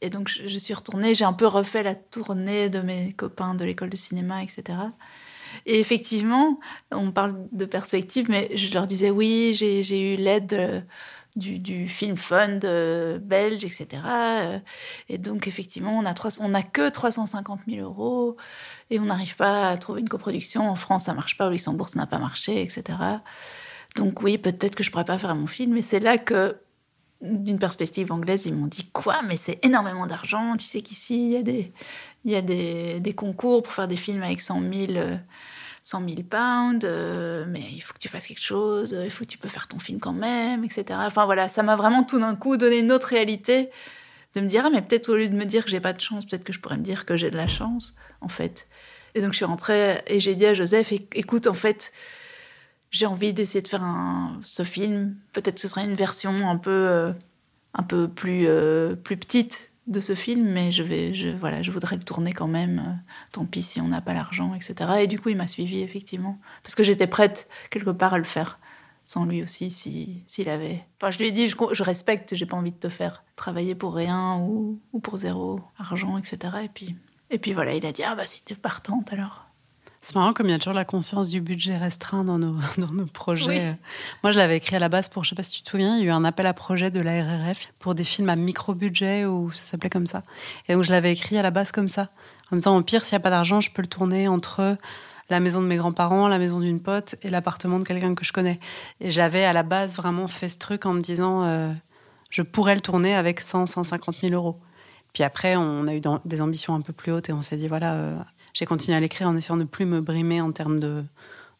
et 0.00 0.10
donc, 0.10 0.28
je, 0.28 0.58
suis 0.58 0.74
retournée, 0.74 1.14
j'ai 1.14 1.24
un 1.24 1.32
peu 1.32 1.46
refait 1.46 1.82
la 1.82 1.96
tournée 1.96 2.68
de 2.68 2.80
mes 2.80 3.12
copains 3.14 3.54
de 3.54 3.64
l'école 3.64 3.90
de 3.90 3.96
cinéma, 3.96 4.42
etc. 4.42 4.78
Et 5.66 5.80
effectivement, 5.80 6.60
on 6.92 7.10
parle 7.10 7.34
de 7.50 7.64
perspective, 7.64 8.30
mais 8.30 8.50
je 8.54 8.72
leur 8.72 8.86
disais 8.86 9.10
oui, 9.10 9.54
j'ai 9.54 10.14
eu 10.14 10.16
l'aide 10.16 10.52
euh, 10.52 10.80
du, 11.34 11.58
du, 11.58 11.88
Film 11.88 12.16
Fund 12.16 12.64
euh, 12.64 13.18
belge, 13.18 13.64
etc. 13.64 13.86
Euh, 14.04 14.58
et 15.08 15.18
donc, 15.18 15.48
effectivement, 15.48 15.98
on 15.98 16.06
a, 16.06 16.14
on 16.40 16.54
a 16.54 16.62
que 16.62 16.88
350 16.88 17.60
000 17.68 17.84
euros 17.84 18.36
et 18.90 19.00
on 19.00 19.06
n'arrive 19.06 19.34
pas 19.34 19.70
à 19.70 19.78
trouver 19.78 20.00
une 20.00 20.08
coproduction. 20.08 20.68
En 20.68 20.76
France, 20.76 21.04
ça 21.04 21.14
marche 21.14 21.36
pas, 21.36 21.48
au 21.48 21.50
Luxembourg, 21.50 21.88
ça 21.88 21.98
n'a 21.98 22.06
pas 22.06 22.18
marché, 22.18 22.62
etc. 22.62 22.98
Donc, 23.96 24.22
oui, 24.22 24.38
peut-être 24.38 24.74
que 24.74 24.82
je 24.82 24.90
pourrais 24.90 25.04
pas 25.04 25.18
faire 25.18 25.34
mon 25.34 25.46
film, 25.46 25.74
mais 25.74 25.82
c'est 25.82 26.00
là 26.00 26.18
que 26.18 26.56
d'une 27.20 27.58
perspective 27.58 28.12
anglaise, 28.12 28.46
ils 28.46 28.54
m'ont 28.54 28.66
dit 28.66 28.88
quoi 28.92 29.20
Mais 29.26 29.36
c'est 29.36 29.58
énormément 29.64 30.06
d'argent. 30.06 30.56
Tu 30.56 30.66
sais 30.66 30.82
qu'ici, 30.82 31.26
il 31.26 31.32
y 31.32 31.36
a, 31.36 31.42
des, 31.42 31.72
il 32.24 32.30
y 32.30 32.36
a 32.36 32.42
des, 32.42 33.14
concours 33.14 33.62
pour 33.62 33.72
faire 33.72 33.88
des 33.88 33.96
films 33.96 34.22
avec 34.22 34.40
100 34.40 34.60
000, 34.72 34.92
100 35.82 36.04
000 36.04 36.22
pounds, 36.22 36.84
euh, 36.84 37.44
mais 37.48 37.62
il 37.72 37.80
faut 37.80 37.92
que 37.92 37.98
tu 37.98 38.08
fasses 38.08 38.26
quelque 38.26 38.42
chose, 38.42 38.96
il 39.02 39.10
faut 39.10 39.24
que 39.24 39.30
tu 39.30 39.38
peux 39.38 39.48
faire 39.48 39.66
ton 39.66 39.78
film 39.78 39.98
quand 39.98 40.12
même, 40.12 40.64
etc. 40.64 40.84
Enfin 40.92 41.24
voilà, 41.24 41.48
ça 41.48 41.62
m'a 41.62 41.76
vraiment 41.76 42.04
tout 42.04 42.20
d'un 42.20 42.36
coup 42.36 42.56
donné 42.56 42.78
une 42.78 42.92
autre 42.92 43.08
réalité 43.08 43.70
de 44.34 44.40
me 44.40 44.46
dire 44.46 44.64
ah 44.66 44.70
mais 44.70 44.82
peut-être 44.82 45.08
au 45.08 45.16
lieu 45.16 45.28
de 45.28 45.36
me 45.36 45.44
dire 45.44 45.64
que 45.64 45.70
j'ai 45.70 45.80
pas 45.80 45.92
de 45.92 46.00
chance, 46.00 46.26
peut-être 46.26 46.44
que 46.44 46.52
je 46.52 46.60
pourrais 46.60 46.76
me 46.76 46.82
dire 46.82 47.04
que 47.04 47.16
j'ai 47.16 47.30
de 47.30 47.36
la 47.36 47.46
chance 47.46 47.94
en 48.20 48.28
fait. 48.28 48.68
Et 49.14 49.22
donc 49.22 49.32
je 49.32 49.36
suis 49.36 49.44
rentrée 49.44 50.02
et 50.06 50.20
j'ai 50.20 50.34
dit 50.34 50.46
à 50.46 50.54
Joseph 50.54 50.92
écoute 50.92 51.46
en 51.46 51.54
fait 51.54 51.92
j'ai 52.90 53.06
envie 53.06 53.32
d'essayer 53.32 53.62
de 53.62 53.68
faire 53.68 53.84
ce 54.42 54.62
film. 54.62 55.16
Peut-être 55.32 55.58
ce 55.58 55.68
sera 55.68 55.82
une 55.82 55.94
version 55.94 56.48
un 56.48 56.56
peu, 56.56 56.70
euh, 56.70 57.12
un 57.74 57.82
peu 57.82 58.08
plus, 58.08 58.46
euh, 58.46 58.94
plus 58.94 59.16
petite 59.16 59.70
de 59.86 60.00
ce 60.00 60.14
film, 60.14 60.50
mais 60.50 60.70
je, 60.70 60.82
vais, 60.82 61.12
voilà, 61.38 61.62
je 61.62 61.70
voudrais 61.70 61.96
le 61.96 62.02
tourner 62.02 62.32
quand 62.32 62.48
même. 62.48 62.78
Euh, 62.78 63.12
tant 63.32 63.44
pis 63.46 63.62
si 63.62 63.80
on 63.80 63.88
n'a 63.88 64.00
pas 64.00 64.14
l'argent, 64.14 64.54
etc. 64.54 64.74
Et 65.00 65.06
du 65.06 65.18
coup, 65.18 65.30
il 65.30 65.36
m'a 65.36 65.48
suivi, 65.48 65.80
effectivement. 65.80 66.38
Parce 66.62 66.74
que 66.74 66.82
j'étais 66.82 67.06
prête, 67.06 67.48
quelque 67.70 67.90
part, 67.90 68.14
à 68.14 68.18
le 68.18 68.24
faire. 68.24 68.58
Sans 69.04 69.24
lui 69.24 69.42
aussi, 69.42 69.70
s'il 69.70 70.20
si, 70.26 70.48
avait. 70.50 70.84
Enfin, 71.00 71.10
je 71.10 71.18
lui 71.18 71.28
ai 71.28 71.32
dit, 71.32 71.46
je, 71.46 71.56
je 71.72 71.82
respecte, 71.82 72.34
j'ai 72.34 72.44
pas 72.44 72.58
envie 72.58 72.72
de 72.72 72.76
te 72.76 72.90
faire 72.90 73.24
travailler 73.36 73.74
pour 73.74 73.94
rien 73.94 74.36
ou, 74.40 74.78
ou 74.92 75.00
pour 75.00 75.16
zéro 75.16 75.62
argent, 75.78 76.18
etc. 76.18 76.38
Et 76.64 76.68
puis, 76.68 76.94
et 77.30 77.38
puis 77.38 77.54
voilà, 77.54 77.74
il 77.74 77.86
a 77.86 77.92
dit, 77.92 78.04
ah 78.04 78.14
bah 78.14 78.26
si 78.26 78.44
t'es 78.44 78.54
partante 78.54 79.10
alors. 79.10 79.47
C'est 80.00 80.14
marrant 80.14 80.32
comme 80.32 80.46
il 80.46 80.50
y 80.50 80.54
a 80.54 80.58
toujours 80.58 80.74
la 80.74 80.84
conscience 80.84 81.28
du 81.28 81.40
budget 81.40 81.76
restreint 81.76 82.24
dans 82.24 82.38
nos, 82.38 82.56
dans 82.78 82.92
nos 82.92 83.06
projets. 83.06 83.76
Moi, 84.22 84.32
je 84.32 84.38
l'avais 84.38 84.56
écrit 84.56 84.76
à 84.76 84.78
la 84.78 84.88
base 84.88 85.08
pour, 85.08 85.24
je 85.24 85.30
sais 85.30 85.34
pas 85.34 85.42
si 85.42 85.58
tu 85.58 85.62
te 85.62 85.70
souviens, 85.70 85.96
il 85.96 86.04
y 86.04 86.04
a 86.04 86.06
eu 86.06 86.10
un 86.10 86.24
appel 86.24 86.46
à 86.46 86.54
projet 86.54 86.90
de 86.90 87.00
la 87.00 87.22
RRF 87.22 87.68
pour 87.78 87.94
des 87.94 88.04
films 88.04 88.28
à 88.28 88.36
micro-budget, 88.36 89.26
ou 89.26 89.50
ça 89.52 89.62
s'appelait 89.64 89.90
comme 89.90 90.06
ça. 90.06 90.22
Et 90.68 90.74
donc, 90.74 90.84
je 90.84 90.92
l'avais 90.92 91.12
écrit 91.12 91.36
à 91.36 91.42
la 91.42 91.50
base 91.50 91.72
comme 91.72 91.88
ça. 91.88 92.10
En 92.50 92.56
me 92.56 92.60
disant, 92.60 92.76
au 92.76 92.82
pire, 92.82 93.04
s'il 93.04 93.16
n'y 93.16 93.20
a 93.20 93.20
pas 93.20 93.30
d'argent, 93.30 93.60
je 93.60 93.70
peux 93.70 93.82
le 93.82 93.88
tourner 93.88 94.28
entre 94.28 94.78
la 95.30 95.40
maison 95.40 95.60
de 95.60 95.66
mes 95.66 95.76
grands-parents, 95.76 96.28
la 96.28 96.38
maison 96.38 96.60
d'une 96.60 96.80
pote 96.80 97.16
et 97.22 97.30
l'appartement 97.30 97.78
de 97.78 97.84
quelqu'un 97.84 98.14
que 98.14 98.24
je 98.24 98.32
connais. 98.32 98.60
Et 99.00 99.10
j'avais 99.10 99.44
à 99.44 99.52
la 99.52 99.62
base 99.62 99.96
vraiment 99.96 100.26
fait 100.26 100.48
ce 100.48 100.58
truc 100.58 100.86
en 100.86 100.94
me 100.94 101.00
disant, 101.00 101.44
euh, 101.44 101.72
je 102.30 102.42
pourrais 102.42 102.74
le 102.74 102.80
tourner 102.80 103.14
avec 103.14 103.40
100, 103.40 103.66
150 103.66 104.16
000 104.22 104.32
euros. 104.32 104.58
Puis 105.12 105.24
après, 105.24 105.56
on 105.56 105.86
a 105.86 105.94
eu 105.94 106.00
des 106.24 106.40
ambitions 106.40 106.74
un 106.74 106.80
peu 106.80 106.92
plus 106.92 107.12
hautes 107.12 107.28
et 107.28 107.32
on 107.32 107.42
s'est 107.42 107.56
dit, 107.56 107.68
voilà, 107.68 107.94
euh, 107.94 108.16
j'ai 108.58 108.66
continué 108.66 108.96
à 108.96 109.00
l'écrire 109.00 109.28
en 109.28 109.36
essayant 109.36 109.56
de 109.56 109.62
plus 109.62 109.86
me 109.86 110.00
brimer 110.00 110.40
en 110.40 110.50
termes 110.50 110.80
de, 110.80 111.04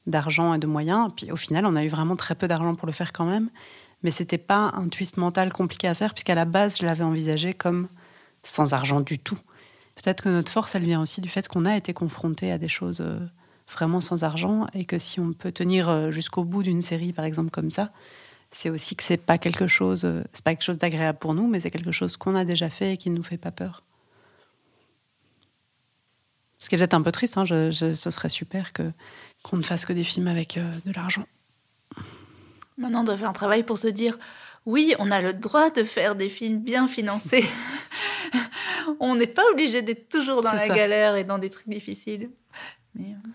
d'argent 0.09 0.53
et 0.53 0.59
de 0.59 0.67
moyens. 0.67 1.13
Puis 1.17 1.31
au 1.31 1.37
final, 1.37 1.65
on 1.65 1.77
a 1.77 1.85
eu 1.85 1.89
vraiment 1.89 2.17
très 2.17 2.35
peu 2.35 2.49
d'argent 2.49 2.75
pour 2.75 2.87
le 2.87 2.93
faire 2.93 3.13
quand 3.13 3.25
même. 3.25 3.51
Mais 4.03 4.11
c'était 4.11 4.39
pas 4.39 4.73
un 4.75 4.89
twist 4.89 5.17
mental 5.17 5.53
compliqué 5.53 5.87
à 5.87 5.95
faire, 5.95 6.13
puisqu'à 6.13 6.35
la 6.35 6.45
base, 6.45 6.77
je 6.77 6.85
l'avais 6.85 7.05
envisagé 7.05 7.55
comme 7.55 7.87
sans 8.43 8.73
argent 8.73 9.01
du 9.01 9.21
tout. 9.21 9.39
Peut-être 9.95 10.25
que 10.25 10.29
notre 10.29 10.51
force, 10.51 10.75
elle 10.75 10.83
vient 10.83 11.01
aussi 11.01 11.21
du 11.21 11.29
fait 11.29 11.47
qu'on 11.47 11.65
a 11.67 11.77
été 11.77 11.93
confronté 11.93 12.51
à 12.51 12.59
des 12.59 12.69
choses 12.69 13.01
euh, 13.01 13.19
vraiment 13.73 14.01
sans 14.01 14.25
argent, 14.25 14.67
et 14.75 14.85
que 14.85 14.99
si 14.99 15.21
on 15.21 15.33
peut 15.33 15.53
tenir 15.53 15.89
euh, 15.89 16.11
jusqu'au 16.11 16.43
bout 16.43 16.65
d'une 16.65 16.83
série, 16.83 17.13
par 17.13 17.25
exemple, 17.25 17.51
comme 17.51 17.71
ça, 17.71 17.93
c'est 18.51 18.71
aussi 18.71 18.97
que 18.97 19.03
c'est 19.05 19.17
pas 19.17 19.39
quelque 19.39 19.69
chose, 19.69 20.05
euh, 20.05 20.23
c'est 20.33 20.45
pas 20.45 20.53
quelque 20.53 20.65
chose 20.65 20.79
d'agréable 20.79 21.19
pour 21.19 21.35
nous, 21.35 21.47
mais 21.47 21.61
c'est 21.61 21.71
quelque 21.71 21.93
chose 21.93 22.17
qu'on 22.17 22.35
a 22.35 22.45
déjà 22.45 22.71
fait 22.71 22.95
et 22.95 22.97
qui 22.97 23.11
ne 23.11 23.17
nous 23.17 23.25
fait 23.25 23.39
pas 23.39 23.51
peur. 23.53 23.83
Ce 26.59 26.69
qui 26.69 26.75
est 26.75 26.79
peut-être 26.79 26.95
un 26.95 27.03
peu 27.03 27.13
triste, 27.13 27.37
hein, 27.39 27.45
ce 27.47 28.11
serait 28.11 28.29
super 28.29 28.73
que 28.73 28.93
qu'on 29.43 29.57
ne 29.57 29.63
fasse 29.63 29.87
que 29.87 29.93
des 29.93 30.05
films 30.05 30.27
avec 30.27 30.57
euh, 30.57 30.73
de 30.85 30.93
l'argent. 30.93 31.27
Maintenant, 32.77 33.03
on 33.03 33.05
doit 33.05 33.17
faire 33.17 33.29
un 33.29 33.35
travail 33.35 33.63
pour 33.63 33.79
se 33.79 33.89
dire 33.89 34.19
oui, 34.67 34.95
on 34.99 35.11
a 35.11 35.21
le 35.21 35.33
droit 35.33 35.71
de 35.71 35.85
faire 35.85 36.15
des 36.15 36.29
films 36.29 36.59
bien 36.59 36.87
financés. 36.89 37.45
on 39.01 39.15
n'est 39.15 39.27
pas 39.27 39.43
obligé 39.53 39.83
d'être 39.83 40.09
toujours 40.09 40.43
dans 40.43 40.53
la 40.53 40.69
galère 40.69 41.17
et 41.17 41.25
dans 41.25 41.39
des 41.39 41.51
trucs 41.51 41.69
difficiles. 41.69 42.31
Mais... 42.95 43.13
Euh, 43.13 43.29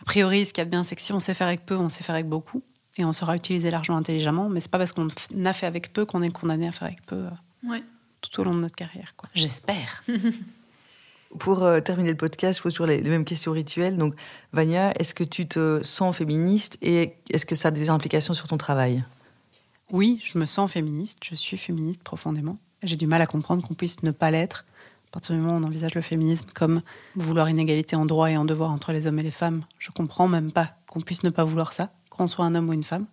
A 0.00 0.04
priori, 0.04 0.44
ce 0.44 0.52
qu'il 0.52 0.60
y 0.60 0.62
a 0.62 0.64
de 0.64 0.70
bien, 0.70 0.82
c'est 0.82 0.96
que 0.96 1.02
si 1.02 1.12
on 1.12 1.20
sait 1.20 1.34
faire 1.34 1.46
avec 1.46 1.64
peu, 1.64 1.76
on 1.76 1.88
sait 1.88 2.04
faire 2.04 2.14
avec 2.14 2.28
beaucoup 2.28 2.62
et 2.96 3.04
on 3.04 3.12
saura 3.12 3.36
utiliser 3.36 3.70
l'argent 3.70 3.96
intelligemment. 3.96 4.48
Mais 4.48 4.60
c'est 4.60 4.70
pas 4.70 4.78
parce 4.78 4.92
qu'on 4.92 5.08
a 5.44 5.52
fait 5.52 5.66
avec 5.66 5.92
peu 5.92 6.04
qu'on 6.04 6.22
est 6.22 6.30
condamné 6.30 6.68
à 6.68 6.72
faire 6.72 6.88
avec 6.88 7.06
peu 7.06 7.26
euh, 7.70 7.78
tout 8.20 8.40
au 8.40 8.44
long 8.44 8.54
de 8.54 8.60
notre 8.60 8.76
carrière. 8.76 9.14
J'espère. 9.34 10.02
Pour 11.38 11.62
euh, 11.62 11.80
terminer 11.80 12.10
le 12.10 12.16
podcast, 12.16 12.58
je 12.58 12.62
pose 12.62 12.72
toujours 12.72 12.86
les, 12.86 13.02
mêmes 13.02 13.24
questions 13.24 13.52
rituelles. 13.52 13.98
Donc, 13.98 14.14
Vania, 14.52 14.92
est-ce 14.98 15.14
que 15.14 15.24
tu 15.24 15.46
te 15.46 15.80
sens 15.82 16.16
féministe 16.16 16.78
et 16.80 17.16
est-ce 17.30 17.44
que 17.44 17.54
ça 17.54 17.68
a 17.68 17.70
des 17.70 17.90
implications 17.90 18.32
sur 18.32 18.48
ton 18.48 18.56
travail? 18.56 19.04
Oui, 19.90 20.20
je 20.24 20.38
me 20.38 20.46
sens 20.46 20.72
féministe. 20.72 21.18
Je 21.22 21.34
suis 21.34 21.58
féministe 21.58 22.02
profondément. 22.02 22.56
J'ai 22.82 22.96
du 22.96 23.06
mal 23.06 23.20
à 23.20 23.26
comprendre 23.26 23.66
qu'on 23.66 23.74
puisse 23.74 24.02
ne 24.02 24.10
pas 24.10 24.30
l'être. 24.30 24.64
À 25.08 25.10
partir 25.12 25.34
du 25.34 25.40
moment 25.40 25.56
où 25.56 25.60
on 25.60 25.64
envisage 25.64 25.94
le 25.94 26.02
féminisme 26.02 26.46
comme 26.54 26.82
vouloir 27.14 27.46
une 27.46 27.58
égalité 27.58 27.96
en 27.96 28.06
droit 28.06 28.30
et 28.30 28.36
en 28.36 28.44
devoir 28.44 28.70
entre 28.70 28.92
les 28.92 29.06
hommes 29.06 29.18
et 29.18 29.22
les 29.22 29.30
femmes, 29.30 29.64
je 29.78 29.90
comprends 29.90 30.28
même 30.28 30.52
pas 30.52 30.76
qu'on 30.86 31.00
puisse 31.00 31.22
ne 31.22 31.30
pas 31.30 31.44
vouloir 31.44 31.72
ça 31.72 31.90
qu'on 32.10 32.28
soit 32.28 32.44
un 32.44 32.54
homme 32.54 32.68
ou 32.68 32.72
une 32.72 32.84
femme. 32.84 33.06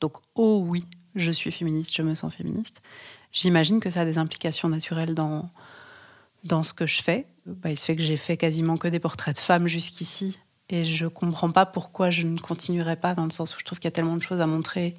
Donc, 0.00 0.18
oh 0.34 0.62
oui, 0.64 0.84
je 1.14 1.30
suis 1.30 1.50
féministe, 1.50 1.94
je 1.94 2.02
me 2.02 2.14
sens 2.14 2.34
féministe. 2.34 2.82
J'imagine 3.32 3.80
que 3.80 3.90
ça 3.90 4.02
a 4.02 4.04
des 4.04 4.18
implications 4.18 4.68
naturelles 4.68 5.14
dans, 5.14 5.48
dans 6.44 6.62
ce 6.62 6.72
que 6.72 6.86
je 6.86 7.02
fais. 7.02 7.26
Bah, 7.46 7.70
il 7.70 7.78
se 7.78 7.84
fait 7.84 7.96
que 7.96 8.02
j'ai 8.02 8.16
fait 8.16 8.36
quasiment 8.36 8.76
que 8.76 8.88
des 8.88 9.00
portraits 9.00 9.34
de 9.34 9.40
femmes 9.40 9.66
jusqu'ici. 9.66 10.38
Et 10.68 10.84
je 10.84 11.06
comprends 11.06 11.50
pas 11.50 11.66
pourquoi 11.66 12.10
je 12.10 12.26
ne 12.26 12.38
continuerai 12.38 12.96
pas, 12.96 13.14
dans 13.14 13.24
le 13.24 13.30
sens 13.30 13.56
où 13.56 13.58
je 13.58 13.64
trouve 13.64 13.78
qu'il 13.78 13.86
y 13.86 13.92
a 13.92 13.92
tellement 13.92 14.16
de 14.16 14.22
choses 14.22 14.40
à 14.40 14.46
montrer, 14.46 14.94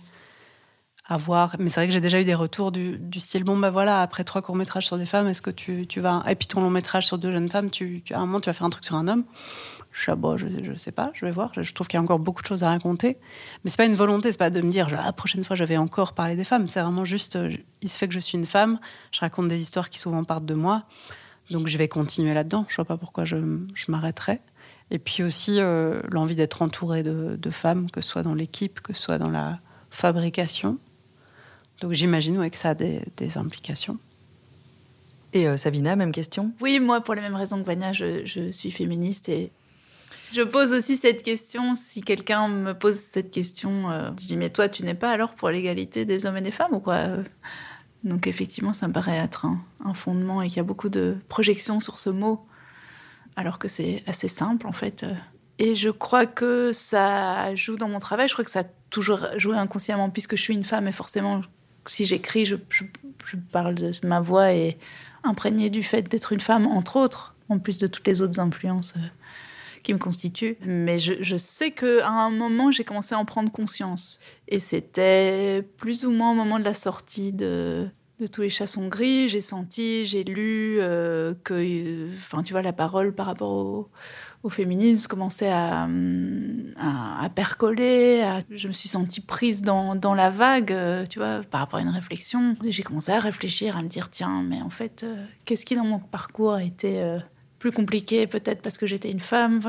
à 1.07 1.15
voir. 1.15 1.55
Mais 1.59 1.69
c'est 1.69 1.79
vrai 1.79 1.87
que 1.87 1.93
j'ai 1.93 2.01
déjà 2.01 2.19
eu 2.19 2.25
des 2.25 2.35
retours 2.35 2.73
du, 2.73 2.99
style 3.19 3.45
bon, 3.45 3.57
bah 3.57 3.69
voilà, 3.69 4.01
après 4.01 4.25
trois 4.25 4.41
courts-métrages 4.41 4.85
sur 4.85 4.97
des 4.97 5.05
femmes, 5.05 5.27
est-ce 5.27 5.41
que 5.41 5.49
tu, 5.49 5.87
tu 5.87 6.01
vas. 6.01 6.23
Et 6.27 6.35
puis 6.35 6.47
ton 6.47 6.61
long-métrage 6.61 7.07
sur 7.07 7.17
deux 7.17 7.31
jeunes 7.31 7.49
femmes, 7.49 7.69
tu, 7.69 8.03
à 8.11 8.17
un 8.17 8.25
moment, 8.25 8.41
tu 8.41 8.49
vas 8.49 8.53
faire 8.53 8.67
un 8.67 8.69
truc 8.69 8.85
sur 8.85 8.95
un 8.95 9.07
homme. 9.07 9.23
Je, 9.93 10.11
bon, 10.11 10.37
je, 10.37 10.47
je 10.63 10.73
sais 10.75 10.91
pas, 10.91 11.11
je 11.13 11.25
vais 11.25 11.31
voir. 11.31 11.51
Je, 11.53 11.73
trouve 11.73 11.87
qu'il 11.87 11.97
y 11.97 11.99
a 11.99 12.03
encore 12.03 12.19
beaucoup 12.19 12.41
de 12.41 12.47
choses 12.47 12.63
à 12.63 12.69
raconter. 12.69 13.17
Mais 13.63 13.69
c'est 13.69 13.77
pas 13.77 13.85
une 13.85 13.95
volonté, 13.95 14.31
c'est 14.31 14.37
pas 14.37 14.49
de 14.49 14.61
me 14.61 14.71
dire 14.71 14.89
la 14.89 15.11
prochaine 15.13 15.43
fois 15.43 15.55
je 15.55 15.63
vais 15.63 15.77
encore 15.77 16.13
parler 16.13 16.35
des 16.35 16.45
femmes. 16.45 16.69
C'est 16.69 16.81
vraiment 16.81 17.05
juste, 17.05 17.35
euh, 17.37 17.51
il 17.81 17.89
se 17.89 17.97
fait 17.97 18.07
que 18.07 18.13
je 18.13 18.19
suis 18.19 18.37
une 18.37 18.45
femme, 18.45 18.79
je 19.11 19.19
raconte 19.21 19.47
des 19.47 19.61
histoires 19.61 19.89
qui 19.89 19.99
souvent 19.99 20.23
partent 20.23 20.45
de 20.45 20.53
moi. 20.53 20.83
Donc 21.51 21.67
je 21.67 21.77
vais 21.77 21.87
continuer 21.87 22.33
là-dedans. 22.33 22.65
Je 22.69 22.75
vois 22.77 22.85
pas 22.85 22.97
pourquoi 22.97 23.25
je, 23.25 23.37
je 23.73 23.91
m'arrêterais. 23.91 24.39
Et 24.89 24.99
puis 24.99 25.23
aussi 25.23 25.59
euh, 25.59 26.01
l'envie 26.09 26.35
d'être 26.35 26.61
entourée 26.61 27.03
de, 27.03 27.37
de, 27.37 27.49
femmes, 27.49 27.91
que 27.91 28.01
ce 28.01 28.09
soit 28.09 28.23
dans 28.23 28.33
l'équipe, 28.33 28.81
que 28.81 28.93
ce 28.93 29.01
soit 29.01 29.17
dans 29.17 29.29
la 29.29 29.59
fabrication. 29.89 30.79
Donc 31.81 31.93
j'imagine 31.93 32.37
ouais, 32.39 32.49
que 32.49 32.57
ça 32.57 32.69
a 32.69 32.73
des, 32.73 33.01
des 33.17 33.37
implications. 33.37 33.97
Et 35.33 35.47
euh, 35.47 35.55
Sabina, 35.55 35.95
même 35.95 36.11
question? 36.11 36.51
Oui, 36.59 36.79
moi, 36.79 37.01
pour 37.01 37.15
les 37.15 37.21
mêmes 37.21 37.35
raisons 37.35 37.61
que 37.61 37.65
Vania, 37.65 37.93
je, 37.93 38.25
je 38.25 38.51
suis 38.51 38.71
féministe 38.71 39.29
et 39.29 39.51
je 40.33 40.41
pose 40.41 40.71
aussi 40.71 40.95
cette 40.95 41.23
question, 41.23 41.75
si 41.75 42.01
quelqu'un 42.01 42.47
me 42.47 42.73
pose 42.73 42.95
cette 42.95 43.31
question, 43.31 43.91
euh, 43.91 44.11
je 44.17 44.27
dis 44.27 44.37
mais 44.37 44.49
toi 44.49 44.69
tu 44.69 44.83
n'es 44.83 44.93
pas 44.93 45.11
alors 45.11 45.33
pour 45.33 45.49
l'égalité 45.49 46.05
des 46.05 46.25
hommes 46.25 46.37
et 46.37 46.41
des 46.41 46.51
femmes 46.51 46.73
ou 46.73 46.79
quoi? 46.79 47.07
Donc 48.03 48.27
effectivement 48.27 48.73
ça 48.73 48.87
me 48.87 48.93
paraît 48.93 49.17
être 49.17 49.45
un, 49.45 49.93
fondement 49.93 50.41
et 50.41 50.47
qu'il 50.47 50.57
y 50.57 50.59
a 50.59 50.63
beaucoup 50.63 50.89
de 50.89 51.17
projections 51.29 51.79
sur 51.79 51.99
ce 51.99 52.09
mot, 52.09 52.45
alors 53.35 53.59
que 53.59 53.67
c'est 53.67 54.03
assez 54.07 54.27
simple 54.27 54.67
en 54.67 54.71
fait. 54.71 55.05
Et 55.59 55.75
je 55.75 55.89
crois 55.89 56.25
que 56.25 56.71
ça 56.71 57.53
joue 57.55 57.75
dans 57.75 57.89
mon 57.89 57.99
travail, 57.99 58.27
je 58.27 58.33
crois 58.33 58.45
que 58.45 58.51
ça 58.51 58.61
a 58.61 58.65
toujours 58.89 59.27
joué 59.37 59.57
inconsciemment 59.57 60.09
puisque 60.09 60.35
je 60.35 60.41
suis 60.41 60.53
une 60.53 60.63
femme 60.63 60.87
et 60.87 60.91
forcément 60.91 61.41
si 61.85 62.05
j'écris, 62.05 62.45
je, 62.45 62.55
je, 62.69 62.85
parle 63.51 63.75
de 63.75 63.91
ma 64.03 64.19
voix 64.19 64.53
et 64.53 64.77
imprégnée 65.23 65.69
du 65.69 65.83
fait 65.83 66.03
d'être 66.03 66.31
une 66.31 66.39
femme 66.39 66.67
entre 66.67 66.97
autres, 66.97 67.35
en 67.49 67.59
plus 67.59 67.79
de 67.79 67.87
toutes 67.87 68.07
les 68.07 68.21
autres 68.21 68.39
influences. 68.39 68.93
Euh, 69.82 69.91
qui 69.91 69.93
me 69.93 69.99
constitue. 69.99 70.57
Mais 70.65 70.99
je, 70.99 71.36
sais 71.38 71.71
qu'à 71.71 72.07
un 72.07 72.29
moment, 72.29 72.71
j'ai 72.71 72.84
commencé 72.84 73.15
à 73.15 73.19
en 73.19 73.25
prendre 73.25 73.51
conscience. 73.51 74.19
Et 74.47 74.59
c'était 74.59 75.63
plus 75.77 76.05
ou 76.05 76.11
moins 76.11 76.32
au 76.32 76.36
moment 76.36 76.59
de 76.59 76.65
la 76.65 76.73
sortie 76.73 77.32
de, 77.32 77.88
de 78.19 78.27
tous 78.27 78.41
les 78.41 78.49
chassons 78.49 78.88
gris. 78.88 79.29
J'ai 79.29 79.41
senti, 79.41 80.05
j'ai 80.05 80.23
lu 80.23 80.77
euh, 80.79 81.34
que, 81.43 82.07
enfin, 82.13 82.43
tu 82.43 82.53
vois, 82.53 82.61
la 82.61 82.73
parole 82.73 83.13
par 83.13 83.25
rapport 83.25 83.89
au, 84.43 84.49
féminisme 84.49 85.07
commençait 85.07 85.51
à, 85.51 85.88
à, 86.79 87.29
percoler. 87.29 88.41
je 88.49 88.67
me 88.67 88.73
suis 88.73 88.89
sentie 88.89 89.21
prise 89.21 89.61
dans, 89.61 89.95
dans, 89.95 90.15
la 90.15 90.32
vague, 90.32 90.71
euh, 90.71 91.05
tu 91.05 91.19
vois, 91.19 91.41
par 91.43 91.59
rapport 91.59 91.77
à 91.77 91.84
une 91.84 91.89
réflexion. 91.89 92.55
J'ai 92.67 92.82
commencé 92.82 93.11
à 93.11 93.19
réfléchir, 93.19 93.77
à 93.77 93.84
me 93.84 93.88
dire, 93.88 94.09
tiens, 94.09 94.43
mais 94.43 94.59
en 94.61 94.71
fait, 94.71 95.03
euh, 95.03 95.25
qu'est-ce 95.45 95.63
qui 95.63 95.75
dans 95.75 95.86
mon 95.86 95.99
parcours 95.99 96.53
a 96.53 96.63
été 96.63 97.19
plus 97.62 97.72
compliqué, 97.72 98.26
peut-être 98.26 98.62
parce 98.64 98.80
que 98.80 98.88
j'étais 98.88 99.12
une 99.12 99.20
femme. 99.20 99.62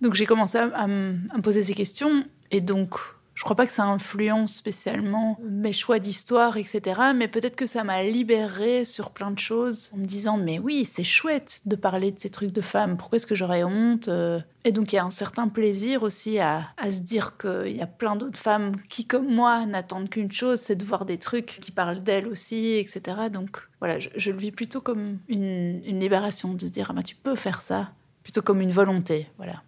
Donc 0.00 0.14
j'ai 0.14 0.26
commencé 0.26 0.58
à, 0.58 0.86
me 0.88 1.40
poser 1.40 1.62
ces 1.62 1.72
questions. 1.72 2.24
Et 2.50 2.60
donc, 2.60 2.98
je 3.38 3.44
crois 3.44 3.54
pas 3.54 3.66
que 3.66 3.72
ça 3.72 3.84
influence 3.84 4.56
spécialement 4.56 5.38
mes 5.48 5.72
choix 5.72 6.00
d'histoire, 6.00 6.56
etc. 6.56 7.00
Mais 7.14 7.28
peut-être 7.28 7.54
que 7.54 7.66
ça 7.66 7.84
m'a 7.84 8.02
libérée 8.02 8.84
sur 8.84 9.12
plein 9.12 9.30
de 9.30 9.38
choses 9.38 9.90
en 9.94 9.98
me 9.98 10.06
disant 10.06 10.38
mais 10.38 10.58
oui, 10.58 10.84
c'est 10.84 11.04
chouette 11.04 11.60
de 11.64 11.76
parler 11.76 12.10
de 12.10 12.18
ces 12.18 12.30
trucs 12.30 12.50
de 12.50 12.60
femmes. 12.60 12.96
Pourquoi 12.96 13.14
est-ce 13.14 13.28
que 13.28 13.36
j'aurais 13.36 13.62
honte 13.62 14.08
euh? 14.08 14.40
Et 14.64 14.72
donc 14.72 14.92
il 14.92 14.96
y 14.96 14.98
a 14.98 15.04
un 15.04 15.10
certain 15.10 15.46
plaisir 15.46 16.02
aussi 16.02 16.40
à, 16.40 16.66
se 16.90 16.98
dire 16.98 17.36
qu'il 17.38 17.76
y 17.76 17.80
a 17.80 17.86
plein 17.86 18.16
d'autres 18.16 18.40
femmes 18.40 18.72
qui, 18.88 19.06
comme 19.06 19.32
moi, 19.32 19.66
n'attendent 19.66 20.10
qu'une 20.10 20.32
chose, 20.32 20.58
c'est 20.58 20.74
de 20.74 20.84
voir 20.84 21.04
des 21.04 21.18
trucs 21.18 21.58
qui 21.60 21.70
parlent 21.70 22.02
d'elles 22.02 22.26
aussi, 22.26 22.72
etc. 22.72 23.28
Donc 23.32 23.68
voilà, 23.78 24.00
je, 24.00 24.30
le 24.32 24.36
vis 24.36 24.50
plutôt 24.50 24.80
comme 24.80 25.18
une, 25.28 25.80
libération 25.84 26.54
de 26.54 26.66
se 26.66 26.72
dire 26.72 26.88
ah 26.90 26.92
bah 26.92 27.04
tu 27.04 27.14
peux 27.14 27.36
faire 27.36 27.62
ça, 27.62 27.92
plutôt 28.24 28.42
comme 28.42 28.60
une 28.60 28.72
volonté, 28.72 29.28
voilà. 29.36 29.62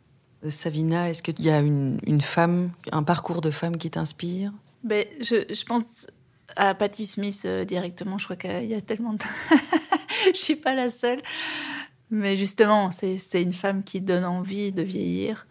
Savina, 0.48 1.10
est-ce 1.10 1.22
qu'il 1.22 1.40
y 1.44 1.50
a 1.50 1.60
une, 1.60 2.20
femme, 2.20 2.70
un 2.92 3.02
parcours 3.02 3.40
de 3.40 3.50
femme 3.50 3.76
qui 3.76 3.90
t'inspire? 3.90 4.52
Ben, 4.84 5.04
je, 5.20 5.64
pense 5.64 6.06
à 6.56 6.74
Patti 6.74 7.06
Smith 7.06 7.42
euh, 7.44 7.64
directement. 7.64 8.16
Je 8.16 8.24
crois 8.24 8.36
qu'il 8.36 8.66
y 8.66 8.74
a 8.74 8.80
tellement 8.80 9.12
de. 9.12 9.22
je 10.34 10.38
suis 10.38 10.56
pas 10.56 10.74
la 10.74 10.90
seule. 10.90 11.20
Mais 12.10 12.36
justement, 12.36 12.90
c'est 12.90 13.42
une 13.42 13.52
femme 13.52 13.84
qui 13.84 14.00
donne 14.00 14.24
envie 14.24 14.72
de 14.72 14.82
vieillir. 14.82 15.46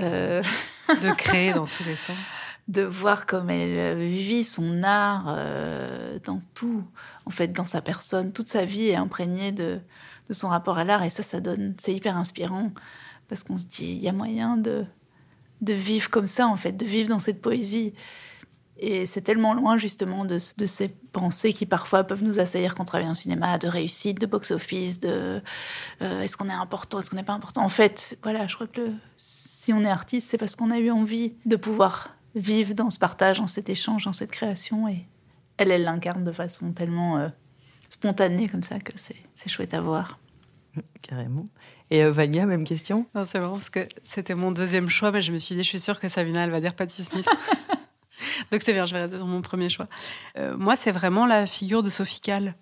Euh, 0.00 0.42
de 0.88 1.14
créer 1.14 1.52
dans 1.52 1.66
tous 1.66 1.84
les 1.84 1.96
sens. 1.96 2.16
De 2.68 2.82
voir 2.82 3.26
comme 3.26 3.50
elle 3.50 3.98
vit 4.06 4.44
son 4.44 4.84
art 4.84 5.34
euh, 5.36 6.20
dans 6.24 6.40
tout, 6.54 6.84
en 7.26 7.30
fait, 7.30 7.48
dans 7.48 7.66
sa 7.66 7.82
personne. 7.82 8.32
Toute 8.32 8.46
sa 8.46 8.64
vie 8.64 8.86
est 8.86 8.94
imprégnée 8.94 9.50
de, 9.50 9.80
de 10.28 10.32
son 10.32 10.48
rapport 10.48 10.78
à 10.78 10.84
l'art 10.84 11.02
et 11.02 11.10
ça, 11.10 11.24
ça 11.24 11.40
donne, 11.40 11.74
c'est 11.78 11.92
hyper 11.92 12.16
inspirant 12.16 12.70
parce 13.32 13.44
qu'on 13.44 13.56
se 13.56 13.64
dit, 13.64 13.92
il 13.92 14.02
y 14.02 14.08
a 14.10 14.12
moyen 14.12 14.58
de, 14.58 14.84
de 15.62 15.72
vivre 15.72 16.10
comme 16.10 16.26
ça, 16.26 16.46
en 16.48 16.56
fait, 16.56 16.72
de 16.72 16.84
vivre 16.84 17.08
dans 17.08 17.18
cette 17.18 17.40
poésie. 17.40 17.94
Et 18.76 19.06
c'est 19.06 19.22
tellement 19.22 19.54
loin, 19.54 19.78
justement, 19.78 20.26
de, 20.26 20.36
de, 20.58 20.66
ces 20.66 20.88
pensées 20.90 21.54
qui 21.54 21.64
parfois 21.64 22.04
peuvent 22.04 22.22
nous 22.22 22.40
assaillir 22.40 22.74
quand 22.74 22.82
on 22.82 22.84
travaille 22.84 23.08
en 23.08 23.14
cinéma, 23.14 23.56
de 23.56 23.68
réussite, 23.68 24.20
de 24.20 24.26
box-office, 24.26 25.00
de 25.00 25.40
euh, 26.02 26.20
est-ce 26.20 26.36
qu'on 26.36 26.50
est 26.50 26.52
important, 26.52 26.98
est-ce 26.98 27.08
qu'on 27.08 27.16
n'est 27.16 27.22
pas 27.22 27.32
important? 27.32 27.62
En 27.62 27.70
fait, 27.70 28.18
voilà, 28.22 28.46
je 28.48 28.54
crois 28.54 28.66
que 28.66 28.90
si 29.16 29.72
on 29.72 29.80
est 29.80 29.88
artiste, 29.88 30.28
c'est 30.28 30.36
parce 30.36 30.54
qu'on 30.54 30.70
a 30.70 30.78
eu 30.78 30.90
envie 30.90 31.32
de 31.46 31.56
pouvoir 31.56 32.14
vivre 32.34 32.74
dans 32.74 32.90
ce 32.90 32.98
partage, 32.98 33.38
dans 33.38 33.46
cet 33.46 33.70
échange, 33.70 34.04
dans 34.04 34.12
cette 34.12 34.30
création. 34.30 34.88
Et 34.88 35.06
elle, 35.56 35.70
elle 35.70 35.84
l'incarne 35.84 36.22
de 36.22 36.32
façon 36.32 36.72
tellement 36.72 37.16
euh, 37.16 37.28
spontanée 37.88 38.50
comme 38.50 38.62
ça 38.62 38.78
que 38.78 38.92
c'est 38.98 39.48
chouette 39.48 39.72
à 39.72 39.80
voir. 39.80 40.18
Carrément. 41.00 41.48
Et 41.92 42.02
euh, 42.02 42.10
Vania, 42.10 42.46
même 42.46 42.64
question? 42.64 43.04
Non, 43.14 43.26
c'est 43.26 43.38
marrant 43.38 43.52
parce 43.52 43.68
que 43.68 43.86
c'était 44.02 44.34
mon 44.34 44.50
deuxième 44.50 44.88
choix, 44.88 45.12
mais 45.12 45.20
je 45.20 45.30
me 45.30 45.36
suis 45.36 45.54
dit, 45.54 45.62
je 45.62 45.68
suis 45.68 45.78
sûre 45.78 46.00
que 46.00 46.08
Savina, 46.08 46.42
elle 46.42 46.50
va 46.50 46.62
dire 46.62 46.74
Patti 46.74 47.04
Smith. 47.04 47.28
Donc 48.50 48.62
c'est 48.62 48.72
bien, 48.72 48.86
je 48.86 48.94
vais 48.94 49.02
rester 49.02 49.18
sur 49.18 49.26
mon 49.26 49.42
premier 49.42 49.68
choix. 49.68 49.88
Euh, 50.38 50.56
moi, 50.56 50.74
c'est 50.74 50.90
vraiment 50.90 51.26
la 51.26 51.46
figure 51.46 51.82
de 51.82 51.90
Sophie 51.90 52.22
Calle 52.22 52.54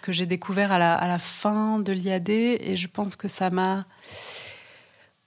que 0.00 0.12
j'ai 0.12 0.26
découvert 0.26 0.70
à 0.70 0.78
la, 0.78 0.94
à 0.94 1.08
la, 1.08 1.18
fin 1.18 1.80
de 1.80 1.90
l'IAD 1.90 2.30
et 2.30 2.76
je 2.76 2.86
pense 2.86 3.16
que 3.16 3.26
ça 3.26 3.50
m'a 3.50 3.84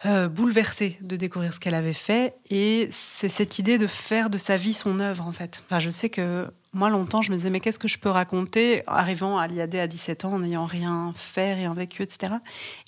euh, 0.05 0.29
bouleversée 0.29 0.97
de 1.01 1.17
découvrir 1.17 1.53
ce 1.53 1.59
qu'elle 1.59 1.75
avait 1.75 1.91
fait. 1.91 2.35
Et 2.49 2.87
c'est 2.91 3.27
cette 3.27 3.59
idée 3.59 3.77
de 3.77 3.87
faire 3.87 4.29
de 4.29 4.37
sa 4.37 4.55
vie 4.55 4.73
son 4.73 5.01
œuvre, 5.01 5.27
en 5.27 5.33
fait. 5.33 5.61
Enfin, 5.65 5.81
je 5.81 5.89
sais 5.89 6.09
que 6.09 6.47
moi, 6.75 6.89
longtemps, 6.89 7.21
je 7.21 7.31
me 7.31 7.37
disais, 7.37 7.49
mais 7.49 7.61
qu'est-ce 7.61 7.79
que 7.79 7.87
je 7.87 7.97
peux 7.97 8.09
raconter 8.09 8.83
arrivant 8.85 9.37
à 9.37 9.47
l'IAD 9.47 9.75
à 9.75 9.87
17 9.87 10.25
ans, 10.25 10.33
en 10.33 10.39
n'ayant 10.39 10.65
rien 10.65 11.13
fait, 11.15 11.53
rien 11.53 11.73
vécu, 11.73 12.03
etc. 12.03 12.33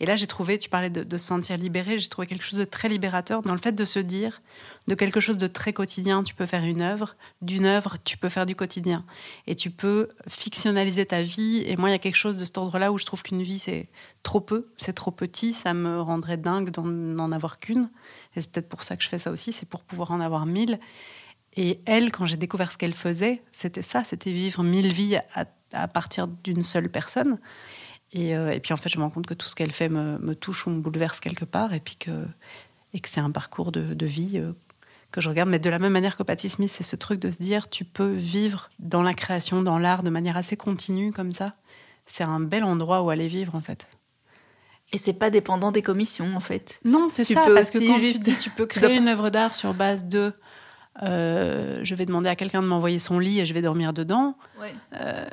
Et 0.01 0.05
là, 0.05 0.17
j'ai 0.17 0.27
trouvé, 0.27 0.57
tu 0.57 0.67
parlais 0.67 0.89
de, 0.89 1.05
de 1.05 1.17
se 1.17 1.25
sentir 1.25 1.57
libéré, 1.57 1.97
j'ai 1.97 2.09
trouvé 2.09 2.27
quelque 2.27 2.43
chose 2.43 2.59
de 2.59 2.65
très 2.65 2.89
libérateur 2.89 3.41
dans 3.43 3.53
le 3.53 3.59
fait 3.59 3.71
de 3.71 3.85
se 3.85 3.99
dire, 3.99 4.41
de 4.87 4.95
quelque 4.95 5.21
chose 5.21 5.37
de 5.37 5.47
très 5.47 5.71
quotidien, 5.71 6.23
tu 6.23 6.35
peux 6.35 6.45
faire 6.45 6.63
une 6.63 6.81
œuvre, 6.81 7.15
d'une 7.41 7.65
œuvre, 7.65 7.97
tu 8.03 8.17
peux 8.17 8.29
faire 8.29 8.45
du 8.45 8.55
quotidien. 8.55 9.05
Et 9.45 9.55
tu 9.55 9.69
peux 9.69 10.09
fictionnaliser 10.27 11.05
ta 11.05 11.21
vie. 11.21 11.63
Et 11.65 11.77
moi, 11.77 11.89
il 11.89 11.91
y 11.91 11.95
a 11.95 11.99
quelque 11.99 12.15
chose 12.15 12.37
de 12.37 12.43
cet 12.43 12.57
ordre-là 12.57 12.91
où 12.91 12.97
je 12.97 13.05
trouve 13.05 13.23
qu'une 13.23 13.41
vie, 13.41 13.59
c'est 13.59 13.89
trop 14.23 14.41
peu, 14.41 14.67
c'est 14.77 14.93
trop 14.93 15.11
petit, 15.11 15.53
ça 15.53 15.73
me 15.73 16.01
rendrait 16.01 16.37
dingue 16.37 16.71
d'en 16.71 17.31
avoir 17.31 17.59
qu'une. 17.59 17.89
Et 18.35 18.41
c'est 18.41 18.51
peut-être 18.51 18.69
pour 18.69 18.83
ça 18.83 18.97
que 18.97 19.03
je 19.03 19.09
fais 19.09 19.19
ça 19.19 19.31
aussi, 19.31 19.51
c'est 19.51 19.67
pour 19.67 19.83
pouvoir 19.83 20.11
en 20.11 20.19
avoir 20.19 20.45
mille. 20.45 20.79
Et 21.57 21.81
elle, 21.87 22.11
quand 22.11 22.27
j'ai 22.27 22.37
découvert 22.37 22.71
ce 22.71 22.77
qu'elle 22.77 22.93
faisait, 22.93 23.41
c'était 23.51 23.81
ça, 23.81 24.03
c'était 24.03 24.31
vivre 24.31 24.63
mille 24.63 24.93
vies 24.93 25.17
à, 25.73 25.87
partir 25.87 26.27
d'une 26.27 26.61
seule 26.61 26.87
personne. 26.87 27.39
Euh, 28.15 28.51
et, 28.51 28.59
puis 28.59 28.73
en 28.73 28.77
fait, 28.77 28.89
je 28.89 28.97
me 28.99 29.03
rends 29.03 29.09
compte 29.09 29.25
que 29.25 29.33
tout 29.33 29.49
ce 29.49 29.55
qu'elle 29.55 29.71
fait 29.71 29.89
me, 29.89 30.35
touche 30.35 30.67
ou 30.67 30.69
me 30.69 30.79
bouleverse 30.79 31.19
quelque 31.19 31.45
part, 31.45 31.73
et 31.73 31.79
puis 31.79 31.95
que, 31.95 32.25
et 32.93 32.99
que 32.99 33.09
c'est 33.09 33.19
un 33.19 33.31
parcours 33.31 33.71
de, 33.71 34.05
vie 34.05 34.33
euh, 34.35 34.53
que 35.11 35.19
je 35.19 35.29
regarde. 35.29 35.49
Mais 35.49 35.57
de 35.57 35.69
la 35.69 35.79
même 35.79 35.91
manière 35.91 36.15
que 36.15 36.21
Patti 36.21 36.47
Smith, 36.47 36.69
c'est 36.69 36.83
ce 36.83 36.95
truc 36.95 37.19
de 37.19 37.31
se 37.31 37.37
dire, 37.37 37.69
tu 37.69 37.85
peux 37.85 38.13
vivre 38.13 38.69
dans 38.77 39.01
la 39.01 39.15
création, 39.15 39.63
dans 39.63 39.79
l'art, 39.79 40.03
de 40.03 40.11
manière 40.11 40.37
assez 40.37 40.57
continue 40.57 41.11
comme 41.11 41.31
ça. 41.31 41.55
C'est 42.05 42.23
un 42.23 42.39
bel 42.39 42.63
endroit 42.63 43.01
où 43.01 43.09
aller 43.09 43.27
vivre 43.27 43.55
en 43.55 43.61
fait. 43.61 43.87
Et 44.93 44.97
c'est 44.97 45.13
pas 45.13 45.31
dépendant 45.31 45.71
des 45.71 45.81
commissions 45.81 46.35
en 46.35 46.39
fait. 46.39 46.79
Non, 46.85 47.09
c'est 47.09 47.23
ça. 47.23 47.41
parce 47.41 47.71
que 47.71 47.79
quand 47.79 47.99
tu 47.99 48.19
dis, 48.19 48.37
tu 48.37 48.51
peux 48.51 48.65
créer 48.67 48.95
une 48.95 49.07
œuvre 49.07 49.31
d'art 49.31 49.55
sur 49.55 49.73
base 49.73 50.05
de 50.05 50.33
euh, 51.03 51.79
je 51.83 51.95
vais 51.95 52.05
demander 52.05 52.29
à 52.29 52.35
quelqu'un 52.35 52.61
de 52.61 52.67
m'envoyer 52.67 52.99
son 52.99 53.19
lit 53.19 53.39
et 53.39 53.45
je 53.45 53.53
vais 53.53 53.61
dormir 53.61 53.93
dedans. 53.93 54.35
Ouais. 54.59 54.73
Euh, 54.93 55.25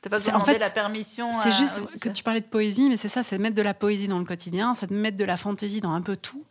T'as 0.00 0.10
pas 0.10 0.18
besoin 0.18 0.34
de 0.34 0.38
demander 0.40 0.58
la 0.58 0.70
permission. 0.70 1.30
C'est 1.42 1.52
juste 1.52 1.98
que 1.98 2.10
tu 2.10 2.22
parlais 2.22 2.40
de 2.40 2.46
poésie, 2.46 2.90
mais 2.90 2.98
c'est 2.98 3.08
ça, 3.08 3.22
c'est 3.22 3.38
mettre 3.38 3.56
de 3.56 3.62
la 3.62 3.72
poésie 3.72 4.06
dans 4.06 4.18
le 4.18 4.26
quotidien, 4.26 4.74
c'est 4.74 4.88
de 4.88 4.94
mettre 4.94 5.16
de 5.16 5.24
la 5.24 5.38
fantaisie 5.38 5.80
dans 5.80 5.92
un 5.92 6.02
peu 6.02 6.16
tout 6.16 6.44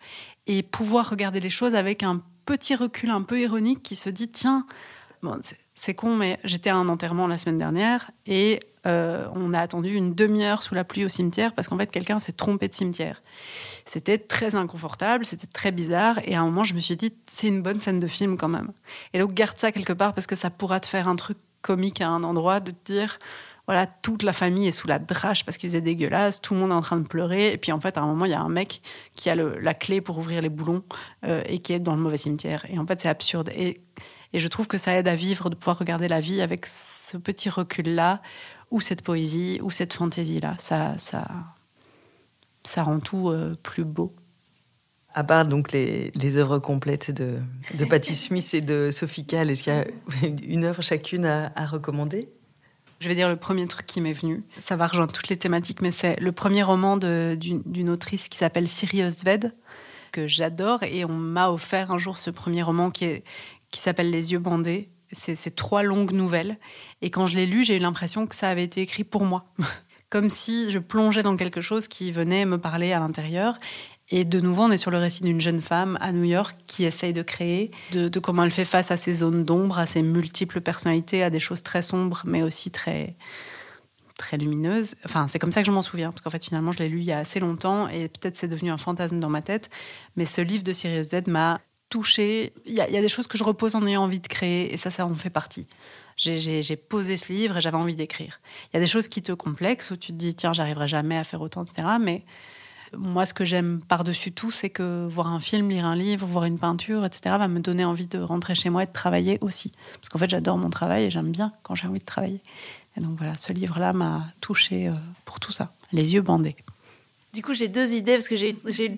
et 0.47 0.63
pouvoir 0.63 1.09
regarder 1.09 1.39
les 1.39 1.51
choses 1.51 1.75
avec 1.75 2.01
un 2.01 2.21
petit 2.45 2.75
recul 2.75 3.11
un 3.11 3.21
peu 3.21 3.39
ironique 3.39 3.83
qui 3.83 3.95
se 3.95 4.09
dit 4.09 4.27
tiens, 4.29 4.65
bon, 5.21 5.39
c'est 5.75 5.93
con, 5.93 6.15
mais 6.15 6.39
j'étais 6.43 6.71
à 6.71 6.77
un 6.77 6.89
enterrement 6.89 7.27
la 7.27 7.37
semaine 7.37 7.57
dernière 7.57 8.09
et 8.25 8.59
euh, 8.85 9.27
on 9.33 9.53
a 9.53 9.59
attendu 9.59 9.93
une 9.93 10.13
demi-heure 10.13 10.63
sous 10.63 10.75
la 10.75 10.83
pluie 10.83 11.05
au 11.05 11.09
cimetière 11.09 11.53
parce 11.53 11.67
qu'en 11.67 11.77
fait, 11.77 11.87
quelqu'un 11.87 12.19
s'est 12.19 12.33
trompé 12.33 12.67
de 12.67 12.73
cimetière. 12.73 13.21
C'était 13.85 14.17
très 14.17 14.55
inconfortable, 14.55 15.25
c'était 15.25 15.47
très 15.47 15.71
bizarre. 15.71 16.19
Et 16.25 16.35
à 16.35 16.41
un 16.41 16.45
moment, 16.45 16.63
je 16.63 16.73
me 16.73 16.79
suis 16.79 16.95
dit, 16.95 17.13
c'est 17.27 17.47
une 17.47 17.61
bonne 17.61 17.79
scène 17.79 17.99
de 17.99 18.07
film 18.07 18.37
quand 18.37 18.49
même. 18.49 18.71
Et 19.13 19.19
donc, 19.19 19.33
garde 19.33 19.57
ça 19.57 19.71
quelque 19.71 19.93
part 19.93 20.13
parce 20.13 20.27
que 20.27 20.35
ça 20.35 20.49
pourra 20.49 20.79
te 20.79 20.87
faire 20.87 21.07
un 21.07 21.15
truc 21.15 21.37
comique 21.61 22.01
à 22.01 22.09
un 22.09 22.23
endroit, 22.23 22.59
de 22.59 22.71
te 22.71 22.91
dire, 22.91 23.19
voilà, 23.65 23.87
toute 23.87 24.23
la 24.23 24.33
famille 24.33 24.67
est 24.67 24.71
sous 24.71 24.87
la 24.87 24.99
drache 24.99 25.45
parce 25.45 25.57
qu'ils 25.57 25.69
faisaient 25.69 25.81
dégueulasse, 25.81 26.41
tout 26.41 26.53
le 26.53 26.59
monde 26.59 26.71
est 26.71 26.75
en 26.75 26.81
train 26.81 26.97
de 26.97 27.07
pleurer. 27.07 27.53
Et 27.53 27.57
puis 27.57 27.71
en 27.71 27.79
fait, 27.79 27.97
à 27.97 28.01
un 28.01 28.05
moment, 28.05 28.25
il 28.25 28.31
y 28.31 28.35
a 28.35 28.41
un 28.41 28.49
mec 28.49 28.81
qui 29.15 29.29
a 29.29 29.35
la 29.35 29.73
clé 29.73 30.01
pour 30.01 30.17
ouvrir 30.17 30.41
les 30.41 30.49
boulons 30.49 30.83
euh, 31.25 31.41
et 31.47 31.59
qui 31.59 31.71
est 31.71 31.79
dans 31.79 31.95
le 31.95 32.01
mauvais 32.01 32.17
cimetière. 32.17 32.65
Et 32.69 32.77
en 32.77 32.85
fait, 32.85 32.99
c'est 32.99 33.07
absurde. 33.09 33.49
Et, 33.55 33.81
et 34.33 34.39
je 34.39 34.47
trouve 34.49 34.67
que 34.67 34.77
ça 34.77 34.93
aide 34.93 35.07
à 35.07 35.15
vivre, 35.15 35.49
de 35.49 35.55
pouvoir 35.55 35.79
regarder 35.79 36.09
la 36.09 36.19
vie 36.19 36.41
avec 36.41 36.65
ce 36.65 37.15
petit 37.15 37.49
recul-là 37.49 38.21
ou 38.71 38.81
cette 38.81 39.01
poésie, 39.01 39.59
ou 39.61 39.71
cette 39.71 39.93
fantaisie-là. 39.93 40.55
Ça, 40.59 40.95
ça, 40.97 41.27
ça 42.63 42.83
rend 42.83 42.99
tout 42.99 43.29
euh, 43.29 43.55
plus 43.61 43.83
beau. 43.83 44.15
À 45.13 45.23
part 45.23 45.45
donc 45.45 45.71
les, 45.71 46.11
les 46.15 46.37
œuvres 46.37 46.57
complètes 46.57 47.11
de, 47.11 47.39
de 47.75 47.85
Patti 47.85 48.15
Smith 48.15 48.53
et 48.53 48.61
de 48.61 48.89
Sophie 48.89 49.25
Kahl, 49.25 49.51
est-ce 49.51 49.63
qu'il 49.63 49.73
y 49.73 49.75
a 49.75 50.51
une 50.51 50.63
œuvre 50.63 50.81
chacune 50.81 51.25
à, 51.25 51.51
à 51.55 51.67
recommander? 51.67 52.29
Je 52.99 53.09
vais 53.09 53.15
dire 53.15 53.27
le 53.27 53.35
premier 53.35 53.67
truc 53.67 53.85
qui 53.85 53.99
m'est 53.99 54.13
venu. 54.13 54.43
Ça 54.59 54.77
va 54.77 54.87
rejoindre 54.87 55.11
toutes 55.11 55.27
les 55.27 55.35
thématiques, 55.35 55.81
mais 55.81 55.91
c'est 55.91 56.17
le 56.21 56.31
premier 56.31 56.63
roman 56.63 56.95
d'une 56.97 57.89
autrice 57.89 58.29
qui 58.29 58.37
s'appelle 58.37 58.67
Siri 58.67 59.03
Osved, 59.03 59.53
que 60.13 60.25
j'adore. 60.25 60.83
Et 60.83 61.03
on 61.03 61.09
m'a 61.09 61.49
offert 61.49 61.91
un 61.91 61.97
jour 61.97 62.17
ce 62.17 62.29
premier 62.29 62.63
roman 62.63 62.91
qui, 62.91 63.21
qui 63.71 63.81
s'appelle 63.81 64.09
Les 64.09 64.31
yeux 64.31 64.39
bandés, 64.39 64.89
c'est 65.13 65.55
trois 65.55 65.83
longues 65.83 66.11
nouvelles. 66.11 66.57
Et 67.01 67.09
quand 67.09 67.25
je 67.25 67.35
l'ai 67.35 67.45
lu, 67.45 67.63
j'ai 67.63 67.77
eu 67.77 67.79
l'impression 67.79 68.27
que 68.27 68.35
ça 68.35 68.49
avait 68.49 68.63
été 68.63 68.81
écrit 68.81 69.03
pour 69.03 69.25
moi. 69.25 69.45
Comme 70.09 70.29
si 70.29 70.69
je 70.69 70.79
plongeais 70.79 71.23
dans 71.23 71.35
quelque 71.35 71.61
chose 71.61 71.87
qui 71.87 72.11
venait 72.11 72.45
me 72.45 72.59
parler 72.59 72.91
à 72.91 72.99
l'intérieur. 72.99 73.57
Et 74.09 74.25
de 74.25 74.39
nouveau, 74.39 74.63
on 74.63 74.71
est 74.71 74.77
sur 74.77 74.91
le 74.91 74.97
récit 74.97 75.23
d'une 75.23 75.41
jeune 75.41 75.61
femme 75.61 75.97
à 76.01 76.11
New 76.11 76.25
York 76.25 76.55
qui 76.67 76.83
essaye 76.83 77.13
de 77.13 77.23
créer, 77.23 77.71
de, 77.93 78.19
comment 78.19 78.43
elle 78.43 78.51
fait 78.51 78.65
face 78.65 78.91
à 78.91 78.97
ces 78.97 79.15
zones 79.15 79.43
d'ombre, 79.43 79.79
à 79.79 79.85
ses 79.85 80.01
multiples 80.01 80.61
personnalités, 80.61 81.23
à 81.23 81.29
des 81.29 81.39
choses 81.39 81.63
très 81.63 81.81
sombres, 81.81 82.21
mais 82.25 82.43
aussi 82.43 82.69
très, 82.69 83.15
très 84.17 84.37
lumineuses. 84.37 84.95
Enfin, 85.05 85.27
c'est 85.29 85.39
comme 85.39 85.51
ça 85.51 85.61
que 85.61 85.67
je 85.67 85.71
m'en 85.71 85.81
souviens, 85.81 86.11
parce 86.11 86.21
qu'en 86.21 86.29
fait, 86.29 86.43
finalement, 86.43 86.71
je 86.71 86.79
l'ai 86.79 86.89
lu 86.89 86.99
il 86.99 87.05
y 87.05 87.11
a 87.11 87.17
assez 87.17 87.39
longtemps 87.39 87.87
et 87.87 88.07
peut-être 88.07 88.37
c'est 88.37 88.47
devenu 88.47 88.71
un 88.71 88.77
fantasme 88.77 89.19
dans 89.19 89.29
ma 89.29 89.41
tête. 89.41 89.69
Mais 90.15 90.25
ce 90.25 90.41
livre 90.41 90.63
de 90.63 90.73
Sirius 90.73 91.07
Z 91.07 91.27
m'a 91.27 91.61
touché. 91.93 92.53
Il 92.65 92.73
y, 92.73 92.81
a, 92.81 92.87
des 92.87 93.07
choses 93.07 93.27
que 93.27 93.37
je 93.37 93.43
repose 93.43 93.75
en 93.75 93.85
ayant 93.85 94.01
envie 94.01 94.19
de 94.19 94.27
créer, 94.27 94.73
et 94.73 94.77
ça, 94.77 94.89
ça 94.89 95.05
en 95.05 95.13
fait 95.13 95.29
partie. 95.29 95.67
J'ai 96.17 96.75
posé 96.75 97.17
ce 97.17 97.31
livre 97.31 97.57
et 97.57 97.61
j'avais 97.61 97.77
envie 97.77 97.93
d'écrire. 97.93 98.39
Il 98.65 98.77
y 98.77 98.77
a 98.77 98.79
des 98.79 98.87
choses 98.87 99.07
qui 99.07 99.21
te 99.21 99.31
complexent, 99.31 99.91
où 99.91 99.95
tu 99.95 100.07
te 100.07 100.17
dis, 100.17 100.33
tiens, 100.33 100.53
j'arriverai 100.53 100.87
jamais 100.87 101.17
à 101.17 101.23
faire 101.23 101.41
autant, 101.41 101.63
etc. 101.63 101.87
Mais 102.01 102.23
moi, 102.97 103.27
ce 103.27 103.35
que 103.35 103.45
j'aime 103.45 103.79
par-dessus 103.87 104.31
tout, 104.31 104.49
c'est 104.49 104.71
que 104.71 105.05
voir 105.07 105.27
un 105.27 105.39
film, 105.39 105.69
lire 105.69 105.85
un 105.85 105.95
livre, 105.95 106.25
voir 106.25 106.45
une 106.45 106.57
peinture, 106.57 107.05
etc., 107.05 107.35
va 107.37 107.47
me 107.47 107.59
donner 107.59 107.85
envie 107.85 108.07
de 108.07 108.17
rentrer 108.17 108.55
chez 108.55 108.71
moi 108.71 108.81
et 108.81 108.87
de 108.87 108.91
travailler 108.91 109.37
aussi. 109.41 109.71
Parce 109.99 110.09
qu'en 110.09 110.17
fait, 110.17 110.31
j'adore 110.31 110.57
mon 110.57 110.71
travail 110.71 111.03
et 111.05 111.11
j'aime 111.11 111.29
bien 111.29 111.53
quand 111.61 111.75
j'ai 111.75 111.85
envie 111.85 111.99
de 111.99 112.05
travailler. 112.05 112.41
Et 112.97 113.01
donc 113.01 113.19
voilà, 113.19 113.37
ce 113.37 113.53
livre-là 113.53 113.93
m'a 113.93 114.25
touché 114.41 114.87
euh, 114.87 114.93
pour 115.25 115.39
tout 115.39 115.51
ça. 115.51 115.71
Les 115.91 116.15
yeux 116.15 116.21
bandés. 116.21 116.55
Du 117.33 117.43
coup, 117.43 117.53
j'ai 117.53 117.67
deux 117.67 117.93
idées 117.93 118.15
parce 118.15 118.27
que 118.27 118.35
j'ai 118.35 118.49
eu 118.49 118.97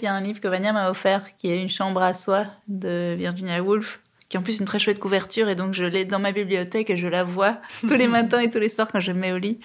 Il 0.00 0.04
y 0.04 0.08
a 0.08 0.14
un 0.14 0.20
livre 0.20 0.40
que 0.40 0.48
Vania 0.48 0.72
m'a 0.72 0.90
offert 0.90 1.36
qui 1.36 1.50
est 1.50 1.60
Une 1.60 1.68
chambre 1.68 2.02
à 2.02 2.14
soi 2.14 2.46
de 2.68 3.14
Virginia 3.16 3.62
Woolf, 3.62 4.00
qui 4.28 4.36
est 4.36 4.40
en 4.40 4.42
plus 4.42 4.60
une 4.60 4.66
très 4.66 4.78
chouette 4.78 4.98
couverture 4.98 5.48
et 5.48 5.54
donc 5.54 5.74
je 5.74 5.84
l'ai 5.84 6.04
dans 6.04 6.18
ma 6.18 6.32
bibliothèque 6.32 6.90
et 6.90 6.96
je 6.96 7.08
la 7.08 7.24
vois 7.24 7.60
tous 7.80 7.94
les 7.94 8.06
matins 8.06 8.40
et 8.40 8.50
tous 8.50 8.58
les 8.58 8.68
soirs 8.68 8.90
quand 8.90 9.00
je 9.00 9.12
me 9.12 9.20
mets 9.20 9.32
au 9.32 9.38
lit. 9.38 9.58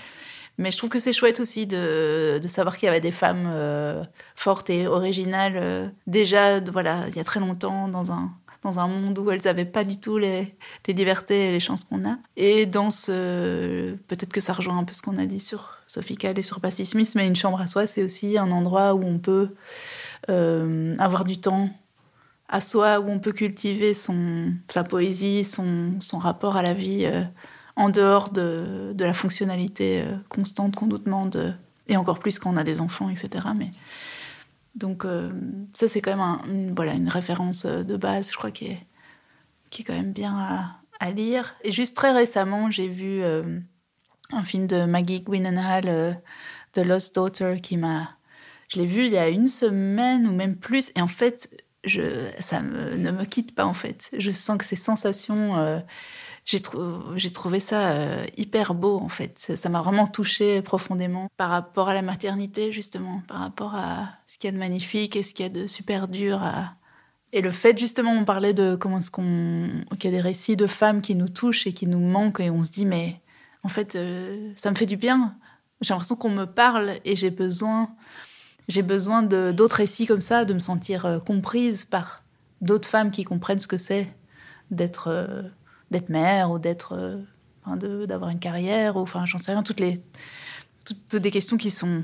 Mais 0.57 0.71
je 0.71 0.77
trouve 0.77 0.89
que 0.89 0.99
c'est 0.99 1.13
chouette 1.13 1.39
aussi 1.39 1.65
de, 1.65 2.39
de 2.41 2.47
savoir 2.47 2.77
qu'il 2.77 2.85
y 2.85 2.89
avait 2.89 3.01
des 3.01 3.11
femmes 3.11 3.49
euh, 3.51 4.03
fortes 4.35 4.69
et 4.69 4.85
originales 4.85 5.57
euh, 5.57 5.87
déjà, 6.07 6.59
voilà, 6.59 7.05
il 7.07 7.15
y 7.15 7.19
a 7.19 7.23
très 7.23 7.39
longtemps 7.39 7.87
dans 7.87 8.11
un 8.11 8.31
dans 8.61 8.79
un 8.79 8.87
monde 8.87 9.17
où 9.17 9.31
elles 9.31 9.41
n'avaient 9.45 9.65
pas 9.65 9.83
du 9.83 9.99
tout 9.99 10.17
les, 10.17 10.55
les, 10.87 10.93
libertés 10.93 11.47
et 11.47 11.51
les 11.51 11.59
chances 11.59 11.83
qu'on 11.83 12.07
a. 12.07 12.17
Et 12.37 12.65
dans 12.65 12.91
ce... 12.91 13.95
Peut-être 14.07 14.31
que 14.31 14.39
ça 14.39 14.53
rejoint 14.53 14.77
un 14.77 14.83
peu 14.83 14.93
ce 14.93 15.01
qu'on 15.01 15.17
a 15.17 15.25
dit 15.25 15.39
sur 15.39 15.77
Sophie 15.87 16.15
Kahl 16.15 16.37
et 16.37 16.43
sur 16.43 16.61
Patti 16.61 16.85
Smith, 16.85 17.13
mais 17.15 17.27
une 17.27 17.35
chambre 17.35 17.59
à 17.59 17.67
soi, 17.67 17.87
c'est 17.87 18.03
aussi 18.03 18.37
un 18.37 18.51
endroit 18.51 18.93
où 18.93 19.03
on 19.03 19.17
peut 19.17 19.49
euh, 20.29 20.95
avoir 20.99 21.25
du 21.25 21.39
temps 21.39 21.69
à 22.47 22.59
soi, 22.59 22.99
où 22.99 23.09
on 23.09 23.19
peut 23.19 23.31
cultiver 23.31 23.93
son, 23.93 24.53
sa 24.67 24.83
poésie, 24.83 25.43
son, 25.43 25.99
son 25.99 26.19
rapport 26.19 26.57
à 26.57 26.61
la 26.61 26.73
vie 26.73 27.05
euh, 27.05 27.23
en 27.75 27.89
dehors 27.89 28.29
de, 28.29 28.91
de 28.93 29.05
la 29.05 29.13
fonctionnalité 29.13 30.01
euh, 30.01 30.15
constante 30.29 30.75
qu'on 30.75 30.87
nous 30.87 30.97
demande, 30.97 31.57
et 31.87 31.97
encore 31.97 32.19
plus 32.19 32.39
quand 32.39 32.53
on 32.53 32.57
a 32.57 32.63
des 32.63 32.81
enfants, 32.81 33.09
etc. 33.09 33.47
Mais, 33.57 33.71
donc 34.75 35.05
ça, 35.73 35.89
c'est 35.89 36.01
quand 36.01 36.11
même 36.11 36.21
un, 36.21 36.41
une, 36.47 36.73
voilà, 36.73 36.93
une 36.93 37.09
référence 37.09 37.65
de 37.65 37.97
base, 37.97 38.31
je 38.31 38.37
crois, 38.37 38.51
qui 38.51 38.67
est, 38.67 38.85
qui 39.69 39.81
est 39.81 39.85
quand 39.85 39.95
même 39.95 40.13
bien 40.13 40.33
à, 40.37 40.77
à 40.99 41.11
lire. 41.11 41.55
Et 41.63 41.71
juste 41.71 41.95
très 41.95 42.11
récemment, 42.11 42.71
j'ai 42.71 42.87
vu 42.87 43.21
un 44.31 44.43
film 44.43 44.67
de 44.67 44.85
Maggie 44.85 45.23
Gyllenhaal, 45.27 46.21
The 46.71 46.85
Lost 46.85 47.15
Daughter, 47.15 47.59
qui 47.61 47.75
m'a 47.75 48.15
je 48.71 48.79
l'ai 48.79 48.85
vu 48.85 49.05
il 49.05 49.11
y 49.11 49.17
a 49.17 49.29
une 49.29 49.47
semaine 49.47 50.27
ou 50.27 50.31
même 50.31 50.55
plus. 50.55 50.91
Et 50.95 51.01
en 51.01 51.07
fait, 51.07 51.49
ça 52.39 52.61
ne 52.61 53.11
me 53.11 53.25
quitte 53.25 53.53
pas, 53.53 53.65
en 53.65 53.73
fait. 53.73 54.09
Je 54.17 54.31
sens 54.31 54.57
que 54.57 54.65
ces 54.65 54.75
sensations... 54.75 55.57
Euh, 55.57 55.79
j'ai 56.45 57.31
trouvé 57.31 57.59
ça 57.59 57.91
euh, 57.91 58.25
hyper 58.35 58.73
beau, 58.73 58.97
en 58.97 59.09
fait. 59.09 59.53
Ça 59.55 59.69
m'a 59.69 59.81
vraiment 59.81 60.07
touché 60.07 60.61
profondément 60.61 61.29
par 61.37 61.49
rapport 61.49 61.87
à 61.87 61.93
la 61.93 62.01
maternité, 62.01 62.71
justement, 62.71 63.21
par 63.27 63.39
rapport 63.39 63.75
à 63.75 64.09
ce 64.27 64.37
qu'il 64.37 64.49
y 64.49 64.53
a 64.53 64.53
de 64.53 64.59
magnifique 64.59 65.15
et 65.15 65.23
ce 65.23 65.33
qu'il 65.33 65.45
y 65.45 65.49
a 65.49 65.51
de 65.51 65.67
super 65.67 66.07
dur. 66.07 66.41
Et 67.33 67.41
le 67.41 67.51
fait, 67.51 67.77
justement, 67.77 68.11
on 68.11 68.25
parlait 68.25 68.53
de 68.53 68.75
comment 68.75 68.97
est-ce 68.97 69.11
qu'on... 69.11 69.69
qu'il 69.99 70.11
y 70.11 70.13
a 70.13 70.17
des 70.17 70.21
récits 70.21 70.57
de 70.57 70.67
femmes 70.67 71.01
qui 71.01 71.15
nous 71.15 71.29
touchent 71.29 71.67
et 71.67 71.73
qui 71.73 71.87
nous 71.87 71.99
manquent 71.99 72.39
et 72.39 72.49
on 72.49 72.63
se 72.63 72.71
dit, 72.71 72.85
mais 72.85 73.21
en 73.63 73.69
fait, 73.69 73.95
euh, 73.95 74.51
ça 74.57 74.71
me 74.71 74.75
fait 74.75 74.85
du 74.85 74.97
bien. 74.97 75.35
J'ai 75.81 75.93
l'impression 75.93 76.15
qu'on 76.15 76.31
me 76.31 76.45
parle 76.45 76.99
et 77.05 77.15
j'ai 77.15 77.29
besoin 77.29 77.89
j'ai 78.67 78.83
besoin 78.83 79.23
d'autres 79.23 79.77
récits 79.77 80.07
comme 80.07 80.21
ça, 80.21 80.45
de 80.45 80.53
me 80.53 80.59
sentir 80.59 81.05
euh, 81.05 81.19
comprise 81.19 81.85
par 81.85 82.23
d'autres 82.61 82.87
femmes 82.87 83.11
qui 83.11 83.23
comprennent 83.23 83.59
ce 83.59 83.67
que 83.67 83.77
c'est 83.77 84.13
d'être 84.69 85.07
euh, 85.07 85.43
mère 86.09 86.51
ou 86.51 86.59
d'être 86.59 86.93
euh, 86.93 88.05
d'avoir 88.05 88.29
une 88.29 88.39
carrière 88.39 88.95
ou 88.95 89.01
enfin 89.01 89.25
j'en 89.25 89.37
sais 89.37 89.51
rien. 89.51 89.63
Toutes 89.63 89.79
les 89.79 90.01
toutes, 90.85 91.15
des 91.15 91.31
questions 91.31 91.57
qui 91.57 91.71
sont 91.71 92.03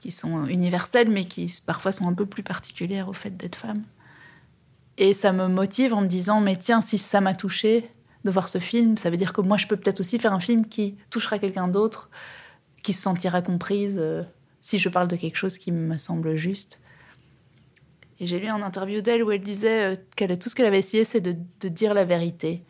qui 0.00 0.10
sont 0.10 0.46
universelles 0.46 1.10
mais 1.10 1.24
qui 1.24 1.52
parfois 1.64 1.92
sont 1.92 2.06
un 2.06 2.14
peu 2.14 2.26
plus 2.26 2.42
particulières 2.42 3.08
au 3.08 3.12
fait 3.12 3.36
d'être 3.36 3.56
femme. 3.56 3.82
Et 4.98 5.12
ça 5.12 5.32
me 5.32 5.48
motive 5.48 5.92
en 5.92 6.00
me 6.00 6.06
disant, 6.06 6.40
mais 6.40 6.56
tiens, 6.56 6.80
si 6.80 6.96
ça 6.96 7.20
m'a 7.20 7.34
touché 7.34 7.90
de 8.24 8.30
voir 8.30 8.48
ce 8.48 8.58
film, 8.58 8.96
ça 8.96 9.10
veut 9.10 9.18
dire 9.18 9.34
que 9.34 9.42
moi, 9.42 9.58
je 9.58 9.66
peux 9.66 9.76
peut-être 9.76 10.00
aussi 10.00 10.18
faire 10.18 10.32
un 10.32 10.40
film 10.40 10.66
qui 10.66 10.96
touchera 11.10 11.38
quelqu'un 11.38 11.68
d'autre, 11.68 12.08
qui 12.82 12.94
se 12.94 13.02
sentira 13.02 13.42
comprise 13.42 14.00
si 14.66 14.80
je 14.80 14.88
parle 14.88 15.06
de 15.06 15.14
quelque 15.14 15.36
chose 15.36 15.58
qui 15.58 15.70
me 15.70 15.96
semble 15.96 16.34
juste. 16.34 16.80
Et 18.18 18.26
j'ai 18.26 18.40
lu 18.40 18.48
un 18.48 18.62
interview 18.62 19.00
d'elle 19.00 19.22
où 19.22 19.30
elle 19.30 19.40
disait 19.40 19.94
euh, 19.94 19.96
que 20.16 20.34
tout 20.34 20.48
ce 20.48 20.56
qu'elle 20.56 20.66
avait 20.66 20.80
essayé, 20.80 21.04
c'est 21.04 21.20
de, 21.20 21.36
de, 21.60 21.68
dire 21.68 21.94
la 21.94 22.04
vérité. 22.04 22.64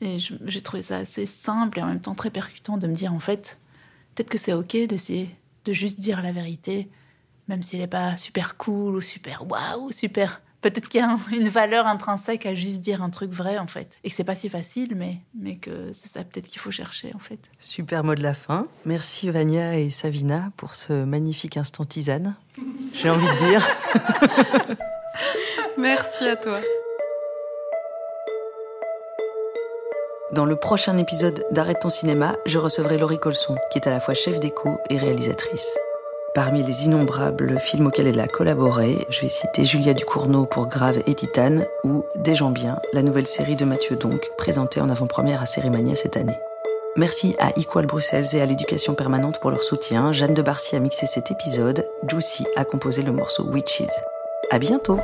Et 0.00 0.16
j'ai 0.18 0.62
trouvé 0.62 0.82
ça 0.82 0.96
assez 0.96 1.26
simple 1.26 1.78
et 1.78 1.82
en 1.82 1.86
même 1.86 2.00
temps 2.00 2.16
très 2.16 2.30
percutant 2.30 2.76
de 2.76 2.88
me 2.88 2.94
dire, 2.94 3.14
en 3.14 3.20
fait, 3.20 3.56
peut-être 4.14 4.30
que 4.30 4.38
c'est 4.38 4.52
OK 4.52 4.76
d'essayer 4.88 5.30
de 5.64 5.72
juste 5.72 6.00
dire 6.00 6.22
la 6.22 6.32
vérité, 6.32 6.90
même 7.46 7.62
s'il 7.62 7.78
n'est 7.78 7.86
pas 7.86 8.16
super 8.16 8.56
cool 8.56 8.96
ou 8.96 9.00
super 9.00 9.46
waouh, 9.48 9.92
super 9.92 10.42
peut-être 10.60 10.88
qu'il 10.88 11.00
y 11.00 11.04
a 11.04 11.16
une 11.32 11.48
valeur 11.48 11.86
intrinsèque 11.86 12.46
à 12.46 12.54
juste 12.54 12.80
dire 12.80 13.02
un 13.02 13.10
truc 13.10 13.32
vrai 13.32 13.58
en 13.58 13.66
fait 13.66 13.98
et 14.04 14.10
que 14.10 14.14
c'est 14.14 14.24
pas 14.24 14.34
si 14.34 14.48
facile 14.48 14.94
mais 14.96 15.18
mais 15.34 15.56
que 15.56 15.92
c'est 15.92 16.08
ça 16.08 16.24
peut-être 16.24 16.46
qu'il 16.46 16.60
faut 16.60 16.70
chercher 16.70 17.12
en 17.14 17.18
fait. 17.18 17.38
Super 17.58 18.04
mot 18.04 18.14
de 18.14 18.22
la 18.22 18.34
fin. 18.34 18.66
Merci 18.84 19.30
Vania 19.30 19.76
et 19.78 19.90
Savina 19.90 20.50
pour 20.56 20.74
ce 20.74 21.04
magnifique 21.04 21.56
instant 21.56 21.84
tisane. 21.84 22.34
J'ai 22.94 23.10
envie 23.10 23.26
de 23.26 23.38
dire. 23.38 23.66
Merci 25.78 26.28
à 26.28 26.36
toi. 26.36 26.60
Dans 30.32 30.44
le 30.44 30.54
prochain 30.54 30.96
épisode 30.96 31.44
d'Arrête 31.50 31.80
ton 31.80 31.90
cinéma, 31.90 32.36
je 32.46 32.58
recevrai 32.58 32.98
Laurie 32.98 33.18
Colson, 33.18 33.56
qui 33.72 33.78
est 33.78 33.88
à 33.88 33.90
la 33.90 33.98
fois 33.98 34.14
chef 34.14 34.38
d'écho 34.38 34.78
et 34.88 34.96
réalisatrice. 34.96 35.76
Parmi 36.32 36.62
les 36.62 36.84
innombrables 36.84 37.58
films 37.58 37.88
auxquels 37.88 38.06
elle 38.06 38.20
a 38.20 38.28
collaboré, 38.28 39.04
je 39.10 39.22
vais 39.22 39.28
citer 39.28 39.64
Julia 39.64 39.94
Ducournau 39.94 40.46
pour 40.46 40.68
Grave 40.68 41.02
et 41.08 41.14
Titane 41.14 41.66
ou 41.82 42.04
Des 42.14 42.36
gens 42.36 42.50
bien, 42.50 42.78
la 42.92 43.02
nouvelle 43.02 43.26
série 43.26 43.56
de 43.56 43.64
Mathieu 43.64 43.96
Donc, 43.96 44.30
présentée 44.38 44.80
en 44.80 44.90
avant-première 44.90 45.42
à 45.42 45.46
Cérimania 45.46 45.96
cette 45.96 46.16
année. 46.16 46.38
Merci 46.96 47.34
à 47.40 47.50
Equal 47.58 47.86
Bruxelles 47.86 48.26
et 48.34 48.40
à 48.40 48.46
l'éducation 48.46 48.94
permanente 48.94 49.40
pour 49.40 49.50
leur 49.50 49.64
soutien. 49.64 50.12
Jeanne 50.12 50.34
de 50.34 50.42
Barcy 50.42 50.76
a 50.76 50.78
mixé 50.78 51.06
cet 51.06 51.32
épisode. 51.32 51.84
Juicy 52.06 52.46
a 52.54 52.64
composé 52.64 53.02
le 53.02 53.10
morceau 53.10 53.44
Witches. 53.50 53.90
À 54.52 54.60
bientôt! 54.60 55.00